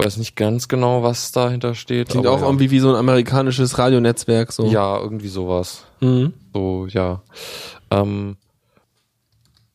Weiß 0.00 0.16
nicht 0.16 0.36
ganz 0.36 0.68
genau, 0.68 1.02
was 1.02 1.32
dahinter 1.32 1.74
steht. 1.74 2.10
Klingt 2.10 2.28
auch 2.28 2.40
ja. 2.40 2.46
irgendwie 2.46 2.70
wie 2.70 2.78
so 2.78 2.88
ein 2.90 2.94
amerikanisches 2.94 3.78
Radionetzwerk, 3.78 4.52
so. 4.52 4.66
Ja, 4.66 4.96
irgendwie 4.96 5.26
sowas. 5.26 5.86
Mhm. 6.00 6.34
So, 6.54 6.86
ja. 6.88 7.20
Ähm, 7.90 8.36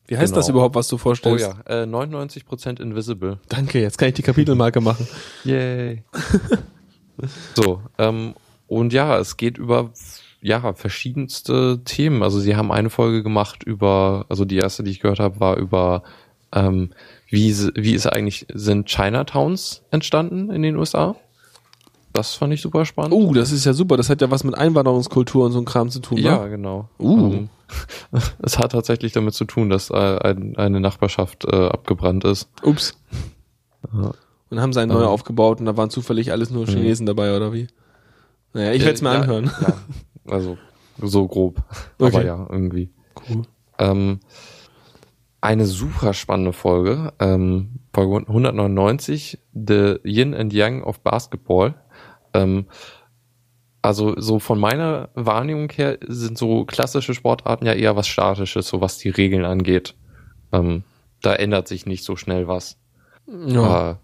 Wie 0.06 0.16
heißt 0.16 0.32
Genau. 0.32 0.40
das 0.40 0.48
überhaupt, 0.48 0.74
was 0.76 0.88
du 0.88 0.96
oh 0.96 0.98
vorstellst? 0.98 1.46
ja, 1.68 1.82
äh, 1.82 1.86
99% 1.86 2.80
Invisible. 2.80 3.38
Danke, 3.50 3.80
jetzt 3.82 3.98
kann 3.98 4.08
ich 4.08 4.14
die 4.14 4.22
Kapitelmarke 4.22 4.80
machen. 4.80 5.06
Yay. 5.44 6.02
so, 7.54 7.82
ähm, 7.98 8.34
und 8.66 8.94
ja, 8.94 9.18
es 9.18 9.36
geht 9.36 9.58
über 9.58 9.90
ja, 10.40 10.72
verschiedenste 10.72 11.82
Themen. 11.84 12.22
Also 12.22 12.40
sie 12.40 12.56
haben 12.56 12.72
eine 12.72 12.90
Folge 12.90 13.22
gemacht 13.22 13.62
über, 13.62 14.24
also 14.30 14.44
die 14.46 14.56
erste, 14.56 14.82
die 14.82 14.90
ich 14.90 15.00
gehört 15.00 15.20
habe, 15.20 15.40
war 15.40 15.56
über 15.58 16.02
ähm, 16.52 16.92
wie, 17.34 17.54
wie 17.74 17.94
ist 17.94 18.06
eigentlich, 18.06 18.46
sind 18.54 18.88
Chinatowns 18.88 19.82
entstanden 19.90 20.50
in 20.50 20.62
den 20.62 20.76
USA? 20.76 21.16
Das 22.12 22.34
fand 22.34 22.52
ich 22.54 22.62
super 22.62 22.84
spannend. 22.84 23.12
Oh, 23.12 23.32
das 23.34 23.50
ist 23.50 23.64
ja 23.64 23.72
super. 23.72 23.96
Das 23.96 24.08
hat 24.08 24.20
ja 24.20 24.30
was 24.30 24.44
mit 24.44 24.56
Einwanderungskultur 24.56 25.44
und 25.46 25.52
so 25.52 25.58
ein 25.58 25.64
Kram 25.64 25.90
zu 25.90 25.98
tun, 25.98 26.18
Ja, 26.18 26.44
ne? 26.44 26.50
genau. 26.50 26.88
Uh. 27.00 27.32
Ähm, 27.32 27.48
es 28.38 28.58
hat 28.58 28.70
tatsächlich 28.72 29.12
damit 29.12 29.34
zu 29.34 29.44
tun, 29.46 29.68
dass 29.68 29.90
äh, 29.90 29.94
ein, 29.94 30.56
eine 30.56 30.78
Nachbarschaft 30.80 31.44
äh, 31.44 31.66
abgebrannt 31.66 32.24
ist. 32.24 32.48
Ups. 32.62 32.94
Ja. 33.92 34.12
Und 34.50 34.60
haben 34.60 34.72
sie 34.72 34.80
einen 34.80 34.92
Ähm. 34.92 34.98
neu 34.98 35.06
aufgebaut 35.06 35.58
und 35.58 35.66
da 35.66 35.76
waren 35.76 35.90
zufällig 35.90 36.30
alles 36.30 36.50
nur 36.50 36.66
Chinesen 36.66 37.04
dabei, 37.06 37.34
oder 37.36 37.52
wie? 37.52 37.66
Naja, 38.52 38.72
ich 38.72 38.82
werde 38.82 38.94
es 38.94 39.02
mir 39.02 39.10
Äh, 39.10 39.14
ja, 39.14 39.20
anhören. 39.20 39.50
Ja, 39.60 40.32
also 40.32 40.56
so 41.02 41.26
grob. 41.26 41.56
Okay. 41.98 42.16
Aber 42.16 42.24
ja, 42.24 42.46
irgendwie. 42.48 42.90
Cool. 43.28 43.42
Ähm, 43.78 44.20
eine 45.44 45.66
super 45.66 46.14
spannende 46.14 46.54
Folge, 46.54 47.12
ähm, 47.20 47.80
Folge 47.92 48.26
199, 48.26 49.38
The 49.52 49.96
Yin 50.02 50.34
and 50.34 50.54
Yang 50.54 50.82
of 50.84 51.00
Basketball. 51.00 51.74
Ähm, 52.32 52.66
also 53.82 54.18
so 54.18 54.38
von 54.38 54.58
meiner 54.58 55.10
Wahrnehmung 55.14 55.70
her 55.70 55.98
sind 56.06 56.38
so 56.38 56.64
klassische 56.64 57.12
Sportarten 57.12 57.66
ja 57.66 57.74
eher 57.74 57.94
was 57.94 58.06
Statisches, 58.06 58.68
so 58.68 58.80
was 58.80 58.96
die 58.96 59.10
Regeln 59.10 59.44
angeht. 59.44 59.94
Ähm, 60.50 60.82
da 61.20 61.34
ändert 61.34 61.68
sich 61.68 61.84
nicht 61.84 62.04
so 62.04 62.16
schnell 62.16 62.48
was. 62.48 62.78
Ja. 63.26 63.98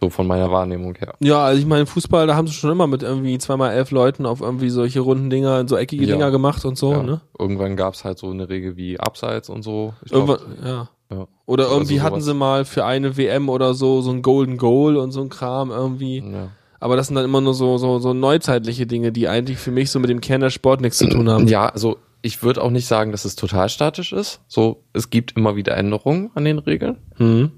So 0.00 0.10
von 0.10 0.26
meiner 0.26 0.50
Wahrnehmung 0.50 0.94
her. 0.96 1.14
Ja, 1.20 1.44
also 1.44 1.58
ich 1.60 1.66
meine, 1.66 1.86
Fußball, 1.86 2.26
da 2.26 2.34
haben 2.36 2.46
sie 2.46 2.52
schon 2.52 2.70
immer 2.70 2.86
mit 2.86 3.02
irgendwie 3.02 3.38
zweimal 3.38 3.72
elf 3.72 3.90
Leuten 3.90 4.26
auf 4.26 4.40
irgendwie 4.40 4.68
solche 4.70 5.00
runden 5.00 5.30
Dinger, 5.30 5.66
so 5.66 5.76
eckige 5.76 6.04
Ja. 6.04 6.12
Dinger 6.14 6.30
gemacht 6.30 6.64
und 6.64 6.76
so, 6.76 6.92
ja. 6.92 7.02
ne? 7.02 7.20
Irgendwann 7.38 7.76
gab's 7.76 8.04
halt 8.04 8.18
so 8.18 8.30
eine 8.30 8.48
Regel 8.48 8.76
wie 8.76 8.98
Abseits 9.00 9.48
und 9.48 9.62
so. 9.62 9.94
Ich 10.04 10.10
glaub, 10.12 10.28
Irgendwann, 10.28 10.66
ja. 10.66 10.88
ja. 11.10 11.26
Oder 11.46 11.64
Also 11.64 11.76
irgendwie 11.76 12.00
hatten 12.02 12.14
sowas. 12.20 12.24
sie 12.26 12.34
mal 12.34 12.64
für 12.64 12.84
eine 12.84 13.16
WM 13.16 13.48
oder 13.48 13.74
so 13.74 14.00
so 14.02 14.10
ein 14.10 14.22
Golden 14.22 14.56
Goal 14.58 14.96
und 14.96 15.12
so 15.12 15.20
ein 15.22 15.28
Kram 15.30 15.70
irgendwie. 15.70 16.18
Ja. 16.18 16.48
Aber 16.80 16.96
das 16.96 17.06
sind 17.06 17.16
dann 17.16 17.24
immer 17.24 17.40
nur 17.40 17.54
so, 17.54 17.78
so, 17.78 17.98
so 17.98 18.12
neuzeitliche 18.12 18.86
Dinge, 18.86 19.10
die 19.10 19.26
eigentlich 19.28 19.56
für 19.56 19.70
mich 19.70 19.90
so 19.90 19.98
mit 20.00 20.10
dem 20.10 20.20
Kern 20.20 20.42
der 20.42 20.50
Sport 20.50 20.82
nichts 20.82 20.98
zu 20.98 21.08
tun 21.08 21.30
haben. 21.30 21.48
Ja, 21.48 21.66
also 21.66 21.96
ich 22.20 22.42
würde 22.42 22.62
auch 22.62 22.70
nicht 22.70 22.86
sagen, 22.86 23.10
dass 23.10 23.24
es 23.24 23.36
total 23.36 23.70
statisch 23.70 24.12
ist. 24.12 24.40
So, 24.48 24.82
es 24.92 25.08
gibt 25.08 25.34
immer 25.36 25.56
wieder 25.56 25.76
Änderungen 25.78 26.30
an 26.34 26.44
den 26.44 26.58
Regeln. 26.58 26.98
Mhm. 27.16 27.52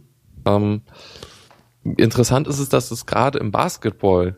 Ähm, 0.45 0.83
interessant 1.97 2.49
ist 2.49 2.59
es, 2.59 2.69
dass 2.69 2.91
es 2.91 3.07
gerade 3.07 3.39
im 3.39 3.51
Basketball 3.51 4.37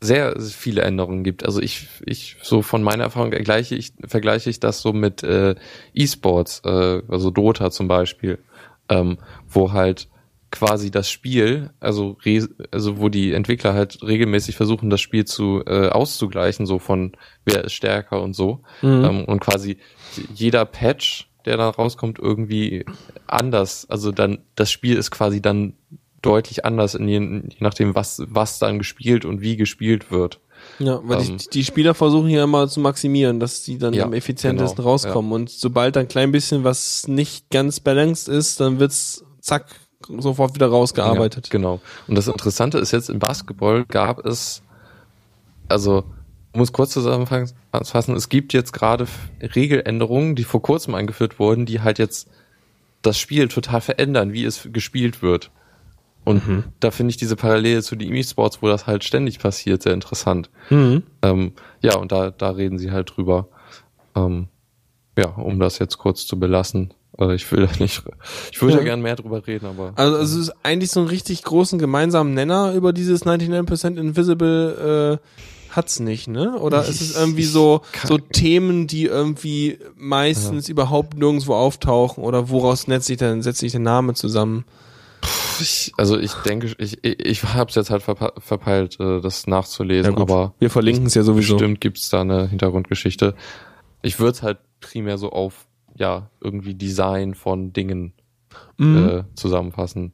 sehr 0.00 0.40
viele 0.40 0.82
Änderungen 0.82 1.24
gibt. 1.24 1.44
Also 1.44 1.60
ich, 1.60 1.88
ich 2.06 2.36
so 2.42 2.62
von 2.62 2.82
meiner 2.82 3.04
Erfahrung 3.04 3.32
vergleiche 3.32 3.74
ich, 3.74 3.92
vergleiche 4.06 4.48
ich 4.48 4.58
das 4.58 4.80
so 4.80 4.92
mit 4.92 5.22
äh, 5.22 5.54
E-Sports, 5.92 6.62
äh, 6.64 7.02
also 7.08 7.30
Dota 7.30 7.70
zum 7.70 7.86
Beispiel, 7.86 8.38
ähm, 8.88 9.18
wo 9.46 9.72
halt 9.72 10.08
quasi 10.50 10.90
das 10.90 11.10
Spiel, 11.10 11.70
also 11.78 12.16
also 12.70 12.98
wo 12.98 13.08
die 13.08 13.32
Entwickler 13.32 13.74
halt 13.74 14.02
regelmäßig 14.02 14.56
versuchen, 14.56 14.90
das 14.90 15.00
Spiel 15.00 15.24
zu 15.24 15.62
äh, 15.66 15.88
auszugleichen, 15.88 16.66
so 16.66 16.78
von 16.78 17.12
wer 17.44 17.64
ist 17.64 17.74
stärker 17.74 18.22
und 18.22 18.34
so. 18.34 18.62
Mhm. 18.82 19.04
Ähm, 19.04 19.24
und 19.26 19.40
quasi 19.40 19.76
jeder 20.34 20.64
Patch, 20.64 21.28
der 21.44 21.56
da 21.56 21.68
rauskommt, 21.68 22.18
irgendwie 22.18 22.84
anders. 23.26 23.88
Also 23.88 24.12
dann, 24.12 24.38
das 24.56 24.70
Spiel 24.70 24.96
ist 24.96 25.10
quasi 25.10 25.40
dann 25.40 25.74
deutlich 26.22 26.64
anders, 26.64 26.94
in 26.94 27.08
je, 27.08 27.18
je 27.18 27.56
nachdem, 27.60 27.94
was, 27.94 28.22
was 28.26 28.58
dann 28.58 28.78
gespielt 28.78 29.24
und 29.24 29.40
wie 29.40 29.56
gespielt 29.56 30.10
wird. 30.10 30.40
Ja, 30.78 31.00
weil 31.02 31.20
Ähm, 31.20 31.38
die, 31.38 31.48
die 31.50 31.64
Spieler 31.64 31.94
versuchen 31.94 32.28
hier 32.28 32.42
immer 32.42 32.68
zu 32.68 32.80
maximieren, 32.80 33.40
dass 33.40 33.64
sie 33.64 33.78
dann 33.78 33.94
Ja, 33.94 34.04
am 34.04 34.12
effizientesten 34.12 34.76
genau, 34.76 34.90
rauskommen. 34.90 35.32
Und 35.32 35.50
sobald 35.50 35.96
dann 35.96 36.08
klein 36.08 36.32
bisschen 36.32 36.64
was 36.64 37.08
nicht 37.08 37.50
ganz 37.50 37.80
balanced 37.80 38.28
ist, 38.28 38.60
dann 38.60 38.78
wird's 38.78 39.24
zack 39.40 39.66
sofort 40.18 40.54
wieder 40.54 40.66
rausgearbeitet. 40.66 41.46
Ja, 41.46 41.52
genau. 41.52 41.80
Und 42.06 42.16
das 42.16 42.28
Interessante 42.28 42.78
ist 42.78 42.90
jetzt 42.90 43.10
im 43.10 43.18
Basketball 43.18 43.84
gab 43.86 44.24
es, 44.26 44.62
also 45.68 46.04
um 46.52 46.62
es 46.62 46.72
kurz 46.72 46.92
zusammenfassen, 46.92 48.16
es 48.16 48.28
gibt 48.28 48.52
jetzt 48.52 48.72
gerade 48.72 49.06
Regeländerungen, 49.54 50.34
die 50.34 50.44
vor 50.44 50.62
kurzem 50.62 50.94
eingeführt 50.94 51.38
wurden, 51.38 51.64
die 51.64 51.80
halt 51.80 51.98
jetzt 51.98 52.28
das 53.02 53.18
Spiel 53.18 53.48
total 53.48 53.80
verändern, 53.80 54.32
wie 54.32 54.44
es 54.44 54.68
gespielt 54.72 55.22
wird. 55.22 55.50
Und 56.30 56.46
Mhm. 56.48 56.64
da 56.80 56.90
finde 56.90 57.10
ich 57.10 57.16
diese 57.16 57.36
Parallele 57.36 57.82
zu 57.82 57.96
den 57.96 58.14
E-Sports, 58.14 58.62
wo 58.62 58.68
das 58.68 58.86
halt 58.86 59.04
ständig 59.04 59.38
passiert, 59.38 59.82
sehr 59.82 59.94
interessant. 59.94 60.50
Mhm. 60.70 61.02
Ähm, 61.22 61.52
ja, 61.82 61.96
und 61.96 62.12
da, 62.12 62.30
da 62.30 62.50
reden 62.50 62.78
sie 62.78 62.90
halt 62.90 63.12
drüber. 63.16 63.48
Ähm, 64.14 64.48
ja, 65.18 65.26
um 65.28 65.58
das 65.60 65.78
jetzt 65.78 65.98
kurz 65.98 66.26
zu 66.26 66.38
belassen. 66.38 66.94
Äh, 67.18 67.34
ich 67.34 67.50
will 67.52 67.66
da 67.66 67.72
nicht, 67.80 68.02
ich 68.52 68.60
würde 68.62 68.74
Ja. 68.74 68.78
ja 68.80 68.84
gern 68.84 69.02
mehr 69.02 69.16
drüber 69.16 69.46
reden, 69.46 69.66
aber. 69.66 69.92
Also 69.96 70.16
es 70.18 70.34
ist 70.34 70.52
eigentlich 70.62 70.90
so 70.90 71.00
einen 71.00 71.08
richtig 71.08 71.42
großen 71.42 71.78
gemeinsamen 71.78 72.32
Nenner 72.34 72.72
über 72.74 72.92
dieses 72.92 73.24
99% 73.26 73.96
Invisible 73.98 75.18
äh, 75.20 75.26
hat's 75.74 76.00
nicht, 76.00 76.26
ne? 76.26 76.58
Oder 76.58 76.84
ist 76.86 77.00
es 77.00 77.16
irgendwie 77.16 77.44
so 77.44 77.82
so 78.04 78.18
Themen, 78.18 78.86
die 78.88 79.04
irgendwie 79.04 79.78
meistens 79.96 80.68
überhaupt 80.68 81.16
nirgendwo 81.16 81.54
auftauchen 81.54 82.24
oder 82.24 82.48
woraus 82.50 82.82
setzt 82.82 83.06
sich 83.06 83.18
denn 83.18 83.42
setzt 83.42 83.60
sich 83.60 83.70
der 83.72 83.80
Name 83.80 84.14
zusammen? 84.14 84.64
Ich, 85.60 85.92
also 85.96 86.18
ich 86.18 86.32
denke, 86.34 86.74
ich, 86.78 86.98
ich, 87.02 87.44
habe 87.44 87.68
es 87.70 87.76
jetzt 87.76 87.90
halt 87.90 88.02
verpeilt, 88.02 88.98
äh, 89.00 89.20
das 89.20 89.46
nachzulesen, 89.46 90.16
aber 90.16 90.54
wir 90.58 90.70
verlinken 90.70 91.06
es 91.06 91.14
ja 91.14 91.22
sowieso. 91.22 91.54
bestimmt 91.54 91.80
gibt's 91.80 92.08
da 92.08 92.22
eine 92.22 92.48
Hintergrundgeschichte. 92.48 93.34
Ich 94.02 94.18
würde 94.18 94.32
es 94.32 94.42
halt 94.42 94.58
primär 94.80 95.18
so 95.18 95.30
auf 95.30 95.66
ja 95.94 96.30
irgendwie 96.40 96.74
Design 96.74 97.34
von 97.34 97.72
Dingen 97.72 98.14
Mhm. 98.78 99.08
äh, 99.08 99.24
zusammenfassen. 99.34 100.12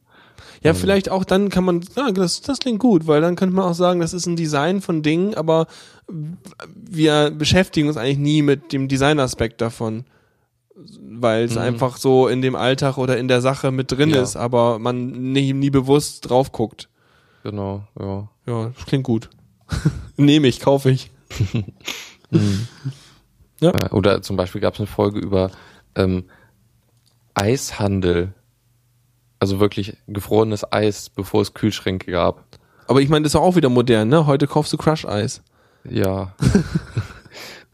Ja, 0.63 0.71
Ähm, 0.71 0.75
vielleicht 0.77 1.09
auch 1.09 1.23
dann 1.23 1.49
kann 1.49 1.63
man, 1.63 1.81
ja, 1.95 2.11
das, 2.11 2.41
das 2.41 2.59
klingt 2.59 2.79
gut, 2.79 3.07
weil 3.07 3.21
dann 3.21 3.35
könnte 3.35 3.55
man 3.55 3.65
auch 3.65 3.73
sagen, 3.73 3.99
das 3.99 4.13
ist 4.13 4.25
ein 4.25 4.35
Design 4.35 4.81
von 4.81 5.01
Dingen, 5.01 5.35
aber 5.35 5.67
wir 6.75 7.31
beschäftigen 7.31 7.87
uns 7.87 7.97
eigentlich 7.97 8.17
nie 8.17 8.41
mit 8.41 8.73
dem 8.73 8.87
Designaspekt 8.87 9.61
davon, 9.61 10.05
weil 11.01 11.45
es 11.45 11.55
Mhm. 11.55 11.61
einfach 11.61 11.97
so 11.97 12.27
in 12.27 12.41
dem 12.41 12.55
Alltag 12.55 12.97
oder 12.97 13.17
in 13.17 13.27
der 13.27 13.41
Sache 13.41 13.71
mit 13.71 13.91
drin 13.91 14.09
Ja. 14.11 14.21
ist, 14.21 14.35
aber 14.35 14.79
man 14.79 15.07
nie, 15.31 15.53
nie 15.53 15.69
bewusst 15.69 16.29
drauf 16.29 16.51
guckt. 16.51 16.89
Genau, 17.43 17.83
ja. 17.99 18.29
Ja, 18.45 18.71
das 18.75 18.85
klingt 18.85 19.03
gut. 19.03 19.29
Nehme 20.17 20.47
ich, 20.47 20.59
kaufe 20.59 20.89
ich. 20.91 21.11
Ja. 23.59 23.71
Äh, 23.71 23.89
Oder 23.89 24.21
zum 24.21 24.37
Beispiel 24.37 24.61
gab 24.61 24.75
es 24.75 24.79
eine 24.79 24.85
Folge 24.87 25.19
über 25.19 25.49
ähm, 25.95 26.25
Eishandel. 27.33 28.33
Also 29.39 29.59
wirklich 29.59 29.97
gefrorenes 30.07 30.71
Eis, 30.71 31.09
bevor 31.09 31.41
es 31.41 31.53
Kühlschränke 31.53 32.11
gab. 32.11 32.43
Aber 32.87 33.01
ich 33.01 33.09
meine, 33.09 33.23
das 33.23 33.31
ist 33.31 33.35
auch 33.39 33.55
wieder 33.55 33.69
modern, 33.69 34.09
ne? 34.09 34.25
Heute 34.27 34.45
kaufst 34.47 34.73
du 34.73 34.77
Crush-Eis. 34.77 35.41
Ja. 35.89 36.35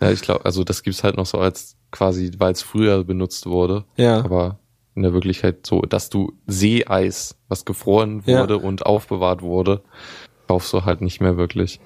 Ja, 0.04 0.12
ich 0.12 0.22
glaube, 0.22 0.46
also 0.46 0.64
das 0.64 0.84
gibt's 0.84 1.04
halt 1.04 1.18
noch 1.18 1.26
so 1.26 1.38
als 1.40 1.76
quasi, 1.92 2.32
weil 2.38 2.52
es 2.54 2.62
früher 2.62 3.04
benutzt 3.04 3.46
wurde. 3.46 3.86
Ja. 3.98 4.24
Aber 4.24 4.60
in 4.96 5.04
der 5.04 5.14
Wirklichkeit 5.14 5.66
so, 5.66 5.82
dass 5.82 6.10
du 6.10 6.34
Seeeis, 6.48 7.36
was 7.48 7.66
gefroren 7.66 8.22
Ja. 8.26 8.42
wurde 8.42 8.58
und 8.60 8.86
aufbewahrt 8.86 9.42
wurde, 9.42 9.82
kaufst 10.48 10.72
du 10.74 10.86
halt 10.86 11.02
nicht 11.02 11.22
mehr 11.22 11.38
wirklich. 11.38 11.80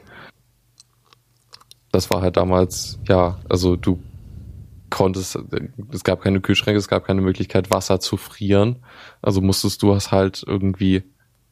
Das 1.91 2.09
war 2.09 2.21
halt 2.21 2.37
damals, 2.37 2.99
ja, 3.07 3.39
also 3.49 3.75
du 3.75 3.99
konntest, 4.89 5.37
es 5.91 6.03
gab 6.03 6.21
keine 6.21 6.41
Kühlschränke, 6.41 6.77
es 6.77 6.87
gab 6.87 7.05
keine 7.05 7.21
Möglichkeit, 7.21 7.71
Wasser 7.71 7.99
zu 7.99 8.17
frieren. 8.17 8.77
Also 9.21 9.41
musstest 9.41 9.81
du 9.83 9.91
es 9.93 10.11
halt 10.11 10.43
irgendwie, 10.45 11.03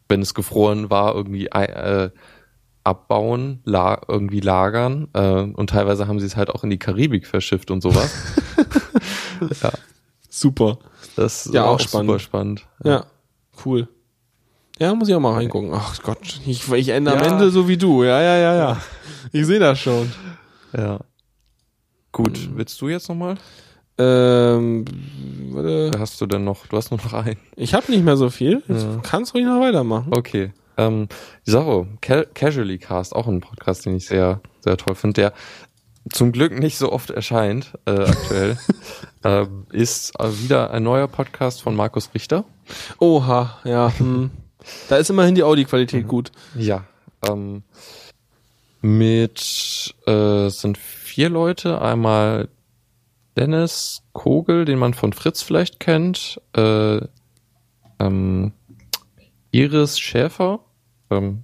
wenn 0.08 0.22
es 0.22 0.34
gefroren 0.34 0.90
war, 0.90 1.16
irgendwie 1.16 1.48
äh, 1.48 2.10
abbauen, 2.86 3.60
la 3.66 4.00
irgendwie 4.08 4.40
lagern. 4.40 5.08
Äh, 5.14 5.42
und 5.42 5.70
teilweise 5.72 6.08
haben 6.08 6.20
sie 6.20 6.26
es 6.26 6.36
halt 6.38 6.50
auch 6.50 6.64
in 6.64 6.70
die 6.70 6.80
Karibik 6.80 7.28
verschifft 7.28 7.72
und 7.72 7.82
sowas. 7.82 8.14
ja, 9.64 9.72
Super. 10.30 10.78
das 11.16 11.50
Ja, 11.52 11.64
war 11.64 11.70
auch 11.72 11.80
spannend. 11.80 12.08
super 12.10 12.20
spannend. 12.20 12.66
Ja, 12.84 13.06
cool. 13.66 13.88
Ja, 14.80 14.94
muss 14.94 15.08
ich 15.08 15.16
auch 15.16 15.20
mal 15.22 15.34
reingucken. 15.34 15.72
Ach 15.74 16.02
Gott, 16.04 16.42
ich, 16.46 16.70
ich 16.72 16.90
ende 16.90 17.12
am 17.14 17.20
Ja. 17.20 17.32
Ende 17.32 17.50
so 17.50 17.68
wie 17.68 17.78
du. 17.78 18.04
Ja, 18.04 18.22
ja, 18.22 18.38
ja, 18.38 18.56
ja. 18.56 18.82
Ich 19.32 19.46
sehe 19.46 19.60
das 19.60 19.80
schon. 19.80 20.12
Ja. 20.76 21.00
Gut, 22.12 22.50
willst 22.56 22.80
du 22.82 22.90
jetzt 22.90 23.08
nochmal? 23.10 23.36
Ähm, 23.98 24.84
warte. 25.52 25.92
Hast 25.98 26.20
du 26.20 26.26
denn 26.26 26.44
noch? 26.44 26.68
Du 26.68 26.76
hast 26.76 26.92
nur 26.92 27.00
noch 27.02 27.14
einen. 27.14 27.38
Ich 27.56 27.74
habe 27.74 27.90
nicht 27.90 28.04
mehr 28.04 28.18
so 28.18 28.30
viel. 28.30 28.62
Jetzt 28.68 28.84
Ja. 28.84 29.00
kannst 29.02 29.32
du 29.34 29.38
ruhig 29.38 29.48
noch 29.48 29.62
weitermachen. 29.62 30.12
Okay. 30.14 30.52
Ähm, 30.78 31.08
Saro, 31.44 31.88
Ca 32.02 32.26
Casually 32.26 32.78
Cast, 32.78 33.16
auch 33.16 33.28
ein 33.28 33.42
Podcast, 33.42 33.86
den 33.86 33.98
ich 33.98 34.08
sehr, 34.08 34.42
sehr 34.62 34.78
toll 34.78 34.96
finde, 34.96 35.14
der 35.22 35.34
zum 36.12 36.32
Glück 36.32 36.58
nicht 36.58 36.78
so 36.78 36.92
oft 36.92 37.10
erscheint 37.10 37.74
äh, 37.86 37.92
aktuell, 37.92 38.58
ähm, 39.24 39.66
ist 39.72 40.20
äh, 40.20 40.30
wieder 40.44 40.72
ein 40.72 40.84
neuer 40.84 41.08
Podcast 41.08 41.62
von 41.62 41.76
Markus 41.76 42.12
Richter. 42.14 42.46
Oha, 43.00 43.60
ja. 43.64 43.92
Hm. 43.98 44.32
Da 44.90 44.98
ist 44.98 45.10
immerhin 45.10 45.36
die 45.36 45.44
Audioqualität 45.44 46.08
gut. 46.08 46.32
Ja. 46.56 46.86
Ähm, 47.28 47.64
mit 48.82 49.96
äh, 50.06 50.50
sind 50.50 50.78
vier 50.78 51.30
Leute. 51.30 51.82
Einmal 51.82 52.50
Dennis 53.38 54.04
Kogel, 54.14 54.66
den 54.66 54.80
man 54.80 54.94
von 54.94 55.14
Fritz 55.14 55.42
vielleicht 55.42 55.80
kennt. 55.80 56.42
Äh, 56.56 57.02
ähm, 58.00 58.54
Iris 59.52 60.00
Schäfer, 60.00 60.60
ähm, 61.10 61.44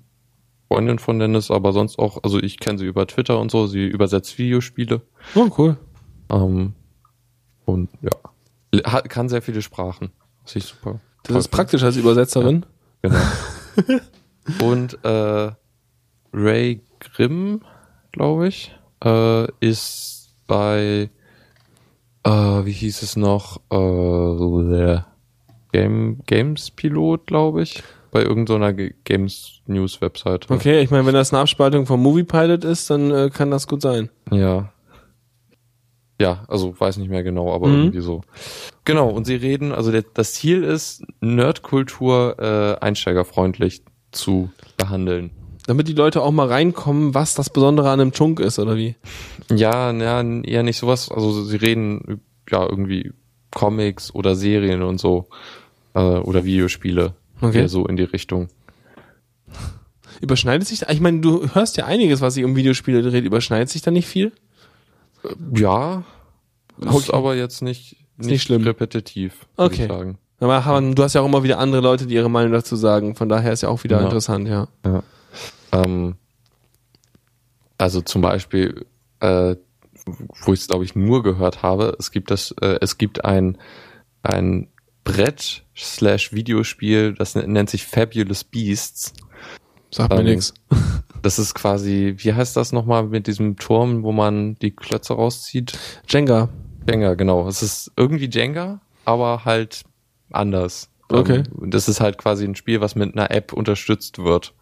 Freundin 0.67 0.99
von 0.99 1.19
Dennis, 1.19 1.51
aber 1.51 1.73
sonst 1.73 1.99
auch, 1.99 2.23
also 2.23 2.39
ich 2.39 2.59
kenne 2.59 2.79
sie 2.79 2.85
über 2.85 3.05
Twitter 3.07 3.39
und 3.39 3.51
so. 3.51 3.67
Sie 3.67 3.85
übersetzt 3.85 4.37
Videospiele. 4.37 5.01
Oh, 5.35 5.49
cool. 5.57 5.77
Ähm, 6.29 6.73
und 7.65 7.89
ja, 8.01 8.91
hat, 8.91 9.09
kann 9.09 9.29
sehr 9.29 9.41
viele 9.41 9.61
Sprachen. 9.61 10.11
Was 10.43 10.55
ich 10.55 10.65
super. 10.65 10.99
Das 11.23 11.35
ist 11.35 11.49
praktisch 11.49 11.83
als 11.83 11.97
Übersetzerin. 11.97 12.65
Genau. 13.01 13.19
Und 14.61 14.97
äh, 15.03 15.51
Ray 16.33 16.81
Grimm, 16.99 17.61
glaube 18.11 18.47
ich, 18.47 18.75
äh, 19.03 19.47
ist 19.59 20.33
bei, 20.47 21.09
äh, 22.23 22.29
wie 22.29 22.71
hieß 22.71 23.01
es 23.03 23.15
noch, 23.15 23.57
äh, 23.69 24.69
der 24.71 25.05
Game, 25.71 26.21
Games 26.25 26.71
Pilot, 26.71 27.27
glaube 27.27 27.63
ich, 27.63 27.83
bei 28.11 28.21
irgendeiner 28.23 28.73
Ge- 28.73 28.93
Games 29.05 29.61
News 29.67 30.01
Webseite. 30.01 30.53
Okay, 30.53 30.81
ich 30.81 30.91
meine, 30.91 31.05
wenn 31.05 31.13
das 31.13 31.33
eine 31.33 31.41
Abspaltung 31.41 31.85
vom 31.85 32.01
Movie 32.01 32.23
Pilot 32.23 32.63
ist, 32.63 32.89
dann 32.89 33.09
äh, 33.11 33.29
kann 33.33 33.51
das 33.51 33.67
gut 33.67 33.81
sein. 33.81 34.09
Ja. 34.31 34.71
Ja, 36.19 36.43
also 36.47 36.79
weiß 36.79 36.97
nicht 36.97 37.09
mehr 37.09 37.23
genau, 37.23 37.51
aber 37.53 37.67
Mhm. 37.67 37.73
irgendwie 37.75 38.01
so. 38.01 38.21
Genau, 38.85 39.09
und 39.09 39.25
sie 39.25 39.35
reden, 39.35 39.71
also 39.71 39.91
der, 39.91 40.03
das 40.13 40.33
Ziel 40.33 40.63
ist, 40.63 41.03
Nerdkultur 41.19 42.35
äh, 42.39 42.83
einsteigerfreundlich 42.85 43.81
zu 44.11 44.51
behandeln. 44.77 45.31
Damit 45.67 45.87
die 45.87 45.93
Leute 45.93 46.21
auch 46.21 46.31
mal 46.31 46.47
reinkommen, 46.47 47.13
was 47.15 47.33
das 47.33 47.49
Besondere 47.49 47.89
an 47.89 47.99
einem 48.01 48.11
Chunk 48.11 48.39
ist, 48.39 48.59
oder 48.59 48.75
wie? 48.75 48.95
Ja, 49.49 49.91
ja, 49.91 50.21
eher 50.21 50.63
nicht 50.63 50.77
sowas, 50.77 51.09
also 51.11 51.43
sie 51.43 51.57
reden 51.57 52.21
ja 52.49 52.63
irgendwie 52.67 53.11
Comics 53.51 54.13
oder 54.13 54.35
Serien 54.35 54.81
und 54.83 54.99
so. 54.99 55.27
Äh, 55.93 55.99
oder 55.99 56.45
Videospiele. 56.45 57.15
Okay. 57.41 57.59
Eher 57.61 57.69
so 57.69 57.85
in 57.87 57.95
die 57.97 58.03
Richtung. 58.03 58.47
Überschneidet 60.21 60.67
sich, 60.67 60.83
ich 60.87 60.99
meine, 61.01 61.19
du 61.21 61.47
hörst 61.53 61.77
ja 61.77 61.85
einiges, 61.85 62.21
was 62.21 62.35
sich 62.35 62.43
um 62.43 62.55
Videospiele 62.55 63.01
dreht, 63.01 63.25
überschneidet 63.25 63.69
sich 63.69 63.81
da 63.81 63.89
nicht 63.91 64.07
viel? 64.07 64.31
Ja, 65.55 66.03
ist 66.79 66.87
Okay. 66.93 67.11
aber 67.13 67.35
jetzt 67.35 67.61
nicht, 67.61 67.95
nicht, 68.17 68.29
nicht 68.29 68.43
schlimm. 68.43 68.63
repetitiv, 68.63 69.47
würde 69.57 69.73
Okay. 69.73 69.83
ich 69.83 69.87
sagen. 69.89 70.17
Aber 70.39 70.81
du 70.81 71.03
hast 71.03 71.13
ja 71.13 71.21
auch 71.21 71.25
immer 71.27 71.43
wieder 71.43 71.59
andere 71.59 71.81
Leute, 71.81 72.07
die 72.07 72.15
ihre 72.15 72.29
Meinung 72.29 72.51
dazu 72.51 72.75
sagen, 72.75 73.15
von 73.15 73.29
daher 73.29 73.51
ist 73.53 73.61
ja 73.61 73.69
auch 73.69 73.83
wieder 73.83 73.97
Ja. 73.99 74.03
interessant, 74.05 74.47
ja. 74.47 74.67
Ähm, 75.71 76.15
also 77.77 78.01
zum 78.01 78.21
Beispiel, 78.21 78.85
äh, 79.19 79.55
wo 80.43 80.53
ich 80.53 80.61
es 80.61 80.67
glaube 80.67 80.83
ich 80.83 80.95
nur 80.95 81.21
gehört 81.23 81.61
habe, 81.61 81.95
es 81.99 82.11
gibt 82.11 82.31
das, 82.31 82.53
äh, 82.61 82.77
es 82.81 82.97
gibt 82.97 83.23
ein 83.23 83.57
ein 84.23 84.67
Brett 85.03 85.63
slash 85.75 86.31
Videospiel, 86.33 87.13
das 87.13 87.35
nen- 87.35 87.51
nennt 87.53 87.69
sich 87.69 87.85
Fabulous 87.85 88.43
Beasts. 88.43 89.13
Sagt 89.91 90.11
mir 90.13 90.19
Ähm, 90.19 90.25
nix. 90.25 90.53
Das 91.23 91.37
ist 91.37 91.53
quasi, 91.53 92.15
wie 92.17 92.33
heißt 92.33 92.57
das 92.57 92.71
nochmal 92.71 93.03
mit 93.03 93.27
diesem 93.27 93.55
Turm, 93.55 94.01
wo 94.01 94.11
man 94.11 94.55
die 94.55 94.71
Klötze 94.71 95.13
rauszieht? 95.13 95.77
Jenga. 96.09 96.49
Jenga, 96.89 97.13
genau. 97.13 97.47
Es 97.47 97.61
ist 97.61 97.91
irgendwie 97.95 98.27
Jenga, 98.27 98.81
aber 99.05 99.45
halt 99.45 99.83
anders. 100.31 100.89
Okay. 101.09 101.43
Ähm, 101.61 101.69
das 101.69 101.87
ist 101.87 102.01
halt 102.01 102.17
quasi 102.17 102.43
ein 102.45 102.55
Spiel, 102.55 102.81
was 102.81 102.95
mit 102.95 103.13
einer 103.15 103.29
App 103.29 103.53
unterstützt 103.53 104.17
wird. 104.17 104.55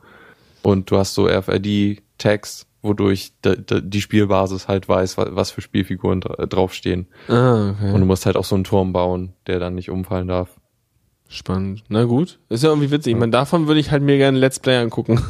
Und 0.62 0.92
du 0.92 0.98
hast 0.98 1.14
so 1.14 1.28
RFID-Tags, 1.30 2.66
wodurch 2.82 3.34
die 3.44 4.02
Spielbasis 4.02 4.68
halt 4.68 4.88
weiß, 4.88 5.18
wa- 5.18 5.30
was 5.32 5.52
für 5.52 5.62
Spielfiguren 5.62 6.22
dra 6.22 6.46
draufstehen. 6.46 7.08
Ah, 7.28 7.72
okay. 7.72 7.92
Und 7.92 8.00
du 8.02 8.06
musst 8.06 8.26
halt 8.26 8.38
auch 8.38 8.46
so 8.46 8.56
einen 8.56 8.64
Turm 8.64 8.94
bauen, 8.94 9.34
der 9.48 9.60
dann 9.60 9.76
nicht 9.76 9.90
umfallen 9.90 10.28
darf. 10.28 10.50
Spannend. 11.28 11.84
Na 11.90 12.06
gut. 12.06 12.40
Ist 12.50 12.64
ja 12.64 12.70
irgendwie 12.70 12.90
witzig. 12.92 13.14
Ich 13.14 13.20
meine, 13.20 13.32
davon 13.32 13.68
würde 13.68 13.80
ich 13.80 13.92
halt 13.92 14.02
mir 14.02 14.18
gerne 14.18 14.40
Let's 14.40 14.60
Play 14.60 14.78
angucken. 14.78 15.22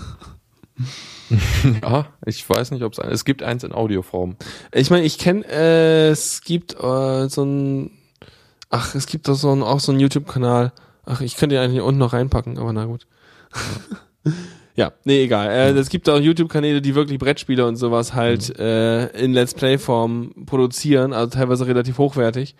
Ja, 1.84 2.07
ich 2.26 2.49
weiß 2.49 2.71
nicht, 2.71 2.84
ob 2.84 2.93
es 2.93 2.99
es 2.99 3.26
gibt 3.26 3.43
eins 3.43 3.63
in 3.63 3.71
Audioform. 3.73 4.35
Ich 4.73 4.89
meine, 4.89 5.05
ich 5.05 5.17
kenne, 5.19 5.45
äh, 5.47 6.07
es 6.09 6.41
gibt 6.41 6.73
äh, 6.81 7.27
so 7.30 7.43
ein, 7.43 7.91
ach, 8.69 8.95
es 8.95 9.05
gibt 9.05 9.27
doch 9.27 9.35
so 9.35 9.51
ein, 9.51 9.61
auch 9.61 9.80
so 9.80 9.91
einen 9.91 9.99
YouTube-Kanal. 10.01 10.71
Ach, 11.05 11.21
ich 11.21 11.35
könnte 11.35 11.55
ihn 11.55 11.61
eigentlich 11.61 11.73
hier 11.73 11.85
unten 11.85 11.99
noch 11.99 12.13
reinpacken, 12.13 12.57
aber 12.57 12.73
na 12.73 12.85
gut. 12.85 13.05
ja, 14.26 14.31
nee, 15.03 15.23
egal. 15.23 15.49
Äh, 15.49 15.72
es 15.77 15.89
gibt 15.89 16.07
auch 16.10 16.19
YouTube-Kanäle, 16.19 16.81
die 16.81 16.95
wirklich 16.95 17.19
Brettspiele 17.19 17.65
und 17.65 17.76
sowas 17.76 18.14
halt 18.14 18.57
äh, 18.60 19.07
in 19.23 19.34
Let's 19.34 19.53
Play-Form 19.53 20.45
produzieren, 20.45 21.14
also 21.14 21.31
teilweise 21.38 21.68
relativ 21.68 21.97
hochwertig. 21.97 22.56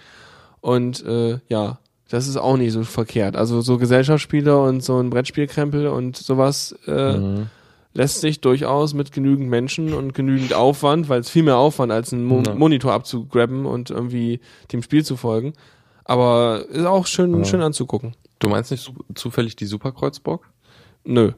Und 0.62 1.06
äh, 1.06 1.40
ja, 1.48 1.80
das 2.10 2.28
ist 2.28 2.38
auch 2.38 2.58
nicht 2.58 2.74
so 2.74 2.84
verkehrt. 2.84 3.36
Also 3.36 3.62
so 3.62 3.78
Gesellschaftsspiele 3.78 4.58
und 4.60 4.84
so 4.84 5.00
ein 5.00 5.10
Brettspielkrempel 5.10 5.88
und 5.88 6.18
sowas 6.18 6.76
äh, 6.88 7.18
Mhm. 7.18 7.48
lässt 7.94 8.22
sich 8.22 8.42
durchaus 8.42 8.94
mit 8.94 9.12
genügend 9.12 9.50
Menschen 9.50 9.94
und 9.94 10.14
genügend 10.14 10.54
Aufwand, 10.54 11.08
weil 11.10 11.22
es 11.22 11.30
viel 11.30 11.44
mehr 11.44 11.58
Aufwand 11.58 11.92
als 11.92 12.12
einen 12.12 12.26
Mo 12.26 12.42
Ja. 12.46 12.56
Monitor 12.56 12.94
abzugraben 12.94 13.66
und 13.66 13.92
irgendwie 13.92 14.40
dem 14.74 14.82
Spiel 14.82 15.06
zu 15.06 15.16
folgen. 15.16 15.54
Aber 16.06 16.66
ist 16.70 16.86
auch 16.86 17.06
schön, 17.06 17.38
Ja. 17.38 17.46
schön 17.46 17.62
anzugucken. 17.62 18.16
Du 18.40 18.50
meinst 18.50 18.72
nicht 18.72 18.92
zufällig 19.16 19.56
die 19.56 19.66
Superkreuzburg? 19.68 20.50
Nö. 21.04 21.32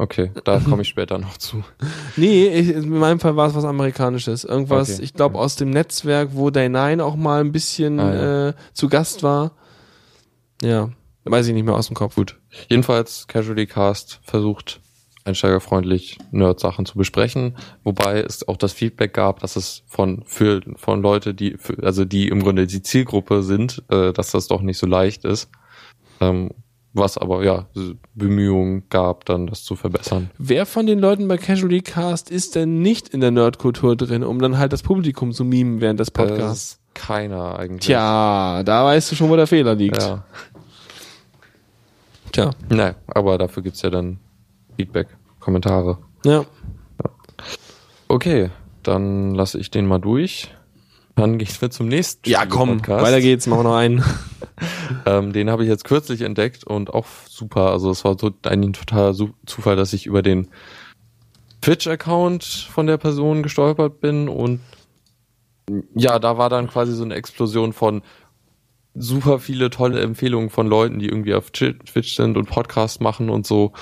Okay, 0.00 0.30
da 0.44 0.60
komme 0.60 0.82
ich 0.82 0.88
später 0.88 1.18
noch 1.18 1.36
zu. 1.38 1.64
Nee, 2.16 2.46
ich, 2.48 2.68
in 2.70 2.88
meinem 2.88 3.18
Fall 3.20 3.34
war 3.36 3.48
es 3.48 3.54
was 3.54 3.64
Amerikanisches. 3.64 4.44
Irgendwas, 4.44 4.90
Okay. 4.94 5.02
ich 5.02 5.12
glaube, 5.14 5.38
aus 5.38 5.56
dem 5.56 5.70
Netzwerk, 5.70 6.30
wo 6.32 6.50
Day 6.50 6.68
9 6.68 7.00
auch 7.00 7.16
mal 7.16 7.40
ein 7.40 7.50
bisschen 7.52 7.98
Ah, 7.98 8.14
ja. 8.14 8.48
äh, 8.50 8.54
zu 8.74 8.88
Gast 8.88 9.22
war. 9.24 9.52
Ja, 10.62 10.90
weiß 11.24 11.46
ich 11.48 11.52
nicht 11.54 11.64
mehr 11.64 11.74
aus 11.74 11.88
dem 11.88 11.96
Kopf. 11.96 12.14
Gut. 12.14 12.38
Jedenfalls 12.68 13.26
Casually 13.26 13.66
Cast 13.66 14.20
versucht 14.22 14.80
einsteigerfreundlich 15.24 16.16
Nerd-Sachen 16.30 16.86
zu 16.86 16.96
besprechen, 16.96 17.56
wobei 17.84 18.20
es 18.20 18.48
auch 18.48 18.56
das 18.56 18.72
Feedback 18.72 19.12
gab, 19.12 19.40
dass 19.40 19.56
es 19.56 19.82
von 19.86 20.22
für 20.26 20.62
von 20.76 21.02
Leute, 21.02 21.34
die 21.34 21.56
für, 21.58 21.82
also 21.82 22.04
die 22.06 22.28
im 22.28 22.42
Grunde 22.42 22.66
die 22.66 22.82
Zielgruppe 22.82 23.42
sind, 23.42 23.82
äh, 23.90 24.12
dass 24.12 24.30
das 24.30 24.46
doch 24.48 24.62
nicht 24.62 24.78
so 24.78 24.86
leicht 24.86 25.24
ist. 25.24 25.50
Ähm, 26.20 26.50
was 26.92 27.18
aber 27.18 27.44
ja 27.44 27.66
Bemühungen 28.14 28.84
gab, 28.90 29.24
dann 29.26 29.46
das 29.46 29.64
zu 29.64 29.76
verbessern. 29.76 30.30
Wer 30.38 30.66
von 30.66 30.86
den 30.86 30.98
Leuten 30.98 31.28
bei 31.28 31.36
Casually 31.36 31.82
Cast 31.82 32.30
ist 32.30 32.54
denn 32.54 32.80
nicht 32.80 33.08
in 33.08 33.20
der 33.20 33.30
Nerdkultur 33.30 33.96
drin, 33.96 34.24
um 34.24 34.40
dann 34.40 34.58
halt 34.58 34.72
das 34.72 34.82
Publikum 34.82 35.32
zu 35.32 35.44
mimen 35.44 35.80
während 35.80 36.00
des 36.00 36.10
Podcasts? 36.10 36.40
Das 36.40 36.62
ist 36.62 36.80
keiner 36.94 37.58
eigentlich. 37.58 37.86
Tja, 37.86 38.62
da 38.64 38.84
weißt 38.84 39.12
du 39.12 39.16
schon, 39.16 39.30
wo 39.30 39.36
der 39.36 39.46
Fehler 39.46 39.74
liegt. 39.74 40.02
Ja. 40.02 40.24
Tja. 42.32 42.50
Nein, 42.68 42.94
aber 43.06 43.38
dafür 43.38 43.62
gibt's 43.62 43.82
ja 43.82 43.90
dann 43.90 44.18
Feedback, 44.76 45.08
Kommentare. 45.40 45.98
Ja. 46.24 46.44
Okay, 48.08 48.50
dann 48.82 49.34
lasse 49.34 49.58
ich 49.58 49.70
den 49.70 49.86
mal 49.86 49.98
durch. 49.98 50.50
Dann 51.18 51.36
gehen 51.38 51.48
wir 51.58 51.70
zum 51.70 51.88
nächsten 51.88 52.28
Ja, 52.28 52.46
komm, 52.46 52.78
Podcast. 52.78 53.04
weiter 53.04 53.20
geht's, 53.20 53.46
machen 53.46 53.60
wir 53.60 53.64
noch 53.64 53.76
einen. 53.76 54.04
Ähm, 55.06 55.32
den 55.32 55.50
habe 55.50 55.62
ich 55.62 55.68
jetzt 55.68 55.84
kürzlich 55.84 56.22
entdeckt 56.22 56.64
und 56.64 56.92
auch 56.92 57.06
super. 57.28 57.70
Also 57.70 57.90
es 57.92 58.04
war 58.04 58.16
so 58.18 58.32
ein 58.42 58.72
totaler 58.72 59.14
Zufall, 59.46 59.76
dass 59.76 59.92
ich 59.92 60.06
über 60.06 60.20
den 60.22 60.48
Twitch-Account 61.62 62.42
von 62.44 62.86
der 62.88 62.96
Person 62.96 63.42
gestolpert 63.44 64.00
bin 64.00 64.28
und 64.28 64.60
ja, 65.94 66.18
da 66.18 66.38
war 66.38 66.48
dann 66.50 66.66
quasi 66.68 66.92
so 66.92 67.04
eine 67.04 67.14
Explosion 67.14 67.72
von 67.72 68.02
super 68.94 69.38
viele 69.38 69.70
tolle 69.70 70.00
Empfehlungen 70.00 70.50
von 70.50 70.66
Leuten, 70.66 70.98
die 70.98 71.06
irgendwie 71.06 71.34
auf 71.34 71.50
Twi- 71.50 71.78
Twitch 71.84 72.16
sind 72.16 72.36
und 72.36 72.46
Podcasts 72.48 72.98
machen 72.98 73.30
und 73.30 73.46
so. 73.46 73.72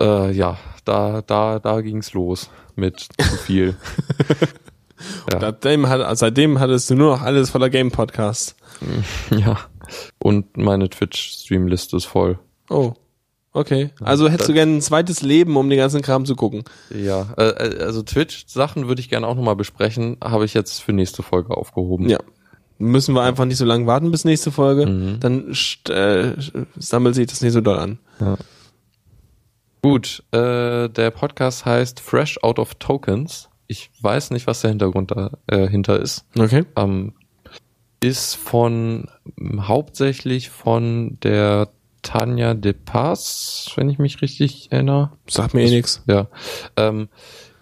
Äh, 0.00 0.32
ja, 0.32 0.56
da, 0.86 1.20
da, 1.20 1.58
da 1.58 1.80
ging's 1.82 2.14
los 2.14 2.48
mit 2.76 3.00
zu 3.18 3.36
viel. 3.36 3.76
Ja. 5.32 5.40
Seitdem, 5.40 5.88
hat, 5.88 6.18
seitdem 6.18 6.60
hattest 6.60 6.90
du 6.90 6.94
nur 6.94 7.16
noch 7.16 7.22
alles 7.22 7.50
voller 7.50 7.70
Game-Podcasts. 7.70 8.54
ja. 9.30 9.58
Und 10.18 10.56
meine 10.56 10.88
Twitch-Streamliste 10.90 11.96
ist 11.96 12.04
voll. 12.04 12.38
Oh. 12.68 12.92
Okay. 13.52 13.90
Also 14.00 14.28
hättest 14.28 14.48
du 14.48 14.52
gerne 14.52 14.74
ein 14.76 14.80
zweites 14.82 15.22
Leben, 15.22 15.56
um 15.56 15.70
den 15.70 15.78
ganzen 15.78 16.02
Kram 16.02 16.26
zu 16.26 16.34
gucken. 16.34 16.64
Ja, 16.90 17.28
äh, 17.38 17.50
äh, 17.50 17.82
also 17.84 18.02
Twitch-Sachen 18.02 18.88
würde 18.88 19.00
ich 19.00 19.08
gerne 19.08 19.28
auch 19.28 19.36
nochmal 19.36 19.54
besprechen, 19.54 20.16
habe 20.22 20.44
ich 20.44 20.54
jetzt 20.54 20.82
für 20.82 20.92
nächste 20.92 21.22
Folge 21.22 21.56
aufgehoben. 21.56 22.08
Ja. 22.08 22.18
Müssen 22.78 23.14
wir 23.14 23.22
einfach 23.22 23.44
nicht 23.44 23.58
so 23.58 23.64
lange 23.64 23.86
warten 23.86 24.10
bis 24.10 24.24
nächste 24.24 24.50
Folge. 24.50 24.86
Mhm. 24.86 25.20
Dann 25.20 25.54
äh, 25.88 26.32
sammelt 26.76 27.14
sich 27.14 27.28
das 27.28 27.40
nicht 27.40 27.52
so 27.52 27.60
doll 27.60 27.78
an. 27.78 27.98
Gut, 29.82 30.24
äh, 30.32 30.88
der 30.88 31.10
Podcast 31.12 31.64
heißt 31.64 32.00
Fresh 32.00 32.42
Out 32.42 32.58
of 32.58 32.74
Tokens. 32.74 33.48
Ich 33.66 33.90
weiß 34.00 34.30
nicht, 34.30 34.46
was 34.46 34.60
der 34.60 34.70
Hintergrund 34.70 35.12
dahinter 35.46 35.98
ist. 36.00 36.24
Okay. 36.38 36.64
Ähm, 36.76 37.14
ist 38.00 38.34
von 38.34 39.08
ähm, 39.40 39.66
hauptsächlich 39.68 40.50
von 40.50 41.18
der 41.22 41.68
Tanja 42.02 42.52
de 42.52 42.74
Paz, 42.74 43.70
wenn 43.76 43.88
ich 43.88 43.98
mich 43.98 44.20
richtig 44.20 44.70
erinnere. 44.70 45.12
Sagt 45.28 45.54
mir 45.54 45.62
eh 45.62 45.70
nix. 45.70 46.02
Ja. 46.06 46.28
Ähm, 46.76 47.08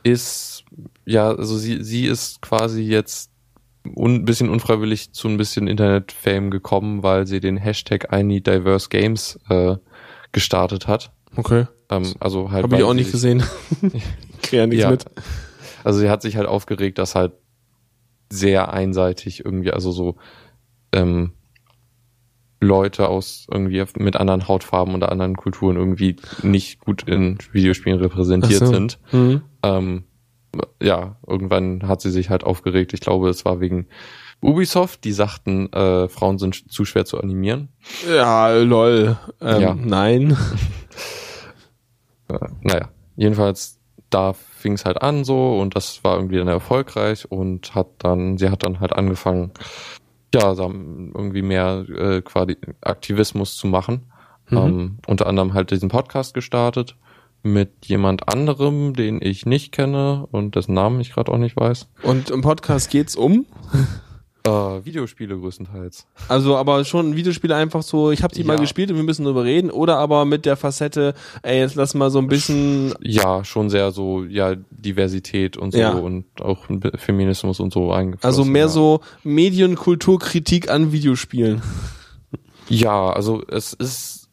ist, 0.02 0.64
ja, 1.06 1.30
also 1.30 1.56
sie, 1.56 1.84
sie 1.84 2.06
ist 2.06 2.42
quasi 2.42 2.82
jetzt 2.82 3.30
ein 3.84 4.24
bisschen 4.24 4.48
unfreiwillig 4.48 5.12
zu 5.12 5.28
ein 5.28 5.36
bisschen 5.36 5.68
Internet-Fame 5.68 6.50
gekommen, 6.50 7.02
weil 7.04 7.26
sie 7.26 7.38
den 7.40 7.56
Hashtag 7.56 8.08
I 8.12 8.24
Need 8.24 8.46
Diverse 8.48 8.88
Games 8.88 9.38
äh, 9.48 9.76
gestartet 10.32 10.88
hat. 10.88 11.12
Okay. 11.36 11.66
Ähm, 11.88 12.14
also 12.18 12.50
halt. 12.50 12.64
Habe 12.64 12.76
ich 12.76 12.82
auch 12.82 12.94
nicht 12.94 13.12
gesehen. 13.12 13.42
Krieg 14.42 14.58
ja 14.58 14.66
nichts 14.66 14.82
Ja. 14.82 14.90
mit. 14.90 15.04
Also 15.84 16.00
sie 16.00 16.10
hat 16.10 16.22
sich 16.22 16.36
halt 16.36 16.46
aufgeregt, 16.48 16.98
dass 16.98 17.14
halt 17.14 17.32
sehr 18.30 18.72
einseitig 18.72 19.44
irgendwie, 19.44 19.72
also 19.72 19.90
so 19.90 20.16
ähm, 20.92 21.32
Leute 22.60 23.08
aus 23.08 23.46
irgendwie 23.50 23.84
mit 23.98 24.16
anderen 24.16 24.46
Hautfarben 24.48 24.94
oder 24.94 25.10
anderen 25.10 25.36
Kulturen 25.36 25.76
irgendwie 25.76 26.16
nicht 26.42 26.80
gut 26.80 27.02
in 27.02 27.38
Videospielen 27.50 27.98
repräsentiert 27.98 28.60
so. 28.60 28.66
sind. 28.66 28.98
Mhm. 29.10 29.42
Ähm, 29.62 30.04
ja, 30.80 31.16
irgendwann 31.26 31.88
hat 31.88 32.00
sie 32.00 32.10
sich 32.10 32.30
halt 32.30 32.44
aufgeregt. 32.44 32.92
Ich 32.92 33.00
glaube, 33.00 33.28
es 33.28 33.44
war 33.44 33.60
wegen 33.60 33.86
Ubisoft, 34.40 35.04
die 35.04 35.12
sagten, 35.12 35.72
äh, 35.72 36.08
Frauen 36.08 36.38
sind 36.38 36.70
zu 36.70 36.84
schwer 36.84 37.04
zu 37.04 37.20
animieren. 37.20 37.68
Ja, 38.08 38.52
lol. 38.52 39.18
Ähm, 39.40 39.60
Ja. 39.60 39.74
Nein. 39.74 40.36
Äh, 42.28 42.38
naja, 42.62 42.88
jedenfalls 43.16 43.80
da 44.08 44.34
fing 44.62 44.74
es 44.74 44.84
halt 44.84 45.02
an 45.02 45.24
so 45.24 45.58
und 45.58 45.76
das 45.76 46.02
war 46.04 46.16
irgendwie 46.16 46.38
dann 46.38 46.48
erfolgreich 46.48 47.30
und 47.30 47.74
hat 47.74 47.88
dann, 47.98 48.38
sie 48.38 48.48
hat 48.48 48.62
dann 48.64 48.80
halt 48.80 48.92
angefangen, 48.92 49.52
ja, 50.34 50.54
so 50.54 50.64
irgendwie 50.64 51.42
mehr 51.42 51.84
äh, 51.88 52.22
quasi 52.22 52.56
Aktivismus 52.80 53.56
zu 53.56 53.66
machen. 53.66 54.10
Mhm. 54.48 54.56
Ähm, 54.56 54.98
unter 55.06 55.26
anderem 55.26 55.52
halt 55.52 55.70
diesen 55.70 55.88
Podcast 55.88 56.32
gestartet 56.34 56.96
mit 57.42 57.86
jemand 57.86 58.28
anderem, 58.28 58.94
den 58.94 59.20
ich 59.20 59.46
nicht 59.46 59.72
kenne 59.72 60.26
und 60.30 60.54
dessen 60.54 60.74
Namen 60.74 61.00
ich 61.00 61.12
gerade 61.12 61.32
auch 61.32 61.38
nicht 61.38 61.56
weiß. 61.56 61.88
Und 62.02 62.30
im 62.30 62.40
Podcast 62.40 62.90
geht's 62.90 63.16
um? 63.16 63.46
Äh, 64.44 64.50
Videospiele 64.84 65.38
größtenteils. 65.38 66.06
Also 66.28 66.56
aber 66.56 66.84
schon 66.84 67.14
Videospiele 67.14 67.54
einfach 67.54 67.82
so, 67.82 68.10
ich 68.10 68.22
habe 68.24 68.34
die 68.34 68.42
mal 68.42 68.54
Ja. 68.54 68.60
gespielt 68.60 68.90
und 68.90 68.96
wir 68.96 69.04
müssen 69.04 69.24
drüber 69.24 69.44
reden 69.44 69.70
oder 69.70 69.98
aber 69.98 70.24
mit 70.24 70.44
der 70.46 70.56
Facette, 70.56 71.14
ey, 71.42 71.60
jetzt 71.60 71.76
lass 71.76 71.94
mal 71.94 72.10
so 72.10 72.18
ein 72.18 72.26
bisschen 72.26 72.92
Ja, 73.00 73.44
schon 73.44 73.70
sehr 73.70 73.92
so, 73.92 74.24
ja, 74.24 74.56
Diversität 74.70 75.56
und 75.56 75.70
so 75.72 75.78
Ja. 75.78 75.92
und 75.92 76.24
auch 76.40 76.66
Feminismus 76.96 77.60
und 77.60 77.72
so 77.72 77.92
eingeflossen. 77.92 78.26
also 78.26 78.44
mehr 78.44 78.62
ja. 78.62 78.68
so 78.68 79.00
Medienkulturkritik 79.22 80.70
an 80.70 80.92
Videospielen. 80.92 81.62
Ja, 82.68 83.10
also 83.10 83.42
es 83.48 83.72
ist, 83.72 84.28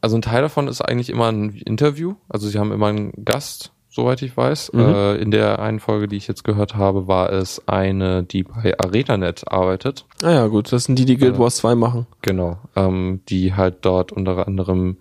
also 0.00 0.16
ein 0.16 0.22
Teil 0.22 0.42
davon 0.42 0.68
ist 0.68 0.80
eigentlich 0.80 1.10
immer 1.10 1.30
ein 1.32 1.50
Interview. 1.50 2.14
Also 2.28 2.48
sie 2.48 2.58
haben 2.58 2.72
immer 2.72 2.86
einen 2.88 3.12
Gast, 3.24 3.72
soweit 3.98 4.22
ich 4.22 4.36
weiß. 4.36 4.72
Mhm. 4.74 4.80
Äh, 4.80 5.14
in 5.16 5.32
der 5.32 5.58
einen 5.58 5.80
Folge, 5.80 6.06
die 6.06 6.16
ich 6.16 6.28
jetzt 6.28 6.44
gehört 6.44 6.76
habe, 6.76 7.08
war 7.08 7.32
es 7.32 7.66
eine, 7.66 8.22
die 8.22 8.44
bei 8.44 8.78
ArenaNet 8.78 9.50
arbeitet. 9.50 10.06
Ah 10.22 10.30
ja, 10.30 10.46
gut, 10.46 10.70
das 10.72 10.84
sind 10.84 11.00
die, 11.00 11.04
die 11.04 11.16
Guild 11.16 11.34
Äh, 11.34 11.38
Wars 11.40 11.56
2 11.56 11.74
machen. 11.74 12.06
Genau. 12.22 12.58
Ähm, 12.76 13.22
die 13.28 13.54
halt 13.54 13.78
dort 13.82 14.12
unter 14.12 14.46
anderem 14.46 14.98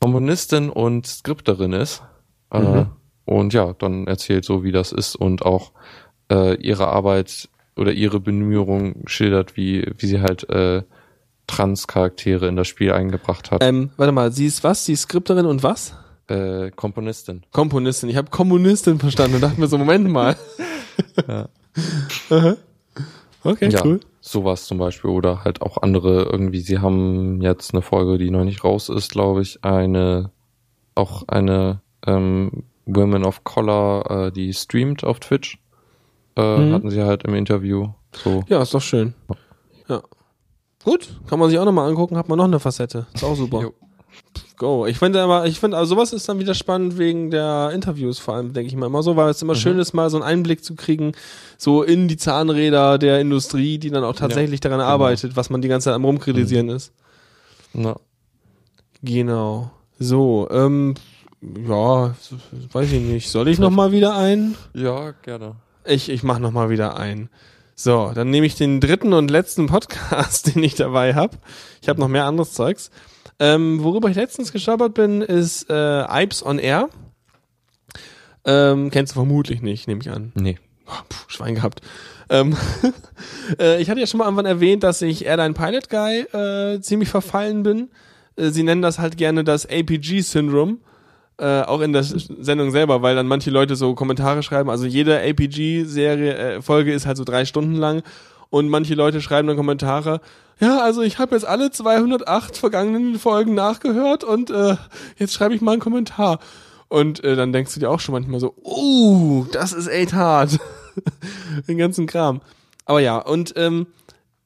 Komponistin 0.00 0.70
und 0.70 1.06
Skripterin 1.06 1.74
ist. 1.74 2.02
Äh, 2.50 2.60
Mhm. 2.60 2.86
und 3.26 3.52
ja, 3.52 3.74
dann 3.74 4.06
erzählt 4.06 4.46
so, 4.46 4.64
wie 4.64 4.72
das 4.72 4.90
ist 4.92 5.16
und 5.16 5.44
auch 5.44 5.72
äh, 6.32 6.54
ihre 6.54 6.88
Arbeit 6.88 7.50
oder 7.76 7.92
ihre 7.92 8.20
Bemühungen 8.20 9.02
schildert, 9.06 9.54
wie, 9.58 9.86
wie 9.98 10.06
sie 10.06 10.22
halt 10.22 10.48
äh, 10.48 10.82
Trans-Charaktere 11.46 12.46
in 12.48 12.56
das 12.56 12.68
Spiel 12.68 12.92
eingebracht 12.92 13.50
hat. 13.50 13.62
Ähm, 13.62 13.90
warte 13.98 14.12
mal, 14.12 14.32
sie 14.32 14.46
ist 14.46 14.64
was? 14.64 14.86
Sie 14.86 14.94
ist 14.94 15.02
Skripterin 15.02 15.44
und 15.44 15.62
was? 15.62 15.94
Äh, 16.28 16.70
Komponistin. 16.70 17.42
Komponistin. 17.52 18.08
Ich 18.08 18.16
habe 18.16 18.30
Kommunistin 18.30 18.98
verstanden 18.98 19.36
und 19.36 19.40
dachte 19.42 19.60
mir 19.60 19.66
so, 19.66 19.78
Moment 19.78 20.08
mal. 20.10 20.36
Ja. 21.28 21.48
Aha. 22.30 22.56
okay, 23.42 23.68
ja, 23.68 23.84
cool. 23.84 23.98
sowas 24.20 24.64
zum 24.66 24.78
Beispiel 24.78 25.10
oder 25.10 25.42
halt 25.44 25.60
auch 25.60 25.82
andere 25.82 26.22
irgendwie. 26.22 26.60
Sie 26.60 26.78
haben 26.78 27.40
jetzt 27.42 27.74
eine 27.74 27.82
Folge, 27.82 28.16
die 28.18 28.30
noch 28.30 28.44
nicht 28.44 28.62
raus 28.64 28.88
ist, 28.88 29.10
glaube 29.10 29.42
ich, 29.42 29.64
eine 29.64 30.30
auch 30.94 31.26
eine 31.28 31.80
ähm, 32.06 32.64
Women 32.86 33.24
of 33.24 33.42
Color, 33.44 34.10
äh, 34.28 34.32
die 34.32 34.52
streamt 34.54 35.02
auf 35.04 35.18
Twitch, 35.20 35.58
äh, 36.36 36.58
Mhm. 36.58 36.72
hatten 36.72 36.90
sie 36.90 37.02
halt 37.02 37.24
im 37.24 37.34
Interview. 37.34 37.88
So. 38.22 38.44
Ja, 38.48 38.62
ist 38.62 38.72
doch 38.74 38.80
schön. 38.82 39.14
Ja. 39.88 40.00
Gut, 40.84 41.20
kann 41.26 41.38
man 41.40 41.50
sich 41.50 41.58
auch 41.58 41.64
nochmal 41.64 41.88
angucken, 41.88 42.16
hat 42.16 42.28
man 42.28 42.38
noch 42.38 42.44
eine 42.44 42.60
Facette. 42.60 43.06
Ist 43.14 43.24
auch 43.24 43.34
super. 43.34 43.72
Go. 44.56 44.86
Ich 44.86 44.98
finde 44.98 45.20
aber, 45.20 45.46
ich 45.46 45.58
finde, 45.58 45.76
also 45.76 45.96
sowas 45.96 46.12
ist 46.12 46.28
dann 46.28 46.38
wieder 46.38 46.54
spannend 46.54 46.96
wegen 46.96 47.30
der 47.30 47.70
Interviews 47.74 48.20
vor 48.20 48.34
allem, 48.34 48.52
denke 48.52 48.68
ich 48.68 48.76
mal 48.76 48.86
immer 48.86 49.02
so, 49.02 49.16
weil 49.16 49.30
es 49.30 49.42
immer 49.42 49.56
schön 49.56 49.78
ist, 49.80 49.94
mal 49.94 50.10
so 50.10 50.16
einen 50.16 50.24
Einblick 50.24 50.64
zu 50.64 50.76
kriegen, 50.76 51.12
so 51.58 51.82
in 51.82 52.06
die 52.06 52.16
Zahnräder 52.16 52.98
der 52.98 53.20
Industrie, 53.20 53.78
die 53.78 53.90
dann 53.90 54.04
auch 54.04 54.14
tatsächlich 54.14 54.60
daran 54.60 54.80
arbeitet, 54.80 55.34
was 55.36 55.50
man 55.50 55.60
die 55.60 55.68
ganze 55.68 55.86
Zeit 55.86 55.94
am 55.94 56.04
rumkritisieren 56.04 56.68
ist. 56.68 56.92
Na, 57.72 57.96
Genau. 59.04 59.70
So, 59.98 60.48
ähm, 60.50 60.94
ja, 61.42 62.14
weiß 62.72 62.92
ich 62.92 63.02
nicht. 63.02 63.30
Soll 63.30 63.48
ich 63.48 63.58
noch 63.58 63.70
mal 63.70 63.92
wieder 63.92 64.16
ein? 64.16 64.54
ja, 64.72 65.10
gerne. 65.10 65.56
Ich, 65.84 66.08
ich 66.08 66.22
mach 66.22 66.38
noch 66.38 66.52
mal 66.52 66.70
wieder 66.70 66.96
ein. 66.96 67.28
So, 67.74 68.12
dann 68.14 68.30
nehme 68.30 68.46
ich 68.46 68.54
den 68.54 68.80
dritten 68.80 69.12
und 69.12 69.30
letzten 69.30 69.66
Podcast, 69.68 70.54
den 70.54 70.62
ich 70.62 70.74
dabei 70.74 71.14
habe. 71.14 71.36
Ich 71.82 71.88
habe 71.90 72.00
noch 72.00 72.08
mehr 72.08 72.24
anderes 72.24 72.54
Zeugs. 72.54 72.90
Ähm, 73.38 73.82
worüber 73.82 74.08
ich 74.08 74.16
letztens 74.16 74.52
gestolpert 74.52 74.94
bin, 74.94 75.22
ist 75.22 75.68
äh, 75.70 76.22
Ipes 76.22 76.44
on 76.44 76.58
Air. 76.58 76.88
Ähm, 78.44 78.90
kennst 78.90 79.12
du 79.12 79.14
vermutlich 79.14 79.62
nicht, 79.62 79.88
nehme 79.88 80.00
ich 80.00 80.10
an. 80.10 80.32
Nee. 80.34 80.58
Puh, 80.86 81.24
Schwein 81.28 81.54
gehabt. 81.54 81.80
Ähm, 82.28 82.56
äh, 83.58 83.80
ich 83.80 83.90
hatte 83.90 84.00
ja 84.00 84.06
schon 84.06 84.18
mal 84.18 84.24
irgendwann 84.24 84.46
erwähnt, 84.46 84.82
dass 84.82 85.02
ich 85.02 85.24
Airline 85.24 85.54
Pilot 85.54 85.88
Guy 85.88 86.20
äh, 86.20 86.80
ziemlich 86.80 87.08
verfallen 87.08 87.62
bin. 87.62 87.90
Äh, 88.36 88.50
sie 88.50 88.62
nennen 88.62 88.82
das 88.82 88.98
halt 88.98 89.16
gerne 89.16 89.44
das 89.44 89.66
APG-Syndrom. 89.66 90.80
Äh, 91.36 91.62
auch 91.62 91.80
in 91.80 91.92
der 91.92 92.04
Sendung 92.04 92.70
selber, 92.70 93.02
weil 93.02 93.16
dann 93.16 93.26
manche 93.26 93.50
Leute 93.50 93.74
so 93.74 93.94
Kommentare 93.94 94.44
schreiben. 94.44 94.70
Also 94.70 94.86
jede 94.86 95.18
APG-Serie, 95.20 96.36
äh, 96.36 96.62
Folge 96.62 96.92
ist 96.92 97.06
halt 97.06 97.16
so 97.16 97.24
drei 97.24 97.44
Stunden 97.44 97.74
lang. 97.74 98.02
Und 98.54 98.68
manche 98.68 98.94
Leute 98.94 99.20
schreiben 99.20 99.48
dann 99.48 99.56
Kommentare. 99.56 100.20
Ja, 100.60 100.78
also 100.78 101.02
ich 101.02 101.18
habe 101.18 101.34
jetzt 101.34 101.44
alle 101.44 101.72
208 101.72 102.56
vergangenen 102.56 103.18
Folgen 103.18 103.52
nachgehört 103.54 104.22
und 104.22 104.48
äh, 104.48 104.76
jetzt 105.18 105.34
schreibe 105.34 105.56
ich 105.56 105.60
mal 105.60 105.72
einen 105.72 105.80
Kommentar. 105.80 106.38
Und 106.86 107.24
äh, 107.24 107.34
dann 107.34 107.52
denkst 107.52 107.74
du 107.74 107.80
dir 107.80 107.90
auch 107.90 107.98
schon 107.98 108.12
manchmal 108.12 108.38
so, 108.38 108.54
uh, 108.64 109.44
das 109.50 109.72
ist 109.72 109.88
echt 109.88 110.12
hart. 110.12 110.60
Den 111.66 111.78
ganzen 111.78 112.06
Kram. 112.06 112.42
Aber 112.84 113.00
ja, 113.00 113.18
und 113.18 113.54
ähm, 113.56 113.88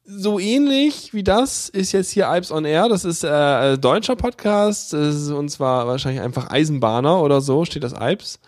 so 0.06 0.38
ähnlich 0.38 1.12
wie 1.12 1.22
das 1.22 1.68
ist 1.68 1.92
jetzt 1.92 2.10
hier 2.10 2.30
Alps 2.30 2.50
on 2.50 2.64
Air. 2.64 2.88
Das 2.88 3.04
ist 3.04 3.24
äh, 3.24 3.28
ein 3.28 3.78
deutscher 3.78 4.16
Podcast. 4.16 4.94
Ist, 4.94 5.28
und 5.28 5.50
zwar 5.50 5.86
wahrscheinlich 5.86 6.22
einfach 6.22 6.48
Eisenbahner 6.50 7.20
oder 7.20 7.42
so, 7.42 7.66
steht 7.66 7.84
das 7.84 7.92
Alps. 7.92 8.40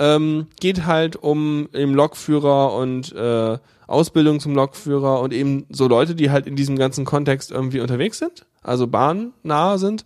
Ähm, 0.00 0.48
geht 0.58 0.86
halt 0.86 1.14
um 1.14 1.68
eben 1.72 1.94
Lokführer 1.94 2.72
und 2.72 3.12
äh, 3.12 3.58
Ausbildung 3.88 4.38
zum 4.38 4.54
Lokführer 4.54 5.20
und 5.20 5.32
eben 5.32 5.66
so 5.70 5.88
Leute, 5.88 6.14
die 6.14 6.30
halt 6.30 6.46
in 6.46 6.54
diesem 6.54 6.76
ganzen 6.76 7.04
Kontext 7.04 7.50
irgendwie 7.50 7.80
unterwegs 7.80 8.18
sind, 8.18 8.46
also 8.62 8.86
bahnnah 8.86 9.78
sind. 9.78 10.04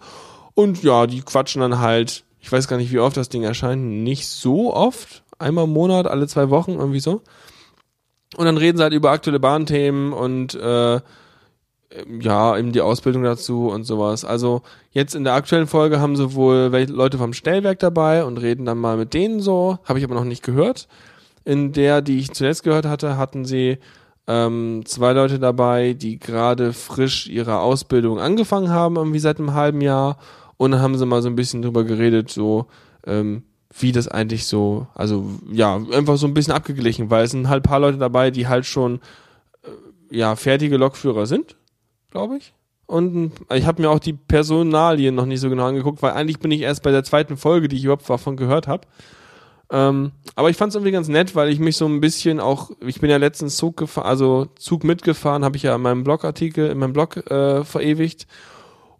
Und 0.55 0.83
ja, 0.83 1.07
die 1.07 1.21
quatschen 1.21 1.61
dann 1.61 1.81
halt, 1.81 2.25
ich 2.41 2.51
weiß 2.51 2.69
gar 2.69 2.77
nicht, 2.77 2.93
wie 2.93 3.01
oft 3.01 3.17
das 3.17 3.29
Ding 3.29 3.43
erscheint, 3.43 3.83
nicht 3.83 4.29
so 4.29 4.73
oft, 4.73 5.25
einmal 5.39 5.65
im 5.65 5.73
Monat, 5.73 6.07
alle 6.07 6.29
zwei 6.29 6.49
Wochen, 6.49 6.73
irgendwie 6.73 7.01
so. 7.01 7.23
Und 8.37 8.47
dann 8.47 8.57
reden 8.57 8.79
sie 8.79 8.85
halt 8.85 8.95
über 8.95 9.11
aktuelle 9.11 9.41
Bahnthemen 9.41 10.13
und 10.13 10.55
äh, 10.55 11.01
ja, 12.21 12.57
eben 12.57 12.73
die 12.73 12.81
Ausbildung 12.81 13.23
dazu 13.25 13.69
und 13.69 13.85
sowas. 13.85 14.25
Also 14.25 14.63
jetzt 14.93 15.15
in 15.15 15.25
der 15.25 15.35
aktuellen 15.35 15.67
Folge 15.67 16.01
haben 16.01 16.17
sie 16.17 16.35
wohl 16.35 16.71
Leute 16.89 17.19
vom 17.19 17.33
Stellwerk 17.33 17.81
dabei 17.81 18.25
und 18.25 18.39
reden 18.39 18.65
dann 18.65 18.79
mal 18.79 18.97
mit 18.97 19.13
denen 19.13 19.41
so. 19.41 19.79
Habe 19.85 19.99
ich 19.99 20.05
aber 20.05 20.15
noch 20.15 20.25
nicht 20.25 20.43
gehört. 20.43 20.89
In 21.44 21.73
der, 21.73 22.02
die 22.02 22.19
ich 22.19 22.32
zuletzt 22.32 22.62
gehört 22.62 22.86
hatte, 22.86 23.16
hatten 23.16 23.44
sie 23.44 23.78
ähm, 24.27 24.82
zwei 24.85 25.12
Leute 25.12 25.39
dabei, 25.39 25.94
die 25.94 26.19
gerade 26.19 26.73
frisch 26.73 27.27
ihre 27.28 27.59
Ausbildung 27.59 28.19
angefangen 28.19 28.70
haben, 28.70 28.97
irgendwie 28.97 29.19
seit 29.19 29.39
einem 29.39 29.55
halben 29.55 29.81
Jahr. 29.81 30.19
Und 30.56 30.73
dann 30.73 30.81
haben 30.81 30.97
sie 30.97 31.06
mal 31.06 31.23
so 31.23 31.28
ein 31.28 31.36
bisschen 31.36 31.62
drüber 31.62 31.85
geredet, 31.85 32.31
so 32.31 32.66
ähm, 33.06 33.43
wie 33.78 33.93
das 33.93 34.06
eigentlich 34.06 34.47
so, 34.47 34.86
also 34.94 35.24
ja, 35.51 35.77
einfach 35.93 36.16
so 36.16 36.27
ein 36.27 36.35
bisschen 36.35 36.52
abgeglichen, 36.52 37.10
weil 37.10 37.24
es 37.24 37.31
sind 37.32 37.48
halt 37.48 37.64
ein 37.64 37.69
paar 37.69 37.81
Leute 37.81 37.98
dabei, 37.98 38.31
die 38.31 38.47
halt 38.47 38.66
schon 38.66 39.01
äh, 39.62 40.16
ja 40.16 40.36
fertige 40.36 40.77
Lokführer 40.77 41.27
sind, 41.27 41.56
glaube 42.10 42.36
ich. 42.36 42.52
Und 42.86 43.32
äh, 43.48 43.59
ich 43.59 43.66
habe 43.66 43.81
mir 43.82 43.90
auch 43.90 43.98
die 43.98 44.12
Personalien 44.12 45.14
noch 45.14 45.27
nicht 45.27 45.40
so 45.40 45.48
genau 45.48 45.66
angeguckt, 45.66 46.02
weil 46.02 46.12
eigentlich 46.12 46.39
bin 46.39 46.51
ich 46.51 46.60
erst 46.60 46.82
bei 46.82 46.90
der 46.90 47.05
zweiten 47.05 47.36
Folge, 47.36 47.69
die 47.69 47.77
ich 47.77 47.85
überhaupt 47.85 48.09
davon 48.09 48.36
gehört 48.36 48.69
habe. 48.69 48.86
Ähm, 49.73 50.12
aber 50.35 50.51
ich 50.51 50.59
fand 50.59 50.69
es 50.69 50.74
irgendwie 50.77 50.93
ganz 50.93 51.09
nett, 51.09 51.35
weil 51.35 51.49
ich 51.49 51.59
mich 51.59 51.78
so 51.78 51.86
ein 51.86 52.03
bisschen 52.03 52.40
auch, 52.40 52.70
ich 52.86 53.01
bin 53.01 53.09
ja 53.09 53.16
letztens 53.16 53.57
Zug 53.57 53.78
gefahren, 53.78 54.07
also 54.07 54.49
Zug 54.57 54.85
mitgefahren, 54.85 55.44
habe 55.44 55.57
ich 55.57 55.62
ja 55.62 55.74
in 55.74 55.81
meinem 55.81 56.05
Blogartikel, 56.05 56.70
in 56.70 56.78
meinem 56.78 56.93
Blog 56.93 57.16
äh, 57.31 57.65
verewigt. 57.65 58.27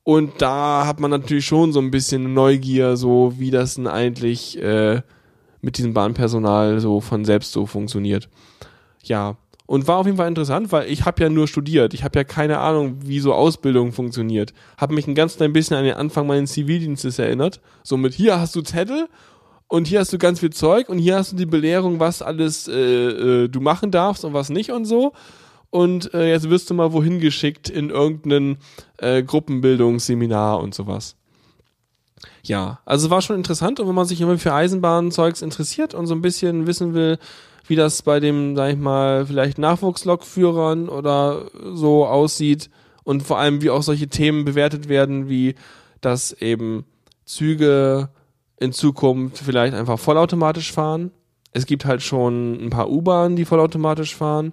Und 0.03 0.41
da 0.41 0.87
hat 0.87 0.99
man 0.99 1.11
natürlich 1.11 1.45
schon 1.45 1.73
so 1.73 1.81
ein 1.81 1.91
bisschen 1.91 2.33
Neugier, 2.33 2.97
so 2.97 3.35
wie 3.37 3.51
das 3.51 3.75
denn 3.75 3.87
eigentlich 3.87 4.61
äh, 4.61 5.03
mit 5.61 5.77
diesem 5.77 5.93
Bahnpersonal 5.93 6.81
so 6.81 7.01
von 7.01 7.27
selbst 7.27 7.53
so 7.53 7.67
funktioniert. 7.67 8.31
Ja, 9.05 9.37
und 9.67 9.87
war 9.87 9.99
auf 9.99 10.07
jeden 10.07 10.19
Fall 10.19 10.29
interessant, 10.29 10.73
weil 10.73 10.91
ich 10.91 11.05
habe 11.05 11.23
ja 11.23 11.29
nur 11.29 11.47
studiert. 11.49 11.95
Ich 11.95 12.03
habe 12.03 12.19
ja 12.19 12.25
keine 12.25 12.59
Ahnung, 12.59 12.97
wie 13.05 13.21
so 13.21 13.33
Ausbildung 13.33 13.93
funktioniert. 13.93 14.53
Habe 14.77 14.95
mich 14.95 15.07
ein 15.07 15.15
ganz 15.15 15.37
klein 15.37 15.53
bisschen 15.53 15.77
an 15.77 15.85
den 15.85 15.95
Anfang 15.95 16.27
meines 16.27 16.53
Zivildienstes 16.53 17.19
erinnert. 17.19 17.61
So 17.83 17.97
mit 17.97 18.13
hier 18.15 18.41
hast 18.41 18.57
du 18.57 18.63
Zettel 18.63 19.09
und 19.73 19.87
hier 19.87 20.01
hast 20.01 20.13
du 20.13 20.19
ganz 20.19 20.41
viel 20.41 20.51
Zeug 20.51 20.91
und 20.91 20.99
hier 20.99 21.17
hast 21.17 21.33
du 21.33 21.37
die 21.37 21.47
Belehrung, 21.47 21.99
was 21.99 22.21
alles 22.21 22.69
äh, 22.69 22.75
äh, 22.75 23.49
du 23.49 23.59
machen 23.63 23.91
darfst 23.91 24.23
und 24.23 24.35
was 24.35 24.51
nicht 24.51 24.71
und 24.71 24.85
so. 24.85 25.15
Und 25.71 26.13
äh, 26.13 26.29
jetzt 26.29 26.51
wirst 26.51 26.69
du 26.69 26.75
mal 26.75 26.93
wohin 26.93 27.21
geschickt 27.21 27.71
in 27.71 27.89
irgendein 27.89 28.59
äh, 28.99 29.23
Gruppenbildungsseminar 29.23 30.61
und 30.61 30.75
sowas. 30.75 31.17
Ja, 32.43 32.81
also 32.85 33.09
war 33.09 33.23
schon 33.23 33.37
interessant 33.37 33.81
und 33.81 33.89
wenn 33.89 33.95
man 33.95 34.05
sich 34.05 34.21
immer 34.21 34.37
für 34.37 34.53
Eisenbahnzeugs 34.53 35.41
interessiert 35.41 35.95
und 35.95 36.07
so 36.07 36.15
ein 36.15 36.21
bisschen 36.21 36.67
wissen 36.67 36.93
will, 36.93 37.19
wie 37.67 37.75
das 37.75 38.03
bei 38.03 38.21
dem, 38.21 38.55
sag 38.55 38.73
ich 38.73 38.79
mal, 38.79 39.25
vielleicht 39.25 39.57
Nachwuchslokführern 39.57 40.91
oder 40.91 41.47
so 41.73 42.05
aussieht 42.05 42.69
und 43.05 43.23
vor 43.23 43.39
allem 43.39 43.63
wie 43.63 43.71
auch 43.71 43.83
solche 43.83 44.09
Themen 44.09 44.45
bewertet 44.45 44.91
werden, 44.91 45.31
wie 45.31 45.55
dass 46.03 46.35
eben 46.35 46.85
Züge 47.25 48.11
in 48.63 48.73
Zukunft 48.73 49.39
vielleicht 49.39 49.75
einfach 49.75 49.99
vollautomatisch 49.99 50.73
fahren. 50.73 51.11
Es 51.53 51.67
gibt 51.67 51.85
halt 51.85 52.03
schon 52.03 52.65
ein 52.65 52.71
paar 52.71 52.91
U-Bahnen, 52.91 53.37
die 53.37 53.45
vollautomatisch 53.45 54.15
fahren. 54.15 54.53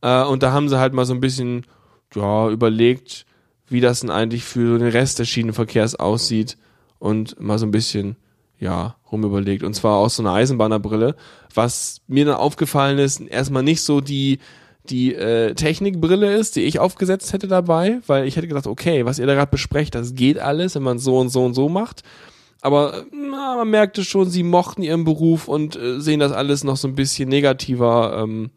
Äh, 0.00 0.24
und 0.24 0.42
da 0.42 0.52
haben 0.52 0.68
sie 0.68 0.78
halt 0.78 0.94
mal 0.94 1.04
so 1.04 1.12
ein 1.12 1.20
bisschen 1.20 1.66
ja, 2.14 2.48
überlegt, 2.48 3.26
wie 3.68 3.80
das 3.80 4.00
denn 4.00 4.10
eigentlich 4.10 4.44
für 4.44 4.78
den 4.78 4.88
Rest 4.88 5.18
des 5.18 5.28
Schienenverkehrs 5.28 5.96
aussieht 5.96 6.56
und 6.98 7.40
mal 7.40 7.58
so 7.58 7.66
ein 7.66 7.70
bisschen 7.70 8.16
ja, 8.58 8.96
rumüberlegt. 9.10 9.62
Und 9.62 9.74
zwar 9.74 9.96
aus 9.96 10.16
so 10.16 10.22
einer 10.22 10.32
Eisenbahnerbrille. 10.32 11.16
Was 11.54 12.02
mir 12.06 12.24
dann 12.24 12.34
aufgefallen 12.34 12.98
ist, 12.98 13.20
erstmal 13.20 13.62
nicht 13.62 13.82
so 13.82 14.00
die, 14.00 14.38
die 14.84 15.14
äh, 15.14 15.54
Technikbrille 15.54 16.34
ist, 16.34 16.56
die 16.56 16.62
ich 16.62 16.78
aufgesetzt 16.78 17.32
hätte 17.32 17.48
dabei, 17.48 18.00
weil 18.06 18.26
ich 18.26 18.36
hätte 18.36 18.48
gedacht, 18.48 18.66
okay, 18.66 19.04
was 19.04 19.18
ihr 19.18 19.26
da 19.26 19.34
gerade 19.34 19.50
besprecht, 19.50 19.94
das 19.94 20.14
geht 20.14 20.38
alles, 20.38 20.74
wenn 20.74 20.82
man 20.82 20.98
so 20.98 21.18
und 21.18 21.30
so 21.30 21.44
und 21.44 21.54
so 21.54 21.68
macht. 21.68 22.02
Aber 22.62 23.04
na, 23.12 23.56
man 23.56 23.70
merkte 23.70 24.04
schon, 24.04 24.28
sie 24.28 24.42
mochten 24.42 24.82
ihren 24.82 25.04
Beruf 25.04 25.48
und 25.48 25.76
äh, 25.76 26.00
sehen 26.00 26.20
das 26.20 26.32
alles 26.32 26.62
noch 26.64 26.76
so 26.76 26.88
ein 26.88 26.94
bisschen 26.94 27.28
negativer. 27.28 28.22
Ähm, 28.22 28.50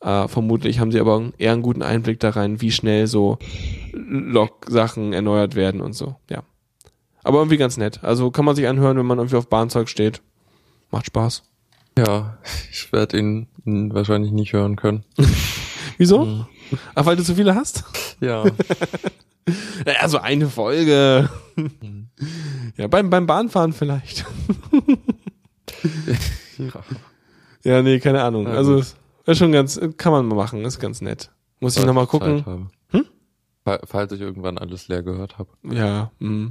äh, 0.00 0.28
vermutlich 0.28 0.80
haben 0.80 0.92
sie 0.92 1.00
aber 1.00 1.32
eher 1.38 1.52
einen 1.52 1.62
guten 1.62 1.82
Einblick 1.82 2.20
da 2.20 2.30
rein, 2.30 2.60
wie 2.60 2.70
schnell 2.70 3.06
so 3.06 3.38
Lok-Sachen 3.92 5.12
erneuert 5.12 5.54
werden 5.54 5.80
und 5.80 5.94
so. 5.94 6.16
Ja. 6.30 6.42
Aber 7.22 7.38
irgendwie 7.38 7.56
ganz 7.56 7.76
nett. 7.76 8.02
Also 8.02 8.30
kann 8.30 8.44
man 8.44 8.56
sich 8.56 8.68
anhören, 8.68 8.96
wenn 8.98 9.06
man 9.06 9.18
irgendwie 9.18 9.36
auf 9.36 9.48
Bahnzeug 9.48 9.88
steht. 9.88 10.20
Macht 10.90 11.06
Spaß. 11.06 11.42
Ja, 11.98 12.38
ich 12.70 12.92
werde 12.92 13.18
ihn, 13.18 13.46
ihn 13.64 13.94
wahrscheinlich 13.94 14.32
nicht 14.32 14.52
hören 14.52 14.76
können. 14.76 15.04
Wieso? 15.98 16.24
Mhm. 16.24 16.46
Ach, 16.94 17.06
weil 17.06 17.16
du 17.16 17.22
zu 17.22 17.34
viele 17.34 17.54
hast? 17.54 17.84
Ja. 18.20 18.44
Naja, 19.84 20.08
so 20.08 20.16
eine 20.16 20.48
Folge. 20.48 21.28
Ja, 22.76 22.86
beim, 22.86 23.10
beim 23.10 23.26
Bahnfahren 23.26 23.72
vielleicht. 23.72 24.24
ja. 26.58 26.72
Ja, 27.64 27.82
nee, 27.82 27.98
keine 27.98 28.22
Ahnung. 28.22 28.46
Also, 28.46 28.78
ist 28.78 28.96
schon 29.38 29.52
ganz, 29.52 29.80
kann 29.96 30.12
man 30.12 30.26
mal 30.26 30.34
machen, 30.36 30.64
ist 30.64 30.78
ganz 30.78 31.00
nett. 31.00 31.30
Muss 31.60 31.76
ich 31.76 31.84
nochmal 31.84 32.06
gucken. 32.06 32.70
Hm? 32.90 33.06
Fall- 33.64 33.80
Falls 33.86 34.12
ich 34.12 34.20
irgendwann 34.20 34.58
alles 34.58 34.88
leer 34.88 35.02
gehört 35.02 35.38
habe. 35.38 35.50
Ja, 35.62 36.12
mm. 36.18 36.48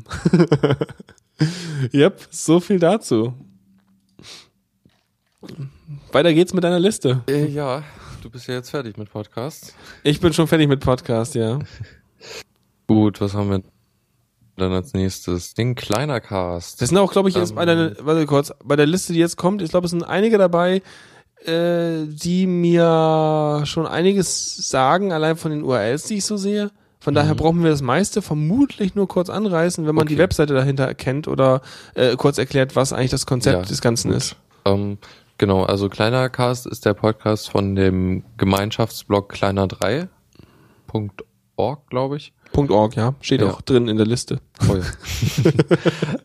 Yep, 1.94 2.28
so 2.32 2.60
viel 2.60 2.80
dazu. 2.80 3.34
Weiter 6.12 6.34
geht's 6.34 6.54
mit 6.54 6.64
deiner 6.64 6.80
Liste. 6.80 7.22
Äh, 7.28 7.48
ja, 7.48 7.84
du 8.22 8.30
bist 8.30 8.48
ja 8.48 8.56
jetzt 8.56 8.70
fertig 8.70 8.98
mit 8.98 9.12
Podcasts. 9.12 9.76
Ich 10.04 10.20
bin 10.20 10.34
schon 10.34 10.48
fertig 10.48 10.68
mit 10.68 10.80
Podcast, 10.80 11.36
ja. 11.36 11.60
Gut, 12.88 13.20
was 13.22 13.34
haben 13.34 13.50
wir 13.50 13.62
dann 14.58 14.72
als 14.72 14.94
nächstes? 14.94 15.54
Den 15.54 15.76
kleiner 15.76 16.20
Cast. 16.22 16.82
Das 16.82 16.90
sind 16.90 16.98
auch, 16.98 17.12
glaube 17.12 17.30
ich, 17.30 17.36
jetzt 17.36 17.52
Ähm. 17.52 17.56
bei 17.56 17.66
der, 17.66 17.96
warte 18.02 18.26
kurz, 18.26 18.54
bei 18.64 18.76
der 18.76 18.86
Liste, 18.86 19.14
die 19.14 19.20
jetzt 19.20 19.38
kommt, 19.38 19.62
ich 19.62 19.70
glaube, 19.72 19.86
es 19.86 19.92
sind 19.92 20.04
einige 20.04 20.38
dabei, 20.38 20.82
äh, 21.46 22.06
die 22.08 22.46
mir 22.48 23.62
schon 23.66 23.86
einiges 23.88 24.70
sagen, 24.70 25.12
allein 25.12 25.36
von 25.38 25.52
den 25.52 25.64
URLs, 25.64 26.04
die 26.06 26.16
ich 26.18 26.26
so 26.26 26.38
sehe. 26.38 26.72
Von 27.00 27.14
daher 27.14 27.36
brauchen 27.36 27.62
wir 27.64 27.70
das 27.70 27.82
meiste 27.82 28.22
vermutlich 28.22 28.96
nur 28.96 29.10
kurz 29.10 29.30
anreißen, 29.30 29.86
wenn 29.86 29.94
man 29.94 30.08
die 30.08 30.14
Mhm. 30.14 30.20
Okay. 30.20 30.24
Webseite 30.24 30.54
dahinter 30.54 30.86
erkennt 30.86 31.28
oder 31.28 31.62
äh, 31.96 32.16
kurz 32.16 32.38
erklärt, 32.38 32.78
was 32.78 32.94
eigentlich 32.94 33.12
das 33.12 33.26
Konzept 33.26 33.64
Ja, 33.64 33.68
des 33.68 33.82
Ganzen 33.82 34.10
gut. 34.12 34.18
ist. 34.20 34.36
Ähm, 34.64 34.98
genau, 35.38 35.64
also 35.64 35.90
kleiner 35.90 36.30
Cast 36.30 36.66
ist 36.66 36.86
der 36.86 36.94
Podcast 36.94 37.50
von 37.50 37.76
dem 37.76 38.24
Gemeinschaftsblog 38.38 39.34
kleiner3.org, 39.34 41.12
glaube 41.90 42.18
ich. 42.18 42.34
.org, 42.56 42.96
ja, 42.96 43.16
steht 43.22 43.42
Ja. 43.42 43.50
auch 43.52 43.62
drin 43.62 43.88
in 43.88 43.98
der 43.98 44.06
Liste. 44.06 44.40
Oh 44.70 44.76
ja. 44.76 44.84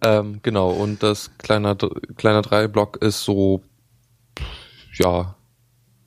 ähm, 0.20 0.40
genau, 0.42 0.70
und 0.70 1.02
das 1.02 1.30
kleiner, 1.38 1.74
kleiner 2.16 2.42
3 2.42 2.68
Blog 2.68 2.98
ist 3.02 3.22
so, 3.24 3.62
ja, 4.94 5.34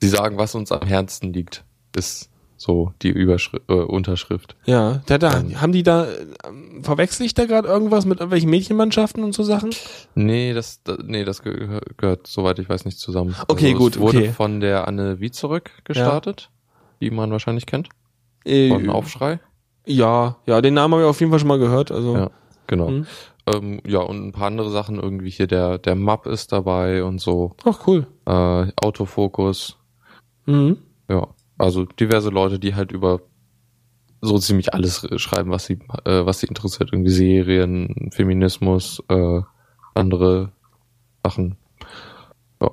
sie 0.00 0.08
sagen, 0.08 0.38
was 0.38 0.54
uns 0.54 0.70
am 0.70 0.86
Herzen 0.86 1.32
liegt, 1.32 1.64
ist 1.96 2.28
so 2.56 2.92
die 3.02 3.08
Überschri 3.08 3.58
äh, 3.68 3.72
Unterschrift. 3.72 4.54
Ja, 4.64 5.02
da, 5.06 5.18
da, 5.18 5.40
Ähm. 5.40 5.60
haben 5.60 5.72
die 5.72 5.82
da, 5.82 6.06
ähm, 6.46 6.84
verwechsel 6.84 7.26
ich 7.26 7.34
da 7.34 7.46
gerade 7.46 7.66
irgendwas 7.66 8.04
mit 8.04 8.20
irgendwelchen 8.20 8.50
Mädchenmannschaften 8.50 9.24
und 9.24 9.34
so 9.34 9.42
Sachen? 9.42 9.70
Nee, 10.14 10.52
das, 10.54 10.80
da, 10.84 10.96
nee, 11.02 11.24
das 11.24 11.42
gehör, 11.42 11.80
gehört, 11.96 12.28
soweit 12.28 12.60
ich 12.60 12.68
weiß, 12.68 12.84
nicht 12.84 12.98
zusammen. 13.00 13.34
Okay, 13.48 13.72
gut, 13.72 13.96
Es 13.96 14.00
wurde 14.00 14.18
okay. 14.18 14.32
von 14.32 14.60
der 14.60 14.86
Anne 14.86 15.18
Wie 15.18 15.32
zurück 15.32 15.72
gestartet, 15.82 16.50
die 17.00 17.10
man 17.10 17.32
wahrscheinlich 17.32 17.66
kennt. 17.66 17.88
Äh, 18.44 18.68
Von 18.70 18.90
Aufschrei. 18.90 19.40
ja, 19.86 20.36
ja, 20.46 20.60
den 20.60 20.74
Namen 20.74 20.94
habe 20.94 21.02
ich 21.04 21.08
auf 21.08 21.20
jeden 21.20 21.30
Fall 21.30 21.38
schon 21.38 21.48
mal 21.48 21.58
gehört. 21.58 21.90
Also, 21.92 22.16
Ja, 22.16 22.30
genau. 22.66 22.90
Mhm. 22.90 23.06
Ähm, 23.46 23.80
ja, 23.86 23.98
und 24.00 24.24
ein 24.28 24.32
paar 24.32 24.46
andere 24.46 24.70
Sachen, 24.70 25.00
irgendwie 25.00 25.30
hier 25.30 25.46
der, 25.48 25.78
der 25.78 25.96
Map 25.96 26.26
ist 26.26 26.52
dabei 26.52 27.02
und 27.02 27.20
so, 27.20 27.56
ach 27.64 27.86
cool. 27.86 28.06
äh, 28.26 28.66
Autofokus, 28.84 29.78
Mhm. 30.46 30.78
ja. 31.08 31.28
Also 31.58 31.84
diverse 31.84 32.30
Leute, 32.30 32.58
die 32.58 32.74
halt 32.74 32.90
über 32.92 33.20
so 34.20 34.38
ziemlich 34.38 34.72
alles 34.74 35.06
schreiben, 35.16 35.50
was 35.50 35.64
sie, 35.66 35.78
äh, 36.04 36.24
was 36.24 36.38
sie 36.40 36.46
interessiert. 36.46 36.90
Irgendwie 36.92 37.10
Serien, 37.10 38.10
Feminismus, 38.12 39.02
äh, 39.08 39.40
andere 39.94 40.52
Sachen. 41.24 41.56
Ja, 42.60 42.70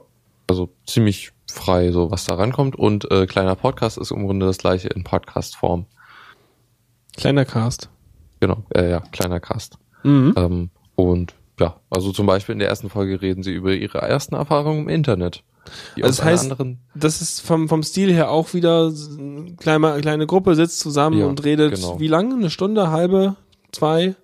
also 0.48 0.70
ziemlich 0.86 1.32
frei, 1.52 1.92
so 1.92 2.12
was 2.12 2.26
da 2.26 2.36
rankommt. 2.36 2.76
Und 2.76 3.10
äh, 3.12 3.26
kleiner 3.28 3.56
Podcast 3.56 3.98
ist 3.98 4.12
im 4.12 4.26
Grunde 4.26 4.46
das 4.46 4.58
gleiche 4.58 4.88
in 4.90 5.04
Podcast-Form. 5.04 5.86
Kleiner 7.18 7.46
Cast. 7.46 7.90
Genau, 8.40 8.64
äh, 8.74 8.90
ja, 8.90 9.00
kleiner 9.12 9.40
Cast. 9.40 9.78
Mhm. 10.04 10.34
Ähm, 10.38 10.70
und 10.96 11.34
ja, 11.60 11.76
also 11.90 12.12
zum 12.12 12.26
Beispiel 12.26 12.54
in 12.54 12.60
der 12.60 12.70
ersten 12.70 12.90
Folge 12.90 13.22
reden 13.22 13.44
sie 13.44 13.52
über 13.54 13.74
ihre 13.74 13.98
ersten 14.00 14.36
Erfahrungen 14.36 14.84
im 14.84 14.90
Internet. 14.90 15.44
Also 16.02 16.24
das 16.24 16.24
heißt- 16.24 16.78
Das 16.96 17.22
ist 17.22 17.42
vom, 17.42 17.68
vom 17.68 17.84
Stil 17.84 18.12
her 18.14 18.32
auch 18.32 18.54
wieder 18.54 18.92
eine 19.20 19.56
kleine, 19.58 20.00
kleine 20.02 20.26
Gruppe 20.26 20.56
sitzt 20.56 20.80
zusammen 20.80 21.20
Ja, 21.20 21.26
und 21.28 21.44
redet 21.44 21.76
genau. 21.76 22.00
wie 22.00 22.08
lange? 22.08 22.36
Eine 22.36 22.50
Stunde, 22.50 22.90
halbe, 22.92 23.36
zwei? 23.72 24.16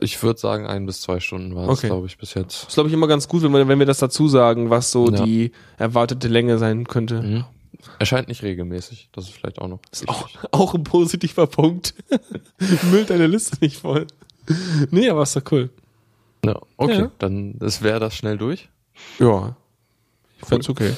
ich 0.00 0.22
würde 0.22 0.38
sagen, 0.40 0.66
ein 0.66 0.86
bis 0.86 1.00
zwei 1.00 1.20
Stunden 1.20 1.54
war 1.54 1.64
es, 1.64 1.78
Okay. 1.78 1.86
glaube 1.88 2.06
ich, 2.06 2.18
bis 2.18 2.34
jetzt. 2.34 2.68
ist, 2.68 2.74
glaube 2.74 2.88
ich, 2.88 2.94
immer 2.94 3.06
ganz 3.08 3.28
gut, 3.28 3.42
wenn 3.42 3.52
wir, 3.52 3.66
wenn 3.68 3.78
wir 3.78 3.86
das 3.86 3.98
dazu 3.98 4.28
sagen, 4.28 4.70
was 4.70 4.90
so 4.90 5.10
Ja. 5.10 5.24
die 5.24 5.52
erwartete 5.78 6.28
Länge 6.28 6.58
sein 6.58 6.86
könnte. 6.86 7.22
Mhm. 7.22 7.44
Erscheint 7.98 8.28
nicht 8.28 8.42
regelmäßig, 8.42 9.08
das 9.12 9.24
ist 9.24 9.34
vielleicht 9.34 9.60
auch 9.60 9.68
noch. 9.68 9.80
Ist 9.92 10.08
auch, 10.08 10.28
auch 10.52 10.74
ein 10.74 10.84
positiver 10.84 11.46
Punkt. 11.46 11.94
Müllt 12.90 13.10
deine 13.10 13.26
Liste 13.26 13.56
nicht 13.60 13.76
voll. 13.78 14.06
Nee, 14.90 15.08
aber 15.10 15.22
ist 15.22 15.36
doch 15.36 15.42
cool. 15.52 15.70
Ja, 16.44 16.58
okay, 16.76 16.98
Ja. 17.02 17.10
dann 17.18 17.56
wäre 17.60 18.00
das 18.00 18.14
schnell 18.16 18.38
durch. 18.38 18.68
Ja. 19.18 19.56
Ich 20.40 20.46
find's 20.48 20.68
okay. 20.68 20.92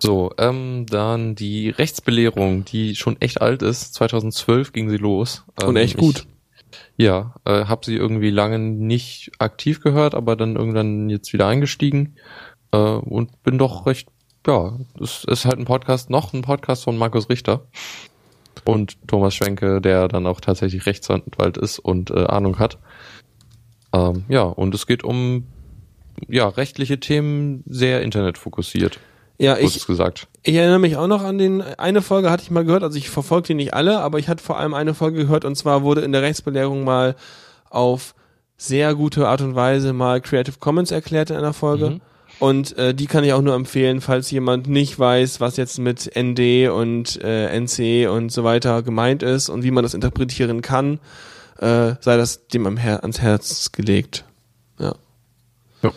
So, 0.00 0.32
ähm, 0.38 0.86
dann 0.88 1.34
die 1.34 1.70
Rechtsbelehrung, 1.70 2.64
die 2.64 2.94
schon 2.94 3.20
echt 3.20 3.40
alt 3.40 3.62
ist. 3.62 3.94
2012 3.94 4.72
ging 4.72 4.88
sie 4.90 4.96
los. 4.96 5.44
Ähm, 5.60 5.68
Und 5.70 5.76
echt 5.76 5.96
gut. 5.96 6.18
Ich, 6.20 6.26
ja, 6.98 7.36
äh, 7.44 7.66
habe 7.66 7.86
sie 7.86 7.94
irgendwie 7.94 8.30
lange 8.30 8.58
nicht 8.58 9.30
aktiv 9.38 9.80
gehört, 9.80 10.14
aber 10.14 10.34
dann 10.34 10.56
irgendwann 10.56 11.08
jetzt 11.08 11.32
wieder 11.32 11.46
eingestiegen 11.46 12.16
äh, 12.72 12.76
und 12.76 13.42
bin 13.44 13.56
doch 13.56 13.86
recht, 13.86 14.08
ja, 14.46 14.76
es 15.00 15.22
ist 15.24 15.44
halt 15.44 15.58
ein 15.58 15.64
Podcast, 15.64 16.10
noch 16.10 16.34
ein 16.34 16.42
Podcast 16.42 16.84
von 16.84 16.98
Markus 16.98 17.30
Richter 17.30 17.66
und 18.64 18.98
Thomas 19.06 19.36
Schwenke, 19.36 19.80
der 19.80 20.08
dann 20.08 20.26
auch 20.26 20.40
tatsächlich 20.40 20.86
Rechtsanwalt 20.86 21.56
ist 21.56 21.78
und 21.78 22.10
äh, 22.10 22.24
Ahnung 22.24 22.58
hat. 22.58 22.78
Ähm, 23.92 24.24
ja, 24.28 24.42
und 24.42 24.74
es 24.74 24.88
geht 24.88 25.04
um 25.04 25.46
ja 26.26 26.48
rechtliche 26.48 26.98
Themen 26.98 27.62
sehr 27.66 28.02
internetfokussiert, 28.02 28.98
Ja, 29.38 29.56
ich, 29.56 29.86
gesagt. 29.86 30.26
ich 30.42 30.56
erinnere 30.56 30.80
mich 30.80 30.96
auch 30.96 31.06
noch 31.06 31.22
an 31.22 31.38
den, 31.38 31.62
eine 31.62 32.02
Folge 32.02 32.28
hatte 32.30 32.42
ich 32.42 32.50
mal 32.50 32.64
gehört, 32.64 32.82
also 32.82 32.98
ich 32.98 33.08
verfolge 33.08 33.48
die 33.48 33.54
nicht 33.54 33.72
alle, 33.72 34.00
aber 34.00 34.18
ich 34.18 34.28
hatte 34.28 34.42
vor 34.42 34.58
allem 34.58 34.74
eine 34.74 34.94
Folge 34.94 35.18
gehört 35.18 35.44
und 35.44 35.54
zwar 35.54 35.82
wurde 35.82 36.00
in 36.00 36.10
der 36.10 36.22
Rechtsbelehrung 36.22 36.82
mal 36.82 37.14
auf 37.70 38.16
sehr 38.56 38.96
gute 38.96 39.28
Art 39.28 39.40
und 39.40 39.54
Weise 39.54 39.92
mal 39.92 40.20
Creative 40.20 40.56
Commons 40.58 40.90
erklärt 40.90 41.30
in 41.30 41.36
einer 41.36 41.52
Folge. 41.52 41.90
Mhm. 41.90 42.00
Und 42.40 42.76
äh, 42.78 42.94
die 42.94 43.06
kann 43.06 43.24
ich 43.24 43.32
auch 43.32 43.40
nur 43.40 43.54
empfehlen, 43.54 44.00
falls 44.00 44.30
jemand 44.30 44.68
nicht 44.68 44.98
weiß, 44.98 45.40
was 45.40 45.56
jetzt 45.56 45.78
mit 45.78 46.10
ND 46.16 46.68
und 46.68 47.20
äh, 47.22 47.58
NC 47.58 48.08
und 48.10 48.30
so 48.30 48.44
weiter 48.44 48.82
gemeint 48.82 49.22
ist 49.22 49.48
und 49.48 49.62
wie 49.62 49.70
man 49.70 49.82
das 49.82 49.94
interpretieren 49.94 50.62
kann, 50.62 51.00
äh, 51.58 51.94
sei 52.00 52.16
das 52.16 52.46
dem 52.48 52.66
am 52.66 52.76
Her 52.76 53.02
ans 53.02 53.20
Herz 53.20 53.72
gelegt. 53.72 54.24
Ja. 54.78 54.94
Ja. 55.82 55.92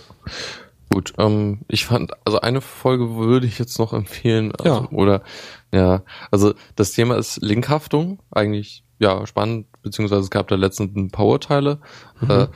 Gut, 0.91 1.13
ähm, 1.18 1.59
ich 1.69 1.85
fand, 1.85 2.11
also 2.26 2.41
eine 2.41 2.59
Folge 2.59 3.15
würde 3.15 3.47
ich 3.47 3.57
jetzt 3.59 3.80
noch 3.80 3.93
empfehlen. 3.93 4.51
Also, 4.51 4.81
Ja. 4.81 4.89
Oder, 4.91 5.23
ja, 5.72 6.03
also 6.31 6.53
das 6.76 6.91
Thema 6.91 7.15
ist 7.15 7.41
Linkhaftung, 7.41 8.19
eigentlich, 8.30 8.84
ja, 8.99 9.26
spannend, 9.26 9.68
beziehungsweise 9.81 10.22
es 10.22 10.30
gab 10.30 10.49
da 10.49 10.55
letztens 10.55 10.95
ein 10.95 11.09
paar 11.09 11.27
Urteile. 11.27 11.80
Äh, 12.27 12.47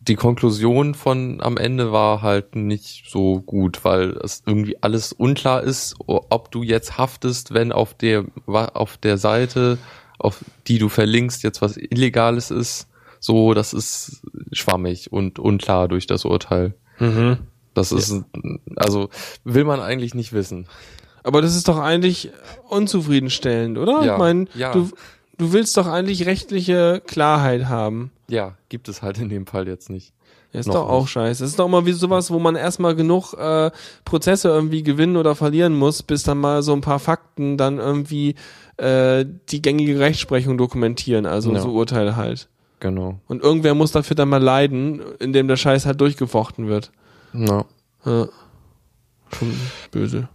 die 0.00 0.16
Konklusion 0.16 0.94
von 0.94 1.40
am 1.40 1.56
Ende 1.56 1.92
war 1.92 2.20
halt 2.20 2.56
nicht 2.56 3.08
so 3.08 3.40
gut, 3.40 3.84
weil 3.84 4.10
es 4.22 4.42
irgendwie 4.44 4.82
alles 4.82 5.12
unklar 5.12 5.62
ist, 5.62 5.94
ob 6.06 6.50
du 6.50 6.62
jetzt 6.62 6.98
haftest, 6.98 7.54
wenn 7.54 7.70
auf 7.70 7.94
der, 7.94 8.24
auf 8.46 8.96
der 8.96 9.18
Seite, 9.18 9.78
auf 10.18 10.44
die 10.66 10.78
du 10.78 10.88
verlinkst, 10.88 11.42
jetzt 11.42 11.62
was 11.62 11.76
Illegales 11.76 12.50
ist. 12.50 12.88
So, 13.20 13.54
das 13.54 13.72
ist 13.72 14.22
schwammig 14.52 15.12
und 15.12 15.38
unklar 15.38 15.86
durch 15.88 16.06
das 16.06 16.24
Urteil. 16.24 16.74
Mhm. 17.00 17.38
Das 17.74 17.92
ist, 17.92 18.14
also 18.76 19.08
will 19.44 19.64
man 19.64 19.80
eigentlich 19.80 20.14
nicht 20.14 20.32
wissen. 20.32 20.66
Aber 21.22 21.42
das 21.42 21.54
ist 21.54 21.68
doch 21.68 21.78
eigentlich 21.78 22.30
unzufriedenstellend, 22.68 23.78
oder? 23.78 24.02
Ja, 24.04 24.12
Ich 24.14 24.18
meine, 24.18 24.46
ja. 24.54 24.72
du, 24.72 24.90
du 25.38 25.52
willst 25.52 25.76
doch 25.76 25.86
eigentlich 25.86 26.26
rechtliche 26.26 27.02
Klarheit 27.06 27.66
haben. 27.68 28.10
Ja, 28.28 28.54
gibt 28.68 28.88
es 28.88 29.02
halt 29.02 29.18
in 29.18 29.28
dem 29.28 29.46
Fall 29.46 29.68
jetzt 29.68 29.90
nicht. 29.90 30.12
Ja, 30.52 30.60
ist 30.60 30.66
Noch 30.66 30.74
doch 30.74 30.88
auch 30.88 31.02
nicht. 31.02 31.10
scheiße. 31.12 31.44
Es 31.44 31.50
ist 31.50 31.58
doch 31.58 31.66
immer 31.66 31.86
wie 31.86 31.92
sowas, 31.92 32.30
wo 32.32 32.38
man 32.40 32.56
erstmal 32.56 32.96
genug 32.96 33.34
äh, 33.34 33.70
Prozesse 34.04 34.48
irgendwie 34.48 34.82
gewinnen 34.82 35.16
oder 35.16 35.36
verlieren 35.36 35.76
muss, 35.76 36.02
bis 36.02 36.24
dann 36.24 36.38
mal 36.38 36.62
so 36.62 36.72
ein 36.72 36.80
paar 36.80 36.98
Fakten 36.98 37.56
dann 37.56 37.78
irgendwie 37.78 38.34
äh, 38.78 39.24
die 39.50 39.62
gängige 39.62 39.98
Rechtsprechung 40.00 40.58
dokumentieren, 40.58 41.26
also 41.26 41.52
Ja. 41.52 41.60
so 41.60 41.70
Urteile 41.70 42.16
halt. 42.16 42.48
Genau. 42.80 43.20
Und 43.28 43.42
irgendwer 43.42 43.74
muss 43.74 43.92
dafür 43.92 44.16
dann 44.16 44.30
mal 44.30 44.42
leiden, 44.42 45.00
indem 45.18 45.48
der 45.48 45.56
Scheiß 45.56 45.86
halt 45.86 46.00
durchgefochten 46.00 46.66
wird. 46.66 46.90
Ja. 47.32 47.64
Ja. 48.04 48.28
Schon 49.32 49.54
böse. 49.90 50.28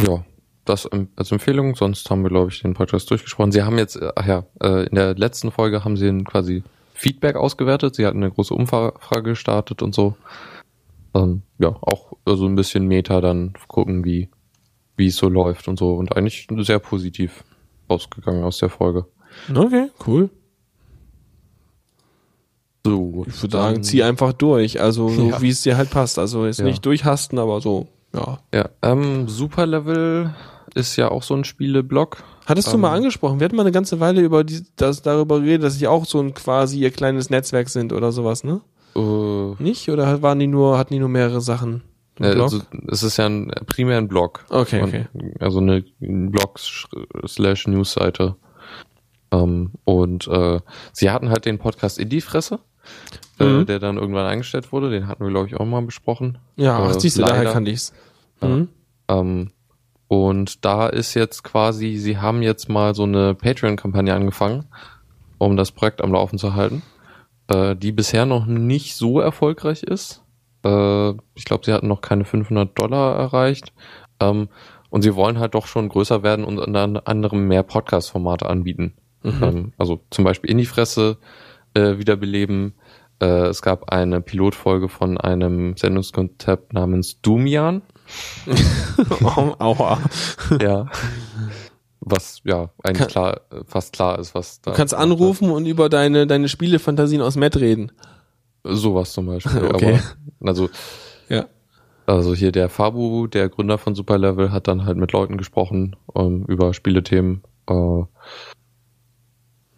Ja, 0.00 0.24
das 0.64 0.88
als 1.16 1.32
Empfehlung. 1.32 1.74
Sonst 1.74 2.08
haben 2.08 2.22
wir, 2.22 2.30
glaube 2.30 2.50
ich, 2.50 2.62
den 2.62 2.74
Podcast 2.74 3.10
durchgesprochen. 3.10 3.52
Sie 3.52 3.62
haben 3.62 3.78
jetzt, 3.78 4.00
ach 4.16 4.26
ja, 4.26 4.44
äh, 4.62 4.86
in 4.86 4.94
der 4.94 5.14
letzten 5.14 5.50
Folge 5.50 5.84
haben 5.84 5.96
sie 5.96 6.08
ein 6.08 6.24
quasi 6.24 6.62
Feedback 6.94 7.36
ausgewertet. 7.36 7.96
Sie 7.96 8.06
hatten 8.06 8.22
eine 8.22 8.30
große 8.30 8.54
Umfrage 8.54 9.22
gestartet 9.22 9.82
und 9.82 9.94
so. 9.94 10.16
Ähm, 11.14 11.42
ja, 11.58 11.76
auch 11.80 12.12
so 12.26 12.46
ein 12.46 12.54
bisschen 12.54 12.86
Meta 12.86 13.20
dann 13.20 13.54
gucken, 13.66 14.04
wie 14.04 14.30
wie 14.96 15.08
es 15.08 15.16
so 15.16 15.28
läuft 15.28 15.68
und 15.68 15.78
so. 15.78 15.94
Und 15.94 16.16
eigentlich 16.16 16.46
sehr 16.58 16.78
positiv 16.78 17.44
rausgegangen 17.90 18.44
aus 18.44 18.58
der 18.58 18.68
Folge. 18.68 19.06
Okay, 19.54 19.90
cool. 20.06 20.30
So, 22.84 23.24
Ich 23.28 23.42
würde 23.42 23.56
sagen, 23.56 23.82
zieh 23.82 24.02
einfach 24.02 24.32
durch. 24.32 24.80
Also 24.80 25.08
so 25.08 25.28
Ja. 25.30 25.40
wie 25.40 25.50
es 25.50 25.62
dir 25.62 25.76
halt 25.76 25.90
passt. 25.90 26.18
Also 26.18 26.46
jetzt 26.46 26.58
Ja. 26.58 26.64
nicht 26.64 26.84
durchhasten, 26.84 27.38
aber 27.38 27.60
so, 27.60 27.86
ja. 28.14 28.40
Ja, 28.52 28.68
ähm, 28.82 29.28
Superlevel 29.28 30.34
ist 30.74 30.96
ja 30.96 31.10
auch 31.10 31.22
so 31.22 31.34
ein 31.34 31.44
Spieleblock. 31.44 32.22
Hattest 32.46 32.68
du 32.68 32.74
Ähm, 32.74 32.80
mal 32.80 32.92
angesprochen? 32.96 33.38
Wir 33.38 33.44
hatten 33.44 33.54
mal 33.56 33.62
eine 33.62 33.70
ganze 33.72 34.00
Weile 34.00 34.20
über 34.22 34.42
die, 34.42 34.62
das, 34.76 35.02
darüber 35.02 35.38
geredet, 35.40 35.62
dass 35.62 35.74
sie 35.78 35.86
auch 35.86 36.04
so 36.06 36.18
ein 36.20 36.34
quasi 36.34 36.78
ihr 36.80 36.90
kleines 36.90 37.30
Netzwerk 37.30 37.68
sind 37.68 37.92
oder 37.92 38.10
sowas, 38.10 38.42
ne? 38.42 38.60
Äh, 38.96 39.62
Nicht? 39.62 39.88
Oder 39.88 40.20
waren 40.22 40.38
die 40.40 40.46
nur, 40.48 40.76
hatten 40.76 40.92
die 40.94 40.98
nur 41.00 41.08
mehrere 41.08 41.40
Sachen? 41.40 41.82
Äh? 42.20 42.26
Also, 42.40 42.60
es 42.88 43.02
ist 43.04 43.16
ja 43.16 43.26
ein, 43.26 43.52
primär 43.66 43.96
ein 43.98 44.08
Blog. 44.08 44.44
Okay, 44.50 44.82
okay. 44.82 45.06
Also 45.38 45.58
eine 45.60 45.84
Blog 46.00 46.58
slash 47.26 47.68
Newsseite. 47.68 48.34
Ähm, 49.30 49.70
und 49.84 50.26
äh, 50.28 50.60
sie 50.92 51.10
hatten 51.10 51.30
halt 51.30 51.46
den 51.46 51.58
Podcast 51.58 51.98
in 51.98 52.08
die 52.10 52.20
Fresse, 52.20 52.58
äh, 53.38 53.44
Mhm. 53.44 53.66
der 53.66 53.78
dann 53.78 53.96
irgendwann 53.96 54.26
eingestellt 54.26 54.72
wurde. 54.72 54.90
Den 54.90 55.06
hatten 55.08 55.24
wir, 55.24 55.30
glaube 55.30 55.46
ich, 55.48 55.56
auch 55.56 55.64
mal 55.66 55.82
besprochen. 55.82 56.38
ja, 56.56 56.78
ach, 56.78 56.94
äh, 56.96 57.00
siehst 57.00 57.18
du, 57.18 57.22
daher 57.22 57.52
kannte 57.52 57.70
ich's. 57.70 57.92
Ja. 58.40 58.48
Mhm. 58.48 58.68
Ähm, 59.08 59.50
und 60.08 60.64
da 60.64 60.88
ist 60.88 61.14
jetzt 61.14 61.42
quasi, 61.42 61.96
sie 61.96 62.18
haben 62.18 62.42
jetzt 62.42 62.68
mal 62.68 62.94
so 62.94 63.04
eine 63.04 63.34
Patreon-Kampagne 63.34 64.14
angefangen, 64.14 64.66
um 65.38 65.56
das 65.56 65.72
Projekt 65.72 66.02
am 66.02 66.12
Laufen 66.12 66.38
zu 66.38 66.54
halten, 66.54 66.82
äh, 67.48 67.74
die 67.74 67.92
bisher 67.92 68.26
noch 68.26 68.44
nicht 68.46 68.94
so 68.96 69.20
erfolgreich 69.20 69.82
ist. 69.82 70.22
Äh, 70.64 71.10
ich 71.34 71.44
glaube, 71.46 71.64
sie 71.64 71.72
hatten 71.72 71.88
noch 71.88 72.02
keine 72.02 72.24
500 72.24 72.78
Dollar 72.78 73.16
erreicht. 73.16 73.72
Ähm, 74.20 74.48
und 74.90 75.00
sie 75.02 75.14
wollen 75.14 75.38
halt 75.38 75.54
doch 75.54 75.66
schon 75.66 75.88
größer 75.88 76.22
werden 76.22 76.44
und 76.44 76.58
unter 76.58 77.08
anderem 77.08 77.48
mehr 77.48 77.62
Podcast-Formate 77.62 78.46
anbieten. 78.48 78.92
Mhm. 79.22 79.42
Ähm, 79.42 79.72
also 79.78 80.00
zum 80.10 80.24
Beispiel 80.24 80.50
in 80.50 80.58
die 80.58 80.66
Fresse 80.66 81.16
äh, 81.74 81.98
wiederbeleben. 81.98 82.74
Äh, 83.20 83.46
es 83.46 83.62
gab 83.62 83.90
eine 83.90 84.20
Pilotfolge 84.20 84.88
von 84.88 85.18
einem 85.18 85.76
Sendungskonzept 85.76 86.72
namens 86.72 87.20
Dumian. 87.22 87.82
Au- 89.24 89.54
Aua. 89.58 89.98
Ja. 90.60 90.86
Was 92.00 92.40
ja 92.44 92.70
eigentlich 92.82 92.98
Kann- 92.98 93.08
klar, 93.08 93.40
äh, 93.52 93.62
fast 93.64 93.92
klar 93.92 94.18
ist, 94.18 94.34
was 94.34 94.60
da. 94.60 94.72
Du 94.72 94.76
kannst 94.76 94.92
anrufen 94.94 95.50
und 95.50 95.66
über 95.66 95.88
deine, 95.88 96.26
deine 96.26 96.48
Spielefantasien 96.48 97.22
aus 97.22 97.36
Matt 97.36 97.56
reden. 97.56 97.92
Sowas 98.64 99.12
zum 99.12 99.26
Beispiel. 99.26 99.62
Okay. 99.72 99.98
Aber, 100.40 100.48
also, 100.48 100.68
Ja. 101.28 101.46
also 102.06 102.34
hier 102.34 102.50
der 102.50 102.68
Fabu, 102.68 103.28
der 103.28 103.48
Gründer 103.48 103.78
von 103.78 103.94
Superlevel, 103.94 104.50
hat 104.50 104.66
dann 104.66 104.84
halt 104.84 104.96
mit 104.98 105.12
Leuten 105.12 105.36
gesprochen 105.36 105.94
ähm, 106.16 106.44
über 106.48 106.74
Spielethemen. 106.74 107.42
Äh, 107.68 108.02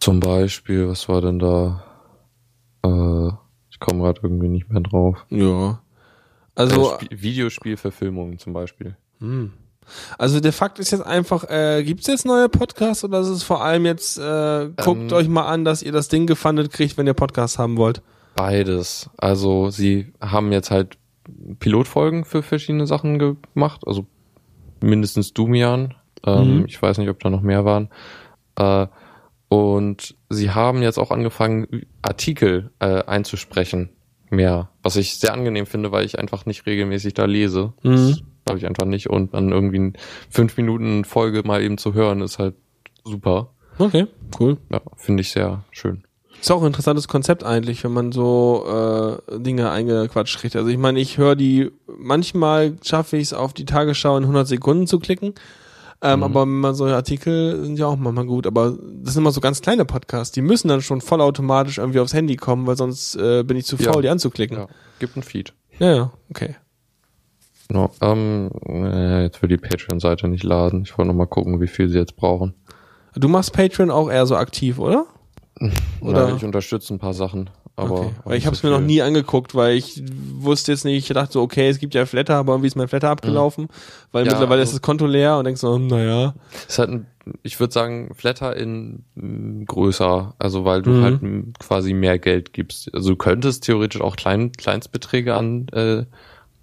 zum 0.04 0.20
Beispiel, 0.20 0.88
was 0.88 1.08
war 1.08 1.20
denn 1.22 1.38
da? 1.38 1.82
Äh, 2.84 3.28
ich 3.70 3.80
komme 3.80 4.04
gerade 4.04 4.20
irgendwie 4.22 4.48
nicht 4.48 4.70
mehr 4.70 4.82
drauf. 4.82 5.24
Ja. 5.30 5.80
Also, 6.54 6.92
äh, 6.92 6.94
Sp 7.00 7.08
Videospielverfilmungen 7.10 8.38
zum 8.38 8.52
Beispiel. 8.52 8.96
hm. 9.20 9.52
also 10.18 10.40
der 10.40 10.52
Fakt 10.52 10.78
ist 10.78 10.90
jetzt 10.92 11.04
einfach, 11.06 11.44
äh, 11.50 11.82
gibt's 11.84 12.06
jetzt 12.06 12.24
neue 12.26 12.48
Podcasts 12.48 13.02
oder 13.04 13.20
ist 13.20 13.28
es 13.28 13.42
vor 13.42 13.62
allem 13.64 13.84
jetzt, 13.86 14.18
äh, 14.18 14.70
guckt 14.82 15.10
Ähm. 15.10 15.12
euch 15.12 15.28
mal 15.28 15.46
an, 15.46 15.64
dass 15.64 15.82
ihr 15.82 15.92
das 15.92 16.08
Ding 16.08 16.26
gefundet 16.26 16.70
kriegt, 16.72 16.96
wenn 16.96 17.06
ihr 17.06 17.14
Podcasts 17.14 17.58
haben 17.58 17.76
wollt. 17.76 18.02
Beides. 18.36 19.10
Also 19.16 19.70
sie 19.70 20.12
haben 20.20 20.52
jetzt 20.52 20.70
halt 20.70 20.96
Pilotfolgen 21.58 22.24
für 22.24 22.42
verschiedene 22.42 22.86
Sachen 22.86 23.18
gemacht, 23.18 23.82
also 23.86 24.06
mindestens 24.82 25.32
Dumian. 25.32 25.94
Ähm, 26.26 26.58
Mhm. 26.60 26.64
Ich 26.66 26.80
weiß 26.80 26.98
nicht, 26.98 27.08
ob 27.10 27.20
da 27.20 27.30
noch 27.30 27.40
mehr 27.42 27.64
waren. 27.64 27.88
Äh, 28.56 28.86
und 29.54 30.16
sie 30.30 30.50
haben 30.50 30.82
jetzt 30.82 30.98
auch 30.98 31.10
angefangen, 31.10 31.86
Artikel 32.02 32.70
äh, 32.80 33.04
einzusprechen. 33.04 33.90
Mehr. 34.30 34.70
Was 34.82 34.96
ich 34.96 35.18
sehr 35.18 35.32
angenehm 35.32 35.66
finde, 35.66 35.92
weil 35.92 36.04
ich 36.04 36.18
einfach 36.18 36.44
nicht 36.44 36.66
regelmäßig 36.66 37.14
da 37.14 37.26
lese. 37.26 37.72
Mhm. 37.82 37.94
Das 37.94 38.22
habe 38.48 38.58
ich 38.58 38.66
einfach 38.66 38.86
nicht. 38.86 39.08
Und 39.08 39.34
dann 39.34 39.52
irgendwie 39.52 39.76
eine 39.76 39.92
fünf 40.28 40.56
Minuten 40.56 41.04
Folge 41.04 41.42
mal 41.44 41.62
eben 41.62 41.78
zu 41.78 41.94
hören, 41.94 42.20
ist 42.20 42.38
halt 42.38 42.56
super. 43.04 43.50
Okay, 43.78 44.06
cool. 44.40 44.56
Ja, 44.72 44.80
finde 44.96 45.20
ich 45.20 45.30
sehr 45.30 45.64
schön. 45.70 46.04
Ist 46.40 46.50
auch 46.50 46.62
ein 46.62 46.66
interessantes 46.66 47.06
Konzept 47.06 47.44
eigentlich, 47.44 47.84
wenn 47.84 47.92
man 47.92 48.12
so 48.12 49.20
äh, 49.30 49.38
Dinge 49.38 49.70
eingequatscht 49.70 50.40
kriegt. 50.40 50.56
Also 50.56 50.68
ich 50.68 50.78
meine, 50.78 50.98
ich 50.98 51.16
höre 51.16 51.36
die, 51.36 51.70
manchmal 51.86 52.76
schaffe 52.82 53.16
ich 53.16 53.24
es 53.24 53.32
auf 53.32 53.54
die 53.54 53.64
Tagesschau 53.64 54.16
in 54.16 54.24
100 54.24 54.48
Sekunden 54.48 54.86
zu 54.86 54.98
klicken. 54.98 55.34
Ähm, 56.04 56.18
Mhm. 56.18 56.22
Aber 56.24 56.42
wenn 56.42 56.60
man 56.60 56.74
so 56.74 56.84
Artikel 56.84 57.64
sind 57.64 57.78
ja 57.78 57.86
auch 57.86 57.96
manchmal 57.96 58.26
gut, 58.26 58.46
aber 58.46 58.76
das 59.02 59.14
sind 59.14 59.22
immer 59.22 59.30
so 59.32 59.40
ganz 59.40 59.60
kleine 59.62 59.84
Podcasts, 59.84 60.32
die 60.32 60.42
müssen 60.42 60.68
dann 60.68 60.82
schon 60.82 61.00
vollautomatisch 61.00 61.78
irgendwie 61.78 61.98
aufs 62.00 62.12
Handy 62.14 62.36
kommen, 62.36 62.66
weil 62.66 62.76
sonst 62.76 63.16
äh, 63.16 63.42
bin 63.42 63.56
ich 63.56 63.64
zu 63.64 63.76
Ja. 63.76 63.92
faul, 63.92 64.02
die 64.02 64.08
anzuklicken. 64.10 64.58
Ja, 64.58 64.66
gibt 64.98 65.16
ein 65.16 65.22
Feed. 65.22 65.54
Ja, 65.78 65.94
ja, 65.94 66.12
okay. 66.30 66.56
Genau. 67.68 67.90
Ähm, 68.02 68.50
äh, 68.68 69.22
jetzt 69.22 69.40
will 69.40 69.48
die 69.48 69.56
Patreon-Seite 69.56 70.28
nicht 70.28 70.44
laden. 70.44 70.82
Ich 70.82 70.96
wollte 70.98 71.08
noch 71.08 71.16
mal 71.16 71.26
gucken, 71.26 71.60
wie 71.62 71.66
viel 71.66 71.88
sie 71.88 71.98
jetzt 71.98 72.14
brauchen. 72.16 72.54
Du 73.16 73.28
machst 73.28 73.52
Patreon 73.54 73.90
auch 73.90 74.10
eher 74.10 74.26
so 74.26 74.36
aktiv, 74.36 74.78
oder? 74.78 75.06
Oder? 76.00 76.28
Ja, 76.30 76.36
ich 76.36 76.44
unterstütze 76.44 76.92
ein 76.92 76.98
paar 76.98 77.14
Sachen, 77.14 77.48
aber 77.76 78.00
okay. 78.00 78.14
Weil 78.24 78.38
ich 78.38 78.46
habe 78.46 78.56
es 78.56 78.62
mir 78.62 78.70
noch 78.70 78.80
nie 78.80 79.00
angeguckt, 79.02 79.54
weil 79.54 79.76
ich 79.76 80.02
wusste 80.36 80.72
jetzt 80.72 80.84
nicht, 80.84 81.08
ich 81.08 81.14
dachte 81.14 81.32
so, 81.34 81.42
okay, 81.42 81.68
es 81.68 81.78
gibt 81.78 81.94
ja 81.94 82.06
Flatter, 82.06 82.34
aber 82.36 82.52
irgendwie 82.54 82.66
ist 82.66 82.76
mein 82.76 82.88
Flatter 82.88 83.08
abgelaufen, 83.10 83.68
weil 84.12 84.26
Ja, 84.26 84.32
mittlerweile 84.32 84.60
also- 84.62 84.70
ist 84.70 84.74
das 84.74 84.82
Konto 84.82 85.06
leer 85.06 85.38
und 85.38 85.44
denkst 85.44 85.60
so, 85.60 85.78
naja. 85.78 86.34
Ist 86.68 86.78
halt 86.78 86.90
ein, 86.90 87.06
ich 87.42 87.58
würde 87.60 87.72
sagen, 87.72 88.10
Flatter 88.14 88.56
in 88.56 89.04
m, 89.16 89.64
größer, 89.64 90.34
also 90.38 90.64
weil 90.64 90.82
du 90.82 90.90
Mhm. 90.90 91.02
halt 91.02 91.20
quasi 91.60 91.94
mehr 91.94 92.18
Geld 92.18 92.52
gibst. 92.52 92.92
Also 92.92 93.10
du 93.10 93.16
könntest 93.16 93.62
theoretisch 93.64 94.00
auch 94.00 94.16
Klein, 94.16 94.50
Kleinstbeträge 94.52 95.34
an 95.34 95.68
äh, 95.68 96.04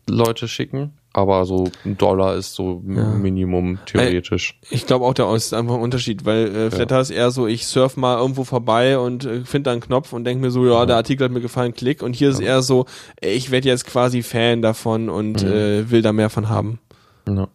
Leute 0.09 0.47
schicken, 0.49 0.93
aber 1.13 1.45
so 1.45 1.69
ein 1.85 1.97
Dollar 1.97 2.35
ist 2.35 2.55
so 2.55 2.81
Ja. 2.87 3.03
Minimum 3.09 3.79
theoretisch. 3.85 4.59
Ich 4.69 4.85
glaube 4.87 5.05
auch, 5.05 5.13
da 5.13 5.33
ist 5.35 5.53
einfach 5.53 5.75
ein 5.75 5.81
Unterschied, 5.81 6.23
weil 6.25 6.47
äh, 6.55 6.71
Flatter 6.71 7.01
ist 7.01 7.09
eher 7.09 7.31
so, 7.31 7.47
ich 7.47 7.65
surf 7.67 7.97
mal 7.97 8.17
irgendwo 8.17 8.43
vorbei 8.45 8.97
und 8.97 9.25
äh, 9.25 9.43
finde 9.43 9.63
da 9.69 9.71
einen 9.73 9.81
Knopf 9.81 10.13
und 10.13 10.23
denke 10.23 10.41
mir 10.41 10.51
so, 10.51 10.65
ja, 10.65 10.85
der 10.85 10.95
Artikel 10.95 11.25
hat 11.25 11.31
mir 11.31 11.41
gefallen, 11.41 11.73
klick. 11.73 12.01
Und 12.01 12.15
hier 12.15 12.29
ist 12.29 12.39
eher 12.39 12.61
so, 12.61 12.85
ich 13.19 13.51
werde 13.51 13.67
jetzt 13.67 13.85
quasi 13.85 14.23
Fan 14.23 14.61
davon 14.61 15.09
und 15.09 15.43
Mhm. 15.43 15.47
äh, 15.51 15.91
will 15.91 16.01
da 16.01 16.13
mehr 16.13 16.29
von 16.29 16.47
haben. 16.49 16.79
Ja. 17.27 17.47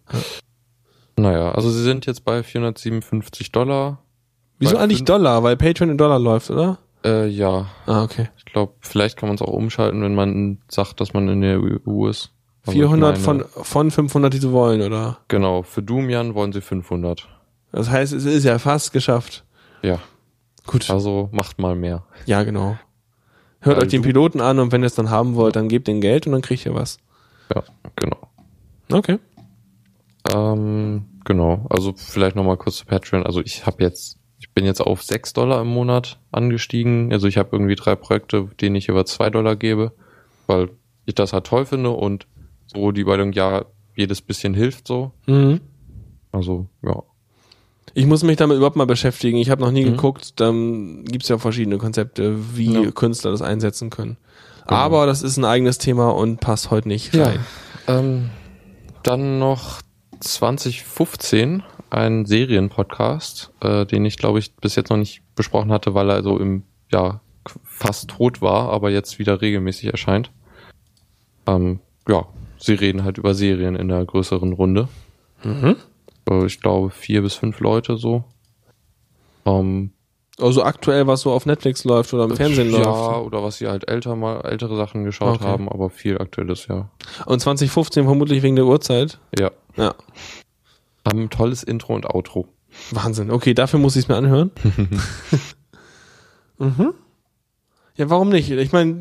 Naja, 1.18 1.52
also 1.52 1.70
sie 1.70 1.82
sind 1.82 2.06
jetzt 2.06 2.24
bei 2.24 2.42
457 2.42 3.52
Dollar. 3.52 4.02
Wieso 4.58 4.76
eigentlich 4.76 5.04
Dollar? 5.04 5.42
Weil 5.42 5.56
Patreon 5.56 5.90
in 5.90 5.98
Dollar 5.98 6.18
läuft, 6.18 6.50
oder? 6.50 6.78
Äh, 7.04 7.26
ja, 7.28 7.66
Ah, 7.86 8.02
okay. 8.02 8.28
Ich 8.38 8.44
glaube, 8.44 8.72
vielleicht 8.80 9.16
kann 9.16 9.28
man 9.28 9.36
es 9.36 9.42
auch 9.42 9.52
umschalten, 9.52 10.02
wenn 10.02 10.14
man 10.14 10.58
sagt, 10.68 11.00
dass 11.00 11.12
man 11.14 11.28
in 11.28 11.40
der 11.42 11.60
EU 11.60 12.08
ist. 12.08 12.32
Aber 12.66 12.72
ich 12.74 12.78
400 12.78 13.12
meine- 13.26 13.44
von, 13.46 13.64
von 13.64 13.90
500, 13.90 14.32
die 14.34 14.38
sie 14.38 14.52
wollen, 14.52 14.82
oder? 14.82 15.18
Genau, 15.28 15.62
für 15.62 15.82
Dumian 15.82 16.34
wollen 16.34 16.52
sie 16.52 16.60
500. 16.60 17.28
Das 17.72 17.90
heißt, 17.90 18.12
es 18.12 18.24
ist 18.24 18.44
ja 18.44 18.58
fast 18.58 18.92
geschafft. 18.92 19.44
Ja, 19.82 19.98
Gut. 20.66 20.90
also 20.90 21.28
macht 21.32 21.58
mal 21.58 21.76
mehr. 21.76 22.04
Ja, 22.26 22.42
genau. 22.42 22.76
Hört 23.60 23.76
Weil 23.78 23.84
euch 23.84 23.90
den 23.90 24.02
du- 24.02 24.08
Piloten 24.08 24.40
an 24.40 24.58
und 24.58 24.72
wenn 24.72 24.82
ihr 24.82 24.86
es 24.86 24.94
dann 24.94 25.10
haben 25.10 25.34
wollt, 25.34 25.56
dann 25.56 25.68
gebt 25.68 25.86
den 25.88 26.00
Geld 26.00 26.26
und 26.26 26.32
dann 26.32 26.42
kriegt 26.42 26.64
ihr 26.66 26.74
was. 26.74 26.98
Ja, 27.54 27.62
genau. 27.96 28.16
Okay. 28.92 29.18
Ähm, 30.32 31.06
genau, 31.24 31.66
also 31.70 31.94
vielleicht 31.96 32.36
nochmal 32.36 32.56
kurz 32.56 32.76
zu 32.78 32.86
Patreon. 32.86 33.24
Also 33.24 33.40
ich 33.40 33.66
habe 33.66 33.82
jetzt, 33.82 34.18
ich 34.38 34.50
bin 34.52 34.64
jetzt 34.64 34.80
auf 34.80 35.02
6 35.02 35.32
Dollar 35.32 35.60
im 35.62 35.68
Monat 35.68 36.18
angestiegen. 36.32 37.12
Also 37.12 37.28
ich 37.28 37.38
habe 37.38 37.50
irgendwie 37.52 37.74
drei 37.76 37.94
Projekte, 37.96 38.48
denen 38.60 38.76
ich 38.76 38.88
über 38.88 39.04
2 39.04 39.30
Dollar 39.30 39.56
gebe, 39.56 39.92
weil 40.46 40.70
ich 41.04 41.14
das 41.14 41.32
halt 41.32 41.46
toll 41.46 41.66
finde 41.66 41.90
und 41.90 42.26
so 42.76 42.92
die 42.92 43.00
Überlegung, 43.00 43.32
ja, 43.32 43.64
jedes 43.96 44.20
bisschen 44.20 44.54
hilft 44.54 44.86
so. 44.86 45.12
Mhm. 45.26 45.60
Also, 46.32 46.66
ja. 46.82 47.02
Ich 47.94 48.04
muss 48.06 48.22
mich 48.22 48.36
damit 48.36 48.58
überhaupt 48.58 48.76
mal 48.76 48.86
beschäftigen. 48.86 49.38
Ich 49.38 49.48
habe 49.48 49.62
noch 49.62 49.70
nie 49.70 49.84
Mhm. 49.84 49.92
geguckt. 49.92 50.38
Dann 50.38 51.04
gibt's 51.06 51.28
ja 51.28 51.38
verschiedene 51.38 51.78
Konzepte, 51.78 52.36
wie 52.56 52.72
Ja. 52.84 52.90
Künstler 52.90 53.30
das 53.30 53.40
einsetzen 53.40 53.88
können. 53.88 54.18
Aber 54.66 55.06
das 55.06 55.22
ist 55.22 55.36
ein 55.38 55.44
eigenes 55.46 55.78
Thema 55.78 56.10
und 56.10 56.40
passt 56.40 56.70
heute 56.70 56.88
nicht 56.88 57.14
Ja. 57.14 57.26
rein. 57.28 57.40
Ähm, 57.88 58.30
dann 59.02 59.38
noch 59.38 59.80
2015 60.20 61.62
ein 61.90 62.26
Serienpodcast, 62.26 63.52
äh, 63.60 63.86
den 63.86 64.04
ich 64.04 64.18
glaube 64.18 64.40
ich 64.40 64.54
bis 64.56 64.74
jetzt 64.74 64.90
noch 64.90 64.96
nicht 64.96 65.22
besprochen 65.36 65.70
hatte, 65.72 65.94
weil 65.94 66.10
er 66.10 66.22
so 66.22 66.38
im 66.38 66.64
ja 66.92 67.20
fast 67.62 68.10
tot 68.10 68.42
war, 68.42 68.70
aber 68.70 68.90
jetzt 68.90 69.18
wieder 69.20 69.40
regelmäßig 69.40 69.90
erscheint. 69.92 70.32
Ähm, 71.46 71.78
ja, 72.08 72.26
sie 72.58 72.74
reden 72.74 73.04
halt 73.04 73.18
über 73.18 73.34
Serien 73.34 73.76
in 73.76 73.88
der 73.88 74.04
größeren 74.04 74.52
Runde. 74.52 74.88
Mhm. 75.44 75.76
Äh, 76.28 76.46
ich 76.46 76.60
glaube 76.60 76.90
vier 76.90 77.22
bis 77.22 77.34
fünf 77.34 77.60
Leute 77.60 77.96
so. 77.96 78.24
Ähm, 79.44 79.90
Also 80.38 80.62
aktuell, 80.64 81.06
was 81.06 81.22
so 81.22 81.32
auf 81.32 81.46
Netflix 81.46 81.84
läuft 81.84 82.12
oder 82.12 82.24
im 82.24 82.36
Fernsehen 82.36 82.70
ja, 82.70 82.78
läuft. 82.82 83.26
oder 83.26 83.42
was 83.42 83.56
sie 83.58 83.68
halt 83.68 83.88
älter 83.88 84.16
mal 84.16 84.40
ältere 84.42 84.76
Sachen 84.76 85.04
geschaut 85.04 85.36
Okay. 85.36 85.44
haben, 85.44 85.68
aber 85.68 85.88
viel 85.90 86.18
aktuelles 86.18 86.66
ja. 86.66 86.90
Und 87.26 87.40
2015 87.40 88.04
vermutlich 88.04 88.42
wegen 88.42 88.56
der 88.56 88.66
Uhrzeit. 88.66 89.18
Ja. 89.38 89.50
Ja. 89.76 89.94
Haben 91.06 91.30
tolles 91.30 91.62
Intro 91.62 91.94
und 91.94 92.06
Outro. 92.06 92.48
Wahnsinn. 92.90 93.30
Okay, 93.30 93.54
dafür 93.54 93.78
muss 93.78 93.96
ich 93.96 94.02
es 94.04 94.08
mir 94.08 94.16
anhören. 94.16 94.50
mhm. 96.58 96.92
Ja, 97.96 98.10
warum 98.10 98.28
nicht? 98.28 98.50
Ich 98.50 98.72
meine, 98.72 98.94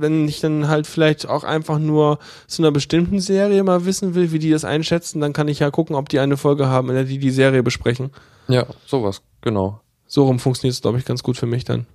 wenn 0.00 0.28
ich 0.28 0.40
dann 0.40 0.68
halt 0.68 0.86
vielleicht 0.86 1.28
auch 1.28 1.42
einfach 1.42 1.78
nur 1.80 2.18
zu 2.46 2.62
einer 2.62 2.70
bestimmten 2.70 3.18
Serie 3.20 3.62
mal 3.64 3.84
wissen 3.86 4.14
will, 4.14 4.30
wie 4.30 4.38
die 4.38 4.50
das 4.50 4.64
einschätzen, 4.64 5.20
dann 5.20 5.32
kann 5.32 5.48
ich 5.48 5.58
ja 5.58 5.70
gucken, 5.70 5.96
ob 5.96 6.08
die 6.08 6.20
eine 6.20 6.36
Folge 6.36 6.68
haben, 6.68 6.88
in 6.90 6.94
der 6.94 7.04
die 7.04 7.18
die 7.18 7.30
Serie 7.32 7.62
besprechen. 7.64 8.10
Ja, 8.46 8.66
sowas, 8.86 9.22
genau. 9.40 9.80
So 10.06 10.24
rum 10.26 10.38
funktioniert 10.38 10.74
es, 10.74 10.80
glaube 10.82 10.98
ich, 10.98 11.04
ganz 11.04 11.22
gut 11.22 11.36
für 11.36 11.46
mich 11.46 11.64
dann. 11.64 11.86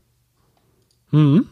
Mhm. 1.11 1.45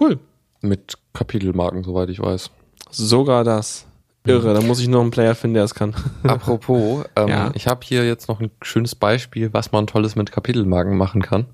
Cool. 0.00 0.18
Mit 0.60 0.94
Kapitelmarken, 1.12 1.84
soweit 1.84 2.08
ich 2.10 2.20
weiß. 2.20 2.50
Sogar 2.90 3.44
das. 3.44 3.86
Irre, 4.24 4.54
da 4.54 4.60
muss 4.60 4.80
ich 4.80 4.88
noch 4.88 5.02
einen 5.02 5.12
Player 5.12 5.36
finden, 5.36 5.54
der 5.54 5.62
es 5.64 5.74
kann. 5.74 5.94
Apropos, 6.24 7.04
ähm, 7.14 7.28
Ja. 7.28 7.50
ich 7.54 7.68
habe 7.68 7.80
hier 7.84 8.04
jetzt 8.04 8.28
noch 8.28 8.40
ein 8.40 8.50
schönes 8.60 8.96
Beispiel, 8.96 9.52
was 9.52 9.70
man 9.70 9.86
Tolles 9.86 10.16
mit 10.16 10.32
Kapitelmarken 10.32 10.96
machen 10.96 11.22
kann. 11.22 11.46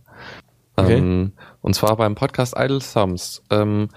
Okay. 0.77 0.99
Ähm, 0.99 1.33
und 1.61 1.75
zwar 1.75 1.97
beim 1.97 2.15
Podcast 2.15 2.55
Idle 2.59 2.81
Thumbs. 2.81 3.43
Ähm, 3.51 3.89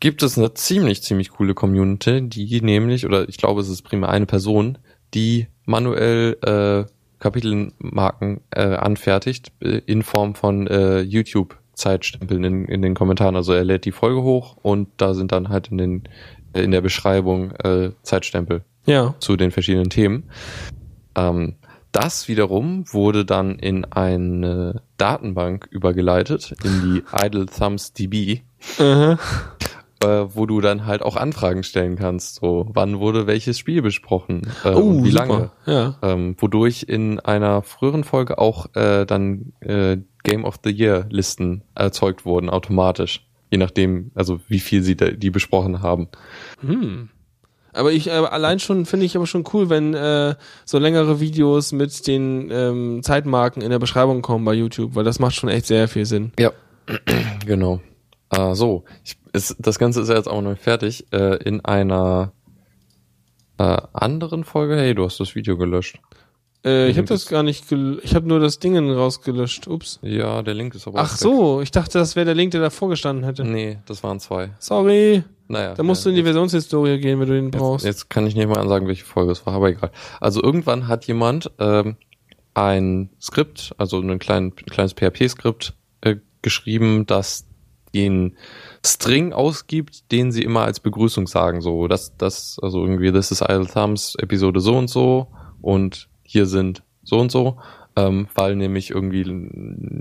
gibt 0.00 0.22
es 0.22 0.36
eine 0.36 0.52
ziemlich, 0.54 1.02
ziemlich 1.02 1.30
coole 1.30 1.54
Community, 1.54 2.28
die 2.28 2.60
nämlich, 2.60 3.06
oder 3.06 3.28
ich 3.28 3.36
glaube, 3.38 3.60
es 3.60 3.68
ist 3.68 3.82
primär 3.82 4.08
eine 4.10 4.26
Person, 4.26 4.78
die 5.14 5.46
manuell 5.64 6.36
äh, 6.42 6.90
Kapitelmarken 7.18 8.40
äh, 8.50 8.62
anfertigt 8.74 9.52
äh, 9.60 9.80
in 9.86 10.02
Form 10.02 10.34
von 10.34 10.66
äh, 10.66 11.00
YouTube-Zeitstempeln 11.00 12.44
in, 12.44 12.64
in 12.66 12.82
den 12.82 12.94
Kommentaren. 12.94 13.36
Also 13.36 13.52
er 13.52 13.64
lädt 13.64 13.84
die 13.84 13.92
Folge 13.92 14.22
hoch 14.22 14.56
und 14.62 14.88
da 14.98 15.14
sind 15.14 15.32
dann 15.32 15.48
halt 15.48 15.68
in 15.68 15.78
den 15.78 16.02
äh, 16.52 16.62
in 16.62 16.72
der 16.72 16.82
Beschreibung 16.82 17.52
äh, 17.52 17.92
Zeitstempel 18.02 18.64
Ja. 18.84 19.14
zu 19.18 19.36
den 19.36 19.50
verschiedenen 19.50 19.88
Themen. 19.90 20.24
Ähm, 21.14 21.54
das 21.96 22.28
wiederum 22.28 22.84
wurde 22.92 23.24
dann 23.24 23.58
in 23.58 23.84
eine 23.86 24.82
Datenbank 24.98 25.66
übergeleitet, 25.70 26.54
in 26.62 26.82
die 26.82 27.02
Idle 27.24 27.46
Thumbs 27.46 27.92
DB, 27.94 28.42
äh, 28.78 29.16
wo 30.06 30.46
du 30.46 30.60
dann 30.60 30.84
halt 30.86 31.02
auch 31.02 31.16
Anfragen 31.16 31.62
stellen 31.62 31.96
kannst. 31.96 32.36
So, 32.36 32.66
wann 32.72 33.00
wurde 33.00 33.26
welches 33.26 33.58
Spiel 33.58 33.80
besprochen? 33.82 34.42
Äh, 34.64 34.70
Oh, 34.74 34.80
und 34.80 35.04
wie 35.04 35.10
super. 35.10 35.26
lange? 35.26 35.50
Ja. 35.64 35.96
Ähm, 36.02 36.36
wodurch 36.38 36.84
in 36.88 37.18
einer 37.20 37.62
früheren 37.62 38.04
Folge 38.04 38.38
auch 38.38 38.66
äh, 38.74 39.06
dann 39.06 39.52
äh, 39.60 39.96
Game 40.22 40.44
of 40.44 40.56
the 40.64 40.70
Year 40.70 41.06
Listen 41.10 41.62
erzeugt 41.74 42.24
wurden, 42.26 42.50
automatisch. 42.50 43.26
Je 43.50 43.58
nachdem, 43.58 44.10
also 44.14 44.40
wie 44.48 44.58
viel 44.58 44.82
sie 44.82 44.96
die 44.96 45.30
besprochen 45.30 45.80
haben. 45.80 46.08
Hm. 46.60 47.08
Aber 47.76 47.92
ich 47.92 48.08
äh, 48.08 48.10
allein 48.10 48.58
schon 48.58 48.86
finde 48.86 49.06
ich 49.06 49.16
aber 49.16 49.26
schon 49.26 49.44
cool, 49.52 49.68
wenn 49.68 49.94
äh, 49.94 50.34
so 50.64 50.78
längere 50.78 51.20
Videos 51.20 51.72
mit 51.72 52.06
den 52.06 52.50
ähm, 52.50 53.02
Zeitmarken 53.02 53.62
in 53.62 53.70
der 53.70 53.78
Beschreibung 53.78 54.22
kommen 54.22 54.44
bei 54.44 54.54
YouTube, 54.54 54.94
weil 54.94 55.04
das 55.04 55.18
macht 55.18 55.34
schon 55.34 55.48
echt 55.48 55.66
sehr 55.66 55.88
viel 55.88 56.06
Sinn. 56.06 56.32
Ja, 56.38 56.52
genau. 57.46 57.80
Äh, 58.30 58.54
so, 58.54 58.84
ich, 59.04 59.16
ist, 59.32 59.56
das 59.58 59.78
Ganze 59.78 60.00
ist 60.00 60.08
ja 60.08 60.16
jetzt 60.16 60.28
auch 60.28 60.42
noch 60.42 60.56
fertig. 60.56 61.06
Äh, 61.12 61.36
in 61.44 61.64
einer 61.64 62.32
äh, 63.58 63.76
anderen 63.92 64.44
Folge, 64.44 64.76
hey, 64.76 64.94
du 64.94 65.04
hast 65.04 65.20
das 65.20 65.34
Video 65.34 65.56
gelöscht. 65.56 65.98
Äh, 66.64 66.88
ich 66.88 66.96
habe 66.96 67.06
das 67.06 67.26
gar 67.26 67.42
nicht, 67.42 67.64
ich 67.70 68.14
habe 68.14 68.26
nur 68.26 68.40
das 68.40 68.58
Dingen 68.58 68.90
rausgelöscht. 68.90 69.68
Ups. 69.68 69.98
Ja, 70.02 70.42
der 70.42 70.54
Link 70.54 70.74
ist 70.74 70.86
aber 70.86 71.00
Ach 71.00 71.16
so, 71.16 71.60
ich 71.60 71.70
dachte, 71.70 71.98
das 71.98 72.16
wäre 72.16 72.26
der 72.26 72.34
Link, 72.34 72.52
der 72.52 72.60
davor 72.60 72.88
gestanden 72.88 73.24
hätte. 73.24 73.44
Nee, 73.44 73.78
das 73.86 74.02
waren 74.02 74.20
zwei. 74.20 74.50
Sorry. 74.58 75.22
Naja. 75.48 75.74
Da 75.74 75.82
musst 75.82 76.04
du 76.04 76.10
in 76.10 76.16
die 76.16 76.24
Versionshistorie 76.24 76.98
gehen, 76.98 77.20
wenn 77.20 77.28
du 77.28 77.34
den 77.34 77.44
jetzt, 77.46 77.58
brauchst. 77.58 77.84
jetzt 77.84 78.10
kann 78.10 78.26
ich 78.26 78.34
nicht 78.34 78.48
mal 78.48 78.58
ansagen, 78.58 78.88
welche 78.88 79.04
Folge 79.04 79.32
es 79.32 79.46
war, 79.46 79.54
aber 79.54 79.68
egal. 79.68 79.92
Also 80.20 80.42
irgendwann 80.42 80.88
hat 80.88 81.06
jemand 81.06 81.52
ähm, 81.60 81.96
ein 82.54 83.10
Skript, 83.20 83.72
also 83.78 84.00
ein, 84.00 84.18
klein, 84.18 84.46
ein 84.46 84.66
kleines 84.66 84.94
PHP-Skript 84.94 85.74
äh, 86.00 86.16
geschrieben, 86.42 87.06
das 87.06 87.46
den 87.94 88.36
String 88.84 89.32
ausgibt, 89.32 90.12
den 90.12 90.30
sie 90.30 90.42
immer 90.42 90.62
als 90.62 90.80
Begrüßung 90.80 91.26
sagen. 91.26 91.60
So, 91.60 91.88
das, 91.88 92.16
das, 92.16 92.58
also 92.60 92.82
irgendwie, 92.82 93.10
das 93.10 93.30
ist 93.30 93.40
Idle 93.42 93.66
Thumbs 93.66 94.16
Episode 94.18 94.60
so 94.60 94.76
und 94.76 94.88
so 94.88 95.28
und 95.62 96.08
hier 96.26 96.46
sind 96.46 96.82
so 97.02 97.18
und 97.18 97.30
so, 97.30 97.58
ähm, 97.96 98.28
weil 98.34 98.56
nämlich 98.56 98.90
irgendwie 98.90 99.24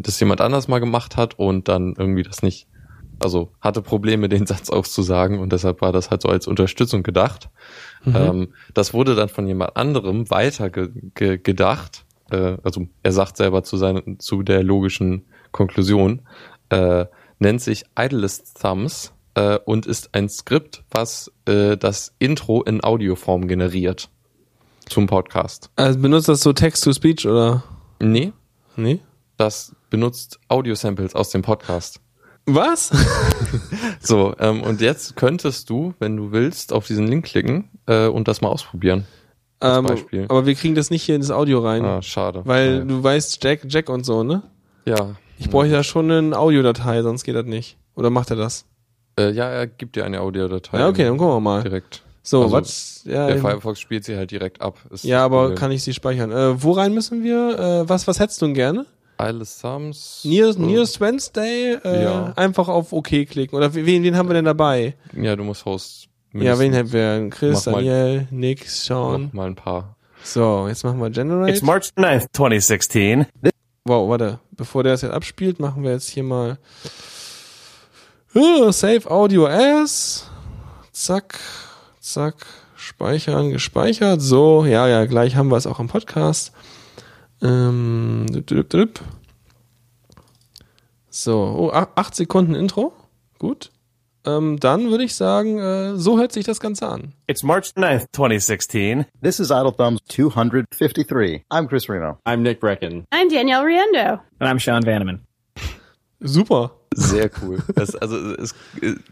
das 0.02 0.20
jemand 0.20 0.42
anders 0.42 0.68
mal 0.68 0.80
gemacht 0.80 1.16
hat 1.16 1.40
und 1.40 1.68
dann 1.68 1.94
irgendwie 1.98 2.24
das 2.24 2.44
nicht, 2.44 2.68
also 3.20 3.52
hatte 3.62 3.82
Probleme, 3.82 4.28
den 4.30 4.46
Satz 4.46 4.70
auszusagen 4.70 5.40
und 5.40 5.54
deshalb 5.54 5.82
war 5.82 5.92
das 5.92 6.12
halt 6.12 6.22
so 6.22 6.30
als 6.30 6.48
Unterstützung 6.48 7.04
gedacht. 7.04 7.50
Mhm. 8.04 8.16
Ähm, 8.16 8.54
das 8.74 8.94
wurde 8.94 9.16
dann 9.16 9.30
von 9.30 9.48
jemand 9.48 9.78
anderem 9.78 10.30
weiter 10.30 10.70
ge 10.70 10.90
ge 11.14 11.38
gedacht. 11.38 12.06
Äh, 12.32 12.58
also 12.64 12.88
er 13.04 13.12
sagt 13.12 13.38
selber 13.38 13.64
zu, 13.64 13.78
seinen, 13.78 14.20
zu 14.20 14.44
der 14.44 14.64
logischen 14.64 15.26
Konklusion, 15.52 16.22
äh, 16.70 17.06
nennt 17.40 17.62
sich 17.62 17.86
Idlest 17.98 18.60
Thumbs 18.62 19.14
äh, 19.36 19.60
und 19.64 19.86
ist 19.86 20.14
ein 20.14 20.28
Skript, 20.28 20.84
was 20.92 21.32
äh, 21.46 21.78
das 21.78 22.16
Intro 22.20 22.64
in 22.64 22.84
Audioform 22.84 23.48
generiert 23.48 24.10
zum 24.90 25.08
Podcast. 25.08 25.70
Also 25.76 26.00
benutzt 26.00 26.28
das 26.30 26.42
so 26.42 26.54
Text-to-Speech 26.54 27.28
oder? 27.28 27.64
Nee, 28.02 28.34
Nee. 28.76 29.00
das 29.38 29.76
benutzt 29.90 30.40
Audio-Samples 30.50 31.16
aus 31.16 31.30
dem 31.30 31.42
Podcast. 31.42 32.02
Was? 32.46 32.92
So, 34.00 34.36
ähm, 34.40 34.62
und 34.62 34.82
jetzt 34.82 35.16
könntest 35.16 35.70
du, 35.70 35.94
wenn 36.00 36.16
du 36.16 36.32
willst, 36.32 36.74
auf 36.74 36.86
diesen 36.88 37.08
Link 37.08 37.26
klicken 37.26 37.70
äh, 37.88 38.08
und 38.08 38.28
das 38.28 38.42
mal 38.42 38.50
ausprobieren. 38.50 39.06
Ähm, 39.62 39.86
Beispiel. 39.86 40.26
aber 40.30 40.46
wir 40.46 40.54
kriegen 40.54 40.76
das 40.76 40.90
nicht 40.92 41.02
hier 41.04 41.16
in 41.16 41.22
das 41.22 41.32
Audio 41.32 41.60
rein. 41.60 41.84
Ah, 41.84 42.02
schade. 42.02 42.42
Weil 42.46 42.80
Ja. 42.80 42.84
du 42.84 43.04
weißt, 43.04 43.44
Jack, 43.44 43.62
Jack 43.68 43.90
und 43.90 44.06
so, 44.06 44.24
ne? 44.24 44.44
ja, 44.86 45.16
Ich 45.40 45.50
bräuchte 45.50 45.74
ja 45.74 45.84
schon 45.84 46.12
eine 46.12 46.38
Audiodatei, 46.38 47.02
sonst 47.02 47.24
geht 47.24 47.36
das 47.36 47.46
nicht. 47.46 47.78
Oder 47.96 48.10
macht 48.10 48.30
er 48.30 48.36
das? 48.36 48.66
Äh, 49.18 49.32
ja, 49.32 49.46
er 49.50 49.66
gibt 49.68 49.96
dir 49.96 50.06
eine 50.06 50.20
Audiodatei. 50.22 50.78
Ja, 50.80 50.88
okay, 50.88 51.06
dann 51.06 51.18
gucken 51.18 51.34
wir 51.36 51.40
mal. 51.40 51.64
Direkt. 51.64 52.04
So, 52.28 52.42
Also, 52.42 52.54
was? 52.54 53.02
Ja, 53.06 53.28
Der 53.28 53.38
Firefox 53.38 53.80
spielt 53.80 54.04
sie 54.04 54.18
halt 54.18 54.32
direkt 54.32 54.60
ab. 54.62 54.80
Ist 54.90 55.04
ja, 55.06 55.24
aber 55.24 55.54
kann 55.54 55.72
ich 55.72 55.84
sie 55.84 55.94
speichern? 55.94 56.32
Äh, 56.32 56.62
wo 56.62 56.72
rein 56.72 56.94
müssen 56.94 57.24
wir? 57.24 57.60
Äh, 57.86 57.88
was, 57.90 58.08
was 58.08 58.20
hättest 58.20 58.42
du 58.42 58.48
denn 58.48 58.56
gerne? 58.56 58.86
Alles 59.18 59.60
Thumbs. 59.60 60.22
Nearest, 60.26 60.58
äh, 60.60 60.62
Nearest 60.64 61.00
Wednesday? 61.00 61.78
Äh, 61.86 62.04
Ja. 62.04 62.34
Einfach 62.36 62.68
auf 62.68 62.92
OK 62.92 63.08
klicken. 63.30 63.56
Oder 63.56 63.74
wen, 63.76 64.04
wen 64.04 64.18
haben 64.18 64.28
wir 64.28 64.34
denn 64.34 64.46
dabei? 64.46 64.96
Ja, 65.16 65.36
du 65.36 65.44
musst 65.44 65.66
Host. 65.66 66.08
Ja, 66.34 66.58
wen 66.60 66.76
haben 66.76 66.92
wir? 66.92 67.30
Chris, 67.30 67.66
Mach 67.68 67.74
mal- 67.74 67.86
Daniel, 67.86 68.28
Nick, 68.32 68.68
Sean. 68.68 69.26
Mach 69.28 69.34
mal 69.34 69.48
ein 69.48 69.56
paar. 69.56 69.96
So, 70.24 70.68
jetzt 70.68 70.84
machen 70.84 71.00
wir 71.00 71.12
Generate. 71.12 71.52
It's 71.52 71.62
March 71.62 71.92
9th, 71.96 72.26
2016. 72.34 73.28
Wow, 73.86 74.10
warte. 74.10 74.40
Bevor 74.52 74.82
der 74.84 74.94
das 74.94 75.04
jetzt 75.04 75.12
abspielt, 75.14 75.60
machen 75.60 75.84
wir 75.84 75.92
jetzt 75.92 76.10
hier 76.10 76.24
mal 76.24 76.58
uh, 78.34 78.72
Save 78.72 79.10
Audio 79.10 79.46
as. 79.48 80.26
Zack, 80.92 81.40
zack. 82.06 82.46
Speichern, 82.76 83.52
gespeichert. 83.52 84.22
So, 84.22 84.66
ja, 84.66 84.88
ja, 84.88 85.06
gleich 85.06 85.36
haben 85.36 85.50
wir 85.50 85.58
es 85.58 85.68
auch 85.68 85.80
im 85.80 85.88
Podcast. 85.88 86.52
Ähm, 87.42 88.26
düpp, 88.30 88.70
düpp. 88.70 89.00
So, 91.10 91.38
oh, 91.58 91.72
acht 91.72 92.16
Sekunden 92.16 92.56
Intro. 92.56 92.94
Gut. 93.40 93.72
Ähm, 94.26 94.60
dann 94.60 94.90
würde 94.90 95.04
ich 95.04 95.16
sagen, 95.16 95.60
äh, 95.60 95.96
so 95.98 96.18
hört 96.18 96.32
sich 96.32 96.46
das 96.46 96.60
Ganze 96.60 96.88
an. 96.88 97.14
It's 97.28 97.44
March 97.44 97.74
9th, 97.76 98.08
2016. 98.12 99.06
This 99.22 99.40
is 99.40 99.52
Idle 99.52 99.74
Thumbs 99.76 100.02
253. 100.10 101.44
I'm 101.52 101.68
Chris 101.68 101.88
Reno. 101.88 102.18
I'm 102.26 102.42
Nick 102.42 102.60
Brecken. 102.60 103.06
I'm 103.14 103.30
Danielle 103.30 103.64
Riendo. 103.64 104.20
And 104.40 104.50
I'm 104.50 104.60
Sean 104.60 104.84
Vanneman. 104.84 105.22
Super. 106.20 106.72
Sehr 106.98 107.30
cool. 107.42 107.60
das, 107.76 107.96
also 107.96 108.18
es, 108.36 108.56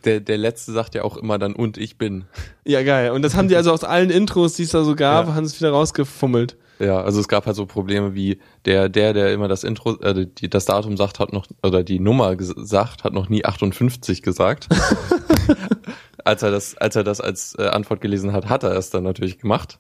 der, 0.06 0.20
der 0.22 0.38
letzte 0.38 0.72
sagt 0.72 0.96
ja 0.96 1.04
auch 1.04 1.18
immer 1.18 1.38
dann 1.38 1.54
und 1.54 1.78
ich 1.78 1.98
bin. 1.98 2.26
Ja, 2.66 2.82
geil. 2.84 3.12
Und 3.12 3.22
das 3.22 3.36
haben 3.36 3.48
die 3.50 3.56
also 3.56 3.72
aus 3.72 3.84
allen 3.84 4.10
Intros, 4.10 4.54
die 4.54 4.64
es 4.64 4.72
da 4.72 4.84
so 4.84 4.96
gab, 4.96 5.28
Ja. 5.28 5.36
haben 5.36 5.44
es 5.44 5.60
wieder 5.60 5.72
rausgefummelt. 5.72 6.56
Ja, 6.80 7.02
also 7.02 7.20
es 7.20 7.28
gab 7.28 7.46
halt 7.46 7.56
so 7.56 7.66
Probleme 7.66 8.16
wie 8.16 8.40
der, 8.66 8.90
der, 8.90 9.14
der 9.14 9.32
immer 9.34 9.48
das 9.48 9.64
Intro, 9.64 10.00
äh, 10.02 10.26
die, 10.26 10.50
das 10.50 10.66
Datum 10.66 10.98
sagt, 10.98 11.20
hat 11.20 11.32
noch, 11.32 11.46
oder 11.62 11.84
die 11.84 12.00
Nummer 12.00 12.36
gesagt, 12.36 13.04
hat 13.04 13.14
noch 13.14 13.30
nie 13.30 13.46
58 13.46 14.22
gesagt. 14.24 14.68
als 16.26 16.42
er 16.42 16.52
das, 16.52 16.76
als 16.78 16.96
er 16.96 17.04
das 17.04 17.22
als 17.22 17.56
äh, 17.58 17.68
Antwort 17.68 18.02
gelesen 18.02 18.34
hat, 18.34 18.50
hat 18.50 18.64
er 18.64 18.72
es 18.76 18.90
dann 18.90 19.04
natürlich 19.04 19.40
gemacht. 19.40 19.80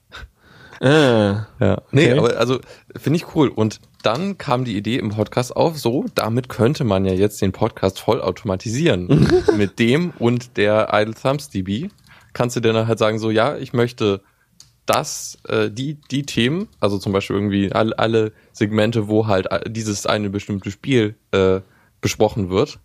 Ah, 0.83 1.47
Ja. 1.59 1.81
Nee, 1.91 2.11
Okay. 2.11 2.19
aber 2.19 2.37
also 2.37 2.59
finde 2.97 3.17
ich 3.17 3.35
cool. 3.35 3.47
Und 3.47 3.79
dann 4.01 4.37
kam 4.37 4.65
die 4.65 4.75
Idee 4.75 4.97
im 4.97 5.09
Podcast 5.09 5.55
auf, 5.55 5.79
so, 5.79 6.05
damit 6.13 6.49
könnte 6.49 6.83
man 6.83 7.05
ja 7.05 7.13
jetzt 7.13 7.41
den 7.41 7.53
Podcast 7.53 7.99
voll 7.99 8.21
automatisieren. 8.21 9.27
Mit 9.57 9.79
dem 9.79 10.11
und 10.19 10.57
der 10.57 10.89
Idle 10.91 11.13
Thumbs 11.13 11.49
DB 11.49 11.89
kannst 12.33 12.55
du 12.57 12.59
dann 12.59 12.87
halt 12.87 12.99
sagen, 12.99 13.17
so, 13.19 13.31
ja, 13.31 13.55
ich 13.55 13.71
möchte 13.71 14.21
das, 14.85 15.37
äh, 15.47 15.71
die, 15.71 15.95
die 16.11 16.23
Themen, 16.23 16.67
also 16.81 16.97
zum 16.97 17.13
Beispiel 17.13 17.37
irgendwie 17.37 17.71
alle, 17.71 17.97
alle 17.97 18.33
Segmente, 18.51 19.07
wo 19.07 19.27
halt 19.27 19.49
äh, 19.51 19.69
dieses 19.69 20.05
eine 20.05 20.29
bestimmte 20.29 20.69
Spiel 20.71 21.15
äh, 21.31 21.61
besprochen 22.01 22.49
wird, 22.49 22.79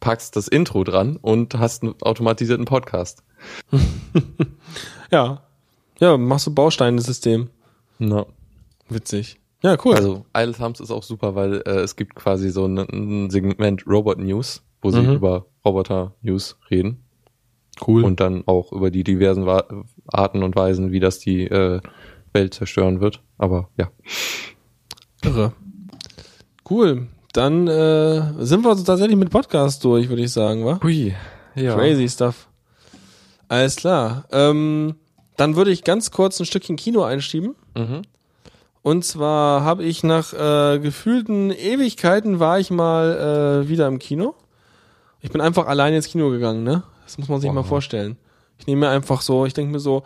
packst 0.00 0.36
das 0.36 0.48
Intro 0.48 0.84
dran 0.84 1.16
und 1.16 1.54
hast 1.54 1.82
einen 1.82 1.94
automatisierten 2.02 2.66
Podcast. 2.66 3.22
ja. 5.10 5.42
Ja, 6.00 6.16
machst 6.16 6.46
du 6.46 6.54
Bausteine-System. 6.54 7.48
Ja. 7.98 8.26
Witzig. 8.88 9.40
Ja, 9.62 9.76
cool. 9.84 9.94
Also 9.94 10.26
Idle 10.36 10.52
Thumbs 10.52 10.80
ist 10.80 10.90
auch 10.90 11.02
super, 11.02 11.34
weil 11.34 11.62
äh, 11.66 11.80
es 11.80 11.96
gibt 11.96 12.14
quasi 12.14 12.50
so 12.50 12.66
ein, 12.66 12.78
ein 12.78 13.30
Segment 13.30 13.86
Robot 13.86 14.18
News, 14.18 14.62
wo 14.82 14.90
sie 14.90 15.00
Mhm. 15.00 15.14
über 15.14 15.46
Roboter 15.64 16.14
News 16.20 16.58
reden 16.70 17.02
cool. 17.86 18.04
und 18.04 18.20
dann 18.20 18.42
auch 18.46 18.72
über 18.72 18.90
die 18.90 19.04
diversen 19.04 19.46
Wa 19.46 19.64
Arten 20.08 20.42
und 20.42 20.54
Weisen, 20.56 20.92
wie 20.92 21.00
das 21.00 21.18
die 21.18 21.44
äh, 21.46 21.80
Welt 22.34 22.52
zerstören 22.54 23.00
wird. 23.00 23.22
Aber 23.38 23.70
ja. 23.78 23.90
Irre. 25.22 25.52
Cool. 26.68 27.08
Dann 27.32 27.66
äh, 27.66 28.44
sind 28.44 28.64
wir 28.64 28.76
tatsächlich 28.76 29.16
mit 29.16 29.30
Podcast 29.30 29.82
durch, 29.84 30.08
würde 30.08 30.22
ich 30.22 30.32
sagen, 30.32 30.64
wa? 30.64 30.78
Hui. 30.82 31.14
Ja. 31.54 31.74
Crazy 31.74 32.08
stuff. 32.08 32.48
Alles 33.48 33.76
klar. 33.76 34.24
Ähm, 34.30 34.94
dann 35.36 35.56
würde 35.56 35.70
ich 35.70 35.84
ganz 35.84 36.10
kurz 36.10 36.38
ein 36.40 36.46
Stückchen 36.46 36.76
Kino 36.76 37.02
einschieben. 37.02 37.54
Mhm. 37.76 38.02
Und 38.82 39.04
zwar 39.04 39.62
habe 39.64 39.82
ich 39.84 40.02
nach 40.04 40.32
äh, 40.32 40.78
gefühlten 40.78 41.50
Ewigkeiten 41.50 42.38
war 42.38 42.58
ich 42.60 42.70
mal 42.70 43.62
äh, 43.64 43.68
wieder 43.68 43.86
im 43.88 43.98
Kino. 43.98 44.34
Ich 45.22 45.30
bin 45.30 45.40
einfach 45.40 45.66
alleine 45.66 45.96
ins 45.96 46.08
Kino 46.08 46.28
gegangen, 46.30 46.64
ne? 46.64 46.82
Das 47.04 47.16
muss 47.18 47.28
man 47.28 47.40
sich 47.40 47.48
Wow. 47.48 47.54
mal 47.54 47.64
vorstellen. 47.64 48.18
Ich 48.58 48.66
nehme 48.66 48.80
mir 48.86 48.90
einfach 48.90 49.22
so, 49.22 49.46
ich 49.46 49.54
denke 49.54 49.72
mir 49.72 49.80
so, 49.80 50.02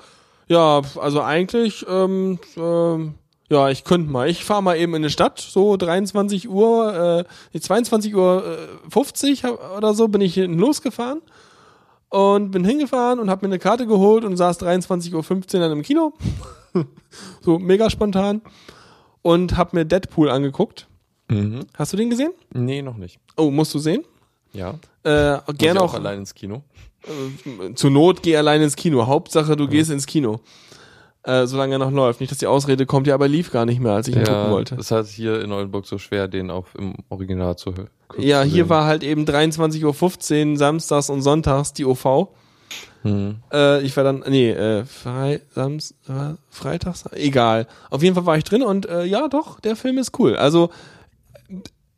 ja, 0.46 0.80
also 1.00 1.22
eigentlich, 1.22 1.84
ähm, 1.88 2.38
ähm, 2.56 3.14
ja, 3.50 3.68
ich 3.68 3.82
könnte 3.84 4.10
mal. 4.10 4.28
Ich 4.30 4.44
fahre 4.44 4.62
mal 4.62 4.76
eben 4.78 4.94
in 4.94 5.02
eine 5.02 5.10
Stadt, 5.10 5.40
so 5.40 5.76
23 5.76 6.48
Uhr, 6.48 7.24
äh, 7.52 7.58
22 7.60 8.14
Uhr 8.14 8.44
äh, 8.86 8.90
50 8.90 9.44
hab- 9.44 9.76
oder 9.76 9.92
so 9.94 10.06
bin 10.08 10.20
ich 10.20 10.36
losgefahren 10.36 11.20
und 12.10 12.50
bin 12.50 12.64
hingefahren 12.64 13.20
und 13.20 13.30
habe 13.30 13.46
mir 13.46 13.52
eine 13.52 13.58
Karte 13.58 13.86
geholt 13.86 14.24
und 14.24 14.36
saß 14.36 14.60
23.15 14.60 15.14
Uhr 15.14 15.60
dann 15.60 15.72
im 15.72 15.82
Kino. 15.82 16.12
so 17.40 17.58
mega 17.58 17.90
spontan. 17.90 18.42
Und 19.22 19.56
habe 19.56 19.76
mir 19.76 19.84
Deadpool 19.84 20.30
angeguckt. 20.30 20.86
Mhm. 21.28 21.66
Hast 21.74 21.92
du 21.92 21.96
den 21.96 22.08
gesehen? 22.10 22.32
Nee, 22.54 22.82
noch 22.82 22.96
nicht. 22.96 23.18
Oh, 23.36 23.50
musst 23.50 23.74
du 23.74 23.78
sehen? 23.78 24.04
Ja. 24.52 24.78
Äh, 25.02 25.38
gerne 25.54 25.54
ich 25.58 25.78
auch, 25.78 25.94
allein 25.94 26.20
ins 26.20 26.34
Kino. 26.34 26.62
äh, 27.04 27.74
zur 27.74 27.90
Not 27.90 28.22
geh 28.22 28.36
alleine 28.36 28.64
ins 28.64 28.76
Kino. 28.76 29.06
Hauptsache, 29.06 29.56
du 29.56 29.68
gehst 29.68 29.90
ins 29.90 30.06
Kino. 30.06 30.40
Äh, 31.24 31.46
solange 31.46 31.74
er 31.74 31.78
noch 31.78 31.90
läuft. 31.90 32.20
Nicht, 32.20 32.30
dass 32.30 32.38
die 32.38 32.46
Ausrede 32.46 32.86
kommt, 32.86 33.06
ja, 33.06 33.14
aber 33.14 33.28
lief 33.28 33.50
gar 33.50 33.66
nicht 33.66 33.80
mehr, 33.80 33.92
als 33.92 34.08
ich 34.08 34.14
ihn 34.16 34.22
gucken 34.24 34.44
Ja, 34.44 34.50
wollte. 34.50 34.74
es 34.76 34.82
ist 34.82 34.90
halt 34.92 35.06
hier 35.08 35.40
in 35.42 35.52
Oldenburg 35.52 35.84
so 35.86 35.98
schwer, 35.98 36.28
den 36.28 36.50
auf 36.50 36.74
im 36.78 36.94
Original 37.08 37.56
zu 37.56 37.74
hören. 37.74 37.90
Ja, 38.16 38.42
hier 38.42 38.68
war 38.68 38.86
halt 38.86 39.02
eben 39.02 39.24
23.15 39.24 40.52
Uhr 40.52 40.56
samstags 40.56 41.10
und 41.10 41.20
sonntags 41.22 41.72
die 41.72 41.84
OV. 41.84 42.28
Mhm. 43.02 43.36
Äh, 43.52 43.82
ich 43.82 43.96
war 43.96 44.04
dann, 44.04 44.24
nee, 44.28 44.50
äh, 44.50 44.84
Frei, 44.84 45.40
Sams, 45.54 45.92
äh, 46.08 46.34
Freitags, 46.50 47.04
egal. 47.12 47.66
Auf 47.90 48.02
jeden 48.02 48.14
Fall 48.14 48.26
war 48.26 48.36
ich 48.38 48.44
drin 48.44 48.62
und 48.62 48.86
äh, 48.86 49.04
ja, 49.04 49.28
doch, 49.28 49.60
der 49.60 49.76
Film 49.76 49.98
ist 49.98 50.18
cool. 50.18 50.36
Also 50.36 50.70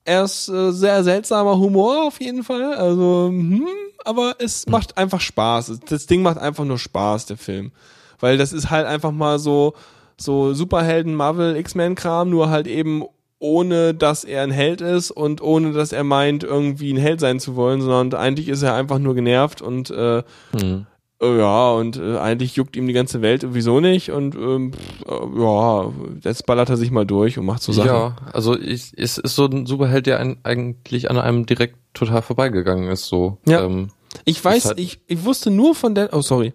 er 0.04 0.24
ist 0.24 0.48
äh, 0.48 0.72
sehr 0.72 1.04
seltsamer 1.04 1.58
Humor 1.58 2.06
auf 2.06 2.20
jeden 2.20 2.42
Fall. 2.42 2.74
Also, 2.74 3.28
hm, 3.28 3.66
aber 4.04 4.36
es 4.38 4.66
macht 4.66 4.96
einfach 4.98 5.20
Spaß. 5.20 5.78
Das 5.88 6.06
Ding 6.06 6.22
macht 6.22 6.38
einfach 6.38 6.64
nur 6.64 6.78
Spaß, 6.78 7.26
der 7.26 7.36
Film. 7.36 7.72
Weil 8.20 8.36
das 8.38 8.52
ist 8.52 8.70
halt 8.70 8.86
einfach 8.86 9.10
mal 9.12 9.38
so, 9.38 9.74
so 10.16 10.52
Superhelden, 10.54 11.14
Marvel, 11.14 11.56
X-Men-Kram, 11.56 12.28
nur 12.30 12.50
halt 12.50 12.66
eben 12.66 13.04
ohne, 13.38 13.94
dass 13.94 14.22
er 14.24 14.42
ein 14.42 14.50
Held 14.50 14.82
ist 14.82 15.10
und 15.10 15.40
ohne, 15.42 15.72
dass 15.72 15.92
er 15.92 16.04
meint, 16.04 16.44
irgendwie 16.44 16.92
ein 16.92 16.98
Held 16.98 17.20
sein 17.20 17.40
zu 17.40 17.56
wollen, 17.56 17.80
sondern 17.80 18.20
eigentlich 18.20 18.48
ist 18.48 18.62
er 18.62 18.74
einfach 18.74 18.98
nur 18.98 19.14
genervt 19.14 19.62
und 19.62 19.88
äh, 19.90 20.22
Mhm. 20.52 20.84
äh, 21.22 21.38
ja, 21.38 21.70
und 21.72 21.96
äh, 21.96 22.18
eigentlich 22.18 22.56
juckt 22.56 22.76
ihm 22.76 22.86
die 22.86 22.92
ganze 22.92 23.22
Welt 23.22 23.40
sowieso 23.40 23.80
nicht 23.80 24.10
und 24.10 24.34
ähm, 24.34 24.72
äh, 25.08 25.40
ja, 25.40 25.90
jetzt 26.22 26.44
ballert 26.44 26.68
er 26.68 26.76
sich 26.76 26.90
mal 26.90 27.06
durch 27.06 27.38
und 27.38 27.46
macht 27.46 27.62
so 27.62 27.72
Sachen. 27.72 27.86
Ja, 27.88 28.16
also 28.34 28.58
ich, 28.58 28.92
es 28.98 29.16
ist 29.16 29.34
so 29.36 29.46
ein 29.46 29.64
Superheld, 29.64 30.04
der 30.06 30.20
ein, 30.20 30.36
eigentlich 30.42 31.10
an 31.10 31.16
einem 31.18 31.46
direkt 31.46 31.76
total 31.94 32.20
vorbeigegangen 32.20 32.90
ist, 32.90 33.06
so. 33.06 33.38
Ja. 33.46 33.62
Ähm, 33.64 33.88
Ich 34.26 34.44
weiß, 34.44 34.66
halt- 34.66 34.78
ich, 34.80 35.00
ich 35.06 35.24
wusste 35.24 35.50
nur 35.50 35.74
von 35.74 35.94
der, 35.94 36.12
oh 36.12 36.20
sorry. 36.20 36.52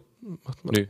nee. 0.63 0.87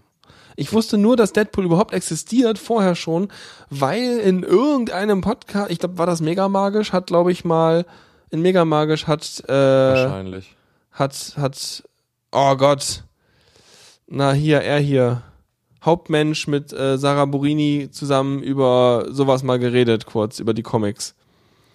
Ich 0.56 0.72
wusste 0.74 0.98
nur, 0.98 1.18
dass 1.18 1.34
Deadpool 1.34 1.66
überhaupt 1.66 1.94
existiert, 1.94 2.58
vorher 2.58 2.96
schon, 2.96 3.30
weil 3.70 4.20
in 4.20 4.44
irgendeinem 4.44 5.22
Podcast, 5.22 5.72
ich 5.72 5.80
glaube, 5.80 5.98
war 5.98 6.06
das 6.06 6.22
Megamagisch, 6.22 6.94
hat, 6.94 7.08
glaube 7.08 7.32
ich, 7.32 7.44
mal, 7.44 7.86
in 8.32 8.42
Megamagisch 8.42 9.08
hat, 9.08 9.44
äh, 9.48 9.54
Wahrscheinlich. 9.54 10.56
hat, 10.92 11.34
hat, 11.38 11.84
oh 12.32 12.56
Gott, 12.56 13.04
na 14.08 14.32
hier, 14.32 14.62
er 14.62 14.80
hier, 14.80 15.24
Hauptmensch 15.84 16.48
mit 16.48 16.74
äh, 16.74 16.98
Sarah 16.98 17.26
Burini 17.26 17.90
zusammen 17.92 18.42
über 18.42 19.06
sowas 19.10 19.44
mal 19.44 19.60
geredet, 19.60 20.08
kurz, 20.08 20.40
über 20.40 20.54
die 20.54 20.64
Comics. 20.64 21.16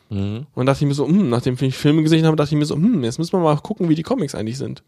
Mhm. 0.09 0.47
Und 0.55 0.67
dachte 0.67 0.85
ich 0.85 0.89
mir 0.89 0.95
so, 0.95 1.07
hm, 1.07 1.29
nachdem 1.29 1.57
ich 1.61 1.77
Filme 1.77 2.03
gesehen 2.03 2.27
habe, 2.27 2.37
dachte 2.37 2.53
ich 2.53 2.59
mir 2.59 2.67
so, 2.67 2.75
hm, 2.75 3.05
jetzt 3.05 3.19
müssen 3.19 3.33
wir 3.35 3.41
mal 3.41 3.57
gucken, 3.59 3.89
wie 3.89 3.95
die 3.95 4.03
Comics 4.03 4.35
eigentlich 4.35 4.59
sind. 4.59 4.83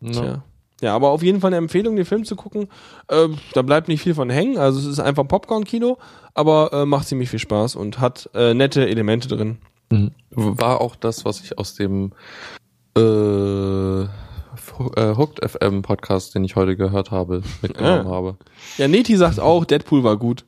Ja. 0.00 0.12
Tja. 0.12 0.44
Ja, 0.80 0.94
aber 0.94 1.10
auf 1.10 1.22
jeden 1.22 1.40
Fall 1.40 1.48
eine 1.50 1.56
Empfehlung, 1.58 1.96
den 1.96 2.04
Film 2.04 2.24
zu 2.24 2.36
gucken. 2.36 2.68
Äh, 3.08 3.28
da 3.54 3.62
bleibt 3.62 3.88
nicht 3.88 4.02
viel 4.02 4.14
von 4.14 4.28
hängen. 4.28 4.58
Also 4.58 4.78
es 4.80 4.86
ist 4.86 5.00
einfach 5.00 5.26
Popcorn-Kino, 5.26 5.98
aber 6.34 6.72
äh, 6.72 6.84
macht 6.86 7.06
ziemlich 7.08 7.30
viel 7.30 7.38
Spaß 7.38 7.76
und 7.76 8.00
hat 8.00 8.28
äh, 8.34 8.54
nette 8.54 8.86
Elemente 8.88 9.28
drin. 9.28 9.58
Mhm. 9.90 10.10
War 10.30 10.80
auch 10.80 10.96
das, 10.96 11.24
was 11.24 11.40
ich 11.40 11.58
aus 11.58 11.74
dem 11.74 12.12
äh, 12.96 14.02
äh, 14.02 14.06
Hooked 15.16 15.48
FM 15.48 15.82
Podcast, 15.82 16.34
den 16.34 16.44
ich 16.44 16.56
heute 16.56 16.76
gehört 16.76 17.10
habe, 17.10 17.42
mitgenommen 17.62 18.06
Ah. 18.06 18.10
habe. 18.10 18.36
Ja, 18.78 18.88
Neti 18.88 19.16
sagt 19.16 19.40
auch, 19.40 19.64
Deadpool 19.64 20.02
war 20.04 20.16
gut. 20.16 20.44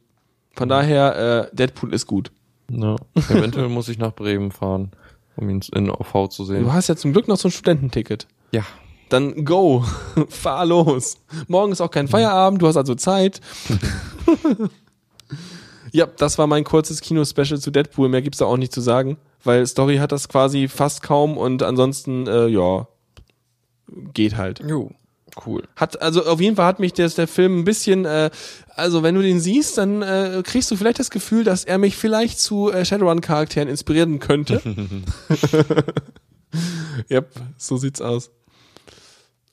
Von 0.55 0.69
daher, 0.69 1.49
äh, 1.53 1.57
Deadpool 1.57 1.93
ist 1.95 2.07
gut. 2.07 2.31
Ja. 2.71 2.97
Eventuell 3.29 3.69
muss 3.69 3.89
ich 3.89 3.99
nach 3.99 4.13
Bremen 4.15 4.51
fahren, 4.51 4.91
um 5.37 5.49
ihn 5.51 5.61
in 5.75 5.91
OV 5.91 6.29
zu 6.31 6.45
sehen. 6.45 6.65
Du 6.65 6.73
hast 6.73 6.89
ja 6.89 6.97
zum 6.97 7.13
Glück 7.13 7.29
noch 7.29 7.37
so 7.37 7.49
ein 7.49 7.53
Studententicket. 7.53 8.27
Ja. 8.53 8.63
Dann 9.09 9.45
go, 9.45 9.85
fahr 10.29 10.67
los. 10.67 11.19
Morgen 11.49 11.73
ist 11.73 11.81
auch 11.81 11.91
kein 11.91 12.09
Feierabend, 12.09 12.63
du 12.63 12.67
hast 12.67 12.77
also 12.77 12.95
Zeit. 12.95 13.41
ja, 15.93 16.07
das 16.07 16.39
war 16.39 16.47
mein 16.47 16.65
kurzes 16.65 17.01
Kino-Special 17.01 17.61
zu 17.61 17.71
Deadpool. 17.71 18.09
Mehr 18.09 18.23
gibt's 18.23 18.39
da 18.39 18.47
auch 18.47 18.57
nicht 18.57 18.73
zu 18.73 18.81
sagen, 18.81 19.17
weil 19.45 19.67
Story 19.67 19.99
hat 19.99 20.13
das 20.13 20.29
quasi 20.29 20.69
fast 20.69 21.03
kaum 21.03 21.39
und 21.39 21.63
ansonsten, 21.63 22.27
äh, 22.27 22.49
ja, 22.49 22.89
geht 24.13 24.37
halt. 24.37 24.61
Jo. 24.61 24.91
Cool. 25.45 25.65
Hat, 25.77 26.01
also 26.01 26.25
auf 26.25 26.41
jeden 26.41 26.57
Fall 26.57 26.65
hat 26.65 26.81
mich 26.81 26.95
der, 26.95 27.11
der 27.11 27.29
Film 27.29 27.61
ein 27.61 27.65
bisschen, 27.65 28.07
äh, 28.07 28.31
also 28.75 29.03
wenn 29.03 29.15
du 29.15 29.21
den 29.21 29.39
siehst, 29.39 29.77
dann 29.77 30.01
äh, 30.01 30.43
kriegst 30.43 30.71
du 30.71 30.77
vielleicht 30.77 30.99
das 30.99 31.11
Gefühl, 31.11 31.45
dass 31.45 31.65
er 31.65 31.77
mich 31.77 31.97
vielleicht 31.97 32.41
zu 32.41 32.73
äh, 32.73 32.87
Shadowrun-Charakteren 32.87 33.69
inspirieren 33.69 34.19
könnte. 34.19 34.63
yep, 37.11 37.29
so 37.59 37.77
sieht's 37.77 38.01
aus. 38.01 38.31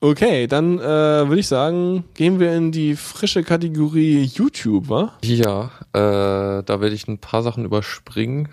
Okay, 0.03 0.47
dann 0.47 0.79
äh, 0.79 0.83
würde 0.83 1.39
ich 1.39 1.47
sagen, 1.47 2.03
gehen 2.13 2.37
wir 2.37 2.53
in 2.53 2.73
die 2.73 2.97
frische 2.97 3.41
Kategorie 3.41 4.23
YouTube, 4.23 4.89
wa? 4.89 5.13
Ja, 5.23 5.71
äh, 5.93 6.61
da 6.61 6.81
werde 6.81 6.93
ich 6.93 7.07
ein 7.07 7.19
paar 7.19 7.41
Sachen 7.41 7.63
überspringen. 7.63 8.49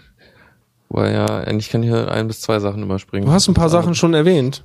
Weil 0.90 1.12
ja, 1.12 1.26
eigentlich 1.26 1.68
kann 1.68 1.82
ich 1.82 1.88
hier 1.88 2.08
ein 2.08 2.28
bis 2.28 2.40
zwei 2.40 2.60
Sachen 2.60 2.84
überspringen. 2.84 3.26
Du 3.26 3.32
hast 3.32 3.48
ein 3.48 3.54
paar 3.54 3.64
Das 3.64 3.72
Sachen 3.72 3.96
schon 3.96 4.14
erwähnt. 4.14 4.62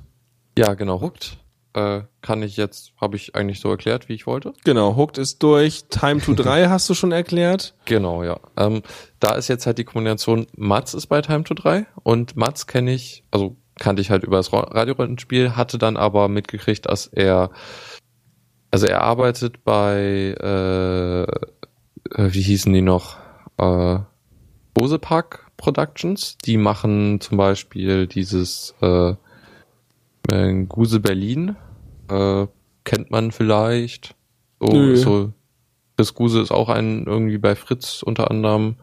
Ja, 0.56 0.74
genau. 0.74 1.00
Hooked 1.00 1.38
äh, 1.74 2.02
kann 2.20 2.44
ich 2.44 2.56
jetzt, 2.56 2.92
habe 3.00 3.16
ich 3.16 3.34
eigentlich 3.34 3.58
so 3.58 3.68
erklärt, 3.68 4.08
wie 4.08 4.14
ich 4.14 4.28
wollte. 4.28 4.52
Genau, 4.62 4.94
Hooked 4.94 5.18
ist 5.18 5.42
durch. 5.42 5.86
Time 5.90 6.20
to 6.20 6.34
3 6.34 6.66
hast 6.68 6.88
du 6.88 6.94
schon 6.94 7.10
erklärt. 7.10 7.74
Genau, 7.86 8.22
ja. 8.22 8.38
Ähm, 8.56 8.82
da 9.18 9.34
ist 9.34 9.48
jetzt 9.48 9.66
halt 9.66 9.78
die 9.78 9.84
Kombination, 9.84 10.46
Mats 10.56 10.94
ist 10.94 11.08
bei 11.08 11.20
Time 11.20 11.42
to 11.42 11.54
3 11.54 11.84
und 12.04 12.36
Mats 12.36 12.68
kenne 12.68 12.92
ich, 12.92 13.24
also 13.32 13.56
kannte 13.78 14.02
ich 14.02 14.10
halt 14.10 14.24
über 14.24 14.36
das 14.36 14.52
Ra- 14.52 14.70
Radiorollenspiel, 14.70 15.56
hatte 15.56 15.78
dann 15.78 15.96
aber 15.96 16.28
mitgekriegt, 16.28 16.86
dass 16.86 17.06
er, 17.06 17.50
also 18.70 18.86
er 18.86 19.02
arbeitet 19.02 19.64
bei, 19.64 20.34
äh, 20.40 21.22
äh, 21.22 21.26
wie 22.32 22.42
hießen 22.42 22.72
die 22.72 22.82
noch? 22.82 23.16
Äh, 23.58 23.98
Bose 24.74 24.98
Park 24.98 25.50
Productions. 25.56 26.36
Die 26.44 26.58
machen 26.58 27.20
zum 27.20 27.38
Beispiel 27.38 28.06
dieses 28.06 28.74
äh, 28.82 29.14
äh, 30.30 30.64
Guse 30.64 31.00
Berlin. 31.00 31.56
Äh, 32.10 32.46
kennt 32.84 33.10
man 33.10 33.32
vielleicht. 33.32 34.14
So, 34.60 34.72
Nö. 34.72 34.96
so 34.96 35.32
Chris 35.96 36.14
Guse 36.14 36.40
ist 36.40 36.50
auch 36.50 36.68
ein 36.68 37.06
irgendwie 37.06 37.38
bei 37.38 37.54
Fritz 37.54 38.02
unter 38.02 38.30
anderem 38.30 38.76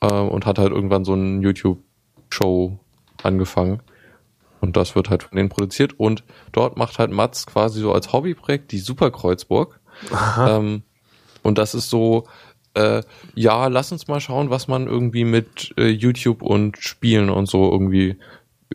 äh, 0.00 0.12
und 0.12 0.46
hat 0.46 0.58
halt 0.58 0.72
irgendwann 0.72 1.04
so 1.04 1.14
ein 1.14 1.42
YouTube-Show 1.42 2.78
angefangen. 3.22 3.80
Und 4.68 4.76
das 4.76 4.94
wird 4.94 5.08
halt 5.08 5.22
von 5.22 5.34
denen 5.34 5.48
produziert. 5.48 5.98
Und 5.98 6.24
dort 6.52 6.76
macht 6.76 6.98
halt 6.98 7.10
Mats 7.10 7.46
quasi 7.46 7.80
so 7.80 7.90
als 7.90 8.12
Hobbyprojekt 8.12 8.70
die 8.70 8.80
Super 8.80 9.10
Kreuzburg. 9.10 9.80
Ähm, 10.38 10.82
und 11.42 11.56
das 11.56 11.74
ist 11.74 11.88
so, 11.88 12.26
äh, 12.74 13.02
ja, 13.34 13.68
lass 13.68 13.92
uns 13.92 14.08
mal 14.08 14.20
schauen, 14.20 14.50
was 14.50 14.68
man 14.68 14.86
irgendwie 14.86 15.24
mit 15.24 15.72
äh, 15.78 15.88
YouTube 15.88 16.42
und 16.42 16.76
Spielen 16.76 17.30
und 17.30 17.48
so 17.48 17.72
irgendwie, 17.72 18.16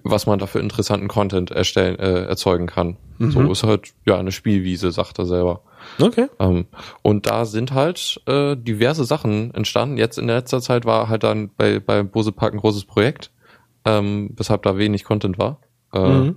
was 0.01 0.25
man 0.25 0.39
da 0.39 0.47
für 0.47 0.57
interessanten 0.57 1.09
Content 1.09 1.51
erstellen, 1.51 1.99
äh, 1.99 2.23
erzeugen 2.23 2.65
kann. 2.65 2.97
So 3.19 3.51
ist 3.51 3.61
halt, 3.61 3.93
ja, 4.07 4.17
eine 4.17 4.31
Spielwiese, 4.31 4.91
sagt 4.91 5.19
er 5.19 5.27
selber. 5.27 5.61
Okay. 6.01 6.27
Ähm, 6.39 6.65
und 7.03 7.27
da 7.27 7.45
sind 7.45 7.71
halt 7.71 8.19
äh, 8.25 8.57
diverse 8.57 9.05
Sachen 9.05 9.53
entstanden. 9.53 9.97
Jetzt 9.97 10.17
in 10.17 10.25
letzter 10.25 10.59
Zeit 10.59 10.85
war 10.85 11.07
halt 11.07 11.21
dann 11.21 11.51
bei, 11.55 11.79
bei 11.79 12.01
Bose 12.01 12.31
Park 12.31 12.53
ein 12.53 12.59
großes 12.59 12.85
Projekt, 12.85 13.29
ähm, 13.85 14.31
weshalb 14.35 14.63
da 14.63 14.75
wenig 14.75 15.03
Content 15.03 15.37
war. 15.37 15.59
Äh, 15.93 15.99
Mhm. 15.99 16.35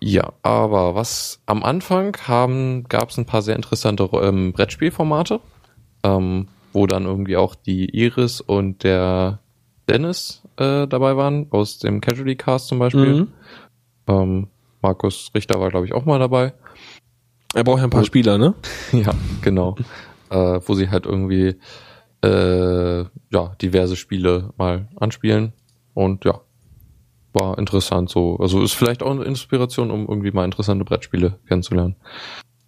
Ja, 0.00 0.34
aber 0.42 0.94
was 0.94 1.40
am 1.46 1.62
Anfang 1.62 2.14
haben, 2.26 2.84
gab 2.90 3.08
es 3.08 3.16
ein 3.16 3.24
paar 3.24 3.40
sehr 3.40 3.56
interessante 3.56 4.06
ähm, 4.12 4.52
Brettspielformate, 4.52 5.40
ähm, 6.02 6.48
wo 6.74 6.86
dann 6.86 7.06
irgendwie 7.06 7.38
auch 7.38 7.54
die 7.54 7.86
Iris 7.88 8.42
und 8.42 8.84
der 8.84 9.38
Dennis 9.88 10.42
äh, 10.58 10.86
dabei 10.86 11.16
waren, 11.16 11.46
aus 11.50 11.78
dem 11.78 12.02
Casualty 12.02 12.36
Cast 12.36 12.68
zum 12.68 12.80
Beispiel. 12.80 13.14
Mhm. 13.14 13.28
Ähm, 14.06 14.48
Markus 14.82 15.30
Richter 15.34 15.58
war, 15.58 15.70
glaube 15.70 15.86
ich, 15.86 15.94
auch 15.94 16.04
mal 16.04 16.18
dabei. 16.18 16.52
Er 17.54 17.64
braucht 17.64 17.78
ja 17.78 17.84
ein 17.84 17.90
paar 17.90 18.00
Gut. 18.00 18.08
Spieler, 18.08 18.36
ne? 18.36 18.54
Ja, 18.92 19.12
genau. 19.40 19.76
äh, 20.28 20.60
wo 20.66 20.74
sie 20.74 20.90
halt 20.90 21.06
irgendwie 21.06 21.56
äh, 22.22 22.98
ja, 23.30 23.54
diverse 23.62 23.96
Spiele 23.96 24.50
mal 24.58 24.88
anspielen. 24.96 25.54
Und 25.94 26.24
ja, 26.26 26.40
war 27.34 27.58
interessant 27.58 28.10
so. 28.10 28.36
Also 28.38 28.62
ist 28.62 28.74
vielleicht 28.74 29.02
auch 29.02 29.10
eine 29.10 29.24
Inspiration, 29.24 29.90
um 29.90 30.06
irgendwie 30.06 30.30
mal 30.30 30.44
interessante 30.44 30.84
Brettspiele 30.84 31.38
kennenzulernen. 31.46 31.96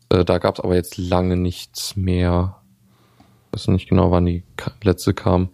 Äh, 0.08 0.24
da 0.24 0.38
gab's 0.38 0.60
aber 0.60 0.74
jetzt 0.74 0.98
lange 0.98 1.36
nichts 1.36 1.96
mehr. 1.96 2.56
Ich 3.48 3.60
weiß 3.60 3.68
nicht 3.68 3.88
genau, 3.88 4.10
wann 4.10 4.26
die 4.26 4.44
letzte 4.82 5.14
kam. 5.14 5.50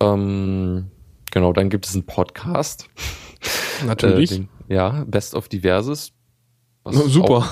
Ähm, 0.00 0.90
genau, 1.30 1.52
dann 1.52 1.70
gibt 1.70 1.86
es 1.86 1.94
einen 1.94 2.04
Podcast. 2.04 2.88
Natürlich. 3.86 4.32
Äh, 4.32 4.34
den, 4.36 4.48
ja, 4.68 5.04
Best 5.06 5.34
of 5.34 5.48
Diverses. 5.48 6.12
was 6.84 6.96
Super. 6.96 7.48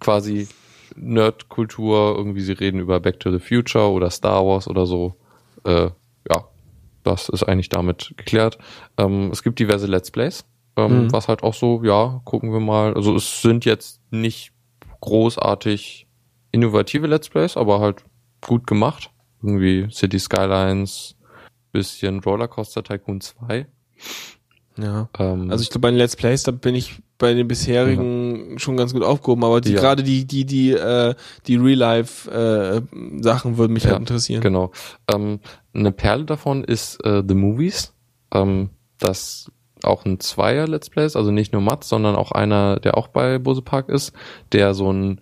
quasi 0.00 0.48
Nerdkultur, 0.96 2.14
irgendwie 2.16 2.40
sie 2.40 2.52
reden 2.52 2.80
über 2.80 3.00
Back 3.00 3.20
to 3.20 3.30
the 3.30 3.38
Future 3.38 3.90
oder 3.90 4.10
Star 4.10 4.44
Wars 4.46 4.68
oder 4.68 4.86
so. 4.86 5.14
Äh, 5.64 5.90
das 7.08 7.28
ist 7.28 7.42
eigentlich 7.42 7.68
damit 7.68 8.12
geklärt. 8.16 8.58
Ähm, 8.96 9.30
es 9.32 9.42
gibt 9.42 9.58
diverse 9.58 9.86
Let's 9.86 10.10
Plays, 10.10 10.44
ähm, 10.76 11.04
Mhm. 11.04 11.12
was 11.12 11.28
halt 11.28 11.42
auch 11.42 11.54
so, 11.54 11.82
ja, 11.82 12.20
gucken 12.24 12.52
wir 12.52 12.60
mal. 12.60 12.94
Also 12.94 13.14
es 13.16 13.42
sind 13.42 13.64
jetzt 13.64 14.00
nicht 14.10 14.52
großartig 15.00 16.06
innovative 16.52 17.06
Let's 17.06 17.28
Plays, 17.28 17.56
aber 17.56 17.80
halt 17.80 18.04
gut 18.40 18.66
gemacht. 18.66 19.10
Irgendwie 19.42 19.88
City 19.90 20.18
Skylines, 20.18 21.16
bisschen 21.72 22.20
Rollercoaster 22.20 22.82
Tycoon 22.82 23.20
2. 23.20 23.66
Ja. 24.76 25.08
Ähm, 25.18 25.50
Also 25.50 25.62
ich 25.62 25.70
glaube, 25.70 25.80
bei 25.82 25.90
den 25.90 25.98
Let's 25.98 26.16
Plays, 26.16 26.42
da 26.42 26.52
bin 26.52 26.74
ich 26.74 27.00
bei 27.18 27.34
den 27.34 27.48
bisherigen 27.48 28.58
schon 28.58 28.76
ganz 28.76 28.92
gut 28.92 29.02
aufgehoben, 29.02 29.44
aber 29.44 29.60
die 29.60 29.72
Ja. 29.72 29.80
gerade 29.80 30.02
die, 30.04 30.24
die, 30.24 30.44
die, 30.46 30.72
äh, 30.72 31.14
die 31.46 31.56
Real-Life-Sachen 31.56 33.58
würden 33.58 33.72
mich 33.72 33.84
Ja, 33.84 33.90
halt 33.90 34.00
interessieren. 34.00 34.40
Genau. 34.40 34.70
Ähm, 35.12 35.40
eine 35.74 35.92
Perle 35.92 36.24
davon 36.24 36.64
ist 36.64 37.04
äh, 37.04 37.22
The 37.26 37.34
Movies. 37.34 37.92
Ähm, 38.32 38.70
das 38.98 39.50
auch 39.84 40.04
ein 40.04 40.18
Zweier 40.20 40.66
Let's 40.66 40.90
Plays, 40.90 41.14
also 41.16 41.30
nicht 41.30 41.52
nur 41.52 41.62
Mats, 41.62 41.88
sondern 41.88 42.16
auch 42.16 42.32
einer, 42.32 42.80
der 42.80 42.98
auch 42.98 43.08
bei 43.08 43.38
Bose 43.38 43.62
Park 43.62 43.88
ist, 43.88 44.12
der 44.52 44.74
so 44.74 44.92
ein 44.92 45.20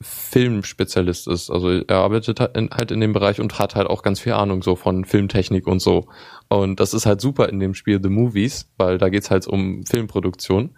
Filmspezialist 0.00 1.26
ist. 1.28 1.50
Also 1.50 1.70
er 1.70 1.96
arbeitet 1.96 2.40
halt 2.40 2.56
in, 2.56 2.70
halt 2.70 2.90
in 2.90 3.00
dem 3.00 3.12
Bereich 3.12 3.40
und 3.40 3.58
hat 3.58 3.74
halt 3.74 3.88
auch 3.88 4.02
ganz 4.02 4.20
viel 4.20 4.32
Ahnung 4.32 4.62
so 4.62 4.76
von 4.76 5.04
Filmtechnik 5.04 5.66
und 5.66 5.80
so. 5.80 6.06
Und 6.48 6.80
das 6.80 6.94
ist 6.94 7.04
halt 7.04 7.20
super 7.20 7.48
in 7.48 7.58
dem 7.58 7.74
Spiel 7.74 8.00
The 8.02 8.08
Movies, 8.08 8.70
weil 8.76 8.98
da 8.98 9.08
geht's 9.08 9.30
halt 9.30 9.46
um 9.46 9.84
Filmproduktion. 9.84 10.76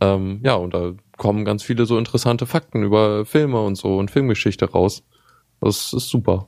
Ähm, 0.00 0.40
ja, 0.44 0.54
und 0.54 0.72
da 0.74 0.92
kommen 1.16 1.44
ganz 1.44 1.62
viele 1.62 1.84
so 1.86 1.98
interessante 1.98 2.46
Fakten 2.46 2.82
über 2.82 3.24
Filme 3.26 3.60
und 3.60 3.76
so 3.76 3.96
und 3.98 4.10
Filmgeschichte 4.10 4.70
raus. 4.70 5.02
Das 5.60 5.92
ist 5.92 6.08
super. 6.08 6.46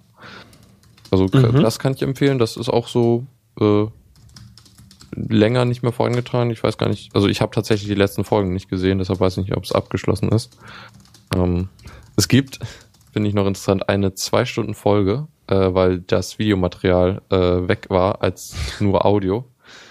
Also 1.10 1.24
Mhm. 1.24 1.60
das 1.60 1.78
kann 1.78 1.92
ich 1.92 2.02
empfehlen. 2.02 2.38
Das 2.38 2.56
ist 2.56 2.70
auch 2.70 2.88
so 2.88 3.26
äh, 3.60 3.84
länger 5.14 5.64
nicht 5.66 5.82
mehr 5.82 5.92
vorangetragen. 5.92 6.50
Ich 6.50 6.62
weiß 6.62 6.78
gar 6.78 6.88
nicht. 6.88 7.14
Also 7.14 7.28
ich 7.28 7.42
habe 7.42 7.54
tatsächlich 7.54 7.88
die 7.88 7.94
letzten 7.94 8.24
Folgen 8.24 8.52
nicht 8.54 8.70
gesehen, 8.70 8.98
deshalb 8.98 9.20
weiß 9.20 9.36
ich 9.36 9.44
nicht, 9.44 9.56
ob 9.56 9.64
es 9.64 9.72
abgeschlossen 9.72 10.30
ist. 10.30 10.56
Ähm, 11.36 11.68
es 12.16 12.28
gibt, 12.28 12.58
finde 13.12 13.28
ich 13.28 13.34
noch 13.34 13.46
interessant, 13.46 13.88
eine 13.90 14.14
zwei 14.14 14.46
Stunden 14.46 14.72
Folge, 14.74 15.26
äh, 15.48 15.54
weil 15.74 16.00
das 16.00 16.38
Videomaterial 16.38 17.20
äh, 17.30 17.36
weg 17.68 17.86
war 17.90 18.22
als 18.22 18.54
nur 18.80 19.04
Audio. 19.04 19.44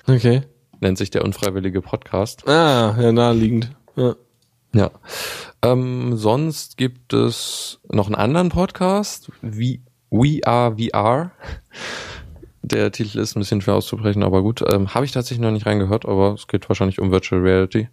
Okay. 0.07 0.41
Nennt 0.81 0.97
sich 0.97 1.09
der 1.11 1.23
unfreiwillige 1.23 1.81
Podcast. 1.81 2.47
Ah, 2.47 2.95
ja, 2.99 3.11
naheliegend. 3.11 3.71
Ja. 3.95 4.15
Ja. 4.73 4.89
Ähm, 5.61 6.17
sonst 6.17 6.75
gibt 6.77 7.13
es 7.13 7.79
noch 7.89 8.07
einen 8.07 8.15
anderen 8.15 8.49
Podcast, 8.49 9.31
wie 9.41 9.81
We 10.09 10.39
Are 10.43 10.75
VR. 10.77 11.31
Der 12.63 12.91
Titel 12.91 13.19
ist 13.19 13.35
ein 13.35 13.39
bisschen 13.41 13.61
schwer 13.61 13.75
auszubrechen, 13.75 14.23
aber 14.23 14.41
gut. 14.41 14.63
Ähm, 14.71 14.93
Habe 14.93 15.05
ich 15.05 15.11
tatsächlich 15.11 15.41
noch 15.43 15.51
nicht 15.51 15.65
reingehört, 15.65 16.05
aber 16.05 16.33
es 16.33 16.47
geht 16.47 16.67
wahrscheinlich 16.69 16.99
um 16.99 17.11
Virtual 17.11 17.41
Reality. 17.41 17.89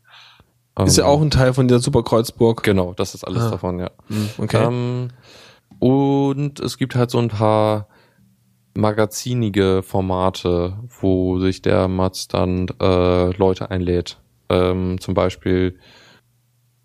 Ist 0.84 0.96
ja 0.96 1.04
Ähm, 1.04 1.10
auch 1.10 1.20
ein 1.20 1.30
Teil 1.30 1.52
von 1.52 1.68
der 1.68 1.80
Super 1.80 2.02
Kreuzburg. 2.04 2.62
Genau, 2.62 2.94
das 2.94 3.14
ist 3.14 3.24
alles 3.24 3.42
Ah. 3.44 3.50
davon, 3.50 3.80
ja. 3.80 3.90
Hm, 4.08 4.28
Okay. 4.38 4.64
Ähm, 4.64 5.08
und 5.80 6.60
es 6.60 6.78
gibt 6.78 6.94
halt 6.94 7.10
so 7.10 7.18
ein 7.18 7.28
paar 7.28 7.88
magazinige 8.78 9.82
Formate, 9.82 10.78
wo 11.00 11.38
sich 11.40 11.62
der 11.62 11.88
Mats 11.88 12.28
dann 12.28 12.68
äh, 12.80 13.36
Leute 13.36 13.70
einlädt. 13.70 14.18
Ähm, 14.48 15.00
zum 15.00 15.14
Beispiel 15.14 15.78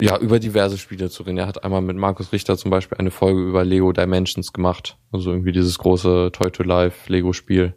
ja, 0.01 0.17
über 0.17 0.39
diverse 0.39 0.77
Spiele 0.77 1.09
zu 1.09 1.23
reden. 1.23 1.37
Er 1.37 1.47
hat 1.47 1.63
einmal 1.63 1.81
mit 1.81 1.95
Markus 1.95 2.33
Richter 2.33 2.57
zum 2.57 2.71
Beispiel 2.71 2.97
eine 2.97 3.11
Folge 3.11 3.41
über 3.41 3.63
Lego 3.63 3.93
Dimensions 3.93 4.51
gemacht. 4.51 4.97
Also 5.11 5.31
irgendwie 5.31 5.51
dieses 5.51 5.77
große 5.77 6.31
Toy-to-Life-Lego-Spiel. 6.33 7.75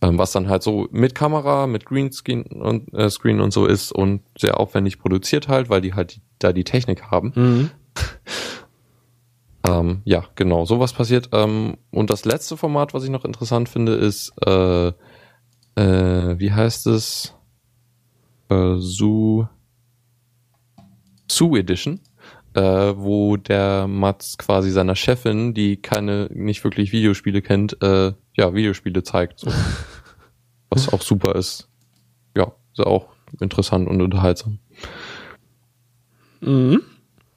Ähm, 0.00 0.18
was 0.18 0.32
dann 0.32 0.48
halt 0.48 0.62
so 0.62 0.88
mit 0.92 1.14
Kamera, 1.14 1.66
mit 1.66 1.84
Greenscreen 1.84 2.44
und 2.44 2.94
äh, 2.94 3.10
Screen 3.10 3.40
und 3.40 3.52
so 3.52 3.66
ist 3.66 3.92
und 3.92 4.22
sehr 4.38 4.58
aufwendig 4.58 5.00
produziert 5.00 5.48
halt, 5.48 5.68
weil 5.68 5.80
die 5.80 5.94
halt 5.94 6.14
die, 6.14 6.22
da 6.38 6.52
die 6.52 6.64
Technik 6.64 7.10
haben. 7.10 7.32
Mhm. 7.34 7.70
Ähm, 9.64 10.02
ja, 10.04 10.24
genau, 10.34 10.64
sowas 10.64 10.92
passiert. 10.92 11.28
Ähm, 11.32 11.76
und 11.90 12.10
das 12.10 12.24
letzte 12.24 12.56
Format, 12.56 12.94
was 12.94 13.04
ich 13.04 13.10
noch 13.10 13.24
interessant 13.24 13.68
finde, 13.68 13.94
ist, 13.94 14.32
äh, 14.44 14.88
äh, 14.88 16.38
wie 16.38 16.52
heißt 16.52 16.86
es? 16.88 17.34
Äh, 18.48 18.76
Zoo, 18.78 19.46
Zoo 21.30 21.56
Edition, 21.56 22.00
äh, 22.54 22.60
wo 22.60 23.36
der 23.36 23.86
Mats 23.86 24.36
quasi 24.36 24.70
seiner 24.70 24.96
Chefin, 24.96 25.54
die 25.54 25.76
keine, 25.76 26.28
nicht 26.32 26.62
wirklich 26.64 26.92
Videospiele 26.92 27.40
kennt, 27.40 27.80
äh, 27.82 28.12
ja, 28.36 28.54
Videospiele 28.54 29.02
zeigt. 29.02 29.40
So. 29.40 29.50
Was 30.70 30.92
auch 30.92 31.02
super 31.02 31.36
ist. 31.36 31.68
Ja, 32.36 32.52
ist 32.72 32.84
auch 32.84 33.08
interessant 33.40 33.88
und 33.88 34.00
unterhaltsam. 34.02 34.58
Mhm. 36.40 36.82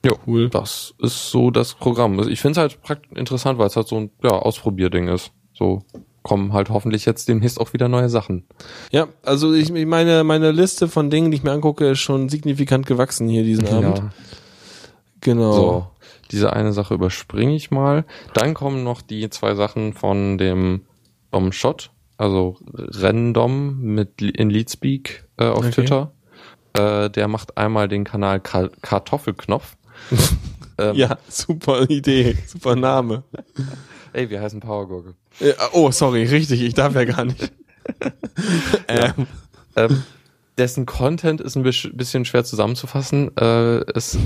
Ja, 0.06 0.12
Cool. 0.26 0.48
Das 0.48 0.94
ist 0.98 1.30
so 1.30 1.50
das 1.50 1.74
Programm. 1.74 2.18
Ich 2.28 2.40
finde 2.40 2.52
es 2.52 2.58
halt 2.58 2.82
prakt 2.82 3.06
interessant, 3.16 3.58
weil 3.58 3.66
es 3.66 3.76
halt 3.76 3.88
so 3.88 3.96
ein 3.96 4.10
ja, 4.22 4.30
Ausprobierding 4.30 5.08
ist. 5.08 5.32
So 5.52 5.82
kommen 6.22 6.52
halt 6.52 6.70
hoffentlich 6.70 7.04
jetzt 7.06 7.28
demnächst 7.28 7.60
auch 7.60 7.72
wieder 7.72 7.88
neue 7.88 8.08
Sachen. 8.08 8.44
Ja, 8.90 9.06
also 9.22 9.52
ich 9.52 9.72
ich 9.72 9.86
meine, 9.86 10.24
meine 10.24 10.50
Liste 10.50 10.88
von 10.88 11.08
Dingen, 11.10 11.30
die 11.30 11.36
ich 11.36 11.44
mir 11.44 11.52
angucke, 11.52 11.90
ist 11.90 12.00
schon 12.00 12.28
signifikant 12.28 12.86
gewachsen 12.86 13.28
hier 13.28 13.44
diesen 13.44 13.68
Abend. 13.68 13.98
Ja, 13.98 14.10
Genau. 15.20 15.52
so. 15.52 15.86
Diese 16.32 16.52
eine 16.52 16.72
Sache 16.72 16.94
überspringe 16.94 17.54
ich 17.54 17.70
mal. 17.70 18.04
Dann 18.34 18.54
kommen 18.54 18.82
noch 18.84 19.00
die 19.02 19.30
zwei 19.30 19.54
Sachen 19.54 19.92
von 19.92 20.38
dem 20.38 20.82
Dom 21.30 21.52
Shot, 21.52 21.90
also 22.18 22.56
Random 22.74 23.80
mit 23.80 24.20
in 24.22 24.50
Leadspeak 24.50 25.26
äh, 25.36 25.46
auf 25.46 25.58
Okay. 25.58 25.70
Twitter. 25.70 26.12
Äh, 26.72 27.10
der 27.10 27.28
macht 27.28 27.56
einmal 27.56 27.88
den 27.88 28.04
Kanal 28.04 28.40
Ka 28.40 28.68
Kartoffelknopf. 28.82 29.75
Ähm, 30.78 30.94
Ja, 30.94 31.16
super 31.30 31.88
Idee, 31.88 32.36
super 32.46 32.76
Name. 32.76 33.22
Ey, 34.12 34.28
wir 34.28 34.42
heißen 34.42 34.60
Powergurke. 34.60 35.14
Äh, 35.40 35.54
oh, 35.72 35.90
sorry, 35.90 36.24
richtig, 36.24 36.60
ich 36.60 36.74
darf 36.74 36.94
ja 36.94 37.04
gar 37.04 37.24
nicht. 37.24 37.50
ähm, 38.88 39.26
Ähm, 39.76 40.02
dessen 40.58 40.86
Content 40.86 41.40
ist 41.40 41.56
ein 41.56 41.62
bisschen 41.62 42.24
schwer 42.24 42.44
zusammenzufassen. 42.44 43.36
Äh, 43.36 43.80
es, 43.94 44.18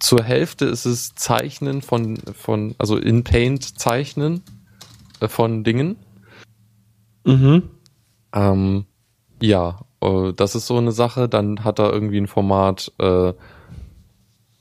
zur 0.00 0.22
Hälfte 0.22 0.64
ist 0.64 0.86
es 0.86 1.14
Zeichnen 1.14 1.82
von, 1.82 2.16
von 2.34 2.74
also 2.78 2.96
in 2.96 3.22
Paint 3.22 3.78
Zeichnen 3.78 4.42
äh, 5.20 5.28
von 5.28 5.62
Dingen. 5.62 5.96
mhm. 7.24 7.62
Ähm, 8.32 8.86
ja, 9.40 9.80
äh, 10.00 10.32
das 10.32 10.54
ist 10.54 10.66
so 10.66 10.78
eine 10.78 10.92
Sache. 10.92 11.28
Dann 11.28 11.64
hat 11.64 11.78
er 11.78 11.92
irgendwie 11.92 12.18
ein 12.18 12.26
Format 12.26 12.90
äh, 12.98 13.32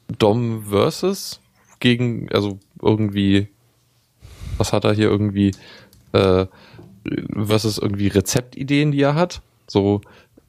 Dom 0.07 0.63
versus 0.69 1.39
gegen, 1.79 2.29
also 2.31 2.59
irgendwie, 2.81 3.47
was 4.57 4.73
hat 4.73 4.85
er 4.85 4.93
hier 4.93 5.09
irgendwie, 5.09 5.51
äh, 6.13 6.45
versus 7.33 7.77
irgendwie 7.77 8.07
Rezeptideen, 8.07 8.91
die 8.91 9.01
er 9.01 9.15
hat. 9.15 9.41
So 9.67 10.01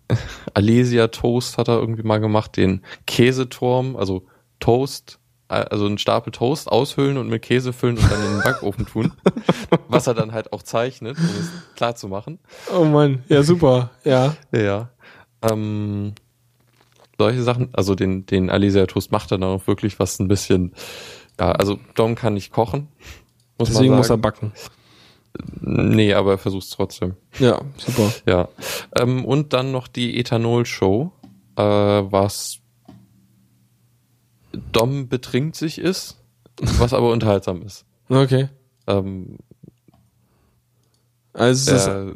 Alesia 0.55 1.09
Toast 1.09 1.59
hat 1.59 1.68
er 1.68 1.78
irgendwie 1.78 2.02
mal 2.02 2.20
gemacht, 2.20 2.56
den 2.56 2.82
Käseturm, 3.06 3.97
also 3.97 4.24
Toast, 4.60 5.18
äh, 5.48 5.55
also 5.55 5.86
einen 5.86 5.98
Stapel 5.98 6.32
Toast 6.32 6.70
aushöhlen 6.70 7.18
und 7.18 7.28
mit 7.28 7.43
Käse 7.43 7.72
füllen 7.72 7.98
und 7.98 8.10
dann 8.10 8.24
in 8.24 8.32
den 8.32 8.43
Backofen 8.43 8.86
tun. 8.86 9.12
was 9.89 10.06
er 10.06 10.14
dann 10.14 10.32
halt 10.32 10.52
auch 10.52 10.62
zeichnet, 10.62 11.18
um 11.18 11.24
es 11.24 11.51
klar 11.76 11.94
zu 11.97 12.09
machen. 12.09 12.39
Oh 12.74 12.85
Mann, 12.85 13.24
ja 13.28 13.43
super, 13.43 13.90
ja. 14.05 14.36
Ja. 14.52 14.90
Ähm, 15.43 16.14
solche 17.19 17.43
Sachen, 17.43 17.69
also 17.73 17.95
den, 17.95 18.27
den 18.27 18.51
Alesia 18.51 18.86
Toast 18.86 19.12
macht 19.12 19.32
er 19.32 19.39
dann 19.39 19.49
auch 19.51 19.66
wirklich 19.66 19.99
was 19.99 20.19
ein 20.19 20.28
bisschen, 20.28 20.73
ja, 21.39 21.53
also 21.53 21.78
Dom 21.95 22.15
kann 22.15 22.35
nicht 22.35 22.53
kochen. 22.53 22.89
Muss 23.59 23.69
Deswegen 23.70 23.95
muss 23.95 24.11
er 24.11 24.19
backen. 24.19 24.53
Nee, 25.61 26.15
aber 26.15 26.32
er 26.32 26.39
versucht 26.39 26.65
es 26.65 26.70
trotzdem. 26.70 27.15
Ja, 27.39 27.61
super. 27.77 28.12
Ja. 28.27 28.49
Ähm, 28.97 29.24
und 29.24 29.53
dann 29.53 29.73
noch 29.73 29.89
die 29.89 30.19
Ethanol-Show, 30.19 31.12
äh, 31.57 31.62
was 31.62 32.59
Dom 34.73 35.09
betrinkt 35.09 35.57
sich 35.57 35.78
ist, 35.78 36.23
was 36.78 36.93
aber 36.93 37.11
unterhaltsam 37.12 37.62
ist. 37.62 37.85
Okay. 38.09 38.49
Ähm, 38.86 39.39
Also 41.32 41.73
es 41.73 41.81
ist, 41.82 41.89
äh, 41.89 42.12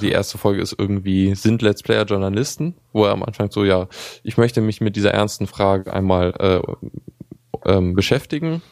die 0.00 0.10
erste 0.10 0.38
Folge 0.38 0.62
ist 0.62 0.74
irgendwie, 0.78 1.34
sind 1.34 1.60
Let's 1.62 1.82
Player 1.82 2.04
Journalisten, 2.04 2.74
wo 2.92 3.04
er 3.04 3.12
am 3.12 3.22
Anfang 3.22 3.50
so, 3.50 3.64
ja, 3.64 3.88
ich 4.22 4.36
möchte 4.38 4.60
mich 4.60 4.80
mit 4.80 4.96
dieser 4.96 5.12
ernsten 5.12 5.46
Frage 5.46 5.92
einmal 5.92 6.32
äh, 6.38 7.70
ähm, 7.70 7.94
beschäftigen, 7.94 8.62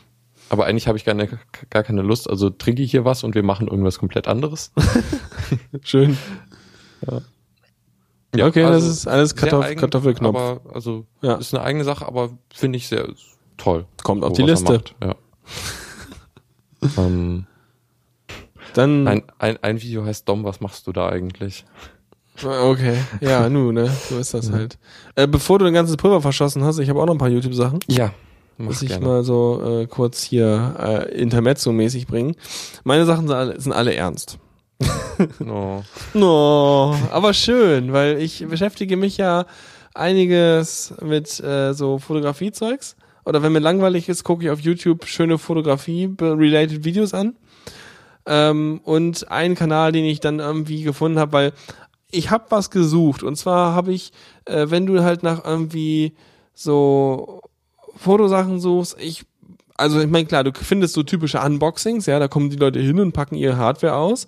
aber 0.48 0.66
eigentlich 0.66 0.88
habe 0.88 0.96
ich 0.98 1.04
gar, 1.04 1.14
ne, 1.14 1.28
gar 1.68 1.82
keine 1.82 2.02
Lust, 2.02 2.28
also 2.28 2.50
trinke 2.50 2.82
ich 2.82 2.90
hier 2.90 3.04
was 3.04 3.22
und 3.24 3.34
wir 3.34 3.42
machen 3.42 3.68
irgendwas 3.68 3.98
komplett 3.98 4.28
anderes. 4.28 4.72
schön. 5.82 6.16
Ja, 8.34 8.46
Okay, 8.46 8.62
das 8.62 8.70
also 8.72 8.90
ist 8.90 9.08
alles 9.08 9.34
Kartoff- 9.34 9.64
eigen, 9.64 9.80
Kartoffelknopf. 9.80 10.36
Aber, 10.36 10.74
also, 10.74 11.04
Ja. 11.20 11.34
ist 11.34 11.52
eine 11.54 11.64
eigene 11.64 11.84
Sache, 11.84 12.06
aber 12.06 12.30
finde 12.54 12.76
ich 12.78 12.86
sehr 12.88 13.08
toll. 13.56 13.86
Kommt 14.04 14.22
auf 14.24 14.34
die 14.34 14.42
Liste. 14.42 14.82
Ja. 15.02 15.16
ähm, 16.98 17.46
Dann, 18.74 19.06
ein, 19.08 19.22
ein, 19.38 19.58
ein 19.62 19.82
Video 19.82 20.04
heißt 20.04 20.28
Dom, 20.28 20.44
was 20.44 20.60
machst 20.60 20.86
du 20.86 20.92
da 20.92 21.08
eigentlich? 21.08 21.64
okay, 22.44 22.96
ja, 23.20 23.48
nu, 23.50 23.72
ne, 23.72 23.90
so 24.08 24.18
ist 24.18 24.34
das 24.34 24.50
halt. 24.50 24.78
Äh, 25.14 25.26
bevor 25.26 25.58
du 25.58 25.64
dein 25.64 25.74
ganzes 25.74 25.96
Pulver 25.96 26.20
verschossen 26.20 26.64
hast, 26.64 26.78
ich 26.78 26.88
habe 26.88 27.00
auch 27.00 27.06
noch 27.06 27.14
ein 27.14 27.18
paar 27.18 27.28
YouTube-Sachen. 27.28 27.80
Ja, 27.88 28.12
mach 28.56 28.66
muss 28.66 28.82
ich 28.82 28.88
gerne. 28.88 29.06
mal 29.06 29.24
so 29.24 29.80
äh, 29.82 29.86
kurz 29.86 30.22
hier 30.22 30.74
äh, 30.78 31.20
Intermezzo-mäßig 31.20 32.06
bringen. 32.06 32.36
Meine 32.84 33.04
Sachen 33.04 33.28
sind 33.28 33.36
alle, 33.36 33.60
sind 33.60 33.72
alle 33.72 33.94
ernst. 33.94 34.38
Oh. 35.46 35.82
No, 36.14 36.96
aber 37.12 37.34
schön, 37.34 37.92
weil 37.92 38.16
ich 38.22 38.46
beschäftige 38.48 38.96
mich 38.96 39.18
ja 39.18 39.44
einiges 39.94 40.94
mit 41.02 41.38
äh, 41.40 41.74
so 41.74 41.98
Fotografiezeugs. 41.98 42.96
Oder 43.24 43.42
wenn 43.42 43.52
mir 43.52 43.58
langweilig 43.58 44.08
ist, 44.08 44.24
gucke 44.24 44.44
ich 44.44 44.50
auf 44.50 44.60
YouTube 44.60 45.04
schöne 45.04 45.36
Fotografie-related 45.36 46.84
Videos 46.84 47.12
an. 47.12 47.36
Ähm, 48.26 48.80
und 48.84 49.30
ein 49.30 49.54
Kanal, 49.54 49.92
den 49.92 50.04
ich 50.04 50.20
dann 50.20 50.38
irgendwie 50.38 50.82
gefunden 50.82 51.18
habe, 51.18 51.32
weil 51.32 51.52
ich 52.10 52.30
habe 52.30 52.44
was 52.50 52.70
gesucht. 52.70 53.22
Und 53.22 53.36
zwar 53.36 53.74
habe 53.74 53.92
ich, 53.92 54.12
äh, 54.44 54.66
wenn 54.68 54.86
du 54.86 55.02
halt 55.02 55.22
nach 55.22 55.44
irgendwie 55.44 56.14
so 56.54 57.40
Fotosachen 57.96 58.60
suchst, 58.60 58.96
ich, 59.00 59.24
also 59.76 60.00
ich 60.00 60.08
meine, 60.08 60.26
klar, 60.26 60.44
du 60.44 60.52
findest 60.52 60.94
so 60.94 61.02
typische 61.02 61.40
Unboxings, 61.40 62.06
ja, 62.06 62.18
da 62.18 62.28
kommen 62.28 62.50
die 62.50 62.56
Leute 62.56 62.80
hin 62.80 63.00
und 63.00 63.12
packen 63.12 63.36
ihre 63.36 63.56
Hardware 63.56 63.94
aus, 63.94 64.26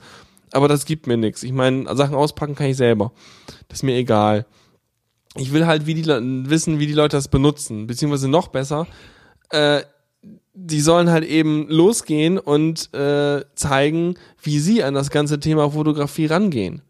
aber 0.52 0.68
das 0.68 0.84
gibt 0.84 1.06
mir 1.06 1.16
nichts. 1.16 1.42
Ich 1.42 1.52
meine, 1.52 1.94
Sachen 1.96 2.14
auspacken 2.14 2.54
kann 2.54 2.66
ich 2.66 2.76
selber. 2.76 3.12
Das 3.68 3.78
ist 3.78 3.82
mir 3.82 3.96
egal. 3.96 4.46
Ich 5.36 5.52
will 5.52 5.66
halt 5.66 5.86
wie 5.86 5.94
die 5.94 6.06
wissen, 6.06 6.78
wie 6.78 6.86
die 6.86 6.92
Leute 6.92 7.16
das 7.16 7.28
benutzen, 7.28 7.86
beziehungsweise 7.86 8.28
noch 8.28 8.48
besser, 8.48 8.86
äh, 9.50 9.82
die 10.54 10.80
sollen 10.80 11.10
halt 11.10 11.24
eben 11.24 11.66
losgehen 11.68 12.38
und 12.38 12.92
äh, 12.94 13.44
zeigen, 13.54 14.16
wie 14.42 14.58
sie 14.58 14.84
an 14.84 14.94
das 14.94 15.10
ganze 15.10 15.40
Thema 15.40 15.70
Fotografie 15.70 16.26
rangehen 16.26 16.82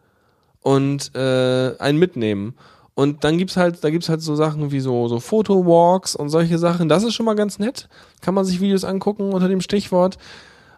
und 0.60 1.14
äh, 1.14 1.76
einen 1.78 1.98
mitnehmen. 1.98 2.54
Und 2.94 3.24
dann 3.24 3.38
gibt's 3.38 3.56
halt, 3.56 3.82
da 3.82 3.90
gibt's 3.90 4.08
halt 4.08 4.20
so 4.20 4.34
Sachen 4.34 4.70
wie 4.70 4.80
so 4.80 5.08
so 5.08 5.18
Fotowalks 5.18 6.14
und 6.14 6.28
solche 6.28 6.58
Sachen. 6.58 6.88
Das 6.88 7.04
ist 7.04 7.14
schon 7.14 7.26
mal 7.26 7.34
ganz 7.34 7.58
nett. 7.58 7.88
Kann 8.20 8.34
man 8.34 8.44
sich 8.44 8.60
Videos 8.60 8.84
angucken 8.84 9.32
unter 9.32 9.48
dem 9.48 9.60
Stichwort. 9.60 10.18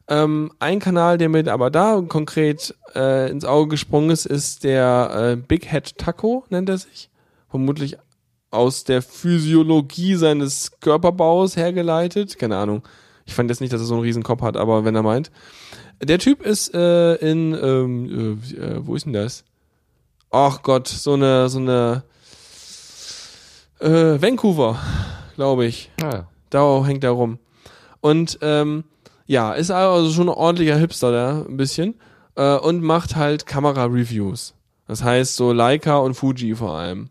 Ähm, 0.07 0.53
ein 0.59 0.79
Kanal, 0.81 1.19
der 1.19 1.29
mir 1.29 1.51
aber 1.51 1.71
da 1.71 2.03
konkret 2.07 2.75
äh, 2.95 3.31
ins 3.31 3.45
Auge 3.45 3.71
gesprungen 3.71 4.11
ist, 4.11 4.27
ist 4.27 4.63
der 4.63 5.33
äh, 5.33 5.37
Big 5.37 5.71
Head 5.71 5.97
Taco, 5.97 6.45
nennt 6.51 6.69
er 6.69 6.79
sich. 6.79 7.09
Vermutlich 7.49 7.97
aus 8.55 8.85
der 8.85 9.03
Physiologie 9.03 10.15
seines 10.15 10.73
Körperbaus 10.81 11.57
hergeleitet. 11.57 12.39
Keine 12.39 12.57
Ahnung. 12.57 12.83
Ich 13.27 13.35
fand 13.35 13.51
jetzt 13.51 13.61
nicht, 13.61 13.73
dass 13.73 13.81
er 13.81 13.87
so 13.87 13.95
einen 13.95 14.03
riesen 14.03 14.23
Kopf 14.23 14.43
hat, 14.43 14.57
aber 14.57 14.85
wenn 14.85 14.95
er 14.95 15.03
meint. 15.03 15.31
Der 16.03 16.19
Typ 16.19 16.43
ist 16.43 16.75
äh, 16.75 17.15
in, 17.17 17.55
ähm, 17.55 18.39
äh, 18.51 18.55
äh, 18.57 18.87
wo 18.87 18.95
ist 18.95 19.07
denn 19.07 19.13
das? 19.13 19.45
Ach 20.31 20.63
Gott, 20.63 20.89
so 20.89 21.15
eine, 21.15 21.49
so 21.49 21.59
eine 21.59 22.03
äh, 23.81 24.21
Vancouver, 24.21 24.79
glaube 25.37 25.67
ich. 25.67 25.91
Ah. 26.03 26.25
Da 26.51 26.85
hängt 26.85 27.05
er 27.05 27.11
rum. 27.11 27.39
Und 28.01 28.39
ähm, 28.43 28.85
ja, 29.27 29.55
ist 29.55 29.71
also 29.71 30.11
schon 30.13 30.29
ein 30.29 30.35
ordentlicher 30.35 30.77
Hipster 30.77 31.13
da, 31.13 31.45
ein 31.49 31.57
bisschen. 31.57 31.95
Äh, 32.37 32.57
und 32.57 32.83
macht 32.83 33.17
halt 33.17 33.47
Kamera-Reviews. 33.47 34.55
Das 34.87 35.03
heißt 35.03 35.37
so 35.37 35.53
Leica 35.53 35.97
und 35.99 36.15
Fuji 36.15 36.55
vor 36.55 36.77
allem. 36.77 37.09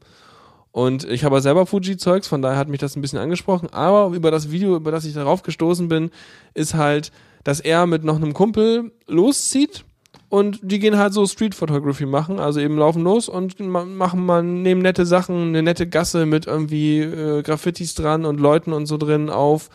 Und 0.73 1.03
ich 1.05 1.23
habe 1.23 1.39
selber 1.39 1.67
Fuji-Zeugs, 1.67 2.27
von 2.27 2.41
daher 2.41 2.57
hat 2.57 2.67
mich 2.67 2.79
das 2.79 2.95
ein 2.95 3.01
bisschen 3.01 3.19
angesprochen. 3.19 3.69
Aber 3.71 4.13
über 4.13 4.31
das 4.31 4.51
Video, 4.51 4.75
über 4.75 4.91
das 4.91 5.05
ich 5.05 5.13
darauf 5.13 5.43
gestoßen 5.43 5.87
bin, 5.87 6.09
ist 6.55 6.73
halt, 6.73 7.11
dass 7.43 7.59
er 7.59 7.85
mit 7.85 8.03
noch 8.03 8.15
einem 8.15 8.33
Kumpel 8.33 8.91
loszieht 9.07 9.85
und 10.29 10.59
die 10.63 10.79
gehen 10.79 10.97
halt 10.97 11.13
so 11.13 11.27
Street 11.27 11.53
Photography 11.53 12.07
machen, 12.07 12.39
also 12.39 12.59
eben 12.59 12.75
laufen 12.75 13.03
los 13.03 13.29
und 13.29 13.59
ma- 13.59 13.85
machen 13.85 14.25
mal, 14.25 14.41
nehmen 14.41 14.81
nette 14.81 15.05
Sachen, 15.05 15.49
eine 15.49 15.61
nette 15.61 15.87
Gasse 15.87 16.25
mit 16.25 16.47
irgendwie 16.47 17.01
äh, 17.01 17.43
Graffitis 17.43 17.93
dran 17.93 18.25
und 18.25 18.39
Leuten 18.39 18.73
und 18.73 18.87
so 18.87 18.97
drin 18.97 19.29
auf. 19.29 19.69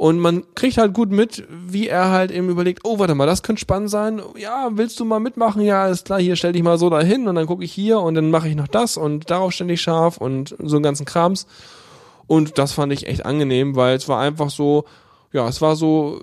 Und 0.00 0.18
man 0.18 0.44
kriegt 0.54 0.78
halt 0.78 0.94
gut 0.94 1.10
mit, 1.10 1.46
wie 1.50 1.86
er 1.86 2.08
halt 2.08 2.30
eben 2.30 2.48
überlegt, 2.48 2.80
oh, 2.84 2.98
warte 2.98 3.14
mal, 3.14 3.26
das 3.26 3.42
könnte 3.42 3.60
spannend 3.60 3.90
sein. 3.90 4.22
Ja, 4.38 4.70
willst 4.72 4.98
du 4.98 5.04
mal 5.04 5.20
mitmachen? 5.20 5.60
Ja, 5.60 5.88
ist 5.88 6.06
klar, 6.06 6.18
hier 6.18 6.36
stell 6.36 6.54
dich 6.54 6.62
mal 6.62 6.78
so 6.78 6.88
dahin 6.88 7.28
und 7.28 7.34
dann 7.34 7.44
gucke 7.44 7.62
ich 7.62 7.70
hier 7.70 8.00
und 8.00 8.14
dann 8.14 8.30
mache 8.30 8.48
ich 8.48 8.56
noch 8.56 8.66
das 8.66 8.96
und 8.96 9.30
darauf 9.30 9.60
ich 9.60 9.82
scharf 9.82 10.16
und 10.16 10.56
so 10.58 10.76
einen 10.76 10.82
ganzen 10.82 11.04
Krams. 11.04 11.46
Und 12.26 12.56
das 12.56 12.72
fand 12.72 12.94
ich 12.94 13.08
echt 13.08 13.26
angenehm, 13.26 13.76
weil 13.76 13.94
es 13.94 14.08
war 14.08 14.18
einfach 14.18 14.48
so, 14.48 14.86
ja, 15.34 15.46
es 15.46 15.60
war 15.60 15.76
so 15.76 16.22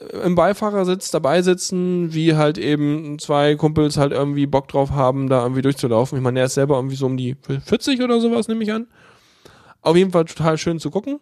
äh, 0.00 0.26
im 0.26 0.34
Beifahrersitz 0.34 1.12
dabei 1.12 1.40
sitzen, 1.42 2.12
wie 2.12 2.34
halt 2.34 2.58
eben 2.58 3.20
zwei 3.20 3.54
Kumpels 3.54 3.96
halt 3.96 4.10
irgendwie 4.10 4.46
Bock 4.46 4.66
drauf 4.66 4.90
haben, 4.90 5.28
da 5.28 5.40
irgendwie 5.40 5.62
durchzulaufen. 5.62 6.18
Ich 6.18 6.24
meine, 6.24 6.40
er 6.40 6.46
ist 6.46 6.54
selber 6.54 6.74
irgendwie 6.74 6.96
so 6.96 7.06
um 7.06 7.16
die 7.16 7.36
40 7.64 8.02
oder 8.02 8.20
sowas, 8.20 8.48
nehme 8.48 8.64
ich 8.64 8.72
an. 8.72 8.88
Auf 9.82 9.94
jeden 9.94 10.10
Fall 10.10 10.24
total 10.24 10.58
schön 10.58 10.80
zu 10.80 10.90
gucken. 10.90 11.20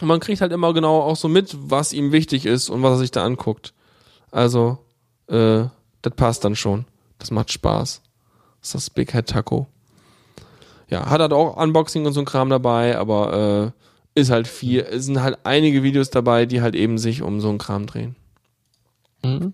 Und 0.00 0.08
man 0.08 0.20
kriegt 0.20 0.40
halt 0.40 0.52
immer 0.52 0.72
genau 0.72 1.00
auch 1.00 1.16
so 1.16 1.28
mit, 1.28 1.56
was 1.58 1.92
ihm 1.92 2.12
wichtig 2.12 2.46
ist 2.46 2.70
und 2.70 2.82
was 2.82 2.92
er 2.92 2.98
sich 2.98 3.10
da 3.10 3.24
anguckt. 3.24 3.74
Also, 4.30 4.78
äh, 5.28 5.64
das 6.02 6.14
passt 6.16 6.44
dann 6.44 6.56
schon. 6.56 6.86
Das 7.18 7.30
macht 7.30 7.52
Spaß. 7.52 8.00
Das 8.60 8.68
ist 8.68 8.74
das 8.74 8.90
Big 8.90 9.12
Head 9.12 9.26
Taco. 9.26 9.66
Ja, 10.88 11.08
hat 11.08 11.20
halt 11.20 11.32
auch 11.32 11.56
Unboxing 11.56 12.06
und 12.06 12.12
so 12.12 12.20
ein 12.20 12.26
Kram 12.26 12.50
dabei, 12.50 12.98
aber 12.98 13.72
äh, 14.16 14.20
ist 14.20 14.30
halt 14.30 14.48
viel, 14.48 14.80
es 14.80 15.04
sind 15.04 15.22
halt 15.22 15.38
einige 15.44 15.82
Videos 15.82 16.10
dabei, 16.10 16.46
die 16.46 16.62
halt 16.62 16.74
eben 16.74 16.98
sich 16.98 17.22
um 17.22 17.40
so 17.40 17.48
ein 17.48 17.58
Kram 17.58 17.86
drehen. 17.86 18.16
Mhm. 19.22 19.52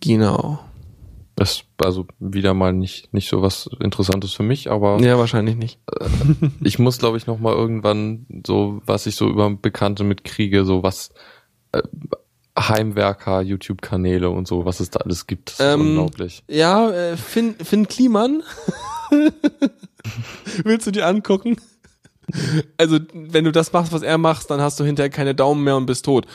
Genau. 0.00 0.60
Ist 1.38 1.64
also 1.82 2.06
wieder 2.18 2.54
mal 2.54 2.72
nicht, 2.72 3.12
nicht 3.12 3.28
so 3.28 3.42
was 3.42 3.68
Interessantes 3.80 4.32
für 4.32 4.42
mich, 4.42 4.70
aber 4.70 5.00
Ja, 5.00 5.18
wahrscheinlich 5.18 5.56
nicht. 5.56 5.78
ich 6.62 6.78
muss, 6.78 6.98
glaube 6.98 7.16
ich, 7.16 7.26
noch 7.26 7.38
mal 7.38 7.54
irgendwann 7.54 8.26
so, 8.46 8.80
was 8.86 9.06
ich 9.06 9.16
so 9.16 9.28
über 9.28 9.48
Bekannte 9.50 10.04
mitkriege, 10.04 10.64
so 10.64 10.82
was 10.82 11.10
äh, 11.72 11.82
Heimwerker, 12.58 13.40
YouTube-Kanäle 13.40 14.30
und 14.30 14.48
so, 14.48 14.64
was 14.64 14.80
es 14.80 14.90
da 14.90 15.00
alles 15.00 15.26
gibt. 15.28 15.50
Das 15.50 15.60
ist 15.60 15.74
Ähm, 15.74 15.80
unglaublich. 15.80 16.42
Ja, 16.48 16.90
äh, 16.90 17.16
Finn, 17.16 17.54
Finn 17.62 17.86
Kliman. 17.86 18.42
Willst 20.64 20.86
du 20.86 20.90
dir 20.90 21.06
angucken? 21.06 21.56
Also, 22.76 22.98
wenn 23.14 23.44
du 23.44 23.52
das 23.52 23.72
machst, 23.72 23.92
was 23.92 24.02
er 24.02 24.18
macht, 24.18 24.50
dann 24.50 24.60
hast 24.60 24.78
du 24.80 24.84
hinterher 24.84 25.08
keine 25.10 25.34
Daumen 25.34 25.62
mehr 25.64 25.76
und 25.76 25.86
bist 25.86 26.04
tot. 26.04 26.26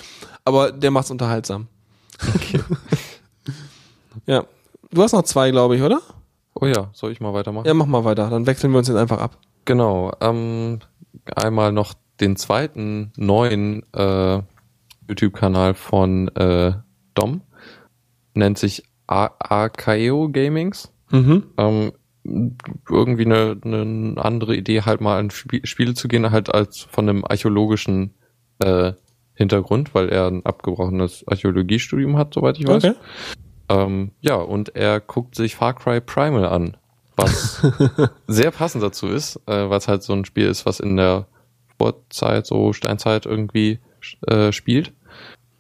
Aber 0.46 0.72
der 0.72 0.92
macht's 0.92 1.12
unterhaltsam. 1.12 1.68
Okay. 2.36 2.60
Ja. 4.28 4.46
Du 4.94 5.02
hast 5.02 5.14
noch 5.14 5.24
zwei, 5.24 5.50
glaube 5.50 5.76
ich, 5.76 5.82
oder? 5.82 6.02
Oh 6.54 6.68
ja, 6.68 6.90
soll 6.94 7.12
ich 7.12 7.20
mal 7.20 7.34
weitermachen? 7.34 7.66
Ja, 7.66 7.74
mach 7.74 7.88
mal 7.88 8.06
weiter. 8.06 8.30
Dann 8.30 8.46
wechseln 8.46 8.72
wir 8.72 8.78
uns 8.78 8.88
jetzt 8.88 8.98
einfach 8.98 9.20
ab. 9.20 9.38
Genau. 9.66 10.12
Ähm, 10.22 10.80
einmal 11.36 11.72
noch 11.72 11.96
den 12.20 12.36
zweiten 12.36 13.12
neuen 13.18 13.84
äh, 13.94 14.42
YouTube-Kanal 15.08 15.74
von 15.74 16.28
äh, 16.36 16.74
Dom. 17.16 17.42
Nennt 18.36 18.60
sich 18.60 18.84
Archaeo 19.08 20.30
Gamings. 20.30 20.92
Mhm. 21.10 21.44
Ähm, 21.58 21.92
irgendwie 22.90 23.26
eine, 23.26 23.58
eine 23.64 24.16
andere 24.18 24.56
Idee, 24.56 24.82
halt 24.82 25.02
mal 25.02 25.20
an 25.20 25.32
Spie 25.32 25.62
Spiele 25.66 25.94
zu 25.94 26.08
gehen, 26.08 26.32
halt 26.32 26.54
als 26.54 26.80
von 26.80 27.10
einem 27.10 27.26
archäologischen 27.26 28.14
äh, 28.60 28.94
Hintergrund, 29.34 29.94
weil 29.96 30.10
er 30.10 30.28
ein 30.28 30.46
abgebrochenes 30.46 31.28
Archäologiestudium 31.28 32.16
hat, 32.18 32.36
soweit 32.36 32.60
ich 32.60 32.68
weiß. 32.68 32.86
Okay. 32.86 32.96
Ähm, 33.74 34.12
ja, 34.22 34.36
und 34.36 34.76
er 34.76 35.00
guckt 35.00 35.36
sich 35.36 35.56
Far 35.56 35.74
Cry 35.74 36.00
Primal 36.00 36.46
an, 36.46 36.78
was 37.16 37.66
sehr 38.28 38.52
passend 38.52 38.84
dazu 38.84 39.08
ist, 39.08 39.38
äh, 39.48 39.70
weil 39.70 39.78
es 39.78 39.88
halt 39.88 40.04
so 40.04 40.14
ein 40.14 40.26
Spiel 40.26 40.48
ist, 40.48 40.66
was 40.66 40.80
in 40.80 40.98
der 40.98 41.28
Vorzeit, 41.78 42.46
so 42.46 42.74
Steinzeit 42.74 43.26
irgendwie 43.26 43.80
äh, 44.28 44.52
spielt. 44.52 44.94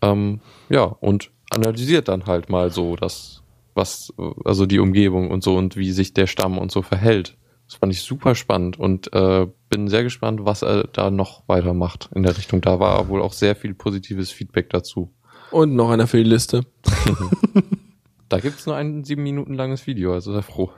Ähm, 0.02 0.41
ja, 0.69 0.84
und 0.84 1.31
analysiert 1.49 2.07
dann 2.07 2.26
halt 2.26 2.49
mal 2.49 2.72
so 2.72 2.95
das, 2.95 3.41
was, 3.73 4.14
also 4.45 4.65
die 4.65 4.80
Umgebung 4.80 5.31
und 5.31 5.44
so 5.44 5.56
und 5.56 5.76
wie 5.76 5.91
sich 5.91 6.14
der 6.14 6.27
Stamm 6.27 6.57
und 6.57 6.72
so 6.72 6.81
verhält. 6.81 7.38
Das 7.68 7.76
fand 7.76 7.94
ich 7.94 8.02
super 8.02 8.35
spannend 8.35 8.77
und 8.77 9.11
äh, 9.14 9.48
bin 9.69 9.88
sehr 9.88 10.03
gespannt, 10.03 10.41
was 10.44 10.61
er 10.61 10.84
da 10.91 11.10
noch 11.10 11.44
weitermacht 11.48 12.10
in 12.14 12.23
der 12.23 12.38
Richtung. 12.38 12.61
Da 12.61 12.80
war 12.80 13.07
wohl 13.07 13.22
auch 13.22 13.34
sehr 13.34 13.56
viel 13.56 13.73
positives 13.73 14.31
Feedback 14.31 14.69
dazu. 14.69 15.11
Und 15.49 15.73
noch 15.73 15.90
einer 15.90 16.06
für 16.06 16.18
die 16.18 16.30
Liste. 16.30 16.65
Da 18.34 18.39
gibt's 18.39 18.65
nur 18.65 18.76
ein 18.76 19.03
sieben 19.03 19.22
Minuten 19.22 19.53
langes 19.53 19.85
Video, 19.85 20.11
also 20.11 20.34
sehr 20.34 20.41
froh. 20.41 20.72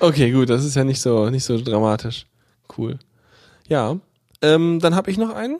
Okay, 0.00 0.30
gut, 0.30 0.48
das 0.48 0.64
ist 0.64 0.74
ja 0.74 0.84
nicht 0.84 1.02
so, 1.02 1.28
nicht 1.28 1.44
so 1.44 1.60
dramatisch. 1.60 2.24
Cool. 2.78 2.98
Ja, 3.68 3.98
ähm, 4.40 4.80
dann 4.80 4.94
habe 4.94 5.10
ich 5.10 5.18
noch 5.18 5.28
einen. 5.28 5.58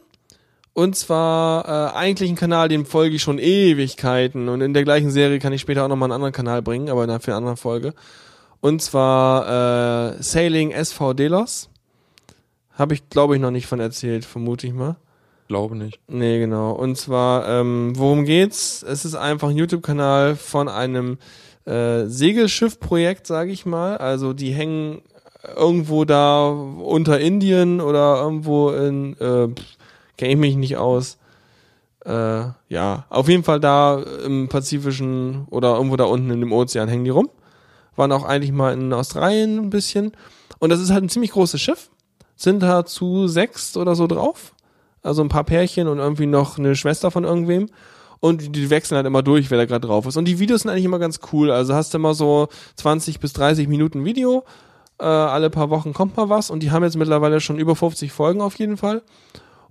Und 0.72 0.96
zwar 0.96 1.68
äh, 1.68 1.98
eigentlich 1.98 2.30
ein 2.30 2.36
Kanal, 2.36 2.68
dem 2.68 2.86
folge 2.86 3.16
ich 3.16 3.22
schon 3.22 3.38
Ewigkeiten. 3.38 4.48
Und 4.48 4.62
in 4.62 4.72
der 4.72 4.84
gleichen 4.84 5.10
Serie 5.10 5.38
kann 5.38 5.52
ich 5.52 5.60
später 5.60 5.84
auch 5.84 5.88
nochmal 5.88 6.06
einen 6.06 6.14
anderen 6.14 6.32
Kanal 6.32 6.62
bringen, 6.62 6.88
aber 6.88 7.06
dann 7.06 7.20
für 7.20 7.32
eine 7.32 7.36
andere 7.36 7.58
Folge. 7.58 7.92
Und 8.62 8.80
zwar 8.80 10.14
äh, 10.14 10.22
Sailing 10.22 10.70
SV 10.70 11.12
Delos. 11.12 11.68
Habe 12.72 12.94
ich, 12.94 13.10
glaube 13.10 13.34
ich, 13.34 13.42
noch 13.42 13.50
nicht 13.50 13.66
von 13.66 13.80
erzählt, 13.80 14.24
vermute 14.24 14.66
ich 14.66 14.72
mal. 14.72 14.96
Glaube 15.48 15.76
nicht. 15.76 16.00
Nee, 16.08 16.38
genau. 16.38 16.72
Und 16.72 16.96
zwar, 16.96 17.48
ähm, 17.48 17.92
worum 17.96 18.24
geht's? 18.24 18.82
Es 18.82 19.04
ist 19.04 19.14
einfach 19.14 19.50
ein 19.50 19.56
YouTube-Kanal 19.56 20.36
von 20.36 20.68
einem 20.68 21.18
äh, 21.66 22.06
Segelschiff-Projekt, 22.06 23.26
sage 23.26 23.52
ich 23.52 23.66
mal. 23.66 23.96
Also 23.98 24.32
die 24.32 24.52
hängen 24.52 25.02
irgendwo 25.54 26.04
da 26.04 26.48
unter 26.48 27.20
Indien 27.20 27.80
oder 27.80 28.22
irgendwo 28.22 28.70
in, 28.70 29.14
äh, 29.18 29.48
kenne 30.16 30.32
ich 30.32 30.38
mich 30.38 30.56
nicht 30.56 30.76
aus. 30.78 31.18
Äh, 32.04 32.44
ja, 32.68 33.06
auf 33.08 33.28
jeden 33.28 33.44
Fall 33.44 33.60
da 33.60 34.02
im 34.24 34.48
Pazifischen 34.48 35.46
oder 35.50 35.74
irgendwo 35.76 35.96
da 35.96 36.04
unten 36.04 36.30
in 36.30 36.40
dem 36.40 36.52
Ozean 36.52 36.88
hängen 36.88 37.04
die 37.04 37.10
rum. 37.10 37.30
Waren 37.96 38.12
auch 38.12 38.24
eigentlich 38.24 38.52
mal 38.52 38.72
in 38.72 38.92
Australien 38.92 39.58
ein 39.58 39.70
bisschen. 39.70 40.12
Und 40.58 40.70
das 40.70 40.80
ist 40.80 40.90
halt 40.90 41.04
ein 41.04 41.08
ziemlich 41.08 41.32
großes 41.32 41.60
Schiff. 41.60 41.90
Sind 42.36 42.62
da 42.62 42.84
zu 42.84 43.28
sechs 43.28 43.76
oder 43.76 43.94
so 43.94 44.06
drauf. 44.06 44.54
Also 45.04 45.22
ein 45.22 45.28
paar 45.28 45.44
Pärchen 45.44 45.86
und 45.86 45.98
irgendwie 45.98 46.26
noch 46.26 46.58
eine 46.58 46.74
Schwester 46.74 47.12
von 47.12 47.22
irgendwem. 47.22 47.68
Und 48.18 48.56
die 48.56 48.70
wechseln 48.70 48.96
halt 48.96 49.06
immer 49.06 49.22
durch, 49.22 49.50
wer 49.50 49.58
da 49.58 49.66
gerade 49.66 49.86
drauf 49.86 50.06
ist. 50.06 50.16
Und 50.16 50.24
die 50.24 50.38
Videos 50.38 50.62
sind 50.62 50.70
eigentlich 50.70 50.86
immer 50.86 50.98
ganz 50.98 51.20
cool. 51.32 51.50
Also 51.50 51.74
hast 51.74 51.92
du 51.92 51.98
immer 51.98 52.14
so 52.14 52.48
20 52.76 53.20
bis 53.20 53.34
30 53.34 53.68
Minuten 53.68 54.04
Video. 54.04 54.44
Äh, 54.98 55.04
alle 55.04 55.50
paar 55.50 55.68
Wochen 55.70 55.92
kommt 55.92 56.16
mal 56.16 56.30
was. 56.30 56.50
Und 56.50 56.62
die 56.62 56.70
haben 56.70 56.82
jetzt 56.82 56.96
mittlerweile 56.96 57.40
schon 57.40 57.58
über 57.58 57.76
50 57.76 58.12
Folgen 58.12 58.40
auf 58.40 58.58
jeden 58.58 58.78
Fall. 58.78 59.02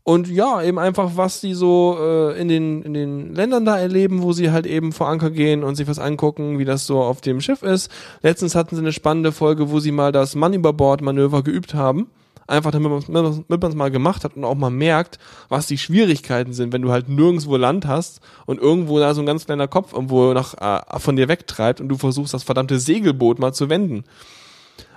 Und 0.03 0.27
ja, 0.27 0.61
eben 0.61 0.80
einfach, 0.80 1.11
was 1.15 1.39
die 1.39 1.53
so 1.53 1.97
äh, 1.99 2.39
in, 2.39 2.49
den, 2.49 2.81
in 2.81 2.93
den 2.93 3.34
Ländern 3.34 3.64
da 3.64 3.80
erleben, 3.80 4.22
wo 4.22 4.34
sie 4.34 4.51
halt 4.51 4.68
eben 4.68 4.91
vor 4.91 5.07
Anker 5.07 5.31
gehen 5.31 5.64
und 5.64 5.76
sich 5.76 5.88
was 5.88 5.97
angucken, 5.97 6.60
wie 6.60 6.65
das 6.65 6.85
so 6.85 7.01
auf 7.01 7.22
dem 7.22 7.39
Schiff 7.39 7.64
ist. 7.64 7.89
Letztens 8.22 8.53
hatten 8.53 8.76
sie 8.76 8.81
eine 8.81 8.91
spannende 8.91 9.31
Folge, 9.31 9.72
wo 9.72 9.80
sie 9.80 9.93
mal 9.93 10.11
das 10.11 10.35
Mann 10.35 10.53
über 10.53 10.73
Bord 10.73 11.01
Manöver 11.01 11.41
geübt 11.41 11.73
haben. 11.73 12.11
Einfach 12.47 12.71
damit 12.71 13.07
man 13.07 13.69
es 13.69 13.75
mal 13.75 13.91
gemacht 13.91 14.23
hat 14.23 14.35
und 14.35 14.43
auch 14.43 14.55
mal 14.55 14.69
merkt, 14.69 15.17
was 15.49 15.67
die 15.67 15.77
Schwierigkeiten 15.77 16.53
sind, 16.53 16.73
wenn 16.73 16.81
du 16.81 16.91
halt 16.91 17.07
nirgendwo 17.07 17.55
Land 17.55 17.87
hast 17.87 18.19
und 18.45 18.59
irgendwo 18.59 18.99
da 18.99 19.13
so 19.13 19.21
ein 19.21 19.25
ganz 19.25 19.45
kleiner 19.45 19.67
Kopf 19.67 19.93
irgendwo 19.93 20.33
nach, 20.33 20.53
äh, 20.55 20.99
von 20.99 21.15
dir 21.15 21.27
wegtreibt 21.29 21.79
und 21.79 21.87
du 21.87 21.97
versuchst, 21.97 22.33
das 22.33 22.43
verdammte 22.43 22.79
Segelboot 22.79 23.39
mal 23.39 23.53
zu 23.53 23.69
wenden. 23.69 24.03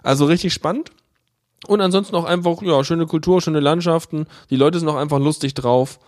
Also 0.03 0.25
richtig 0.25 0.53
spannend. 0.53 0.91
Und 1.67 1.81
ansonsten 1.81 2.15
auch 2.17 2.25
einfach, 2.25 2.63
ja, 2.63 2.85
schöne 2.85 3.07
Kultur, 3.07 3.41
schöne 3.41 3.61
Landschaften. 3.61 4.27
Die 4.51 4.57
Leute 4.57 4.79
sind 4.79 4.89
auch 4.89 4.97
einfach 4.97 5.19
lustig 5.19 5.55
drauf. 5.55 5.99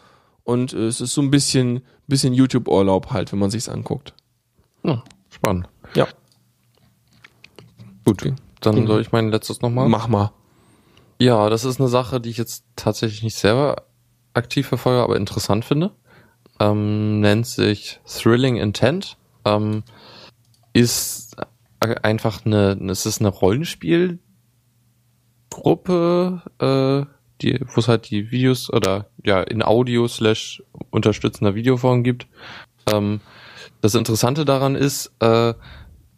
Und 0.44 0.73
äh, 0.73 0.86
es 0.86 1.01
ist 1.01 1.15
so 1.15 1.20
ein 1.20 1.31
bisschen, 1.31 1.82
bisschen 2.06 2.32
YouTube-Urlaub 2.32 3.10
halt, 3.10 3.32
wenn 3.32 3.39
man 3.39 3.51
sich's 3.51 3.69
anguckt. 3.69 4.15
Ja, 4.82 5.02
spannend. 5.31 5.69
Ja. 5.94 6.06
Gut, 8.05 8.32
dann 8.60 8.86
soll 8.86 9.01
ich 9.01 9.12
mein 9.12 9.31
letztes 9.31 9.60
nochmal. 9.60 9.89
Mach 9.89 10.09
mal. 10.09 10.32
Ja, 11.20 11.51
das 11.51 11.65
ist 11.65 11.81
eine 11.81 11.89
Sache, 11.89 12.20
die 12.20 12.31
ich 12.31 12.36
jetzt 12.36 12.65
tatsächlich 12.77 13.23
nicht 13.23 13.36
selber 13.36 13.86
aktiv 14.35 14.69
verfolge, 14.69 15.03
aber 15.03 15.16
interessant 15.16 15.65
finde. 15.65 15.90
Ähm, 16.61 17.20
nennt 17.20 17.47
sich 17.47 18.01
Thrilling 18.07 18.57
Intent. 18.57 19.16
Ähm, 19.45 19.82
ist 20.73 21.36
einfach 21.81 22.45
eine, 22.45 22.78
es 22.90 23.07
ist 23.07 23.20
eine 23.20 23.28
Rollenspielgruppe, 23.28 24.19
äh, 26.59 27.05
die, 27.43 27.61
wo 27.66 27.81
es 27.81 27.89
halt 27.89 28.11
die 28.11 28.31
Videos 28.31 28.73
oder 28.73 29.11
ja 29.24 29.43
in 29.43 29.62
Audio 29.62 30.07
slash 30.09 30.62
unterstützender 30.90 31.55
Videoform 31.55 32.03
gibt. 32.05 32.27
Ähm, 32.93 33.20
das 33.81 33.95
Interessante 33.95 34.45
daran 34.45 34.74
ist, 34.74 35.12
äh, 35.20 35.55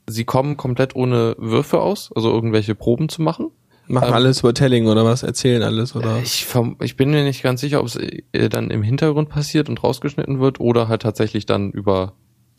sie 0.07 0.25
kommen 0.25 0.57
komplett 0.57 0.97
ohne 0.97 1.37
Würfe 1.39 1.81
aus, 1.81 2.11
also 2.15 2.31
irgendwelche 2.31 2.75
Proben 2.75 3.09
zu 3.09 3.23
machen. 3.23 3.51
Machen 3.91 4.09
Ähm, 4.09 4.15
alles 4.15 4.41
über 4.41 4.55
Telling 4.55 4.87
oder 4.87 5.05
was? 5.05 5.25
Erzählen 5.25 5.63
alles 5.63 5.97
oder? 5.97 6.21
Ich, 6.23 6.47
ich 6.81 6.97
bin 6.97 7.11
mir 7.11 7.25
nicht 7.25 7.43
ganz 7.43 7.61
sicher, 7.61 7.81
ob 7.81 7.87
es 7.87 7.97
äh, 7.97 8.49
dann 8.49 8.71
im 8.71 8.85
Hintergrund 8.85 9.29
passiert 9.29 9.69
und 9.69 9.83
rausgeschnitten 9.83 10.39
wird 10.39 10.61
oder 10.61 10.87
halt 10.87 11.03
tatsächlich 11.03 11.45
dann 11.45 11.73
über 11.73 12.13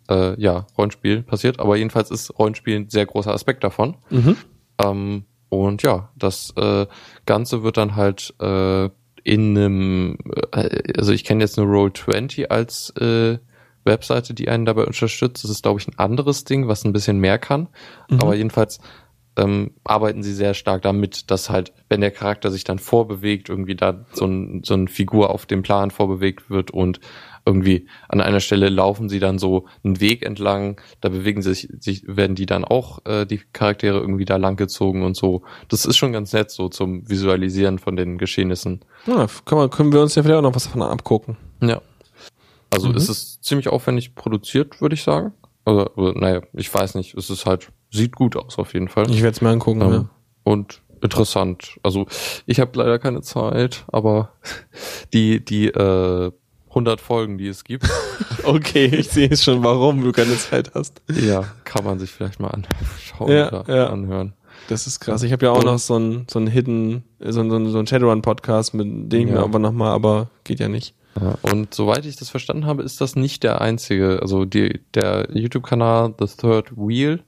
äh, 0.09 0.39
ja, 0.41 0.67
Rollenspiel 0.77 1.23
passiert. 1.23 1.61
Aber 1.61 1.77
jedenfalls 1.77 2.11
ist 2.11 2.37
Rollenspiel 2.37 2.75
ein 2.75 2.89
sehr 2.89 3.05
großer 3.05 3.33
Aspekt 3.33 3.63
davon. 3.63 3.95
Mhm. 4.09 4.35
Ähm, 4.83 5.23
und 5.47 5.83
ja, 5.83 6.09
das 6.17 6.53
äh, 6.57 6.85
Ganze 7.25 7.63
wird 7.63 7.77
dann 7.77 7.95
halt 7.95 8.33
äh, 8.41 8.89
in 9.23 9.57
einem, 9.57 10.17
äh, 10.51 10.93
also 10.97 11.13
ich 11.13 11.23
kenne 11.23 11.41
jetzt 11.41 11.55
nur 11.55 11.67
Roll20 11.67 12.47
als 12.47 12.89
äh, 12.97 13.37
Webseite, 13.85 14.33
die 14.33 14.49
einen 14.49 14.65
dabei 14.65 14.85
unterstützt. 14.85 15.45
Das 15.45 15.51
ist, 15.51 15.63
glaube 15.63 15.79
ich, 15.79 15.87
ein 15.87 15.97
anderes 15.97 16.43
Ding, 16.43 16.67
was 16.67 16.83
ein 16.83 16.91
bisschen 16.91 17.19
mehr 17.19 17.39
kann. 17.39 17.69
Aber 18.09 18.35
jedenfalls 18.35 18.79
ähm, 19.37 19.71
arbeiten 19.83 20.23
sie 20.23 20.33
sehr 20.33 20.53
stark 20.53 20.81
damit, 20.81 21.31
dass 21.31 21.49
halt, 21.49 21.71
wenn 21.89 22.01
der 22.01 22.11
Charakter 22.11 22.51
sich 22.51 22.63
dann 22.63 22.79
vorbewegt, 22.79 23.49
irgendwie 23.49 23.75
da 23.75 24.05
so, 24.13 24.25
ein, 24.25 24.61
so 24.65 24.73
eine 24.73 24.87
Figur 24.87 25.29
auf 25.29 25.45
dem 25.45 25.61
Plan 25.63 25.89
vorbewegt 25.91 26.49
wird 26.49 26.71
und 26.71 26.99
irgendwie 27.45 27.87
an 28.07 28.21
einer 28.21 28.39
Stelle 28.39 28.69
laufen 28.69 29.09
sie 29.09 29.19
dann 29.19 29.39
so 29.39 29.65
einen 29.83 29.99
Weg 29.99 30.23
entlang, 30.23 30.79
da 30.99 31.09
bewegen 31.09 31.41
sich, 31.41 31.69
sich 31.79 32.03
werden 32.05 32.35
die 32.35 32.45
dann 32.45 32.63
auch 32.63 32.99
äh, 33.05 33.25
die 33.25 33.39
Charaktere 33.53 33.99
irgendwie 33.99 34.25
da 34.25 34.35
langgezogen 34.35 35.01
und 35.03 35.15
so. 35.15 35.41
Das 35.67 35.85
ist 35.85 35.97
schon 35.97 36.11
ganz 36.13 36.33
nett 36.33 36.51
so 36.51 36.69
zum 36.69 37.09
Visualisieren 37.09 37.79
von 37.79 37.95
den 37.95 38.17
Geschehnissen. 38.19 38.81
Ja, 39.07 39.25
kann 39.45 39.57
man, 39.57 39.69
können 39.71 39.91
wir 39.91 40.01
uns 40.01 40.13
ja 40.13 40.21
vielleicht 40.23 40.37
auch 40.37 40.43
noch 40.43 40.55
was 40.55 40.65
davon 40.65 40.83
abgucken. 40.83 41.37
Ja. 41.63 41.81
Also 42.69 42.89
Mhm. 42.89 42.95
es 42.95 43.09
ist 43.09 43.43
ziemlich 43.43 43.69
aufwendig 43.69 44.13
produziert, 44.13 44.79
würde 44.79 44.93
ich 44.95 45.03
sagen. 45.03 45.33
Also, 45.65 45.89
äh, 45.97 46.19
naja, 46.19 46.41
ich 46.53 46.73
weiß 46.73 46.95
nicht. 46.95 47.15
Es 47.15 47.29
ist 47.29 47.45
halt, 47.45 47.69
sieht 47.91 48.15
gut 48.15 48.35
aus 48.35 48.57
auf 48.57 48.73
jeden 48.73 48.87
Fall. 48.87 49.09
Ich 49.11 49.21
werde 49.21 49.35
es 49.35 49.41
mir 49.41 49.49
angucken. 49.49 49.81
Ähm, 49.81 49.91
ja. 49.91 50.09
Und 50.43 50.81
interessant. 51.01 51.77
Also 51.83 52.05
ich 52.45 52.59
habe 52.59 52.71
leider 52.77 52.99
keine 52.99 53.21
Zeit, 53.21 53.85
aber 53.91 54.33
die 55.13 55.43
die 55.43 55.67
äh, 55.67 56.31
100 56.69 57.01
Folgen, 57.01 57.37
die 57.37 57.47
es 57.47 57.63
gibt. 57.63 57.87
Okay, 58.43 58.85
ich 58.85 59.09
sehe 59.09 59.29
es 59.29 59.43
schon, 59.43 59.63
warum 59.63 60.01
du 60.03 60.11
keine 60.11 60.35
Zeit 60.35 60.71
hast. 60.73 61.01
ja, 61.09 61.43
kann 61.63 61.85
man 61.85 61.99
sich 61.99 62.09
vielleicht 62.09 62.39
mal 62.39 62.47
anschauen 62.47 63.31
Ja, 63.31 63.47
oder 63.49 63.75
ja. 63.75 63.87
anhören. 63.87 64.33
Das 64.67 64.87
ist 64.87 64.99
krass. 64.99 65.21
Ich 65.21 65.31
habe 65.31 65.45
ja 65.45 65.51
auch 65.51 65.63
noch 65.63 65.77
so 65.77 65.95
ein 65.99 66.25
so 66.27 66.39
Hidden, 66.39 67.03
so 67.19 67.39
ein, 67.41 67.51
so 67.51 67.57
ein, 67.57 67.69
so 67.69 67.77
ein 67.77 67.85
Shadowrun-Podcast, 67.85 68.73
mit 68.73 69.11
dem 69.11 69.21
ich 69.21 69.27
Ja. 69.27 69.33
mir 69.41 69.43
aber 69.43 69.59
nochmal, 69.59 69.91
aber 69.91 70.29
geht 70.43 70.59
ja 70.59 70.69
nicht. 70.69 70.95
Ja, 71.21 71.35
und 71.43 71.73
soweit 71.75 72.03
ich 72.07 72.15
das 72.15 72.29
verstanden 72.29 72.65
habe, 72.65 72.81
ist 72.81 72.99
das 72.99 73.15
nicht 73.15 73.43
der 73.43 73.61
einzige. 73.61 74.19
Also 74.23 74.45
die, 74.45 74.79
der 74.95 75.27
YouTube-Kanal 75.33 76.15
The 76.17 76.25
Third 76.25 76.71
Wheel 76.75 77.21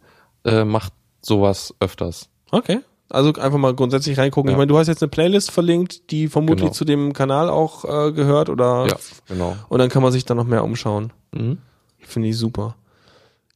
äh, 0.46 0.64
macht 0.66 0.94
sowas 1.22 1.74
öfters. 1.80 2.30
Okay. 2.52 2.80
Also 3.10 3.34
einfach 3.34 3.60
mal 3.60 3.76
grundsätzlich 3.76 4.18
reingucken. 4.18 4.50
Ja. 4.50 4.54
Ich 4.54 4.58
meine, 4.58 4.68
du 4.68 4.78
hast 4.78 4.88
jetzt 4.88 5.04
eine 5.04 5.10
Playlist 5.10 5.52
verlinkt, 5.52 6.10
die 6.12 6.28
vermutlich 6.28 6.62
Genau. 6.62 6.74
zu 6.74 6.86
dem 6.86 7.14
Kanal 7.14 7.50
auch 7.50 7.86
äh, 7.86 8.12
gehört, 8.12 8.50
oder? 8.50 8.88
Ja, 8.88 8.96
genau. 9.28 9.56
Und 9.70 9.80
dann 9.80 9.90
kann 9.90 10.02
man 10.02 10.12
sich 10.12 10.26
da 10.26 10.34
noch 10.34 10.46
mehr 10.46 10.64
umschauen. 10.64 11.14
Mhm. 11.32 11.60
Finde 12.00 12.30
ich 12.30 12.38
super. 12.38 12.76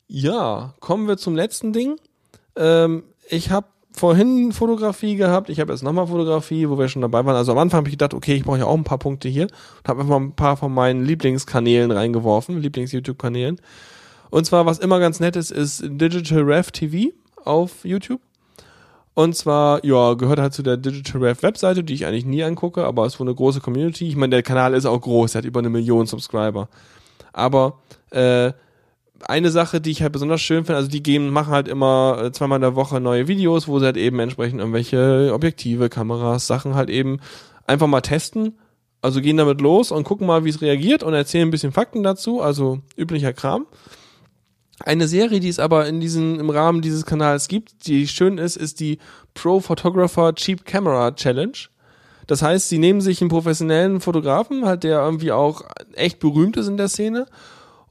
Ja, 0.07 0.73
kommen 0.79 1.07
wir 1.07 1.17
zum 1.17 1.35
letzten 1.35 1.73
Ding. 1.73 1.95
Ähm, 2.55 3.03
ich 3.29 3.49
habe 3.51 3.67
vorhin 3.91 4.51
Fotografie 4.51 5.15
gehabt, 5.15 5.49
ich 5.49 5.59
habe 5.59 5.73
jetzt 5.73 5.81
nochmal 5.81 6.05
Fotografie, 6.07 6.69
wo 6.69 6.77
wir 6.77 6.87
schon 6.87 7.01
dabei 7.01 7.25
waren. 7.25 7.35
Also 7.35 7.51
am 7.51 7.57
Anfang 7.57 7.79
habe 7.79 7.89
ich 7.89 7.93
gedacht, 7.93 8.13
okay, 8.13 8.35
ich 8.35 8.43
brauche 8.43 8.59
ja 8.59 8.65
auch 8.65 8.75
ein 8.77 8.83
paar 8.83 8.99
Punkte 8.99 9.27
hier 9.27 9.47
und 9.47 9.87
habe 9.89 10.01
einfach 10.01 10.19
mal 10.19 10.25
ein 10.25 10.33
paar 10.35 10.55
von 10.55 10.71
meinen 10.71 11.03
Lieblingskanälen 11.03 11.89
reingeworfen, 11.91 12.61
Lieblings-YouTube-Kanälen. 12.61 13.59
Und 14.29 14.45
zwar, 14.45 14.65
was 14.65 14.79
immer 14.79 14.99
ganz 14.99 15.19
nett 15.19 15.35
ist, 15.35 15.51
ist 15.51 15.83
Digital 15.85 16.41
Rev 16.41 16.71
TV 16.71 17.11
auf 17.43 17.85
YouTube. 17.85 18.21
Und 19.13 19.35
zwar, 19.35 19.83
ja, 19.83 20.13
gehört 20.13 20.39
halt 20.39 20.53
zu 20.53 20.61
der 20.61 20.77
Digital 20.77 21.23
Rev 21.23 21.41
Webseite, 21.41 21.83
die 21.83 21.95
ich 21.95 22.05
eigentlich 22.05 22.25
nie 22.25 22.43
angucke, 22.43 22.83
aber 22.85 23.05
es 23.05 23.15
ist 23.15 23.19
wohl 23.19 23.27
eine 23.27 23.35
große 23.35 23.61
Community. 23.61 24.07
Ich 24.07 24.15
meine, 24.15 24.29
der 24.29 24.43
Kanal 24.43 24.75
ist 24.75 24.85
auch 24.85 25.01
groß, 25.01 25.33
er 25.33 25.39
hat 25.39 25.45
über 25.45 25.59
eine 25.59 25.69
Million 25.69 26.05
Subscriber. 26.05 26.69
Aber 27.33 27.79
äh, 28.11 28.51
eine 29.25 29.49
Sache, 29.49 29.81
die 29.81 29.91
ich 29.91 30.01
halt 30.01 30.13
besonders 30.13 30.41
schön 30.41 30.65
finde, 30.65 30.77
also 30.77 30.89
die 30.89 31.01
geben, 31.01 31.29
machen 31.29 31.51
halt 31.51 31.67
immer 31.67 32.21
äh, 32.25 32.31
zweimal 32.31 32.57
in 32.57 32.61
der 32.61 32.75
Woche 32.75 32.99
neue 32.99 33.27
Videos, 33.27 33.67
wo 33.67 33.79
sie 33.79 33.85
halt 33.85 33.97
eben 33.97 34.19
entsprechend 34.19 34.59
irgendwelche 34.59 35.31
Objektive, 35.33 35.89
Kameras, 35.89 36.47
Sachen 36.47 36.75
halt 36.75 36.89
eben 36.89 37.19
einfach 37.65 37.87
mal 37.87 38.01
testen. 38.01 38.57
Also 39.01 39.21
gehen 39.21 39.37
damit 39.37 39.61
los 39.61 39.91
und 39.91 40.03
gucken 40.03 40.27
mal, 40.27 40.43
wie 40.43 40.49
es 40.49 40.61
reagiert 40.61 41.03
und 41.03 41.13
erzählen 41.13 41.47
ein 41.47 41.51
bisschen 41.51 41.71
Fakten 41.71 42.03
dazu, 42.03 42.41
also 42.41 42.79
üblicher 42.97 43.33
Kram. 43.33 43.65
Eine 44.85 45.07
Serie, 45.07 45.39
die 45.39 45.49
es 45.49 45.59
aber 45.59 45.87
in 45.87 45.99
diesen, 45.99 46.39
im 46.39 46.49
Rahmen 46.49 46.81
dieses 46.81 47.05
Kanals 47.05 47.47
gibt, 47.47 47.87
die 47.87 48.07
schön 48.07 48.37
ist, 48.37 48.55
ist 48.57 48.79
die 48.79 48.99
Pro 49.33 49.59
Photographer 49.59 50.35
Cheap 50.35 50.65
Camera 50.65 51.11
Challenge. 51.11 51.57
Das 52.27 52.41
heißt, 52.41 52.69
sie 52.69 52.77
nehmen 52.77 53.01
sich 53.01 53.21
einen 53.21 53.29
professionellen 53.29 54.01
Fotografen, 54.01 54.65
halt 54.65 54.83
der 54.83 54.99
irgendwie 54.99 55.31
auch 55.31 55.63
echt 55.93 56.19
berühmt 56.19 56.57
ist 56.57 56.67
in 56.67 56.77
der 56.77 56.89
Szene 56.89 57.25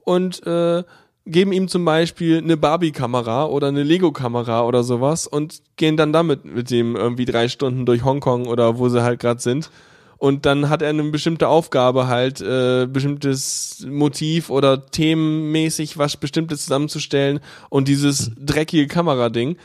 und 0.04 0.46
äh, 0.46 0.84
geben 1.24 1.52
ihm 1.52 1.66
zum 1.66 1.84
Beispiel 1.84 2.38
eine 2.38 2.56
Barbie-Kamera 2.56 3.46
oder 3.46 3.68
eine 3.68 3.82
Lego-Kamera 3.82 4.62
oder 4.64 4.84
sowas 4.84 5.26
und 5.26 5.60
gehen 5.76 5.96
dann 5.96 6.12
damit 6.12 6.44
mit 6.44 6.70
dem 6.70 6.94
irgendwie 6.94 7.24
drei 7.24 7.48
Stunden 7.48 7.84
durch 7.84 8.04
Hongkong 8.04 8.46
oder 8.46 8.78
wo 8.78 8.88
sie 8.88 9.02
halt 9.02 9.18
gerade 9.18 9.40
sind. 9.40 9.70
Und 10.18 10.47
dann 10.47 10.68
hat 10.68 10.82
er 10.82 10.88
eine 10.88 11.05
bestimmte 11.05 11.48
Aufgabe 11.48 12.06
halt, 12.06 12.40
äh, 12.40 12.86
bestimmtes 12.86 13.86
Motiv 13.88 14.48
oder 14.48 14.86
themenmäßig 14.86 15.98
was 15.98 16.16
Bestimmtes 16.16 16.62
zusammenzustellen 16.62 17.40
und 17.68 17.88
dieses 17.88 18.30
dreckige 18.38 18.86
Kamerading. 18.86 19.56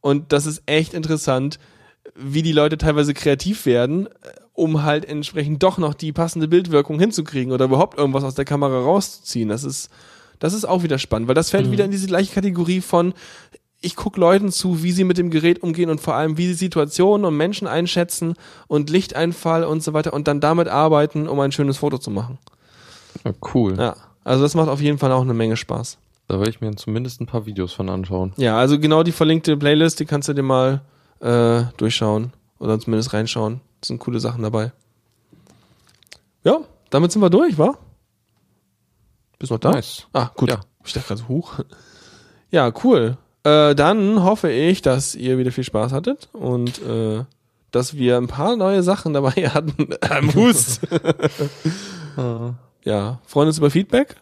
Und 0.00 0.32
das 0.32 0.46
ist 0.46 0.62
echt 0.66 0.94
interessant, 0.94 1.58
wie 2.14 2.42
die 2.42 2.52
Leute 2.52 2.78
teilweise 2.78 3.14
kreativ 3.14 3.66
werden, 3.66 4.06
äh, 4.06 4.10
um 4.52 4.82
halt 4.82 5.04
entsprechend 5.04 5.62
doch 5.62 5.78
noch 5.78 5.94
die 5.94 6.12
passende 6.12 6.48
Bildwirkung 6.48 6.98
hinzukriegen 6.98 7.52
oder 7.52 7.66
überhaupt 7.66 7.98
irgendwas 7.98 8.24
aus 8.24 8.34
der 8.34 8.44
Kamera 8.44 8.80
rauszuziehen. 8.80 9.48
Das 9.48 9.64
ist, 9.64 9.88
das 10.38 10.52
ist 10.52 10.64
auch 10.64 10.82
wieder 10.82 10.98
spannend, 10.98 11.28
weil 11.28 11.34
das 11.34 11.50
fällt 11.50 11.70
wieder 11.70 11.84
in 11.84 11.90
diese 11.90 12.06
gleiche 12.06 12.32
Kategorie 12.32 12.80
von, 12.80 13.14
ich 13.80 13.96
gucke 13.96 14.18
Leuten 14.18 14.50
zu, 14.50 14.82
wie 14.82 14.92
sie 14.92 15.04
mit 15.04 15.18
dem 15.18 15.30
Gerät 15.30 15.62
umgehen 15.62 15.90
und 15.90 16.00
vor 16.00 16.14
allem, 16.14 16.36
wie 16.36 16.46
sie 16.48 16.54
Situationen 16.54 17.24
und 17.24 17.36
Menschen 17.36 17.68
einschätzen 17.68 18.34
und 18.66 18.90
Lichteinfall 18.90 19.64
und 19.64 19.82
so 19.82 19.92
weiter 19.92 20.12
und 20.12 20.26
dann 20.26 20.40
damit 20.40 20.68
arbeiten, 20.68 21.28
um 21.28 21.38
ein 21.40 21.52
schönes 21.52 21.78
Foto 21.78 21.98
zu 21.98 22.10
machen. 22.10 22.38
Ja, 23.24 23.32
cool. 23.54 23.76
Ja, 23.78 23.96
also 24.24 24.42
das 24.42 24.54
macht 24.54 24.68
auf 24.68 24.80
jeden 24.80 24.98
Fall 24.98 25.12
auch 25.12 25.22
eine 25.22 25.34
Menge 25.34 25.56
Spaß. 25.56 25.98
Da 26.26 26.38
werde 26.38 26.50
ich 26.50 26.60
mir 26.60 26.74
zumindest 26.76 27.20
ein 27.20 27.26
paar 27.26 27.46
Videos 27.46 27.72
von 27.72 27.88
anschauen. 27.88 28.32
Ja, 28.36 28.58
also 28.58 28.78
genau 28.78 29.02
die 29.02 29.12
verlinkte 29.12 29.56
Playlist, 29.56 30.00
die 30.00 30.04
kannst 30.04 30.28
du 30.28 30.34
dir 30.34 30.42
mal 30.42 30.82
äh, 31.20 31.62
durchschauen 31.76 32.32
oder 32.58 32.78
zumindest 32.78 33.12
reinschauen. 33.12 33.60
Es 33.80 33.88
sind 33.88 33.98
coole 34.00 34.20
Sachen 34.20 34.42
dabei. 34.42 34.72
Ja, 36.44 36.58
damit 36.90 37.12
sind 37.12 37.22
wir 37.22 37.30
durch, 37.30 37.56
wa? 37.58 37.78
Bist 39.38 39.52
noch 39.52 39.58
da? 39.58 39.70
Nice. 39.70 40.06
Ah, 40.12 40.30
gut. 40.34 40.50
Ja. 40.50 40.60
Ich 40.84 40.92
dachte 40.92 41.08
gerade 41.08 41.20
so, 41.20 41.28
huch. 41.28 41.60
Ja, 42.50 42.72
cool. 42.82 43.18
Äh, 43.44 43.74
dann 43.74 44.22
hoffe 44.22 44.50
ich, 44.50 44.82
dass 44.82 45.14
ihr 45.14 45.38
wieder 45.38 45.52
viel 45.52 45.64
Spaß 45.64 45.92
hattet 45.92 46.28
und 46.32 46.82
äh, 46.82 47.24
dass 47.70 47.96
wir 47.96 48.16
ein 48.16 48.26
paar 48.28 48.56
neue 48.56 48.82
Sachen 48.82 49.14
dabei 49.14 49.30
hatten. 49.54 49.88
Am 50.00 50.34
Hust. 50.34 50.80
ja, 52.84 53.18
freuen 53.26 53.48
uns 53.48 53.58
über 53.58 53.70
Feedback. 53.70 54.16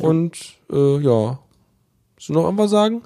Und 0.00 0.38
äh, 0.70 0.98
ja. 0.98 1.38
Willst 2.14 2.28
du 2.28 2.32
noch 2.32 2.44
irgendwas 2.44 2.70
sagen? 2.70 3.02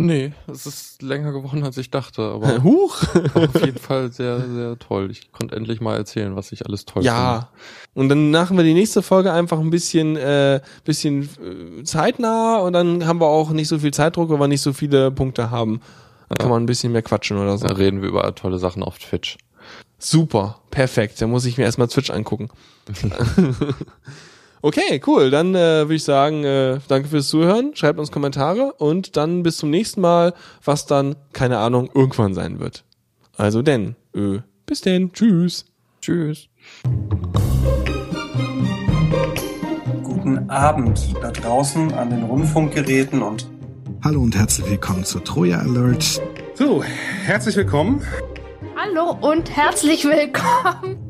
Nee, 0.00 0.32
es 0.46 0.64
ist 0.64 1.02
länger 1.02 1.32
geworden, 1.32 1.64
als 1.64 1.76
ich 1.76 1.90
dachte, 1.90 2.22
aber 2.22 2.62
Huch. 2.62 3.02
auf 3.34 3.64
jeden 3.64 3.80
Fall 3.80 4.12
sehr, 4.12 4.40
sehr 4.48 4.78
toll. 4.78 5.10
Ich 5.10 5.32
konnte 5.32 5.56
endlich 5.56 5.80
mal 5.80 5.96
erzählen, 5.96 6.36
was 6.36 6.52
ich 6.52 6.64
alles 6.64 6.84
toll 6.84 7.02
Ja. 7.02 7.48
Und 7.94 8.08
dann 8.08 8.30
machen 8.30 8.56
wir 8.56 8.62
die 8.62 8.74
nächste 8.74 9.02
Folge 9.02 9.32
einfach 9.32 9.58
ein 9.58 9.70
bisschen, 9.70 10.14
äh, 10.14 10.60
bisschen 10.84 11.28
äh, 11.80 11.82
zeitnah 11.82 12.58
und 12.58 12.74
dann 12.74 13.06
haben 13.06 13.20
wir 13.20 13.26
auch 13.26 13.50
nicht 13.50 13.66
so 13.66 13.80
viel 13.80 13.92
Zeitdruck, 13.92 14.30
weil 14.30 14.38
wir 14.38 14.46
nicht 14.46 14.62
so 14.62 14.72
viele 14.72 15.10
Punkte 15.10 15.50
haben. 15.50 15.80
Dann 16.28 16.38
kann 16.38 16.50
man 16.50 16.62
ein 16.62 16.66
bisschen 16.66 16.92
mehr 16.92 17.02
quatschen 17.02 17.36
oder 17.36 17.58
so. 17.58 17.66
finde. 17.66 17.74
Da 17.74 17.78
reden 17.80 18.00
wir 18.00 18.08
über 18.08 18.32
tolle 18.36 18.58
Sachen 18.58 18.84
auf 18.84 18.98
Twitch. 18.98 19.36
Super, 19.98 20.60
perfekt. 20.70 21.20
Dann 21.20 21.30
muss 21.30 21.44
ich 21.44 21.58
mir 21.58 21.64
erstmal 21.64 21.88
Twitch 21.88 22.10
angucken. 22.10 22.50
okay, 24.62 25.00
cool. 25.06 25.30
Dann 25.30 25.54
äh, 25.54 25.84
würde 25.84 25.94
ich 25.94 26.04
sagen, 26.04 26.44
äh, 26.44 26.78
danke 26.88 27.08
fürs 27.08 27.28
Zuhören. 27.28 27.74
Schreibt 27.74 27.98
uns 27.98 28.10
Kommentare 28.10 28.72
und 28.74 29.16
dann 29.16 29.42
bis 29.42 29.58
zum 29.58 29.70
nächsten 29.70 30.00
Mal, 30.00 30.34
was 30.64 30.86
dann, 30.86 31.16
keine 31.32 31.58
Ahnung, 31.58 31.90
irgendwann 31.94 32.34
sein 32.34 32.60
wird. 32.60 32.84
Also 33.36 33.62
denn, 33.62 33.96
äh, 34.14 34.38
bis 34.66 34.80
denn. 34.80 35.12
Tschüss. 35.12 35.64
Tschüss. 36.00 36.48
Guten 40.02 40.50
Abend 40.50 41.14
da 41.22 41.30
draußen 41.30 41.92
an 41.92 42.10
den 42.10 42.24
Rundfunkgeräten 42.24 43.22
und 43.22 43.48
Hallo 44.04 44.20
und 44.20 44.36
herzlich 44.36 44.70
willkommen 44.70 45.04
zu 45.04 45.18
Troja 45.18 45.58
Alert. 45.58 46.22
So, 46.54 46.84
herzlich 47.24 47.56
willkommen. 47.56 48.00
Hallo 48.76 49.16
und 49.20 49.50
herzlich 49.50 50.04
willkommen 50.04 51.07